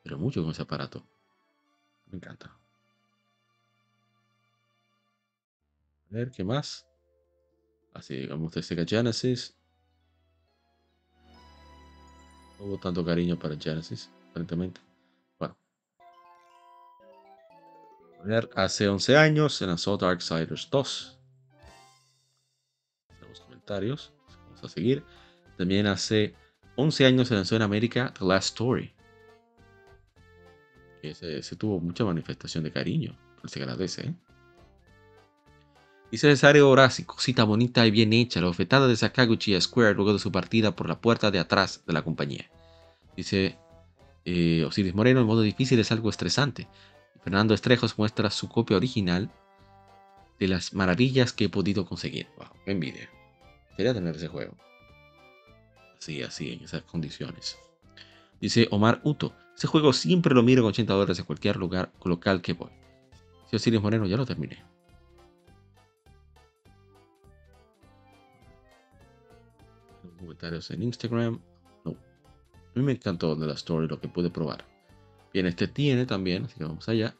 Pero 0.03 0.19
mucho 0.19 0.43
con 0.43 0.53
ese 0.53 0.63
aparato. 0.63 1.07
Me 2.07 2.17
encanta. 2.17 2.47
A 6.13 6.15
ver, 6.15 6.31
¿qué 6.31 6.45
más? 6.45 6.87
Así, 7.95 8.17
digamos, 8.17 8.53
de 8.53 8.63
Sega 8.63 8.85
Genesis. 8.87 9.57
No 12.59 12.67
hubo 12.67 12.79
tanto 12.79 13.05
cariño 13.05 13.39
para 13.39 13.57
Genesis, 13.57 14.11
aparentemente. 14.31 14.81
Bueno. 15.39 15.57
Ver, 18.25 18.51
hace 18.55 18.89
11 18.89 19.17
años 19.17 19.55
se 19.55 19.67
lanzó 19.67 19.97
Darksiders 19.97 20.69
2. 20.71 21.19
Tenemos 23.09 23.41
comentarios. 23.41 24.13
Vamos 24.45 24.65
a 24.65 24.69
seguir. 24.69 25.05
También 25.57 25.87
hace 25.87 26.35
11 26.77 27.07
años 27.07 27.29
se 27.29 27.35
lanzó 27.35 27.57
en 27.57 27.63
América 27.63 28.13
The 28.19 28.25
Last 28.25 28.49
Story. 28.49 28.93
Que 31.01 31.15
se, 31.15 31.57
tuvo 31.57 31.81
mucha 31.81 32.05
manifestación 32.05 32.65
de 32.65 32.73
cariño. 32.73 33.19
Se 33.45 33.61
agradece, 33.61 34.09
¿eh? 34.09 34.15
Dice 36.13 36.29
Cesario 36.29 36.69
Horacio, 36.69 37.07
cosita 37.07 37.43
bonita 37.45 37.87
y 37.87 37.91
bien 37.91 38.13
hecha, 38.13 38.43
la 38.43 38.49
ofetada 38.49 38.87
de 38.87 38.97
Sakaguchi 38.97 39.59
Square 39.59 39.95
luego 39.95 40.13
de 40.13 40.19
su 40.19 40.31
partida 40.31 40.77
por 40.77 40.87
la 40.87 41.01
puerta 41.01 41.31
de 41.31 41.39
atrás 41.39 41.83
de 41.87 41.95
la 41.95 42.03
compañía. 42.03 42.51
Dice 43.17 43.57
eh, 44.27 44.63
Osiris 44.65 44.95
Moreno, 44.95 45.21
el 45.21 45.27
modo 45.27 45.41
difícil 45.41 45.81
es 45.81 45.91
algo 45.91 46.11
estresante. 46.11 46.69
Fernando 47.25 47.55
Estrejos 47.55 47.97
muestra 47.97 48.31
su 48.31 48.51
copia 48.51 48.77
original 48.77 49.31
de 50.39 50.49
las 50.49 50.75
maravillas 50.75 51.33
que 51.33 51.45
he 51.45 51.49
podido 51.49 51.87
conseguir. 51.87 52.27
Wow, 52.37 52.49
qué 52.67 52.73
envidia. 52.73 53.09
Quería 53.77 53.95
tener 53.95 54.15
ese 54.15 54.29
juego. 54.29 54.55
Así, 56.03 56.21
así, 56.21 56.53
en 56.53 56.65
esas 56.65 56.83
condiciones. 56.83 57.57
Dice 58.41 58.67
Omar 58.73 59.01
Uto, 59.05 59.33
ese 59.57 59.69
juego 59.69 59.93
siempre 59.93 60.35
lo 60.35 60.43
miro 60.43 60.63
con 60.63 60.71
80 60.71 60.93
dólares 60.93 61.21
en 61.21 61.25
cualquier 61.27 61.55
lugar 61.55 61.93
local 62.03 62.43
que 62.43 62.55
voy. 62.55 62.71
Dice 63.45 63.55
Osiris 63.55 63.81
Moreno, 63.81 64.05
ya 64.07 64.17
lo 64.17 64.27
terminé. 64.27 64.65
comentarios 70.19 70.73
en 70.73 70.83
Instagram. 70.83 71.41
No. 71.85 71.93
A 71.93 72.73
mí 72.75 72.83
me 72.83 72.91
encantó 72.91 73.37
de 73.37 73.47
la 73.47 73.55
story 73.55 73.87
lo 73.87 74.01
que 74.01 74.09
pude 74.09 74.29
probar. 74.29 74.65
Bien, 75.33 75.47
este 75.47 75.69
tiene 75.69 76.05
también, 76.05 76.47
así 76.47 76.59
que 76.59 76.65
vamos 76.65 76.89
allá. 76.89 77.15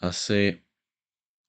Hace 0.00 0.64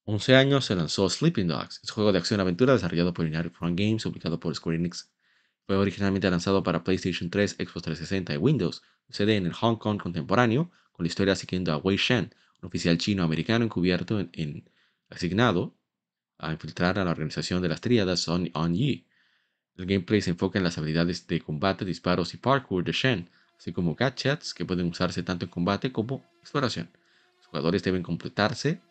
11 0.06 0.36
años 0.36 0.66
se 0.66 0.76
lanzó 0.76 1.10
Sleeping 1.10 1.48
Dogs, 1.48 1.82
es 1.84 1.90
un 1.90 1.96
juego 1.96 2.12
de 2.12 2.18
acción-aventura 2.18 2.74
desarrollado 2.74 3.14
por 3.14 3.26
United 3.26 3.52
Front 3.52 3.80
Games, 3.80 4.04
publicado 4.04 4.40
por 4.40 4.56
Square 4.56 4.78
Enix. 4.78 5.12
Fue 5.68 5.78
originalmente 5.78 6.30
lanzado 6.32 6.64
para 6.64 6.84
PlayStation 6.84 7.30
3, 7.30 7.52
Xbox 7.52 7.84
360 7.84 8.34
y 8.34 8.38
Windows. 8.38 8.82
Sucede 9.08 9.36
en 9.36 9.46
el 9.46 9.54
Hong 9.54 9.78
Kong 9.78 10.02
contemporáneo, 10.02 10.72
con 10.92 11.04
la 11.04 11.08
historia 11.08 11.36
siguiendo 11.36 11.72
a 11.72 11.78
Wei 11.78 11.98
Shen, 11.98 12.34
un 12.62 12.68
oficial 12.68 12.98
chino-americano 12.98 13.66
encubierto 13.66 14.20
en, 14.20 14.68
asignado 15.10 15.76
a 16.40 16.52
infiltrar 16.52 16.98
a 16.98 17.06
la 17.06 17.12
organización 17.12 17.62
de 17.62 17.70
las 17.70 17.82
tríadas 17.82 18.28
On, 18.28 18.50
On 18.56 18.74
Yi. 18.74 19.06
El 19.76 19.86
gameplay 19.86 20.22
se 20.22 20.32
enfoca 20.32 20.58
en 20.58 20.64
las 20.64 20.78
habilidades 20.78 21.28
de 21.28 21.40
combate, 21.42 21.86
disparos 21.86 22.34
y 22.34 22.38
parkour 22.38 22.84
de 22.84 22.92
Shen, 22.92 23.30
así 23.58 23.72
como 23.72 23.94
gadgets 23.94 24.56
que 24.56 24.66
pueden 24.66 24.88
usarse 24.88 25.22
tanto 25.22 25.46
en 25.46 25.52
combate 25.52 25.92
como 25.92 26.26
exploración. 26.42 26.90
Jugadores 27.50 27.84
deben 27.84 28.04
completarse 28.04 28.82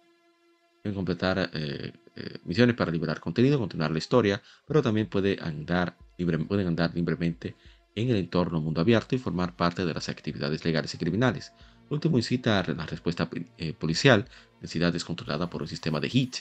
completar 0.95 1.51
eh, 1.53 1.93
eh, 2.17 2.39
misiones 2.45 2.77
para 2.77 2.91
liberar 2.91 3.21
contenido, 3.21 3.59
continuar 3.59 3.91
la 3.91 3.99
historia, 3.99 4.43
pero 4.67 4.83
también 4.83 5.09
pueden 5.09 5.41
andar 5.41 5.97
libremente 6.17 7.57
en 7.95 8.11
el 8.11 8.17
entorno 8.17 8.61
mundo 8.61 8.81
abierto 8.81 9.15
y 9.15 9.19
formar 9.19 9.57
parte 9.57 9.85
de 9.85 9.95
las 9.95 10.09
actividades 10.09 10.65
legales 10.65 10.95
y 10.95 10.99
criminales. 10.99 11.53
último 11.91 12.19
incita 12.19 12.61
a 12.61 12.75
la 12.75 12.87
respuesta 12.87 13.29
eh, 13.57 13.73
policial, 13.73 14.27
necesidad 14.61 14.93
descontrolada 14.93 15.49
por 15.49 15.63
un 15.63 15.69
sistema 15.69 16.01
de 16.01 16.09
HIT. 16.09 16.37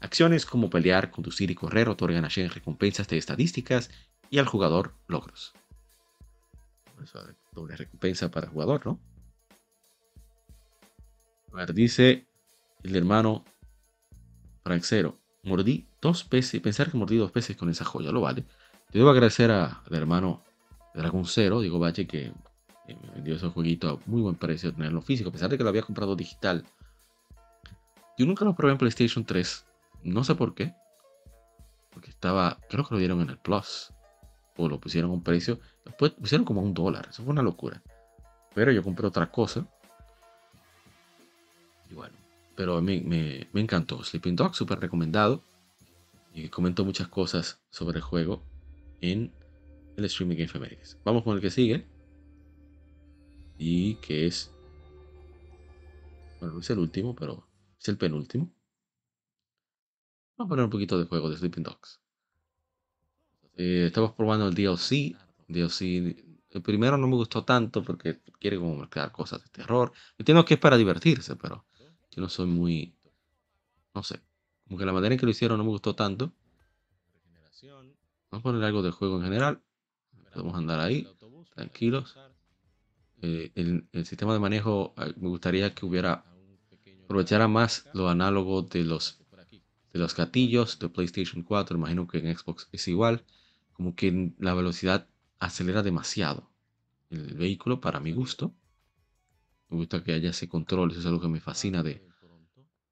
Acciones 0.00 0.46
como 0.46 0.70
pelear, 0.70 1.10
conducir 1.10 1.50
y 1.50 1.54
correr 1.54 1.88
otorgan 1.88 2.24
a 2.24 2.28
Shen 2.28 2.50
recompensas 2.50 3.08
de 3.08 3.18
estadísticas 3.18 3.90
y 4.30 4.38
al 4.38 4.46
jugador 4.46 4.94
logros. 5.08 5.52
doble 7.52 7.76
recompensa 7.76 8.30
para 8.30 8.46
el 8.46 8.52
jugador, 8.52 8.84
¿no? 8.86 9.13
Dice 11.72 12.26
el 12.82 12.96
hermano 12.96 13.44
Franxero, 14.64 15.18
mordí 15.44 15.86
dos 16.00 16.24
peces, 16.24 16.60
pensar 16.60 16.90
que 16.90 16.96
mordí 16.96 17.16
dos 17.16 17.30
peces 17.30 17.56
con 17.56 17.70
esa 17.70 17.84
joya, 17.84 18.10
lo 18.10 18.20
vale. 18.20 18.44
Te 18.90 18.98
debo 18.98 19.10
agradecer 19.10 19.50
al 19.50 19.76
hermano 19.90 20.42
Dragon 20.94 21.24
Zero, 21.24 21.60
digo 21.60 21.78
Bache, 21.78 22.06
que 22.06 22.32
me 22.88 23.10
vendió 23.14 23.36
ese 23.36 23.48
jueguito 23.48 23.88
a 23.88 24.10
muy 24.10 24.20
buen 24.20 24.34
precio, 24.34 24.72
tenerlo 24.72 25.00
físico, 25.00 25.30
a 25.30 25.32
pesar 25.32 25.48
de 25.48 25.56
que 25.56 25.62
lo 25.62 25.70
había 25.70 25.82
comprado 25.82 26.16
digital. 26.16 26.64
Yo 28.18 28.26
nunca 28.26 28.44
lo 28.44 28.54
probé 28.54 28.72
en 28.72 28.78
PlayStation 28.78 29.24
3, 29.24 29.64
no 30.04 30.22
sé 30.24 30.34
por 30.34 30.54
qué. 30.54 30.74
Porque 31.90 32.10
estaba, 32.10 32.58
creo 32.68 32.84
que 32.84 32.94
lo 32.94 32.98
dieron 32.98 33.20
en 33.20 33.30
el 33.30 33.38
Plus. 33.38 33.92
O 34.56 34.68
lo 34.68 34.80
pusieron 34.80 35.10
a 35.10 35.14
un 35.14 35.22
precio. 35.22 35.58
Después 35.84 36.12
pusieron 36.12 36.44
como 36.44 36.60
a 36.60 36.64
un 36.64 36.74
dólar. 36.74 37.06
Eso 37.10 37.22
fue 37.22 37.32
una 37.32 37.42
locura. 37.42 37.82
Pero 38.54 38.72
yo 38.72 38.82
compré 38.82 39.06
otra 39.06 39.30
cosa. 39.30 39.66
Bueno, 41.94 42.16
pero 42.56 42.80
me, 42.82 43.00
me, 43.00 43.48
me 43.52 43.60
encantó. 43.60 44.02
Sleeping 44.02 44.36
Dog, 44.36 44.54
súper 44.54 44.80
recomendado. 44.80 45.42
Y 46.32 46.48
comentó 46.48 46.84
muchas 46.84 47.08
cosas 47.08 47.62
sobre 47.70 47.98
el 47.98 48.02
juego 48.02 48.42
en 49.00 49.32
el 49.96 50.04
streaming 50.04 50.36
Game 50.36 50.50
Americas. 50.54 50.98
Vamos 51.04 51.22
con 51.22 51.36
el 51.36 51.40
que 51.40 51.50
sigue. 51.50 51.86
Y 53.58 53.94
que 53.96 54.26
es. 54.26 54.52
Bueno, 56.40 56.54
no 56.54 56.60
es 56.60 56.70
el 56.70 56.78
último, 56.78 57.14
pero 57.14 57.46
es 57.78 57.88
el 57.88 57.96
penúltimo. 57.96 58.52
Vamos 60.36 60.48
a 60.48 60.50
poner 60.50 60.64
un 60.64 60.70
poquito 60.70 60.98
de 60.98 61.06
juego 61.06 61.30
de 61.30 61.36
Sleeping 61.36 61.62
Dogs. 61.62 62.00
Eh, 63.56 63.84
estamos 63.86 64.12
probando 64.12 64.48
el 64.48 64.54
DLC. 64.54 65.16
DLC. 65.46 66.16
El 66.50 66.62
primero 66.62 66.96
no 66.96 67.06
me 67.06 67.16
gustó 67.16 67.44
tanto 67.44 67.82
porque 67.82 68.20
quiere 68.40 68.58
como 68.58 68.76
mezclar 68.76 69.12
cosas 69.12 69.42
de 69.42 69.50
terror. 69.50 69.92
Entiendo 70.18 70.44
que 70.44 70.54
es 70.54 70.60
para 70.60 70.76
divertirse, 70.76 71.36
pero 71.36 71.64
yo 72.14 72.22
no 72.22 72.28
soy 72.28 72.46
muy, 72.46 72.94
no 73.94 74.02
sé, 74.02 74.20
como 74.64 74.78
que 74.78 74.86
la 74.86 74.92
manera 74.92 75.14
en 75.14 75.18
que 75.18 75.26
lo 75.26 75.32
hicieron 75.32 75.58
no 75.58 75.64
me 75.64 75.70
gustó 75.70 75.94
tanto. 75.94 76.32
Vamos 78.30 78.40
a 78.40 78.42
poner 78.42 78.64
algo 78.64 78.82
del 78.82 78.92
juego 78.92 79.16
en 79.18 79.24
general. 79.24 79.62
Podemos 80.32 80.54
andar 80.56 80.80
ahí, 80.80 81.08
tranquilos. 81.54 82.16
Eh, 83.22 83.52
el, 83.54 83.88
el, 83.92 84.06
sistema 84.06 84.32
de 84.34 84.40
manejo 84.40 84.92
eh, 84.98 85.14
me 85.16 85.28
gustaría 85.28 85.74
que 85.74 85.86
hubiera 85.86 86.24
aprovechara 87.04 87.48
más 87.48 87.88
lo 87.94 88.08
análogo 88.08 88.62
de 88.62 88.84
los 88.84 89.20
de 89.92 90.00
los 90.00 90.16
gatillos 90.16 90.78
de 90.80 90.88
PlayStation 90.88 91.44
4. 91.44 91.76
Imagino 91.76 92.08
que 92.08 92.18
en 92.18 92.36
Xbox 92.36 92.68
es 92.72 92.88
igual. 92.88 93.24
Como 93.72 93.94
que 93.94 94.32
la 94.38 94.54
velocidad 94.54 95.06
acelera 95.38 95.82
demasiado 95.82 96.50
el 97.10 97.34
vehículo 97.34 97.80
para 97.80 98.00
mi 98.00 98.12
gusto. 98.12 98.52
Me 99.74 99.78
gusta 99.78 100.04
que 100.04 100.12
haya 100.12 100.30
ese 100.30 100.48
control. 100.48 100.92
Eso 100.92 101.00
es 101.00 101.06
algo 101.06 101.20
que 101.20 101.26
me 101.26 101.40
fascina 101.40 101.82
de, 101.82 102.00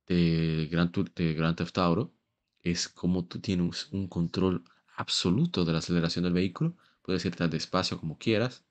de, 0.08 0.68
Grand, 0.68 0.92
de 1.14 1.34
Grand 1.34 1.56
Theft 1.56 1.78
Auto. 1.78 2.12
Es 2.60 2.88
como 2.88 3.24
tú 3.24 3.38
tienes 3.38 3.88
un 3.92 4.08
control 4.08 4.64
absoluto 4.96 5.64
de 5.64 5.70
la 5.70 5.78
aceleración 5.78 6.24
del 6.24 6.32
vehículo. 6.32 6.74
Puedes 7.02 7.24
ir 7.24 7.36
tan 7.36 7.50
despacio 7.50 8.00
como 8.00 8.18
quieras. 8.18 8.64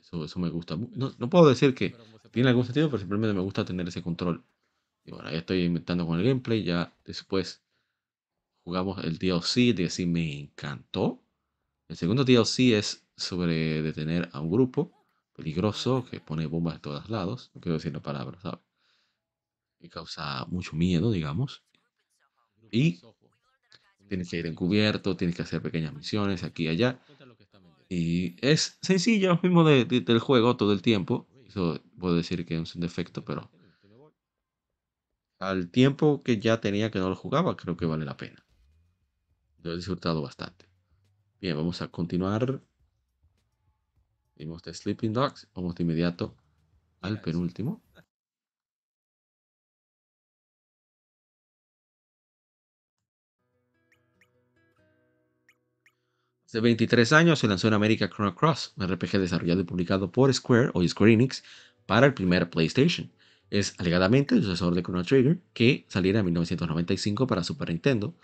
Eso, 0.00 0.24
eso 0.24 0.40
me 0.40 0.48
gusta. 0.48 0.76
No, 0.76 1.12
no 1.16 1.30
puedo 1.30 1.48
decir 1.48 1.76
que 1.76 1.94
tiene 2.32 2.48
algún 2.48 2.64
sentido, 2.64 2.88
pero 2.88 2.98
simplemente 2.98 3.34
me 3.34 3.40
gusta 3.40 3.64
tener 3.64 3.86
ese 3.86 4.02
control. 4.02 4.42
Y 5.04 5.12
bueno, 5.12 5.30
ya 5.30 5.38
estoy 5.38 5.62
inventando 5.62 6.04
con 6.04 6.18
el 6.18 6.26
gameplay. 6.26 6.64
Ya 6.64 6.92
después 7.04 7.62
jugamos 8.64 9.04
el 9.04 9.16
DLC. 9.18 9.74
DLC 9.76 10.06
me 10.08 10.40
encantó. 10.40 11.22
El 11.86 11.96
segundo 11.96 12.24
DLC 12.24 12.74
es 12.76 13.06
sobre 13.16 13.80
detener 13.80 14.28
a 14.32 14.40
un 14.40 14.50
grupo 14.50 14.93
peligroso 15.34 16.06
que 16.10 16.20
pone 16.20 16.46
bombas 16.46 16.74
de 16.74 16.80
todos 16.80 17.10
lados. 17.10 17.50
No 17.54 17.60
quiero 17.60 17.74
decir 17.74 17.92
la 17.92 18.00
palabra, 18.00 18.40
¿sabes? 18.40 18.60
Que 19.80 19.88
causa 19.88 20.46
mucho 20.46 20.76
miedo, 20.76 21.10
digamos. 21.10 21.62
Y 22.70 23.00
tienes 24.08 24.30
que 24.30 24.38
ir 24.38 24.46
encubierto, 24.46 25.16
tienes 25.16 25.36
que 25.36 25.42
hacer 25.42 25.60
pequeñas 25.60 25.94
misiones 25.94 26.42
aquí 26.44 26.64
y 26.64 26.68
allá. 26.68 27.00
Y 27.88 28.36
es 28.46 28.78
sencillo 28.82 29.38
mismo 29.42 29.64
del 29.64 30.18
juego 30.18 30.56
todo 30.56 30.72
el 30.72 30.82
tiempo. 30.82 31.28
Eso 31.46 31.80
puedo 31.98 32.16
decir 32.16 32.44
que 32.46 32.58
es 32.58 32.74
un 32.74 32.80
defecto, 32.80 33.24
pero 33.24 33.50
al 35.38 35.70
tiempo 35.70 36.22
que 36.22 36.38
ya 36.40 36.60
tenía 36.60 36.90
que 36.90 36.98
no 36.98 37.10
lo 37.10 37.16
jugaba, 37.16 37.56
creo 37.56 37.76
que 37.76 37.86
vale 37.86 38.04
la 38.04 38.16
pena. 38.16 38.44
Lo 39.62 39.72
he 39.72 39.76
disfrutado 39.76 40.22
bastante. 40.22 40.66
Bien, 41.40 41.56
vamos 41.56 41.82
a 41.82 41.88
continuar. 41.88 42.62
Vimos 44.36 44.62
de 44.62 44.74
Sleeping 44.74 45.12
Dogs. 45.12 45.48
Vamos 45.54 45.74
de 45.74 45.84
inmediato 45.84 46.34
al 47.00 47.20
penúltimo. 47.20 47.82
Hace 56.46 56.60
23 56.60 57.12
años 57.12 57.40
se 57.40 57.48
lanzó 57.48 57.66
en 57.66 57.74
América 57.74 58.08
Chrono 58.08 58.34
Cross, 58.34 58.74
un 58.76 58.86
RPG 58.86 59.18
desarrollado 59.18 59.60
y 59.60 59.64
publicado 59.64 60.12
por 60.12 60.32
Square 60.32 60.70
o 60.72 60.86
Square 60.86 61.12
Enix 61.12 61.42
para 61.84 62.06
el 62.06 62.14
primer 62.14 62.48
PlayStation. 62.48 63.10
Es 63.50 63.74
alegadamente 63.78 64.36
el 64.36 64.42
sucesor 64.42 64.74
de 64.74 64.82
Chrono 64.82 65.02
Trigger, 65.02 65.40
que 65.52 65.84
saliera 65.88 66.20
en 66.20 66.26
1995 66.26 67.26
para 67.26 67.42
Super 67.42 67.70
Nintendo. 67.70 68.14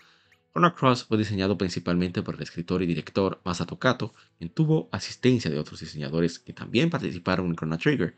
Chrono 0.51 0.75
Cross 0.75 1.05
fue 1.05 1.17
diseñado 1.17 1.57
principalmente 1.57 2.21
por 2.23 2.35
el 2.35 2.41
escritor 2.41 2.81
y 2.81 2.85
director 2.85 3.41
Masato 3.45 3.79
Kato, 3.79 4.13
quien 4.37 4.49
tuvo 4.49 4.89
asistencia 4.91 5.49
de 5.49 5.57
otros 5.57 5.79
diseñadores 5.79 6.39
que 6.39 6.51
también 6.51 6.89
participaron 6.89 7.47
en 7.47 7.55
Chrono 7.55 7.77
Trigger, 7.77 8.17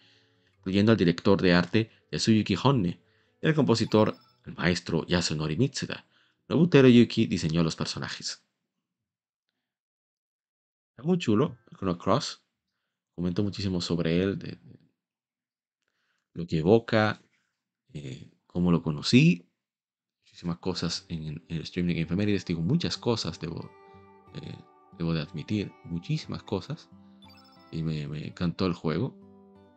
incluyendo 0.58 0.92
al 0.92 0.98
director 0.98 1.40
de 1.40 1.54
arte 1.54 1.92
Yasuyuki 2.12 2.56
Honne 2.62 3.00
y 3.40 3.48
el 3.48 3.54
compositor, 3.54 4.18
el 4.46 4.56
maestro 4.56 5.06
Yasunori 5.06 5.58
Mitsuda. 5.58 6.08
Nobutero 6.50 6.88
Yuki 6.88 7.28
diseñó 7.28 7.62
los 7.62 7.76
personajes. 7.76 8.44
Es 10.98 11.06
muy 11.06 11.20
chulo, 11.20 11.58
Chrono 11.78 11.98
Cross. 12.00 12.44
Comento 13.16 13.44
muchísimo 13.44 13.80
sobre 13.80 14.24
él, 14.24 14.60
lo 16.34 16.48
que 16.48 16.58
evoca, 16.58 17.22
eh, 17.94 18.32
cómo 18.48 18.72
lo 18.72 18.82
conocí, 18.82 19.48
muchísimas 20.34 20.58
cosas 20.58 21.06
en, 21.10 21.44
el 21.48 21.62
streaming 21.62 21.94
de 21.94 22.06
Game 22.06 22.40
digo 22.48 22.62
muchas 22.64 22.98
cosas, 22.98 23.40
debo, 23.40 23.70
eh, 24.34 24.58
debo 24.98 25.14
de 25.14 25.22
admitir, 25.22 25.72
muchísimas 25.84 26.42
cosas, 26.42 26.90
y 27.72 27.84
me, 27.84 28.02
encantó 28.26 28.66
el 28.66 28.74
juego, 28.74 29.16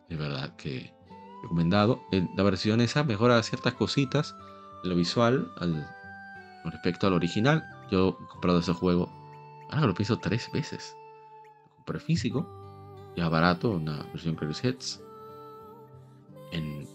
de 0.09 0.17
verdad 0.17 0.57
que 0.57 0.95
recomendado. 1.43 2.01
la 2.11 2.43
versión 2.43 2.81
esa 2.81 3.05
mejora 3.05 3.43
ciertas 3.43 3.75
cositas 3.75 4.35
en 4.83 4.89
lo 4.89 4.97
visual 4.97 5.53
con 5.59 6.73
respecto 6.73 7.07
al 7.07 7.13
original. 7.13 7.63
Yo 7.91 8.19
he 8.19 8.27
comprado 8.29 8.61
ese 8.61 8.73
juego, 8.73 9.13
ahora 9.71 9.87
lo 9.87 9.93
pienso 9.93 10.19
tres 10.19 10.51
veces. 10.55 10.97
Lo 11.69 11.77
compré 11.77 12.01
físico, 12.01 13.13
ya 13.15 13.29
barato, 13.29 13.73
una 13.73 14.05
versión 14.05 14.35
Greatest 14.37 14.65
Hits 14.65 15.03
en, 16.53 16.89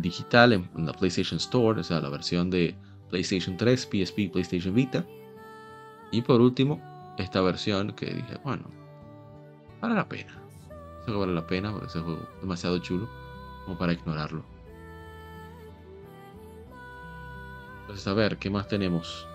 digital 0.00 0.54
en, 0.54 0.86
la 0.86 0.94
PlayStation 0.94 1.36
Store, 1.36 1.78
o 1.78 1.84
sea, 1.84 2.00
la 2.00 2.08
versión 2.08 2.48
de 2.48 2.74
PlayStation 3.10 3.56
3, 3.56 3.86
PSP, 3.86 4.30
PlayStation 4.30 4.74
Vita. 4.74 5.04
Y 6.10 6.22
por 6.22 6.40
último, 6.40 6.80
esta 7.18 7.40
versión 7.40 7.92
que 7.92 8.06
dije, 8.06 8.38
bueno, 8.44 8.64
vale 9.80 9.94
la 9.94 10.08
pena. 10.08 10.40
Eso 11.02 11.18
vale 11.18 11.34
la 11.34 11.46
pena 11.46 11.72
porque 11.72 11.86
es 11.86 12.04
demasiado 12.40 12.78
chulo 12.78 13.08
como 13.64 13.78
para 13.78 13.92
ignorarlo. 13.92 14.44
Entonces, 17.82 18.06
a 18.08 18.14
ver, 18.14 18.38
¿qué 18.38 18.50
más 18.50 18.66
tenemos? 18.66 19.26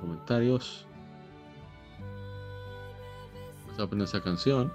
Comentarios 0.00 0.86
a 3.82 3.86
poner 3.86 4.04
esa 4.04 4.20
canción, 4.20 4.72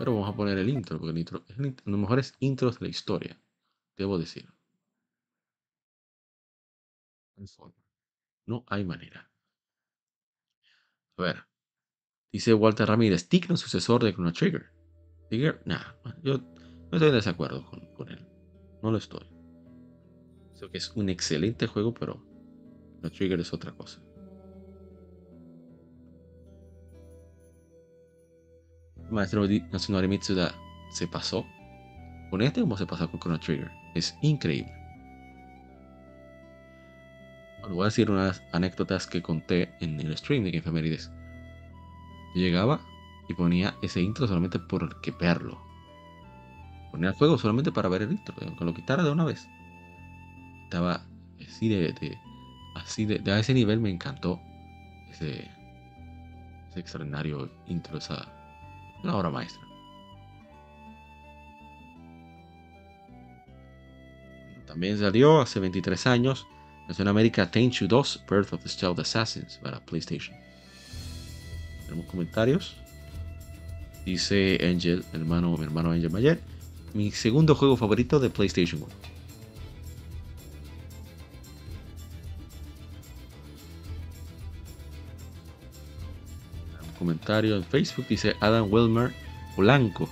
pero 0.00 0.14
vamos 0.14 0.30
a 0.30 0.34
poner 0.34 0.56
el 0.56 0.70
intro, 0.70 0.98
porque 0.98 1.10
el 1.10 1.18
intro 1.18 1.44
es 1.46 1.58
uno 1.58 1.68
de 1.68 1.82
los 1.84 2.00
mejores 2.00 2.34
intros 2.40 2.78
de 2.78 2.86
la 2.86 2.90
historia, 2.90 3.38
debo 3.98 4.18
decir. 4.18 4.48
No 8.46 8.64
hay 8.68 8.82
manera. 8.82 9.30
A 11.18 11.22
ver, 11.22 11.44
dice 12.32 12.54
Walter 12.54 12.88
Ramírez, 12.88 13.28
digno 13.28 13.58
sucesor 13.58 14.02
de 14.02 14.14
Chrono 14.14 14.32
Trigger. 14.32 14.70
Trigger, 15.28 15.60
nah, 15.66 15.92
yo 16.22 16.38
no 16.38 16.90
estoy 16.92 17.08
en 17.08 17.14
desacuerdo 17.16 17.66
con, 17.66 17.80
con 17.92 18.08
él. 18.08 18.26
No 18.82 18.90
lo 18.90 18.96
estoy. 18.96 19.28
Creo 20.56 20.70
que 20.70 20.78
es 20.78 20.90
un 20.96 21.10
excelente 21.10 21.66
juego, 21.66 21.92
pero 21.92 22.24
Chrono 23.00 23.10
Trigger 23.10 23.40
es 23.40 23.52
otra 23.52 23.72
cosa. 23.72 24.02
Maestro 29.10 29.46
Nacional 29.72 30.08
Mitsuda 30.08 30.54
se 30.90 31.06
pasó 31.08 31.46
con 32.30 32.42
este 32.42 32.60
como 32.60 32.76
se 32.76 32.86
pasó 32.86 33.10
con 33.10 33.20
Chrono 33.20 33.40
Trigger. 33.40 33.70
Es 33.94 34.16
increíble. 34.22 34.72
voy 37.68 37.82
a 37.82 37.84
decir 37.84 38.10
unas 38.10 38.42
anécdotas 38.52 39.06
que 39.06 39.22
conté 39.22 39.72
en 39.80 40.00
el 40.00 40.16
stream 40.16 40.44
de 40.44 40.56
Infamerides. 40.56 41.10
Yo 42.34 42.40
llegaba 42.40 42.80
y 43.28 43.34
ponía 43.34 43.74
ese 43.82 44.00
intro 44.00 44.26
solamente 44.26 44.58
por 44.58 45.00
que 45.00 45.10
verlo. 45.12 45.60
Ponía 46.90 47.10
el 47.10 47.14
juego 47.14 47.38
solamente 47.38 47.70
para 47.70 47.88
ver 47.88 48.02
el 48.02 48.12
intro, 48.12 48.34
aunque 48.42 48.64
lo 48.64 48.74
quitara 48.74 49.02
de 49.02 49.10
una 49.10 49.24
vez. 49.24 49.48
Estaba 50.64 51.06
así 51.40 51.68
de, 51.68 52.18
así 52.74 53.04
de, 53.04 53.30
a 53.30 53.38
ese 53.38 53.54
nivel 53.54 53.80
me 53.80 53.90
encantó 53.90 54.40
ese, 55.10 55.48
ese 56.70 56.80
extraordinario 56.80 57.50
intro, 57.68 57.98
esa, 57.98 58.28
una 59.02 59.16
obra 59.16 59.30
maestra. 59.30 59.62
También 64.66 64.98
salió 64.98 65.40
hace 65.40 65.58
23 65.58 66.06
años 66.06 66.46
en 66.98 67.08
América 67.08 67.50
Tenchu 67.50 67.86
2 67.86 68.24
Birth 68.28 68.52
of 68.52 68.62
the 68.62 68.68
Stealth 68.68 68.98
Assassins 68.98 69.58
para 69.62 69.80
PlayStation. 69.80 70.36
Tenemos 71.84 72.06
comentarios. 72.06 72.76
Dice 74.04 74.58
Angel, 74.62 75.04
hermano, 75.12 75.56
mi 75.56 75.64
hermano 75.64 75.90
Angel 75.90 76.10
Mayer, 76.10 76.40
mi 76.94 77.10
segundo 77.10 77.54
juego 77.54 77.76
favorito 77.76 78.18
de 78.18 78.30
PlayStation 78.30 78.82
1. 78.82 79.19
comentario 87.00 87.56
en 87.56 87.64
Facebook, 87.64 88.06
dice 88.08 88.36
Adam 88.40 88.70
Wilmer 88.70 89.12
Blanco. 89.56 90.08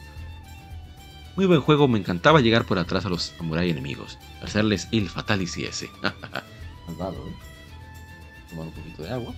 Muy 1.37 1.45
buen 1.47 1.61
juego, 1.61 1.87
me 1.87 1.99
encantaba 1.99 2.41
llegar 2.41 2.65
por 2.65 2.79
atrás 2.79 3.05
a 3.05 3.11
los 3.11 3.35
samuráis 3.37 3.71
enemigos, 3.71 4.19
hacerles 4.43 4.89
el 4.91 5.09
fatalis 5.09 5.57
y 5.59 5.67
ese. 5.67 5.91
Malvado, 6.89 7.29
¿eh? 7.29 7.37
Tomar 8.49 8.67
un 8.67 8.73
poquito 8.73 9.03
de 9.03 9.11
agua. 9.11 9.35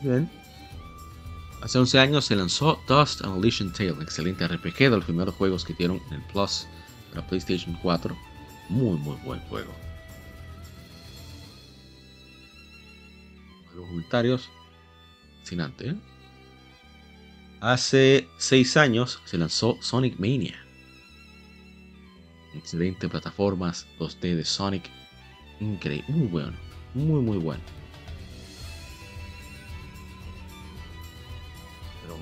Bien. 0.00 0.30
Hace 1.62 1.78
11 1.78 1.98
años 1.98 2.24
se 2.24 2.36
lanzó 2.36 2.80
Dust 2.86 3.22
Unleashed 3.22 3.72
Tale, 3.72 4.02
excelente 4.02 4.46
RPG 4.46 4.78
de 4.78 4.90
los 4.90 5.04
primeros 5.04 5.34
juegos 5.34 5.64
que 5.64 5.74
dieron 5.74 6.00
en 6.10 6.22
Plus 6.28 6.66
para 7.10 7.26
PlayStation 7.26 7.76
4. 7.82 8.16
Muy, 8.68 8.98
muy 8.98 9.16
buen 9.24 9.40
juego. 9.40 9.72
Los 13.74 13.86
comentarios. 13.86 14.48
Fascinante, 15.40 15.90
¿eh? 15.90 15.94
Hace 17.60 18.28
6 18.38 18.76
años 18.76 19.20
se 19.24 19.36
lanzó 19.36 19.76
Sonic 19.80 20.18
Mania. 20.18 20.54
Excelente 22.54 23.08
plataformas 23.08 23.86
2D 23.98 24.36
de 24.36 24.44
Sonic. 24.44 24.84
Increíble, 25.60 26.04
muy 26.08 26.28
bueno, 26.28 26.56
muy 26.94 27.20
muy 27.20 27.38
bueno. 27.38 27.77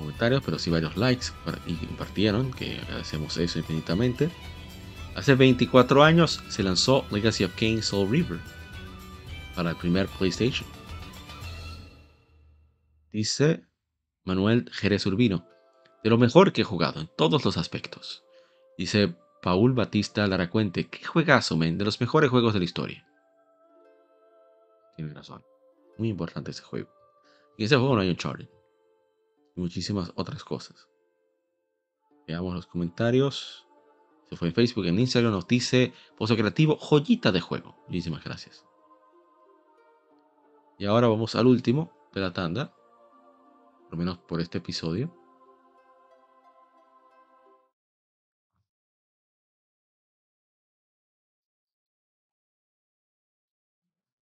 Comentarios, 0.07 0.41
pero 0.45 0.57
sí 0.57 0.69
varios 0.69 0.95
likes 0.95 1.27
y 1.65 1.73
compartieron, 1.85 2.53
que 2.53 2.79
agradecemos 2.79 3.35
eso 3.35 3.59
infinitamente. 3.59 4.29
Hace 5.15 5.35
24 5.35 6.01
años 6.01 6.41
se 6.47 6.63
lanzó 6.63 7.05
Legacy 7.11 7.43
of 7.43 7.53
Kain 7.55 7.83
Soul 7.83 8.09
River 8.09 8.39
para 9.53 9.71
el 9.71 9.75
primer 9.75 10.07
PlayStation. 10.07 10.65
Dice 13.11 13.65
Manuel 14.23 14.69
Jerez 14.71 15.05
Urbino, 15.05 15.45
de 16.05 16.09
lo 16.09 16.17
mejor 16.17 16.53
que 16.53 16.61
he 16.61 16.63
jugado 16.63 17.01
en 17.01 17.09
todos 17.17 17.43
los 17.43 17.57
aspectos. 17.57 18.23
Dice 18.77 19.13
Paul 19.41 19.73
Batista 19.73 20.25
Laracuente, 20.25 20.87
qué 20.87 21.03
juegazo, 21.03 21.57
men, 21.57 21.77
de 21.77 21.83
los 21.83 21.99
mejores 21.99 22.29
juegos 22.29 22.53
de 22.53 22.59
la 22.59 22.65
historia. 22.65 23.05
Tiene 24.95 25.13
razón. 25.13 25.43
Muy 25.97 26.07
importante 26.07 26.51
ese 26.51 26.63
juego. 26.63 26.89
Y 27.57 27.65
ese 27.65 27.75
juego 27.75 27.95
no 27.95 28.01
hay 28.01 28.09
Uncharted. 28.09 28.47
Muchísimas 29.57 30.11
otras 30.15 30.43
cosas. 30.43 30.87
Veamos 32.27 32.53
los 32.53 32.67
comentarios. 32.67 33.65
Se 34.29 34.35
fue 34.35 34.49
en 34.49 34.53
Facebook, 34.53 34.85
en 34.85 34.99
Instagram 34.99 35.31
nos 35.31 35.47
dice 35.47 35.93
Pozo 36.17 36.35
Creativo, 36.35 36.77
joyita 36.77 37.31
de 37.31 37.41
juego. 37.41 37.75
Muchísimas 37.87 38.23
gracias. 38.23 38.65
Y 40.77 40.85
ahora 40.85 41.07
vamos 41.07 41.35
al 41.35 41.47
último 41.47 41.91
de 42.13 42.21
la 42.21 42.33
tanda 42.33 42.73
por 43.87 43.93
lo 43.93 43.99
menos 43.99 44.17
por 44.17 44.41
este 44.41 44.57
episodio. 44.57 45.13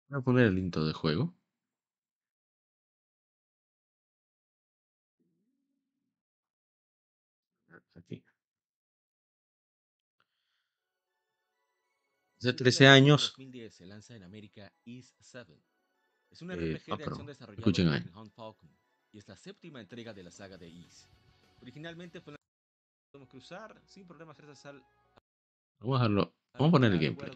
Voy 0.08 0.20
a 0.20 0.22
poner 0.22 0.46
el 0.48 0.58
intro 0.58 0.86
de 0.86 0.94
juego. 0.94 1.34
Hace 12.40 12.54
13 12.54 12.88
años. 12.88 13.36
se 13.70 13.86
lanza 13.86 14.16
en 14.16 14.24
América 14.24 14.72
East 14.86 15.14
7. 15.20 15.62
Es 16.32 16.42
una 16.42 16.54
eh, 16.54 16.76
RPG 16.76 16.94
ah, 16.94 16.98
de 16.98 17.04
acción 17.04 17.26
desarrollada 17.26 17.64
por 18.14 18.30
Falcon 18.32 18.70
y 19.12 19.18
es 19.18 19.28
la 19.28 19.36
séptima 19.36 19.82
entrega 19.82 20.14
de 20.14 20.24
la 20.24 20.32
saga 20.32 20.58
de 20.58 20.70
Is. 20.70 21.10
Originalmente 21.62 22.22
fue 22.22 22.36
podemos 23.12 23.30
cruzar 23.30 23.82
sin 23.86 24.08
problemas 24.08 24.38
gracias 24.38 24.68
al 24.68 24.84
Vamos 25.80 25.96
a 25.96 26.04
dejarlo. 26.04 26.34
Vamos 26.54 26.70
a 26.70 26.72
poner 26.72 26.92
el 26.94 27.00
gameplay. 27.00 27.32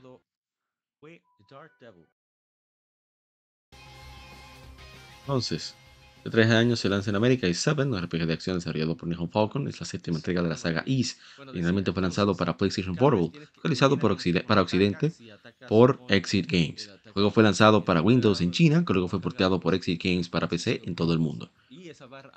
Entonces, 5.21 5.75
de 6.23 6.29
3 6.29 6.51
años 6.51 6.79
se 6.79 6.89
lanza 6.89 7.09
en 7.09 7.15
América 7.15 7.47
y 7.47 7.53
Seven, 7.53 7.93
un 7.93 8.01
RPG 8.01 8.25
de 8.25 8.33
acción 8.33 8.57
desarrollado 8.57 8.95
por 8.95 9.09
Nihon 9.09 9.29
Falcon, 9.29 9.67
es 9.67 9.79
la 9.79 9.85
séptima 9.85 10.17
entrega 10.17 10.41
de 10.41 10.49
la 10.49 10.57
saga 10.57 10.83
Is. 10.85 11.19
Finalmente 11.51 11.91
fue 11.91 12.01
lanzado 12.01 12.35
para 12.35 12.55
PlayStation 12.55 12.95
Portable, 12.95 13.31
realizado 13.61 13.99
por 13.99 14.17
para 14.47 14.61
Occidente 14.61 15.11
por 15.67 15.99
Exit 16.09 16.49
Games. 16.49 16.89
El 17.05 17.11
juego 17.11 17.31
fue 17.31 17.43
lanzado 17.43 17.83
para 17.83 18.01
Windows 18.01 18.41
en 18.41 18.51
China, 18.51 18.83
que 18.85 18.93
luego 18.93 19.07
fue 19.07 19.19
porteado 19.19 19.59
por 19.59 19.75
Exit 19.75 20.01
Games 20.01 20.29
para 20.29 20.47
PC 20.47 20.81
en 20.85 20.95
todo 20.95 21.13
el 21.13 21.19
mundo. 21.19 21.51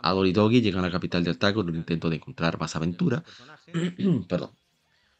Adol 0.02 0.26
y 0.26 0.32
Doggy 0.32 0.60
llegan 0.60 0.80
a 0.80 0.88
la 0.88 0.92
capital 0.92 1.24
de 1.24 1.30
Atago 1.30 1.62
en 1.62 1.70
un 1.70 1.76
intento 1.76 2.10
de 2.10 2.16
encontrar 2.16 2.58
más 2.58 2.76
aventura. 2.76 3.22
Perdón. 4.28 4.50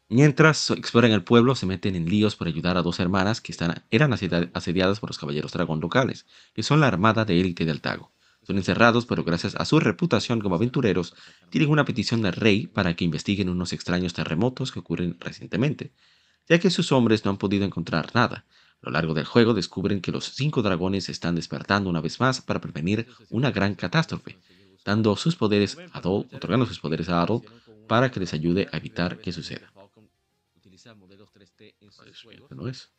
Mientras 0.09 0.71
exploran 0.71 1.11
el 1.11 1.23
pueblo, 1.23 1.53
se 1.55 1.65
meten 1.65 1.95
en 1.95 2.05
líos 2.05 2.37
por 2.37 2.47
ayudar 2.47 2.77
a 2.77 2.81
dos 2.81 2.99
hermanas 2.99 3.41
que 3.41 3.51
están, 3.51 3.83
eran 3.91 4.13
asediadas 4.13 4.99
por 5.01 5.09
los 5.09 5.17
caballeros 5.17 5.51
dragón 5.51 5.81
locales, 5.81 6.25
que 6.53 6.63
son 6.63 6.79
la 6.79 6.87
armada 6.87 7.25
de 7.25 7.41
élite 7.41 7.65
del 7.65 7.81
Tago. 7.81 8.11
Son 8.47 8.55
encerrados, 8.55 9.05
pero 9.05 9.25
gracias 9.25 9.55
a 9.55 9.65
su 9.65 9.77
reputación 9.77 10.39
como 10.39 10.55
aventureros, 10.55 11.13
tienen 11.49 11.69
una 11.69 11.83
petición 11.83 12.21
del 12.21 12.31
rey 12.31 12.65
para 12.65 12.95
que 12.95 13.03
investiguen 13.03 13.49
unos 13.49 13.73
extraños 13.73 14.13
terremotos 14.13 14.71
que 14.71 14.79
ocurren 14.79 15.17
recientemente, 15.19 15.91
ya 16.47 16.57
que 16.57 16.69
sus 16.69 16.93
hombres 16.93 17.25
no 17.25 17.31
han 17.31 17.37
podido 17.39 17.65
encontrar 17.65 18.15
nada. 18.15 18.45
A 18.81 18.85
lo 18.85 18.91
largo 18.93 19.13
del 19.13 19.25
juego 19.25 19.53
descubren 19.53 19.99
que 19.99 20.13
los 20.13 20.31
cinco 20.31 20.61
dragones 20.61 21.09
están 21.09 21.35
despertando 21.35 21.89
una 21.89 21.99
vez 21.99 22.21
más 22.21 22.39
para 22.39 22.61
prevenir 22.61 23.09
una 23.29 23.51
gran 23.51 23.75
catástrofe, 23.75 24.37
dando 24.85 25.17
sus 25.17 25.35
poderes 25.35 25.77
a 25.91 25.97
Adol, 25.97 26.29
otorgando 26.31 26.65
sus 26.65 26.79
poderes 26.79 27.09
a 27.09 27.21
Adol 27.21 27.41
para 27.85 28.11
que 28.11 28.21
les 28.21 28.33
ayude 28.33 28.69
a 28.71 28.77
evitar 28.77 29.19
que 29.19 29.33
suceda. 29.33 29.73
No 32.51 32.69
es. 32.69 32.89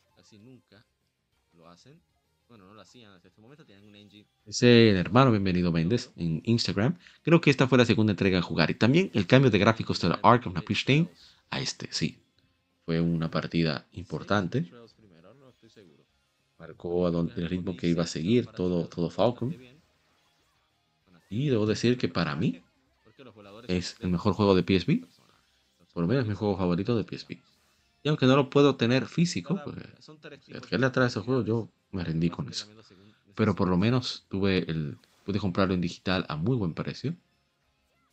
Bueno, 2.49 2.65
no 2.65 2.73
lo 2.73 2.81
hacían 2.81 3.11
hasta 3.11 3.27
este 3.27 3.41
momento, 3.41 3.63
tenían 3.63 3.85
un 3.85 3.95
engine. 3.95 4.25
Ese 4.47 4.89
hermano 4.89 5.29
bienvenido 5.29 5.71
Méndez 5.71 6.11
en 6.15 6.41
Instagram. 6.45 6.97
Creo 7.21 7.39
que 7.41 7.51
esta 7.51 7.67
fue 7.67 7.77
la 7.77 7.85
segunda 7.85 8.11
entrega 8.11 8.39
a 8.39 8.41
jugar. 8.41 8.71
Y 8.71 8.73
también 8.73 9.11
el 9.13 9.27
cambio 9.27 9.51
de 9.51 9.59
gráficos 9.59 10.01
de 10.01 10.09
la 10.09 10.19
Ark 10.23 10.47
of 10.47 10.55
Napishtain 10.55 11.07
a 11.51 11.59
este, 11.59 11.87
sí. 11.91 12.17
Fue 12.87 12.99
una 13.01 13.29
partida 13.29 13.85
importante. 13.91 14.67
Marcó 16.57 17.07
el 17.07 17.49
ritmo 17.49 17.77
que 17.77 17.87
iba 17.87 18.01
a 18.01 18.07
seguir 18.07 18.47
todo, 18.47 18.87
todo 18.87 19.11
Falcon. 19.11 19.55
Y 21.29 21.49
debo 21.49 21.67
decir 21.67 21.99
que 21.99 22.07
para 22.07 22.35
mí 22.35 22.63
es 23.67 23.95
el 23.99 24.09
mejor 24.09 24.33
juego 24.33 24.55
de 24.55 24.63
PSP. 24.63 25.05
Por 25.93 26.01
lo 26.01 26.07
menos 26.07 26.23
es 26.23 26.27
mi 26.27 26.33
juego 26.33 26.57
favorito 26.57 26.97
de 26.97 27.03
PSP. 27.03 27.43
Y 28.01 28.09
aunque 28.09 28.25
no 28.25 28.35
lo 28.35 28.49
puedo 28.49 28.75
tener 28.75 29.05
físico, 29.05 29.61
pues, 29.63 30.65
que 30.67 30.79
le 30.79 30.85
atrae 30.87 31.09
ese 31.09 31.19
juego, 31.19 31.45
yo 31.45 31.69
me 31.91 32.03
rendí 32.03 32.29
con 32.29 32.49
eso. 32.49 32.67
Pero 33.35 33.55
por 33.55 33.67
lo 33.67 33.77
menos 33.77 34.25
tuve 34.29 34.69
el, 34.69 34.97
pude 35.25 35.39
comprarlo 35.39 35.73
en 35.73 35.81
digital 35.81 36.25
a 36.29 36.35
muy 36.35 36.55
buen 36.55 36.73
precio 36.73 37.15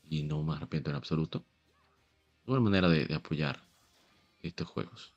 y 0.09 0.23
no 0.23 0.43
me 0.43 0.55
arrepiento 0.55 0.91
en 0.91 0.97
absoluto. 0.97 1.45
Una 2.47 2.61
manera 2.61 2.89
de, 2.89 3.13
apoyar 3.15 3.63
estos 4.43 4.69
juegos. 4.69 5.13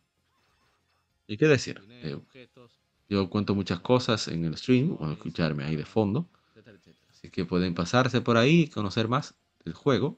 ¿Y 1.28 1.38
qué 1.38 1.48
decir? 1.48 1.80
Eh, 1.90 2.18
yo 3.08 3.30
cuento 3.30 3.54
muchas 3.54 3.80
cosas 3.82 4.28
en 4.28 4.46
el 4.46 4.58
stream 4.58 4.98
o 5.00 5.12
escucharme 5.12 5.64
ahí 5.64 5.76
de 5.76 5.86
fondo. 5.86 6.28
Así 7.12 7.30
que 7.30 7.46
pueden 7.46 7.76
pasarse 7.76 8.22
por 8.22 8.38
ahí, 8.38 8.68
conocer 8.68 9.08
más 9.08 9.36
del 9.66 9.74
juego 9.74 10.18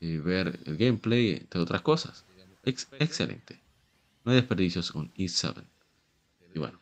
y 0.00 0.18
ver 0.18 0.60
el 0.66 0.76
gameplay, 0.76 1.30
entre 1.30 1.60
otras 1.60 1.82
cosas. 1.82 2.24
excelente. 2.64 3.60
No 4.24 4.32
hay 4.32 4.36
desperdicios 4.36 4.92
con 4.92 5.12
E7. 5.14 5.64
Y 6.54 6.58
bueno, 6.58 6.78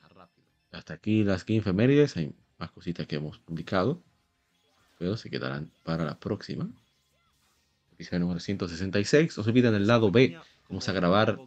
hasta 0.74 0.94
aquí 0.94 1.24
las 1.24 1.44
15 1.44 1.60
efemérides. 1.60 2.16
Hay 2.16 2.34
más 2.58 2.70
cositas 2.70 3.06
que 3.06 3.16
hemos 3.16 3.38
publicado. 3.38 4.02
Pero 4.98 5.16
se 5.16 5.30
quedarán 5.30 5.70
para 5.82 6.04
la 6.04 6.18
próxima. 6.18 6.68
Episodio 7.92 8.20
número 8.20 8.40
166. 8.40 9.36
No 9.36 9.44
se 9.44 9.50
olviden 9.50 9.74
el 9.74 9.86
lado 9.86 10.10
B. 10.10 10.38
Vamos 10.68 10.88
a 10.88 10.92
grabar. 10.92 11.38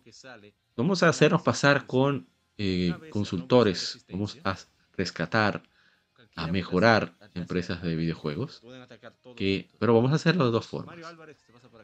Vamos 0.75 1.03
a 1.03 1.09
hacernos 1.09 1.41
pasar 1.41 1.85
con 1.85 2.27
eh, 2.57 2.93
consultores. 3.09 4.05
Vamos 4.09 4.37
a 4.43 4.57
rescatar, 4.95 5.63
a 6.35 6.47
mejorar 6.47 7.13
empresas 7.33 7.81
de 7.81 7.95
videojuegos. 7.95 8.61
Que, 9.35 9.69
pero 9.79 9.93
vamos 9.93 10.11
a 10.11 10.15
hacerlo 10.15 10.45
de 10.45 10.51
dos 10.51 10.67
formas. 10.67 10.97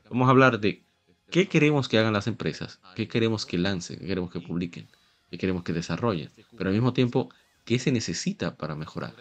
Vamos 0.10 0.28
a 0.28 0.32
hablar 0.32 0.60
de 0.60 0.84
qué 1.30 1.48
queremos 1.48 1.88
que 1.88 1.98
hagan 1.98 2.14
las 2.14 2.28
empresas, 2.28 2.80
qué 2.96 3.08
queremos 3.08 3.46
que 3.46 3.58
lancen, 3.58 4.00
qué 4.00 4.06
queremos 4.06 4.32
que 4.32 4.40
publiquen 4.40 4.88
que 5.34 5.40
queremos 5.40 5.64
que 5.64 5.74
desarrollen, 5.74 6.30
pero 6.56 6.70
al 6.70 6.76
mismo 6.76 6.94
tiempo, 6.94 7.30
¿qué 7.66 7.80
se 7.80 7.92
necesita 7.92 8.56
para 8.56 8.76
mejorar? 8.76 9.16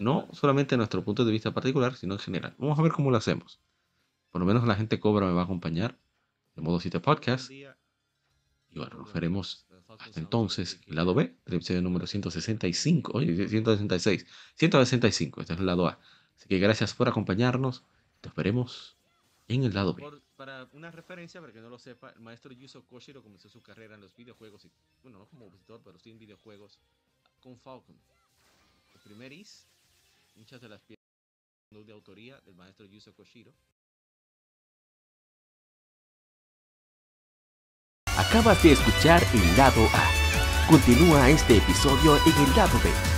No 0.00 0.26
solamente 0.32 0.74
en 0.74 0.78
nuestro 0.78 1.04
punto 1.04 1.24
de 1.24 1.30
vista 1.30 1.52
particular, 1.52 1.94
sino 1.94 2.14
en 2.14 2.18
general. 2.18 2.54
Vamos 2.58 2.76
a 2.76 2.82
ver 2.82 2.90
cómo 2.90 3.12
lo 3.12 3.18
hacemos. 3.18 3.60
Por 4.32 4.40
lo 4.40 4.46
menos 4.48 4.66
la 4.66 4.74
gente 4.74 4.98
cobra 4.98 5.26
me 5.26 5.32
va 5.32 5.42
a 5.42 5.44
acompañar 5.44 5.96
de 6.56 6.62
modo 6.62 6.80
7 6.80 6.98
podcast. 6.98 7.52
Y 7.52 7.68
bueno, 8.74 8.96
nos 8.98 9.12
veremos 9.12 9.64
hasta 9.96 10.18
entonces 10.18 10.80
el 10.88 10.96
lado 10.96 11.14
B 11.14 11.36
del 11.46 11.54
episodio 11.54 11.82
número 11.82 12.08
165, 12.08 13.12
oye, 13.14 13.48
166, 13.48 14.26
165, 14.56 15.40
este 15.40 15.52
es 15.52 15.60
el 15.60 15.66
lado 15.66 15.86
A. 15.86 16.00
Así 16.36 16.48
que 16.48 16.58
gracias 16.58 16.94
por 16.94 17.08
acompañarnos. 17.08 17.84
Te 18.20 18.28
esperemos 18.28 18.96
en 19.46 19.62
el 19.62 19.72
lado 19.72 19.94
B 19.94 20.02
para 20.42 20.68
una 20.72 20.90
referencia, 20.90 21.40
para 21.40 21.52
que 21.52 21.60
no 21.60 21.70
lo 21.70 21.78
sepa, 21.78 22.10
el 22.10 22.18
maestro 22.18 22.52
Yuzo 22.52 22.84
Koshiro 22.86 23.22
comenzó 23.22 23.48
su 23.48 23.62
carrera 23.62 23.94
en 23.94 24.00
los 24.00 24.12
videojuegos, 24.16 24.64
y, 24.64 24.72
bueno, 25.00 25.20
no 25.20 25.26
como 25.26 25.44
compositor, 25.44 25.80
pero 25.84 26.00
sí 26.00 26.10
en 26.10 26.18
videojuegos, 26.18 26.80
con 27.40 27.56
Falcon. 27.60 27.96
El 28.92 29.00
primer 29.02 29.32
is, 29.32 29.68
muchas 30.34 30.60
de 30.60 30.68
las 30.68 30.80
piezas 30.80 31.04
de 31.70 31.92
autoría 31.92 32.40
del 32.40 32.56
maestro 32.56 32.86
Yuzo 32.86 33.14
Koshiro. 33.14 33.52
Acabas 38.18 38.60
de 38.64 38.72
escuchar 38.72 39.22
el 39.34 39.56
lado 39.56 39.86
A. 39.94 40.66
Continúa 40.68 41.30
este 41.30 41.58
episodio 41.58 42.16
en 42.16 42.48
el 42.48 42.56
lado 42.56 42.80
B. 42.82 43.11